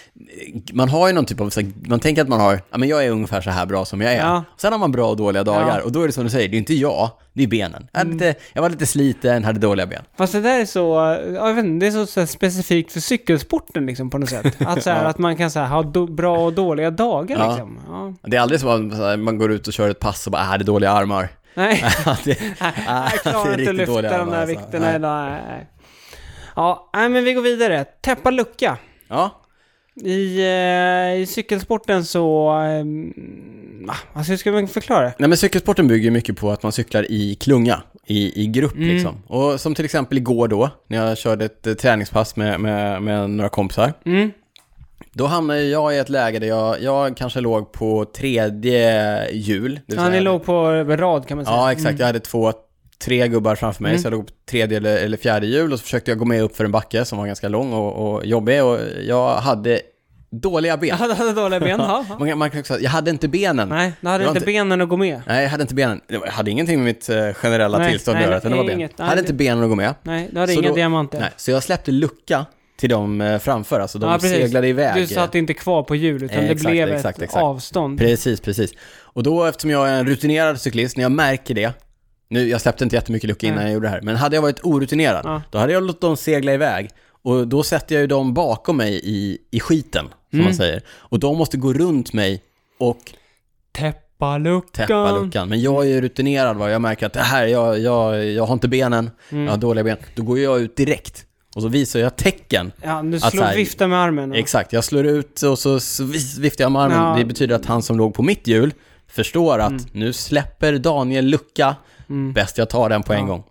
Man 0.73 0.89
har 0.89 1.07
ju 1.07 1.13
någon 1.13 1.25
typ 1.25 1.41
av, 1.41 1.49
så 1.49 1.59
här, 1.61 1.69
man 1.87 1.99
tänker 1.99 2.21
att 2.21 2.27
man 2.27 2.39
har, 2.41 2.59
ja 2.71 2.77
men 2.77 2.89
jag 2.89 3.05
är 3.05 3.09
ungefär 3.11 3.41
så 3.41 3.49
här 3.49 3.65
bra 3.65 3.85
som 3.85 4.01
jag 4.01 4.13
är. 4.13 4.17
Ja. 4.19 4.43
Sen 4.57 4.71
har 4.71 4.79
man 4.79 4.91
bra 4.91 5.09
och 5.09 5.17
dåliga 5.17 5.43
dagar 5.43 5.61
Ja. 5.67 5.73
Mm. 5.73 5.85
och 5.85 5.91
då 5.91 6.01
är 6.03 6.07
det 6.07 6.13
som 6.13 6.23
du 6.23 6.29
säger, 6.29 6.49
det 6.49 6.55
är 6.55 6.59
inte 6.59 6.73
jag, 6.73 7.09
det 7.33 7.43
är 7.43 7.47
benen. 7.47 7.87
Jag, 7.91 7.99
hade 7.99 8.11
lite, 8.13 8.35
jag 8.53 8.61
var 8.61 8.69
lite 8.69 8.85
sliten, 8.85 9.43
hade 9.43 9.59
dåliga 9.59 9.85
ben. 9.85 10.01
Fast 10.17 10.33
det 10.33 10.41
där 10.41 10.59
är 10.59 10.65
så, 10.65 10.79
ja, 10.79 11.47
jag 11.47 11.53
vet 11.53 11.65
inte, 11.65 11.85
det 11.85 11.89
är 11.89 11.91
så, 11.91 12.05
så 12.05 12.27
specifikt 12.27 12.91
för 12.91 12.99
cykelsporten 12.99 13.85
liksom 13.85 14.09
på 14.09 14.17
något 14.17 14.29
sätt. 14.29 14.55
Att, 14.77 14.83
så 14.83 14.89
här, 14.89 15.05
att 15.05 15.17
man 15.17 15.35
kan 15.37 15.51
så 15.51 15.59
här, 15.59 15.67
ha 15.67 15.83
do, 15.83 16.07
bra 16.07 16.37
och 16.37 16.53
dåliga 16.53 16.91
dagar 16.91 17.37
Ja. 17.39 17.49
liksom. 17.49 17.79
Ja. 17.87 18.13
Det 18.29 18.37
är 18.37 18.41
aldrig 18.41 18.59
så 18.59 18.69
att 18.69 19.19
man, 19.19 19.37
går 19.37 19.51
ut 19.51 19.67
och 19.67 19.73
kör 19.73 19.89
ett 19.89 19.99
pass 19.99 20.25
och 20.25 20.31
bara, 20.31 20.41
äh, 20.41 20.47
hade 20.47 20.63
dåliga 20.63 20.91
armar. 20.91 21.29
Nej, 21.53 21.83
det, 22.23 22.29
jag 22.59 22.73
det 23.23 23.29
klarar 23.31 23.51
är 23.53 23.59
inte 23.59 23.69
att 23.69 23.75
lyfta 23.75 24.01
de 24.01 24.07
armar, 24.07 24.31
där 24.31 24.41
alltså. 24.41 24.59
vikterna 24.59 24.85
Nej. 24.85 24.95
idag. 24.95 25.29
Nej. 25.29 25.67
Ja, 26.55 26.89
nej, 26.93 27.09
men 27.09 27.23
vi 27.23 27.33
går 27.33 27.41
vidare. 27.41 27.85
Täppa 28.01 28.31
lucka. 28.31 28.77
Ja, 29.07 29.41
I, 30.03 30.39
eh, 30.39 31.21
I 31.21 31.25
cykelsporten 31.29 32.05
så... 32.05 32.53
Um, 32.61 33.13
alltså 34.13 34.31
hur 34.31 34.37
ska 34.37 34.51
man 34.51 34.67
förklara 34.67 35.01
det? 35.05 35.13
Nej 35.19 35.29
men 35.29 35.37
cykelsporten 35.37 35.87
bygger 35.87 36.11
mycket 36.11 36.37
på 36.37 36.51
att 36.51 36.63
man 36.63 36.71
cyklar 36.71 37.11
i 37.11 37.35
klunga, 37.35 37.81
i, 38.05 38.43
i 38.43 38.47
grupp 38.47 38.75
Mm. 38.75 38.87
liksom. 38.89 39.15
Och 39.27 39.61
som 39.61 39.75
till 39.75 39.85
exempel 39.85 40.17
igår 40.17 40.47
då, 40.47 40.69
när 40.87 41.05
jag 41.07 41.17
körde 41.17 41.45
ett 41.45 41.67
eh, 41.67 41.73
träningspass 41.73 42.35
med, 42.35 42.59
med, 42.59 43.01
med 43.01 43.29
några 43.29 43.49
kompisar. 43.49 43.93
Mm. 44.05 44.31
Då 45.17 45.25
hamnade 45.25 45.63
jag 45.63 45.95
i 45.95 45.97
ett 45.97 46.09
läge 46.09 46.39
där 46.39 46.47
jag, 46.47 46.81
jag 46.81 47.17
kanske 47.17 47.41
låg 47.41 47.71
på 47.71 48.05
tredje 48.15 49.29
hjul. 49.31 49.79
Ja, 49.85 50.09
ni 50.09 50.19
låg 50.19 50.45
på 50.45 50.63
rad 50.83 51.27
kan 51.27 51.37
man 51.37 51.45
säga. 51.45 51.57
Ja, 51.57 51.71
exakt. 51.71 51.99
Jag 51.99 52.05
hade 52.05 52.19
två, 52.19 52.53
tre 53.05 53.27
gubbar 53.27 53.55
framför 53.55 53.83
mig, 53.83 53.91
Mm. 53.91 54.01
så 54.01 54.05
jag 54.05 54.11
låg 54.11 54.27
på 54.27 54.33
tredje 54.49 54.77
eller, 54.77 54.97
eller 54.97 55.17
fjärde 55.17 55.47
hjul 55.47 55.73
och 55.73 55.79
så 55.79 55.83
försökte 55.83 56.11
jag 56.11 56.17
gå 56.17 56.25
med 56.25 56.41
upp 56.43 56.55
för 56.57 56.65
en 56.65 56.71
backe 56.71 57.05
som 57.05 57.17
var 57.17 57.27
ganska 57.27 57.47
lång 57.49 57.73
och, 57.73 58.13
och 58.15 58.25
jobbig 58.25 58.63
och 58.63 58.79
jag 59.07 59.35
hade 59.35 59.79
dåliga 60.29 60.77
ben. 60.77 60.89
Jag 60.89 60.95
hade, 61.15 61.33
dåliga 61.33 61.59
ben, 61.59 61.79
ja. 61.79 62.05
Man, 62.19 62.37
man 62.37 62.49
kan 62.49 62.59
också 62.59 62.73
säga, 62.73 62.83
jag 62.83 62.91
hade 62.91 63.11
inte 63.11 63.27
benen. 63.27 63.69
Nej, 63.69 63.91
du 64.01 64.07
hade 64.07 64.23
inte 64.23 64.37
inte- 64.37 64.45
benen 64.45 64.81
att 64.81 64.89
gå 64.89 64.97
med. 64.97 65.21
Nej, 65.27 65.43
jag 65.43 65.49
hade 65.49 65.61
inte 65.61 65.75
benen. 65.75 66.01
Jag 66.07 66.21
hade 66.21 66.51
ingenting 66.51 66.77
med 66.77 66.85
mitt 66.85 67.09
eh, 67.09 67.33
generella 67.33 67.77
Nej, 67.77 67.91
tillstånd 67.91 68.15
nej, 68.15 68.23
att 68.23 68.29
göra, 68.29 68.37
utan 68.37 68.51
det 68.51 68.57
var 68.57 68.63
nej, 68.63 68.71
ben. 68.73 68.79
inget. 68.79 68.91
Jag 68.97 68.99
Nej, 69.03 69.09
hade 69.09 69.21
det- 69.21 69.25
inte 69.25 69.33
benen 69.33 69.63
att 69.63 69.69
gå 69.69 69.75
med. 69.75 69.93
Nej, 70.03 70.29
du 70.31 70.39
hade 70.39 70.53
Så 70.53 70.59
inga 70.59 70.69
då- 70.69 70.75
diamanter. 70.75 71.19
Nej, 71.19 71.29
så 71.37 71.51
jag 71.51 71.63
släppte 71.63 71.91
lucka 71.91 72.45
till 72.77 72.89
dem 72.89 73.21
eh, 73.21 73.39
framför, 73.39 73.79
alltså 73.79 73.99
de 73.99 74.09
Ja, 74.11 74.15
precis. 74.17 74.31
seglade 74.31 74.67
iväg. 74.67 74.95
Du 74.95 75.07
satt 75.13 75.35
inte 75.35 75.53
kvar 75.53 75.83
på 75.83 75.95
hjul, 75.95 76.23
utan 76.23 76.37
Eh, 76.37 76.43
det 76.43 76.49
exakt, 76.51 76.71
blev 76.71 76.89
exakt, 76.89 77.17
ett 77.17 77.23
exakt. 77.23 77.43
avstånd. 77.43 77.99
Precis, 77.99 78.39
precis. 78.41 78.71
Och 79.01 79.23
då, 79.23 79.45
eftersom 79.45 79.69
jag 79.71 79.89
är 79.89 79.93
en 79.93 80.05
rutinerad 80.07 80.61
cyklist, 80.61 80.97
när 80.97 81.03
jag 81.03 81.11
märker 81.11 81.53
det, 81.55 81.71
nu, 82.29 82.49
jag 82.49 82.61
släppte 82.61 82.83
inte 82.83 82.95
jättemycket 82.95 83.27
lucka 83.27 83.47
innan 83.47 83.57
Nej. 83.57 83.65
jag 83.67 83.73
gjorde 83.73 83.87
det 83.87 83.91
här, 83.91 84.01
men 84.01 84.15
hade 84.15 84.35
jag 84.35 84.41
varit 84.41 84.59
orutinerad, 84.63 85.21
Ja. 85.25 85.41
då 85.51 85.57
hade 85.57 85.73
jag 85.73 85.83
låtit 85.83 86.01
dem 86.01 86.17
segla 86.17 86.53
iväg. 86.53 86.89
Och 87.23 87.47
då 87.47 87.63
sätter 87.63 87.95
jag 87.95 88.01
ju 88.01 88.07
dem 88.07 88.33
bakom 88.33 88.77
mig 88.77 89.01
i, 89.03 89.37
i 89.51 89.59
skiten, 89.59 90.05
som 90.29 90.39
Mm. 90.39 90.45
man 90.45 90.55
säger. 90.55 90.81
Och 90.89 91.19
de 91.19 91.37
måste 91.37 91.57
gå 91.57 91.73
runt 91.73 92.13
mig 92.13 92.41
och 92.79 92.97
Täppa 93.71 94.37
luckan. 94.37 94.87
täppa 94.87 95.11
luckan. 95.11 95.49
Men 95.49 95.61
jag 95.61 95.83
är 95.85 95.89
ju 95.89 96.01
rutinerad, 96.01 96.57
va? 96.57 96.69
jag 96.69 96.81
märker 96.81 97.05
att 97.05 97.13
det 97.13 97.19
här, 97.19 97.45
jag, 97.47 97.79
jag, 97.79 98.25
jag 98.25 98.45
har 98.45 98.53
inte 98.53 98.67
benen, 98.67 99.11
Mm. 99.31 99.43
jag 99.43 99.51
har 99.51 99.57
dåliga 99.57 99.83
ben. 99.83 99.97
Då 100.15 100.23
går 100.23 100.39
jag 100.39 100.59
ut 100.61 100.75
direkt. 100.75 101.23
Och 101.57 101.63
så 101.63 101.69
visar 101.69 101.99
jag 101.99 102.15
tecken. 102.15 102.71
Ja, 102.83 103.01
du 103.03 103.19
slår 103.19 103.43
här- 103.43 103.55
vifta 103.55 103.87
med 103.87 103.99
armen. 103.99 104.31
och- 104.31 104.37
Exakt, 104.37 104.73
jag 104.73 104.83
slår 104.83 105.05
ut 105.05 105.41
och 105.41 105.59
så 105.59 105.79
viftar 106.39 106.63
jag 106.63 106.71
med 106.71 106.81
armen. 106.81 106.97
Ja. 106.97 107.15
Det 107.17 107.25
betyder 107.25 107.55
att 107.55 107.65
han 107.65 107.81
som 107.81 107.97
låg 107.97 108.13
på 108.13 108.23
mitt 108.23 108.47
hjul 108.47 108.73
förstår 109.07 109.59
att 109.59 109.69
Mm. 109.71 109.83
nu 109.91 110.13
släpper 110.13 110.73
Daniel 110.77 111.25
lucka, 111.25 111.75
Mm. 112.09 112.33
bäst 112.33 112.57
jag 112.57 112.69
tar 112.69 112.89
den 112.89 113.03
på 113.03 113.13
en 113.13 113.19
Ja. 113.19 113.25
gång. 113.25 113.43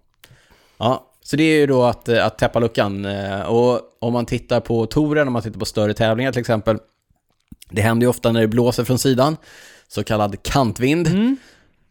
Ja, 0.78 1.06
så 1.22 1.36
det 1.36 1.42
är 1.42 1.56
ju 1.60 1.66
då 1.66 1.84
att, 1.84 2.08
eh, 2.08 2.26
att 2.26 2.38
täppa 2.38 2.58
luckan. 2.60 3.04
eh, 3.04 3.40
Och 3.40 3.80
om 3.98 4.12
man 4.12 4.26
tittar 4.26 4.60
på 4.60 4.86
touren, 4.86 5.26
om 5.26 5.32
man 5.32 5.42
tittar 5.42 5.58
på 5.58 5.64
större 5.64 5.94
tävlingar 5.94 6.32
till 6.32 6.40
exempel, 6.40 6.78
det 7.70 7.82
händer 7.82 8.04
ju 8.04 8.08
ofta 8.10 8.32
när 8.32 8.40
det 8.40 8.48
blåser 8.48 8.84
från 8.84 8.98
sidan, 8.98 9.36
så 9.88 10.04
kallad 10.04 10.42
kantvind. 10.42 11.06
Mm, 11.06 11.36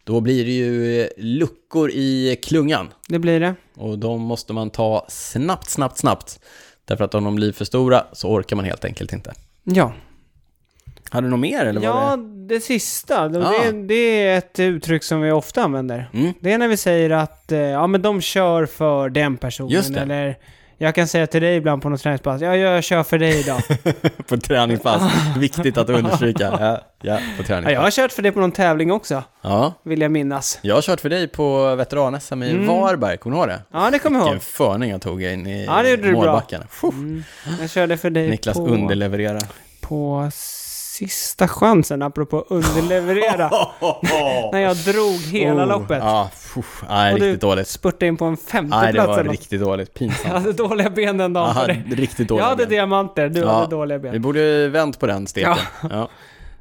Då 0.05 0.21
blir 0.21 0.45
det 0.45 0.51
ju 0.51 1.01
eh, 1.01 1.07
luckor 1.17 1.89
i 1.93 2.39
klungan. 2.43 2.89
det 3.07 3.19
blir 3.19 3.39
det. 3.39 3.55
Och 3.75 3.99
de 3.99 4.21
måste 4.21 4.53
man 4.53 4.69
ta 4.69 5.05
snabbt, 5.09 5.69
snabbt, 5.69 5.97
snabbt. 5.97 6.39
Därför 6.85 7.03
att 7.03 7.15
om 7.15 7.23
de 7.23 7.35
blir 7.35 7.51
för 7.51 7.65
stora 7.65 8.03
så 8.13 8.29
orkar 8.29 8.55
man 8.55 8.65
helt 8.65 8.85
enkelt 8.85 9.13
inte. 9.13 9.33
Ja. 9.63 9.93
Har 11.09 11.21
du 11.21 11.29
något 11.29 11.39
mer 11.39 11.65
eller 11.65 11.81
var 11.81 11.87
Ja, 11.87 12.15
det? 12.17 12.55
det 12.55 12.59
sista. 12.61 13.27
Det, 13.29 13.39
Ja. 13.39 13.71
det 13.71 13.93
är 14.27 14.37
ett 14.37 14.59
uttryck 14.59 15.03
som 15.03 15.21
vi 15.21 15.31
ofta 15.31 15.63
använder. 15.63 16.09
Mm. 16.13 16.33
Det 16.39 16.51
är 16.51 16.57
när 16.57 16.67
vi 16.67 16.77
säger 16.77 17.09
att 17.09 17.51
eh, 17.51 17.59
ja, 17.59 17.87
men 17.87 18.01
de 18.01 18.21
kör 18.21 18.65
för 18.65 19.09
den 19.09 19.37
personen. 19.37 19.69
Just 19.71 19.93
det. 19.93 19.99
Eller 19.99 20.37
jag 20.77 20.95
kan 20.95 21.07
säga 21.07 21.27
till 21.27 21.41
dig 21.41 21.55
ibland 21.55 21.81
på 21.81 21.89
något 21.89 22.01
träningspass, 22.01 22.41
ja, 22.41 22.55
jag 22.55 22.83
kör 22.83 23.03
för 23.03 23.17
dig 23.17 23.39
idag. 23.39 23.61
på 24.27 24.37
träningspass. 24.37 25.11
Viktigt 25.37 25.77
att 25.77 25.89
understryka. 25.89 26.43
Ja, 26.59 26.81
ja 27.01 27.15
på 27.37 27.43
ja, 27.43 27.47
träningspass. 27.47 27.73
jag 27.73 27.81
har 27.81 27.91
kört 27.91 28.11
för 28.11 28.21
dig 28.21 28.31
på 28.31 28.39
någon 28.39 28.51
tävling 28.51 28.91
också, 28.91 29.23
Ja, 29.41 29.73
vill 29.83 30.01
jag 30.01 30.11
minnas. 30.11 30.59
jag 30.61 30.75
har 30.75 30.81
kört 30.81 31.01
för 31.01 31.09
dig 31.09 31.27
på 31.27 31.75
veteran-SM 31.75 32.43
i 32.43 32.51
Mm. 32.51 32.67
Varberg, 32.67 33.17
kommer 33.17 33.35
du 33.35 33.39
ihåg 33.39 33.49
det? 33.49 33.61
Ja, 33.73 33.89
det 33.91 33.99
kommer 33.99 34.19
jag 34.19 34.25
ihåg. 34.25 34.33
Vilken 34.33 34.49
förning 34.51 34.89
jag 34.91 35.01
tog 35.01 35.23
in 35.23 35.47
i 35.47 35.65
Ja, 35.65 35.83
det 35.83 35.89
gjorde 35.89 36.01
du 36.03 36.11
bra. 36.11 36.19
målbacken. 36.21 36.61
Mm. 36.83 37.23
Jag 37.61 37.69
körde 37.69 37.97
för 37.97 38.09
dig 38.09 38.29
Niklas 38.29 38.57
på, 38.57 38.67
underlevererar. 38.67 39.41
på 39.81 40.29
sista 40.97 41.47
chansen, 41.47 42.01
apropå 42.01 42.45
underleverera. 42.49 43.49
när 44.51 44.59
jag 44.59 44.77
drog 44.77 45.13
hela 45.31 45.63
Oh, 45.63 45.67
loppet. 45.67 45.97
Ja, 46.03 46.29
fuh, 46.35 46.63
nej, 46.89 47.13
Och 47.13 47.19
du 47.19 47.25
riktigt 47.25 47.41
dåligt. 47.41 47.67
Spurtade 47.67 48.05
in 48.07 48.17
på 48.17 48.25
en 48.25 48.37
femte 48.37 48.77
Nej, 48.77 48.93
det 48.93 48.99
var 49.07 49.23
riktigt 49.23 49.61
dåligt. 49.61 49.87
Jag 49.93 49.99
Pinsamt. 49.99 50.33
hade 50.33 50.53
dåliga 50.53 50.89
ben 50.89 51.17
den 51.17 51.33
dagen 51.33 51.53
för 51.53 51.59
Aha, 51.59 51.67
dig. 51.67 51.83
riktigt 51.91 52.27
dåligt. 52.27 52.41
Jag 52.43 52.49
hade 52.49 52.65
diamanter, 52.65 53.29
du 53.29 53.39
Ja. 53.39 53.51
hade 53.53 53.71
dåliga 53.75 53.97
Vi 53.97 54.09
ben. 54.11 54.21
borde 54.21 54.67
vänt 54.67 54.99
på 54.99 55.07
den 55.07 55.27
steken. 55.27 55.55
Ja. 55.89 56.09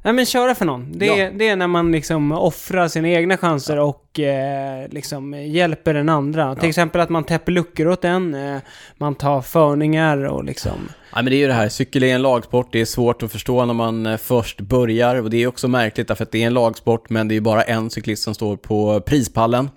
Nej 0.05 0.13
men 0.13 0.25
köra 0.25 0.55
för 0.55 0.65
någon. 0.65 0.97
Det, 0.97 1.07
är, 1.07 1.23
Ja. 1.23 1.31
det 1.35 1.47
är 1.47 1.55
när 1.55 1.67
man 1.67 1.91
liksom 1.91 2.31
offrar 2.31 2.87
sina 2.87 3.09
egna 3.09 3.37
chanser 3.37 3.79
och 3.79 4.19
eh, 4.19 4.87
liksom 4.89 5.33
hjälper 5.33 5.93
den 5.93 6.09
andra. 6.09 6.55
Till 6.55 6.63
Ja. 6.63 6.69
exempel 6.69 7.01
att 7.01 7.09
man 7.09 7.23
täpper 7.23 7.51
luckor 7.51 7.87
åt 7.87 8.05
en, 8.05 8.33
eh, 8.33 8.57
man 8.97 9.15
tar 9.15 9.41
förningar 9.41 10.17
och 10.25 10.43
liksom... 10.43 10.89
Ja, 11.11 11.15
men 11.15 11.25
det 11.25 11.35
är 11.35 11.37
ju 11.37 11.47
det 11.47 11.53
här, 11.53 11.69
cykel 11.69 12.03
är 12.03 12.15
en 12.15 12.21
lagsport, 12.21 12.67
det 12.71 12.81
är 12.81 12.85
svårt 12.85 13.23
att 13.23 13.31
förstå 13.31 13.65
när 13.65 13.73
man 13.73 14.05
eh, 14.05 14.17
först 14.17 14.61
börjar 14.61 15.15
och 15.15 15.29
det 15.29 15.37
är 15.43 15.47
också 15.47 15.67
märkligt 15.67 16.07
därför 16.07 16.23
att 16.23 16.31
det 16.31 16.43
är 16.43 16.47
en 16.47 16.53
lagsport 16.53 17.09
men 17.09 17.27
det 17.27 17.33
är 17.33 17.35
ju 17.35 17.41
bara 17.41 17.63
en 17.63 17.89
cyklist 17.89 18.23
som 18.23 18.35
står 18.35 18.57
på 18.57 19.01
prispallen. 19.01 19.69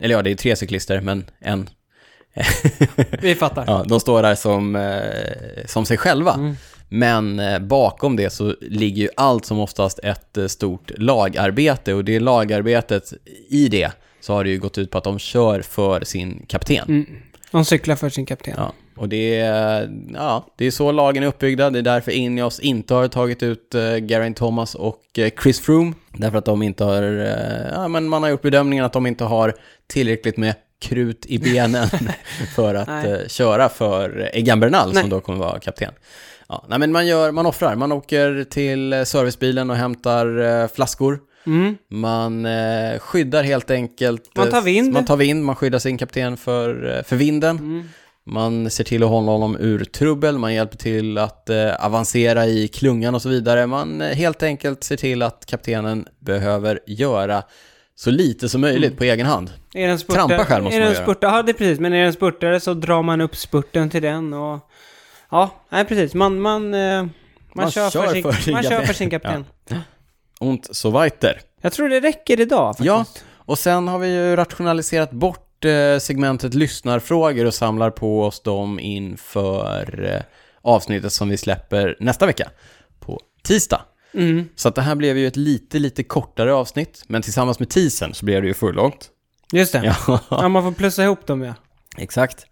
Eller 0.00 0.14
ja, 0.14 0.22
det 0.22 0.30
är 0.30 0.34
tre 0.34 0.56
cyklister 0.56 1.00
men 1.00 1.24
en. 1.40 1.68
Vi 3.20 3.34
fattar. 3.34 3.64
Ja, 3.66 3.84
de 3.88 4.00
står 4.00 4.22
där 4.22 4.34
som, 4.34 4.76
eh, 4.76 5.66
som 5.66 5.86
sig 5.86 5.96
själva. 5.96 6.34
Mm. 6.34 6.56
Men 6.94 7.38
eh, 7.38 7.58
bakom 7.58 8.16
det 8.16 8.30
så 8.30 8.54
ligger 8.60 9.02
ju 9.02 9.08
allt 9.16 9.44
som 9.44 9.60
oftast 9.60 9.98
ett 10.02 10.36
eh, 10.36 10.46
stort 10.46 10.90
lagarbete 10.96 11.94
och 11.94 12.04
det 12.04 12.20
lagarbetet 12.20 13.12
i 13.48 13.68
det 13.68 13.92
så 14.20 14.32
har 14.32 14.44
det 14.44 14.50
ju 14.50 14.58
gått 14.58 14.78
ut 14.78 14.90
på 14.90 14.98
att 14.98 15.04
de 15.04 15.18
kör 15.18 15.60
för 15.60 16.04
sin 16.04 16.44
kapten. 16.48 16.88
Mm. 16.88 17.06
De 17.50 17.64
cyklar 17.64 17.96
för 17.96 18.08
sin 18.08 18.26
kapten. 18.26 18.54
Ja, 18.56 18.72
och 18.96 19.08
det 19.08 19.40
är, 19.40 19.90
ja, 20.14 20.46
det 20.56 20.66
är 20.66 20.70
så 20.70 20.92
lagen 20.92 21.22
är 21.22 21.26
uppbyggda. 21.26 21.70
Det 21.70 21.78
är 21.78 21.82
därför 21.82 22.12
Ineos 22.12 22.60
inte 22.60 22.94
har 22.94 23.08
tagit 23.08 23.42
ut 23.42 23.68
Geraint 24.08 24.36
Thomas 24.36 24.74
och 24.74 25.18
eh, 25.18 25.30
Chris 25.42 25.60
Froome. 25.60 25.92
Därför 26.12 26.38
att 26.38 26.44
de 26.44 26.62
inte 26.62 26.84
har, 26.84 27.02
eh, 27.02 27.72
ja 27.72 27.88
men 27.88 28.08
man 28.08 28.22
har 28.22 28.30
gjort 28.30 28.42
bedömningen 28.42 28.84
att 28.84 28.92
de 28.92 29.06
inte 29.06 29.24
har 29.24 29.54
tillräckligt 29.86 30.36
med 30.36 30.54
krut 30.80 31.26
i 31.26 31.38
benen 31.38 31.88
för 32.54 32.74
att 32.74 32.88
eh, 32.88 33.28
köra 33.28 33.68
för 33.68 34.30
Egan 34.32 34.60
Bernal 34.60 34.92
Nej. 34.92 35.00
som 35.00 35.10
då 35.10 35.20
kommer 35.20 35.38
vara 35.38 35.58
kapten. 35.58 35.92
Ja, 36.52 36.64
nej 36.68 36.78
men 36.78 36.92
man 36.92 37.06
gör, 37.06 37.30
man 37.32 37.46
offrar, 37.46 37.76
man 37.76 37.92
åker 37.92 38.44
till 38.44 38.92
eh, 38.92 39.02
servicebilen 39.04 39.70
och 39.70 39.76
hämtar 39.76 40.40
eh, 40.62 40.68
flaskor. 40.68 41.18
Mm. 41.46 41.76
Man 41.90 42.46
eh, 42.46 42.98
skyddar 42.98 43.42
helt 43.42 43.70
enkelt... 43.70 44.22
Man 44.36 44.50
tar 44.50 44.58
eh, 44.58 44.64
vind. 44.64 44.92
Man 44.92 45.04
tar 45.04 45.16
vind, 45.16 45.44
man 45.44 45.56
skyddar 45.56 45.78
sin 45.78 45.98
kapten 45.98 46.36
för, 46.36 46.96
eh, 46.96 47.02
för 47.02 47.16
vinden. 47.16 47.58
Mm. 47.58 47.84
Man 48.26 48.70
ser 48.70 48.84
till 48.84 49.02
att 49.02 49.08
hålla 49.08 49.32
honom 49.32 49.56
ur 49.60 49.84
trubbel, 49.84 50.38
man 50.38 50.54
hjälper 50.54 50.76
till 50.76 51.18
att 51.18 51.48
eh, 51.50 51.84
avancera 51.86 52.46
i 52.46 52.68
klungan 52.68 53.14
och 53.14 53.22
så 53.22 53.28
vidare. 53.28 53.66
Man 53.66 54.00
helt 54.00 54.42
enkelt 54.42 54.84
ser 54.84 54.96
till 54.96 55.22
att 55.22 55.46
kaptenen 55.46 56.06
behöver 56.20 56.80
göra 56.86 57.42
så 57.94 58.10
lite 58.10 58.48
som 58.48 58.60
möjligt 58.60 58.90
Mm. 58.90 58.96
på 58.96 59.04
egen 59.04 59.26
hand. 59.26 59.50
Är 59.74 59.86
det 59.86 59.92
en 59.92 59.98
spurtare, 59.98 60.26
Trampa 60.28 60.44
själv 60.44 60.64
måste 60.64 60.76
är 60.76 60.80
man 60.80 60.88
en 60.88 60.94
göra. 60.94 61.04
spurtare, 61.04 61.30
ja 61.36 61.42
det 61.42 61.52
är 61.52 61.54
precis, 61.54 61.80
men 61.80 61.92
är 61.92 62.00
det 62.00 62.06
en 62.06 62.12
spurtare 62.12 62.60
så 62.60 62.74
drar 62.74 63.02
man 63.02 63.20
upp 63.20 63.36
spurten 63.36 63.90
till 63.90 64.02
den 64.02 64.32
och... 64.34 64.68
Ja, 65.32 65.50
nej 65.68 65.84
precis, 65.84 66.14
man, 66.14 66.40
man, 66.40 66.74
eh, 66.74 66.80
man, 66.80 67.10
Man 67.54 67.70
kör, 67.70 67.90
för 67.90 68.12
sin, 68.12 68.22
för 68.22 68.32
sin 68.32 68.52
man 68.52 68.62
kör 68.62 68.82
för 68.82 68.94
sin 68.94 69.10
kapten. 69.10 69.44
Und 70.40 70.76
so 70.76 70.90
weiter. 70.90 71.40
Jag 71.60 71.72
tror 71.72 71.88
det 71.88 72.00
räcker 72.00 72.40
idag 72.40 72.76
faktiskt. 72.76 72.86
Ja, 72.86 73.04
och 73.36 73.58
sen 73.58 73.88
har 73.88 73.98
vi 73.98 74.08
ju 74.08 74.36
rationaliserat 74.36 75.10
bort 75.10 75.64
eh, 75.64 75.98
segmentet 75.98 76.54
lyssnarfrågor 76.54 77.44
och 77.44 77.54
samlar 77.54 77.90
på 77.90 78.24
oss 78.24 78.42
dem 78.42 78.80
inför 78.80 80.14
eh, 80.14 80.22
avsnittet 80.62 81.12
som 81.12 81.28
vi 81.28 81.36
släpper 81.36 81.96
nästa 82.00 82.26
vecka 82.26 82.50
på 83.00 83.20
tisdag. 83.42 83.80
Mm. 84.14 84.48
Så 84.56 84.68
att 84.68 84.74
det 84.74 84.82
här 84.82 84.94
blev 84.94 85.18
ju 85.18 85.26
ett 85.26 85.36
lite, 85.36 85.78
lite 85.78 86.02
kortare 86.02 86.54
avsnitt, 86.54 87.04
men 87.06 87.22
tillsammans 87.22 87.58
med 87.58 87.70
teasern 87.70 88.14
så 88.14 88.24
blev 88.24 88.42
det 88.42 88.48
ju 88.48 88.54
för 88.54 88.72
långt. 88.72 89.10
Just 89.52 89.72
det. 89.72 89.94
Ja. 90.06 90.20
Ja, 90.30 90.48
man 90.48 90.62
får 90.62 90.72
plussa 90.72 91.04
ihop 91.04 91.26
dem 91.26 91.42
ja. 91.42 91.54
exakt. 91.98 92.46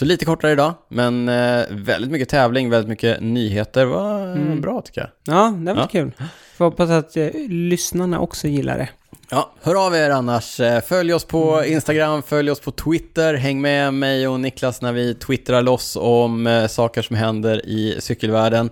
Så 0.00 0.06
lite 0.06 0.24
kortare 0.24 0.52
idag, 0.52 0.74
men 0.88 1.28
eh, 1.28 1.62
väldigt 1.70 2.10
mycket 2.10 2.28
tävling, 2.28 2.70
väldigt 2.70 2.88
mycket 2.88 3.20
nyheter. 3.22 3.84
Var 3.84 4.20
Mm. 4.32 4.60
bra 4.60 4.80
tycker 4.80 5.00
jag. 5.00 5.10
Ja, 5.36 5.50
det 5.58 5.72
var 5.72 5.80
Ja. 5.82 5.88
kul. 5.88 6.12
Får 6.56 6.64
hoppas 6.64 6.90
att 6.90 7.16
eh, 7.16 7.28
lyssnarna 7.48 8.20
också 8.20 8.48
gillar 8.48 8.78
det. 8.78 8.88
Ja, 9.30 9.52
hör 9.62 9.86
av 9.86 9.94
er 9.94 10.10
annars. 10.10 10.60
Eh, 10.60 10.80
Följ 10.80 11.14
oss 11.14 11.24
på 11.24 11.56
Mm. 11.58 11.72
Instagram, 11.72 12.22
följ 12.22 12.50
oss 12.50 12.60
på 12.60 12.70
Twitter. 12.70 13.34
Häng 13.34 13.60
med 13.60 13.94
mig 13.94 14.28
och 14.28 14.40
Niklas 14.40 14.82
när 14.82 14.92
vi 14.92 15.14
twittrar 15.14 15.62
loss 15.62 15.96
om 16.00 16.66
saker 16.70 17.02
som 17.02 17.16
händer 17.16 17.66
i 17.66 17.96
cykelvärlden. 18.00 18.70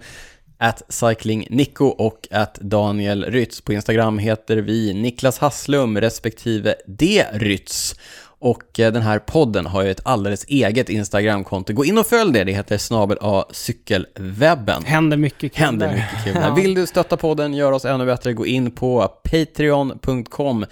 At 0.61 0.83
cyclingnico 0.89 1.85
och 1.85 2.29
at 2.31 2.55
Daniel 2.55 3.24
Rytz. 3.24 3.61
På 3.61 3.72
Instagram 3.72 4.18
heter 4.18 4.57
vi 4.57 4.95
Niklas 4.95 5.39
Hasslum 5.39 6.01
respektive 6.01 6.74
D. 6.87 7.24
Rytz. 7.33 7.95
Och 8.41 8.80
eh, 8.80 8.93
den 8.93 9.03
här 9.03 9.18
podden 9.18 9.66
har 9.66 9.82
ju 9.82 9.91
ett 9.91 10.01
alldeles 10.05 10.45
eget 10.49 10.89
Instagramkonto. 10.89 11.72
Gå 11.72 11.84
in 11.84 11.99
och 11.99 12.07
följ 12.07 12.32
det, 12.32 12.45
det 12.45 12.53
heter 12.53 12.78
snabel 12.78 13.18
A 13.20 13.45
cykelwebben. 13.51 14.84
Händer 14.84 15.16
mycket 15.16 15.53
kul 15.53 15.64
Händer 15.64 15.86
där. 15.86 15.95
mycket 15.95 16.24
kul. 16.24 16.36
Ja. 16.43 16.55
Vill 16.55 16.74
du 16.74 16.86
stötta 16.86 17.16
podden, 17.16 17.55
gör 17.55 17.72
oss 17.72 17.84
ännu 17.84 18.07
bättre, 18.07 18.32
gå 18.32 18.47
in 18.47 18.70
på 18.70 19.09
patreon.com 19.30 20.66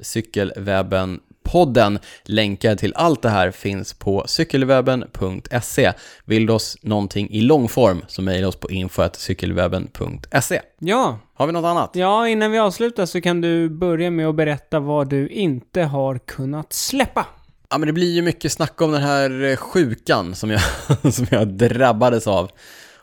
cykelwebben 0.00 1.20
podden. 1.44 1.98
Länkar 2.24 2.76
till 2.76 2.92
allt 2.96 3.22
det 3.22 3.28
här 3.28 3.50
finns 3.50 3.92
på 3.94 4.24
cykelwebben.se. 4.26 5.92
Vill 6.24 6.46
du 6.46 6.52
oss 6.52 6.76
någonting 6.82 7.30
i 7.30 7.40
långform 7.40 8.04
så 8.08 8.22
mejla 8.22 8.48
oss 8.48 8.56
på 8.56 8.70
info.cykelwebben.se. 8.70 10.60
Ja, 10.78 11.18
Har 11.34 11.46
vi 11.46 11.52
något 11.52 11.64
annat? 11.64 11.90
ja, 11.94 12.28
innan 12.28 12.50
vi 12.50 12.58
avslutar 12.58 13.06
så 13.06 13.20
kan 13.20 13.40
du 13.40 13.68
börja 13.68 14.10
med 14.10 14.26
att 14.28 14.34
berätta 14.34 14.80
vad 14.80 15.08
du 15.08 15.28
inte 15.28 15.82
har 15.82 16.18
kunnat 16.18 16.72
släppa. 16.72 17.26
Ja, 17.70 17.78
men 17.78 17.86
det 17.86 17.92
blir 17.92 18.12
ju 18.12 18.22
mycket 18.22 18.52
snack 18.52 18.80
om 18.82 18.92
den 18.92 19.02
här 19.02 19.42
eh, 19.44 19.56
sjukan 19.56 20.34
som 20.34 20.50
jag, 20.50 20.60
som 21.14 21.26
jag 21.30 21.48
drabbades 21.48 22.26
av. 22.26 22.50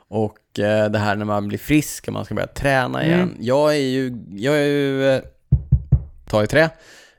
Och 0.08 0.60
eh, 0.60 0.92
det 0.92 1.00
här 1.00 1.16
när 1.16 1.26
man 1.26 1.48
blir 1.48 1.58
frisk 1.58 2.08
och 2.08 2.14
man 2.14 2.26
ska 2.26 2.36
börja 2.36 2.48
träna 2.48 3.06
igen. 3.06 3.20
Mm. 3.22 3.36
Jag 3.39 3.76
är 3.76 3.80
ju, 3.80 4.18
jag 4.30 4.56
är 4.56 4.66
ju, 4.68 5.10
eh, 5.10 5.22
ta 6.28 6.44
i 6.44 6.48
trä, 6.48 6.70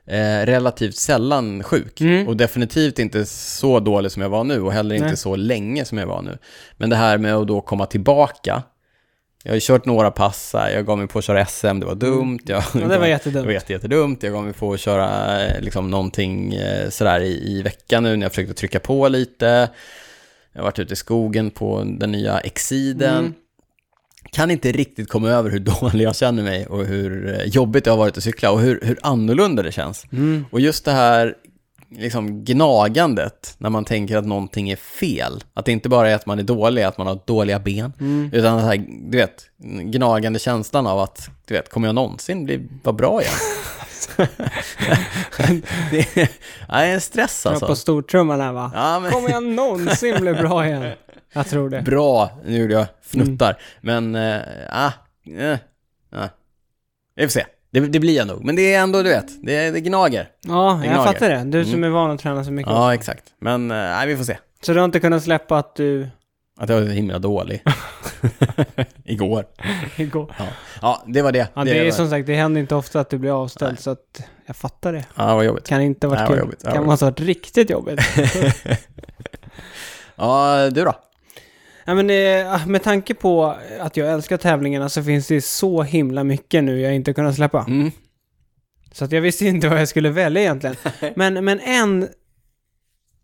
eh, 0.07 0.45
relativt 0.45 0.95
sällan 0.95 1.63
sjuk. 1.63 2.01
Mm. 2.01 2.27
Och 2.27 2.37
definitivt 2.37 2.99
inte 2.99 3.25
så 3.25 3.79
dålig 3.79 4.11
som 4.11 4.21
jag 4.21 4.29
var 4.29 4.43
nu 4.43 4.61
och 4.61 4.71
heller 4.73 4.95
inte 4.95 5.07
Nej. 5.07 5.17
så 5.17 5.35
länge 5.35 5.85
som 5.85 5.97
jag 5.97 6.07
var 6.07 6.21
nu. 6.21 6.37
Men 6.77 6.89
det 6.89 6.95
här 6.95 7.17
med 7.17 7.35
att 7.35 7.47
då 7.47 7.61
komma 7.61 7.85
tillbaka. 7.85 8.63
Jag 9.45 9.51
har 9.51 9.55
ju 9.55 9.61
kört 9.63 9.85
några 9.85 10.11
pass 10.11 10.53
här, 10.53 10.69
jag 10.69 10.85
gav 10.85 10.97
mig 10.97 11.07
på 11.07 11.19
att 11.19 11.25
köra 11.25 11.45
SM, 11.45 11.79
det 11.79 11.85
var 11.85 11.95
dumt. 11.95 12.39
Jag, 12.45 12.63
Mm. 12.75 12.89
Ja, 12.89 12.93
det 12.93 12.97
var 12.99 13.05
det 13.05 13.09
jättedumt. 13.09 13.45
var 13.45 13.51
jätte, 13.53 13.73
jättedumt. 13.73 14.23
Jag 14.23 14.33
gav 14.33 14.43
mig 14.43 14.53
på 14.53 14.73
att 14.73 14.79
köra 14.79 15.39
eh, 15.45 15.61
liksom, 15.61 15.89
någonting 15.91 16.53
eh, 16.53 16.89
sådär 16.89 17.19
i, 17.19 17.51
i 17.57 17.61
veckan 17.61 18.03
nu 18.03 18.15
när 18.17 18.25
jag 18.25 18.31
försökte 18.31 18.53
trycka 18.53 18.79
på 18.79 19.07
lite. 19.07 19.69
Jag 20.53 20.61
har 20.61 20.63
varit 20.63 20.79
ute 20.79 20.93
i 20.93 20.95
skogen 20.95 21.51
på 21.51 21.83
den 21.99 22.11
nya 22.11 22.39
Exiden. 22.39 23.17
Mm. 23.19 23.33
Kan 24.31 24.51
inte 24.51 24.71
riktigt 24.71 25.09
komma 25.09 25.29
över 25.29 25.49
hur 25.49 25.59
dålig 25.81 26.05
jag 26.05 26.15
känner 26.15 26.43
mig 26.43 26.65
och 26.65 26.85
hur 26.85 27.39
eh, 27.39 27.45
jobbigt 27.45 27.83
det 27.83 27.91
har 27.91 27.97
varit 27.97 28.17
att 28.17 28.23
cykla 28.23 28.51
och 28.51 28.61
hur, 28.61 28.79
hur 28.83 28.99
annorlunda 29.01 29.63
det 29.63 29.71
känns. 29.71 30.05
Mm. 30.11 30.45
Och 30.51 30.59
just 30.59 30.85
det 30.85 30.91
här 30.91 31.35
liksom 31.97 32.43
gnagandet 32.45 33.55
när 33.57 33.69
man 33.69 33.85
tänker 33.85 34.17
att 34.17 34.25
någonting 34.25 34.69
är 34.69 34.75
fel. 34.75 35.43
Att 35.53 35.65
det 35.65 35.71
inte 35.71 35.89
bara 35.89 36.09
är 36.09 36.15
att 36.15 36.25
man 36.25 36.39
är 36.39 36.43
dålig, 36.43 36.83
att 36.83 36.97
man 36.97 37.07
har 37.07 37.19
dåliga 37.25 37.59
ben. 37.59 37.93
Mm. 37.99 38.29
Utan 38.33 38.57
det 38.57 38.63
här, 38.63 38.85
du 39.11 39.17
vet, 39.17 39.45
gnagande 39.83 40.39
känslan 40.39 40.87
av 40.87 40.99
att, 40.99 41.29
du 41.45 41.53
vet, 41.53 41.69
kommer 41.69 41.87
jag 41.87 41.95
någonsin 41.95 42.45
bli, 42.45 42.67
vara 42.83 42.95
bra 42.95 43.21
igen? 43.21 43.33
det 45.91 46.29
är, 46.67 46.85
en 46.93 47.01
stress 47.01 47.41
Jag 47.45 47.51
alltså. 47.51 47.67
på 47.67 47.75
stortrumman 47.75 48.41
här 48.41 48.53
va? 48.53 48.71
Ja, 48.73 48.99
men, 48.99 49.11
Kommer 49.11 49.29
jag 49.29 49.43
någonsin 49.43 50.15
bli 50.21 50.33
bra 50.33 50.67
igen? 50.67 50.91
Jag 51.33 51.47
tror 51.47 51.69
det. 51.69 51.81
bra, 51.81 52.31
nu 52.45 52.57
gjorde 52.57 52.73
jag 52.73 52.85
fnuttar. 53.01 53.57
Mm. 53.81 54.11
Men, 54.11 54.33
äh, 54.33 54.41
ah, 54.69 54.91
äh, 55.39 55.57
ah. 56.11 56.27
vi 57.15 57.23
får 57.23 57.31
se. 57.31 57.45
Det, 57.71 57.79
det 57.79 57.99
blir 57.99 58.17
jag 58.17 58.27
nog. 58.27 58.43
Men 58.45 58.55
det 58.55 58.73
är 58.73 58.79
ändå, 58.83 59.01
du 59.03 59.09
vet, 59.09 59.45
det, 59.45 59.71
det 59.71 59.81
gnager. 59.81 60.27
Ja, 60.41 60.79
Det 60.81 60.87
jag 60.87 60.95
gnager. 60.95 61.11
fattar 61.13 61.29
det. 61.29 61.43
Du 61.43 61.65
som 61.65 61.73
Mm. 61.73 61.83
är 61.83 61.89
van 61.89 62.11
att 62.11 62.19
träna 62.19 62.43
så 62.43 62.51
mycket. 62.51 62.71
Ja, 62.71 62.93
exakt. 62.93 63.23
Men, 63.39 63.71
äh, 63.71 63.77
nej, 63.77 64.07
vi 64.07 64.17
får 64.17 64.23
se. 64.23 64.37
Så 64.61 64.73
du 64.73 64.79
har 64.79 64.85
inte 64.85 64.99
kunnat 64.99 65.23
släppa 65.23 65.57
att 65.57 65.75
du 65.75 66.07
Att 66.57 66.69
jag 66.69 66.81
var 66.81 66.87
himla 66.87 67.19
dålig. 67.19 67.63
Igår. 69.05 69.45
igår... 69.95 70.33
Ja. 70.39 70.45
ja, 70.81 71.03
det 71.07 71.21
var 71.21 71.31
det. 71.31 71.47
Ja, 71.53 71.63
det 71.63 71.79
är 71.79 71.83
var... 71.83 71.91
som 71.91 72.09
sagt, 72.09 72.27
det 72.27 72.35
händer 72.35 72.61
inte 72.61 72.75
ofta 72.75 72.99
att 72.99 73.09
du 73.09 73.17
blir 73.17 73.43
avställd, 73.43 73.71
Nej. 73.73 73.81
så 73.81 73.89
att 73.89 74.23
jag 74.45 74.55
fattar 74.55 74.93
det. 74.93 75.05
Ja, 75.15 75.35
vad 75.35 75.45
jobbigt. 75.45 75.67
Kan 75.67 75.81
inte 75.81 76.07
ha 76.07 76.15
varit 76.15 76.27
kul. 76.27 76.37
jobbigt. 76.39 76.63
Kan 76.63 76.85
måste 76.85 77.05
ha 77.05 77.11
varit 77.11 77.19
riktigt 77.19 77.69
jobbigt. 77.69 77.99
ja, 80.15 80.69
du 80.69 80.83
då? 80.83 80.93
Ja, 81.85 81.95
men 81.95 82.07
det, 82.07 82.61
med 82.67 82.83
tanke 82.83 83.13
på 83.13 83.55
att 83.79 83.97
jag 83.97 84.11
älskar 84.11 84.37
tävlingarna 84.37 84.89
så 84.89 85.03
finns 85.03 85.27
det 85.27 85.41
så 85.41 85.83
himla 85.83 86.23
mycket 86.23 86.63
nu 86.63 86.79
jag 86.79 86.95
inte 86.95 87.13
kunnat 87.13 87.35
släppa. 87.35 87.65
Mm. 87.67 87.91
Så 88.91 89.05
att 89.05 89.11
jag 89.11 89.21
visste 89.21 89.45
inte 89.45 89.69
vad 89.69 89.79
jag 89.79 89.87
skulle 89.87 90.09
välja 90.09 90.41
egentligen. 90.41 90.75
Men, 91.15 91.45
men 91.45 91.59
en, 91.59 92.07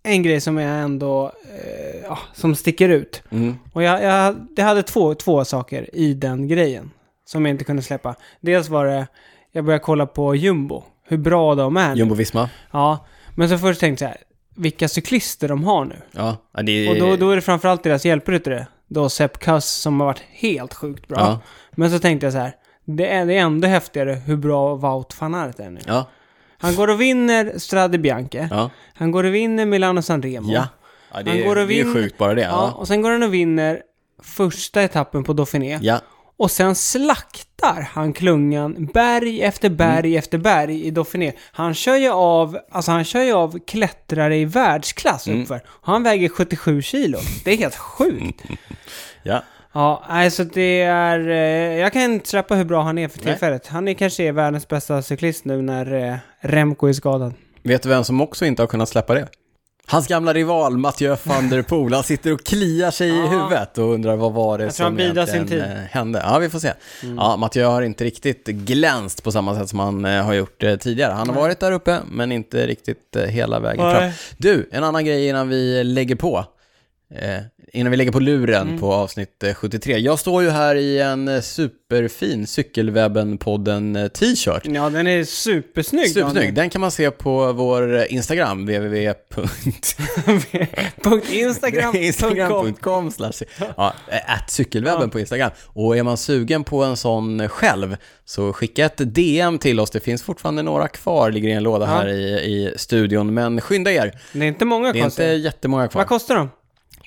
en 0.03 0.23
grej 0.23 0.41
som 0.41 0.57
är 0.57 0.81
ändå, 0.81 1.31
eh, 1.63 2.01
ja, 2.03 2.19
som 2.33 2.55
sticker 2.55 2.89
ut. 2.89 3.23
Mm. 3.31 3.55
Och 3.73 3.83
jag, 3.83 4.03
jag 4.03 4.35
det 4.55 4.61
hade 4.61 4.83
två, 4.83 5.15
två 5.15 5.45
saker 5.45 5.95
i 5.95 6.13
den 6.13 6.47
grejen 6.47 6.91
som 7.25 7.45
jag 7.45 7.53
inte 7.53 7.63
kunde 7.63 7.81
släppa. 7.81 8.15
Dels 8.41 8.69
var 8.69 8.85
det, 8.85 9.07
jag 9.51 9.65
började 9.65 9.83
kolla 9.83 10.05
på 10.05 10.35
Jumbo, 10.35 10.83
hur 11.07 11.17
bra 11.17 11.55
de 11.55 11.77
är 11.77 11.95
nu. 11.95 12.01
Jumbo-Visma? 12.01 12.49
Ja, 12.71 13.05
men 13.35 13.49
så 13.49 13.57
först 13.57 13.79
tänkte 13.79 14.05
jag 14.05 14.11
så 14.13 14.17
här, 14.17 14.28
vilka 14.59 14.87
cyklister 14.87 15.47
de 15.47 15.63
har 15.63 15.85
nu. 15.85 15.95
Ja, 16.11 16.37
det 16.63 16.71
är... 16.71 16.89
Och 16.89 16.95
då, 16.99 17.15
då 17.15 17.29
är 17.31 17.35
det 17.35 17.41
framförallt 17.41 17.83
deras 17.83 18.05
hjälpryttare, 18.05 18.67
då 18.87 19.09
Sepp 19.09 19.39
Kuss 19.39 19.65
som 19.65 19.99
har 19.99 20.07
varit 20.07 20.21
helt 20.31 20.73
sjukt 20.73 21.07
bra. 21.07 21.19
Ja, 21.19 21.39
Men 21.71 21.91
så 21.91 21.99
tänkte 21.99 22.25
jag 22.25 22.33
så 22.33 22.39
här, 22.39 22.55
det 22.85 23.07
är, 23.07 23.25
det 23.25 23.33
är 23.33 23.39
ändå 23.41 23.67
häftigare 23.67 24.13
hur 24.25 24.35
bra 24.37 24.75
Wout 24.75 25.21
van 25.21 25.35
Aert 25.35 25.59
är 25.59 25.69
nu. 25.69 25.79
ja, 25.87 26.09
Han 26.57 26.75
går 26.75 26.87
och 26.89 27.01
vinner 27.01 27.53
Strade 27.57 27.97
Bianche, 27.97 28.47
ja. 28.51 28.69
han 28.93 29.11
går 29.11 29.23
och 29.23 29.33
vinner 29.35 29.65
Milano 29.65 30.01
Sanremo. 30.01 30.51
Ja, 30.51 30.67
ja 31.13 31.23
det, 31.23 31.29
Han 31.31 31.39
går 31.41 31.49
och 31.49 31.55
det 31.55 31.61
är 31.79 31.83
vinner- 31.83 31.93
sjukt 31.93 32.17
bara 32.17 32.33
det. 32.33 32.41
Ja, 32.41 32.71
och 32.71 32.87
sen 32.87 33.01
går 33.01 33.11
han 33.11 33.23
och 33.23 33.33
vinner 33.33 33.81
första 34.23 34.81
etappen 34.81 35.23
på 35.23 35.33
Dauphiné. 35.33 35.79
ja. 35.81 35.99
Och 36.39 36.51
sen 36.51 36.75
slaktar 36.75 37.89
han 37.91 38.13
klungan 38.13 38.85
berg 38.93 39.41
efter 39.43 39.69
berg 39.69 40.07
Mm. 40.09 40.19
efter 40.19 40.37
berg 40.37 40.85
i 40.85 40.91
Dauphiné. 40.91 41.33
Han 41.51 41.73
kör 41.73 41.95
ju 41.95 42.09
av, 42.09 42.57
alltså 42.71 42.91
han 42.91 43.03
kör 43.03 43.21
ju 43.23 43.33
av 43.33 43.59
klättrare 43.67 44.37
i 44.37 44.45
världsklass 44.45 45.27
Mm. 45.27 45.41
uppför. 45.41 45.61
Han 45.81 46.03
väger 46.03 46.29
77 46.29 46.81
kilo. 46.81 47.17
Det 47.45 47.51
är 47.51 47.57
helt 47.57 47.75
sjukt. 47.75 48.41
ja. 49.23 49.43
Ja, 49.73 50.03
alltså 50.07 50.43
det 50.43 50.81
är, 50.81 51.29
eh, 51.29 51.79
jag 51.79 51.93
kan 51.93 52.01
inte 52.01 52.29
släppa 52.29 52.55
hur 52.55 52.63
bra 52.65 52.81
han 52.81 52.97
är 52.97 53.07
för 53.07 53.17
Nej. 53.19 53.25
tillfället. 53.27 53.67
Han 53.67 53.87
är 53.87 53.93
kanske 53.93 54.23
är 54.23 54.31
världens 54.31 54.67
bästa 54.67 55.01
cyklist 55.01 55.45
nu 55.45 55.61
när 55.61 55.93
eh, 56.11 56.15
Remco 56.41 56.87
är 56.87 56.93
skadad. 56.93 57.33
Vet 57.63 57.83
du 57.83 57.89
vem 57.89 58.03
som 58.03 58.21
också 58.21 58.45
inte 58.45 58.61
har 58.61 58.67
kunnat 58.67 58.89
släppa 58.89 59.13
det? 59.13 59.27
Hans 59.91 60.07
gamla 60.07 60.33
rival 60.33 60.77
Mathieu 60.77 61.17
van 61.23 61.49
der 61.49 61.61
Poel, 61.61 61.93
han 61.93 62.03
sitter 62.03 62.33
och 62.33 62.43
kliar 62.43 62.91
sig 62.91 63.09
i 63.09 63.27
huvudet 63.27 63.77
och 63.77 63.93
undrar 63.93 64.15
vad 64.15 64.33
var 64.33 64.57
det 64.57 64.71
som 64.71 64.99
egentligen. 64.99 65.47
Mm. 65.47 65.71
eh, 65.71 65.77
hände. 65.91 66.21
Ja, 66.23 66.39
vi 66.39 66.49
får 66.49 66.59
se. 66.59 66.73
Ja, 67.17 67.37
Mathieu 67.37 67.65
har 67.65 67.81
inte 67.81 68.03
riktigt 68.03 68.45
glänst 68.45 69.23
på 69.23 69.31
samma 69.31 69.59
sätt 69.59 69.69
som 69.69 69.79
han 69.79 70.05
eh, 70.05 70.23
har 70.23 70.33
gjort 70.33 70.63
eh, 70.63 70.75
tidigare. 70.75 71.13
Han 71.13 71.29
har 71.29 71.35
varit 71.35 71.59
där 71.59 71.71
uppe, 71.71 71.99
men 72.11 72.31
inte 72.31 72.67
riktigt 72.67 73.17
hela 73.27 73.59
vägen 73.59 73.91
fram. 73.91 74.03
Nej. 74.03 74.13
Du, 74.37 74.69
en 74.71 74.83
annan 74.83 75.05
grej 75.05 75.27
innan 75.27 75.49
vi 75.49 75.83
lägger 75.83 76.15
på. 76.15 76.45
Eh, 77.15 77.39
innan 77.73 77.91
vi 77.91 77.97
lägger 77.97 78.11
på 78.11 78.19
luren 78.19 78.67
Mm. 78.67 78.79
på 78.79 78.93
avsnitt 78.93 79.43
eh, 79.43 79.53
73. 79.53 79.97
Jag 79.97 80.19
står 80.19 80.43
ju 80.43 80.49
här 80.49 80.75
i 80.75 80.99
en 80.99 81.27
eh, 81.27 81.41
superfin 81.41 82.45
Cykelwebben-podden 82.45 83.95
eh, 84.03 84.07
t-shirt. 84.07 84.61
Ja, 84.65 84.89
den 84.89 85.07
är 85.07 85.23
supersnygg. 85.23 86.09
Supersnygg. 86.13 86.53
Den 86.53 86.69
kan 86.69 86.81
man 86.81 86.91
se 86.91 87.11
på 87.11 87.53
vår 87.53 87.95
eh, 87.97 88.13
Instagram, 88.13 88.65
www. 88.65 89.13
Instagram.com 91.31 93.11
ja, 93.77 93.93
at 94.27 94.49
cykelwebben 94.49 95.01
Ja. 95.01 95.07
på 95.07 95.19
Instagram. 95.19 95.51
Och 95.65 95.97
är 95.97 96.03
man 96.03 96.17
sugen 96.17 96.63
på 96.63 96.83
en 96.83 96.97
sån 96.97 97.49
själv 97.49 97.97
så 98.25 98.53
skicka 98.53 98.85
ett 98.85 98.97
DM 99.15 99.57
till 99.59 99.79
oss. 99.79 99.91
Det 99.91 99.99
finns 99.99 100.23
fortfarande 100.23 100.63
några 100.63 100.87
kvar, 100.87 101.31
ligger 101.31 101.49
i 101.49 101.51
en 101.51 101.63
låda 101.63 101.85
Ja. 101.85 101.91
här 101.91 102.07
i, 102.07 102.23
i 102.33 102.73
studion. 102.75 103.33
Men 103.33 103.61
skynda 103.61 103.91
er, 103.91 104.19
Det 104.33 104.39
är 104.39 104.43
inte 104.43 104.65
många 104.65 104.93
det 104.93 104.99
är 104.99 105.05
inte 105.05 105.23
jättemånga 105.23 105.87
kvar. 105.87 106.01
Vad 106.01 106.07
kostar 106.07 106.35
de? 106.35 106.49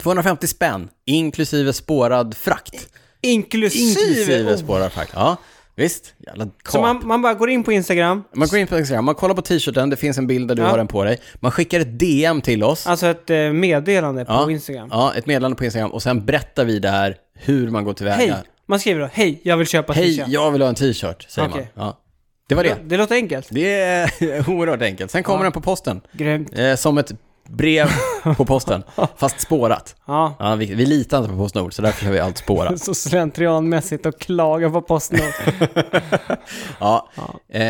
250 0.02 0.47
spänn, 0.47 0.89
inklusive 1.06 1.73
spårad 1.73 2.35
frakt. 2.36 2.89
Inklusive? 3.20 4.01
Inklusive 4.10 4.52
Oh. 4.52 4.56
spårad 4.56 4.93
frakt, 4.93 5.12
ja. 5.14 5.36
Visst, 5.77 6.14
jävla 6.27 6.44
kap. 6.44 6.73
Så 6.73 6.81
man, 6.81 7.01
man 7.05 7.23
bara 7.23 7.35
går 7.35 7.51
in 7.51 7.64
på 7.64 7.73
Instagram, 7.73 8.24
Man 8.35 8.48
går 8.48 8.59
in 8.59 8.66
på 8.66 8.78
Instagram, 8.78 9.05
man 9.05 9.14
kollar 9.14 9.35
på 9.35 9.43
t-shirten, 9.43 9.90
det 9.90 9.97
finns 9.97 10.19
en 10.19 10.27
bild 10.27 10.48
där 10.48 10.55
du 10.55 10.62
Ja. 10.62 10.69
har 10.69 10.78
den 10.78 10.86
på 10.89 11.05
dig. 11.05 11.19
Man 11.35 11.52
skickar 11.52 11.81
ett 11.81 11.98
DM 11.98 12.40
till 12.40 12.64
oss. 12.64 12.86
alltså 12.86 13.06
ett 13.06 13.31
eh, 13.31 13.36
meddelande 13.39 14.24
på 14.24 14.32
Ja. 14.32 14.51
Instagram. 14.51 14.89
Ja, 14.93 15.14
ett 15.14 15.27
meddelande 15.27 15.56
på 15.56 15.64
Instagram 15.64 15.90
och 15.90 16.02
sen 16.02 16.24
berättar 16.27 16.64
vi 16.64 16.78
där 16.78 17.16
hur 17.35 17.70
man 17.70 17.85
går 17.85 17.93
tillväga. 17.93 18.16
Hej! 18.16 18.35
Man 18.66 18.81
skriver 18.81 19.01
då, 19.01 19.09
hej, 19.12 19.40
jag 19.44 19.56
vill 19.56 19.66
köpa 19.66 19.93
Hej, 19.93 20.16
t-shirt. 20.16 20.28
jag 20.28 20.51
vill 20.51 20.62
ha 20.62 20.69
en 20.69 20.74
t-shirt, 20.74 21.27
säger 21.31 21.48
Okej. 21.48 21.70
man. 21.74 21.86
Ja. 21.86 21.98
Det 22.48 22.55
var 22.55 22.64
det. 22.64 22.77
Det 22.85 22.97
låter 22.97 23.14
enkelt. 23.14 23.47
Det 23.51 23.81
är 23.81 24.10
oerhört 24.51 24.82
enkelt. 24.82 25.10
Sen 25.10 25.23
kommer 25.23 25.39
Ja. 25.39 25.43
den 25.43 25.52
på 25.52 25.60
posten. 25.60 26.01
Grymt. 26.12 26.59
Eh, 26.59 26.74
som 26.74 26.98
ett 26.98 27.12
brev 27.48 27.86
på 28.36 28.44
posten, 28.44 28.82
fast 29.16 29.40
spårat. 29.40 29.97
Ja. 30.06 30.36
Ja, 30.39 30.55
vi, 30.55 30.74
vi 30.74 30.86
litar 30.86 31.19
inte 31.19 31.31
på 31.31 31.36
Postnord, 31.36 31.74
så 31.74 31.82
därför 31.82 32.05
kör 32.05 32.12
vi 32.12 32.19
allt 32.20 32.39
spårat. 32.39 32.81
Så 32.85 32.94
slentrianmässigt 32.94 34.06
och 34.06 34.19
klaga 34.20 34.70
på 34.70 34.82
Postnord. 34.82 35.20
Ja. 36.81 37.09
Eh, 37.48 37.60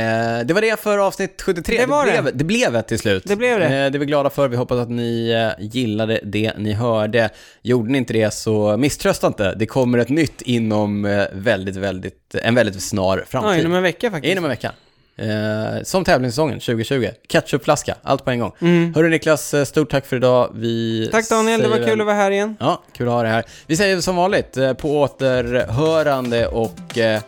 det 0.45 0.51
var 0.55 0.61
det 0.61 0.81
för 0.81 0.99
avsnitt 0.99 1.43
73. 1.43 1.77
Det 1.79 1.87
var 1.87 2.07
det. 2.07 2.23
blev, 2.23 2.37
det 2.37 2.45
blev 2.45 2.77
ett 2.77 2.89
till 2.89 2.99
slut. 2.99 3.23
Det 3.27 3.37
blev 3.37 3.59
det. 3.59 3.65
Eh, 3.65 3.71
det 3.71 3.77
är 3.77 3.99
vi 3.99 4.07
glada 4.07 4.31
för. 4.31 4.49
Vi 4.49 4.57
hoppas 4.57 4.79
att 4.79 4.91
ni 4.91 5.31
eh, 5.59 5.65
gillade 5.67 6.21
det 6.23 6.53
ni 6.59 6.73
hörde. 6.73 7.31
Gjorde 7.63 7.91
ni 7.93 7.99
inte 7.99 8.13
det 8.13 8.35
så 8.35 8.77
misströsta 8.77 9.27
inte. 9.27 9.55
Det 9.55 9.67
kommer 9.67 9.99
ett 9.99 10.09
nytt 10.09 10.43
inom 10.43 11.05
eh, 11.05 11.25
väldigt, 11.33 11.77
väldigt, 11.77 12.35
en 12.43 12.55
väldigt 12.55 12.83
snar 12.83 13.19
Ja, 13.19 13.25
framtid. 13.29 13.61
inom 13.61 13.75
en 13.75 13.83
vecka 13.83 14.11
faktiskt. 14.11 14.33
Inom 14.33 14.45
en 14.45 14.51
vecka. 14.51 14.73
Eh, 15.17 15.83
som 15.83 16.05
tävlingssäsongen 16.05 16.61
2020. 16.61 17.09
Ketchupflaska, 17.29 17.95
allt 18.03 18.25
på 18.25 18.31
en 18.31 18.39
gång. 18.39 18.53
Mm. 18.61 18.95
Hörru 18.95 19.09
Niklas, 19.09 19.55
eh, 19.55 19.65
stort 19.65 19.91
tack 19.91 20.07
för 20.07 20.17
idag. 20.17 20.51
Vi 20.55 21.09
Tack 21.13 21.29
Daniel, 21.29 21.63
det 21.63 21.69
var 21.69 21.77
kul 21.77 22.01
att 22.01 22.07
vara 22.07 22.17
här 22.17 22.31
igen. 22.31 22.57
Ja, 22.61 22.83
kul 22.97 23.09
att 23.09 23.15
ha 23.15 23.23
dig 23.23 23.33
här. 23.33 23.45
Vi 23.67 23.77
säger 23.77 24.01
som 24.01 24.17
vanligt, 24.17 24.57
eh, 24.57 24.73
på 24.73 25.01
återhörande 25.01 26.47
och 26.47 26.99
eh, 26.99 27.21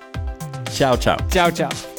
ciao 0.71 0.97
ciao. 0.97 1.19
Ciao, 1.31 1.51
ciao. 1.51 1.94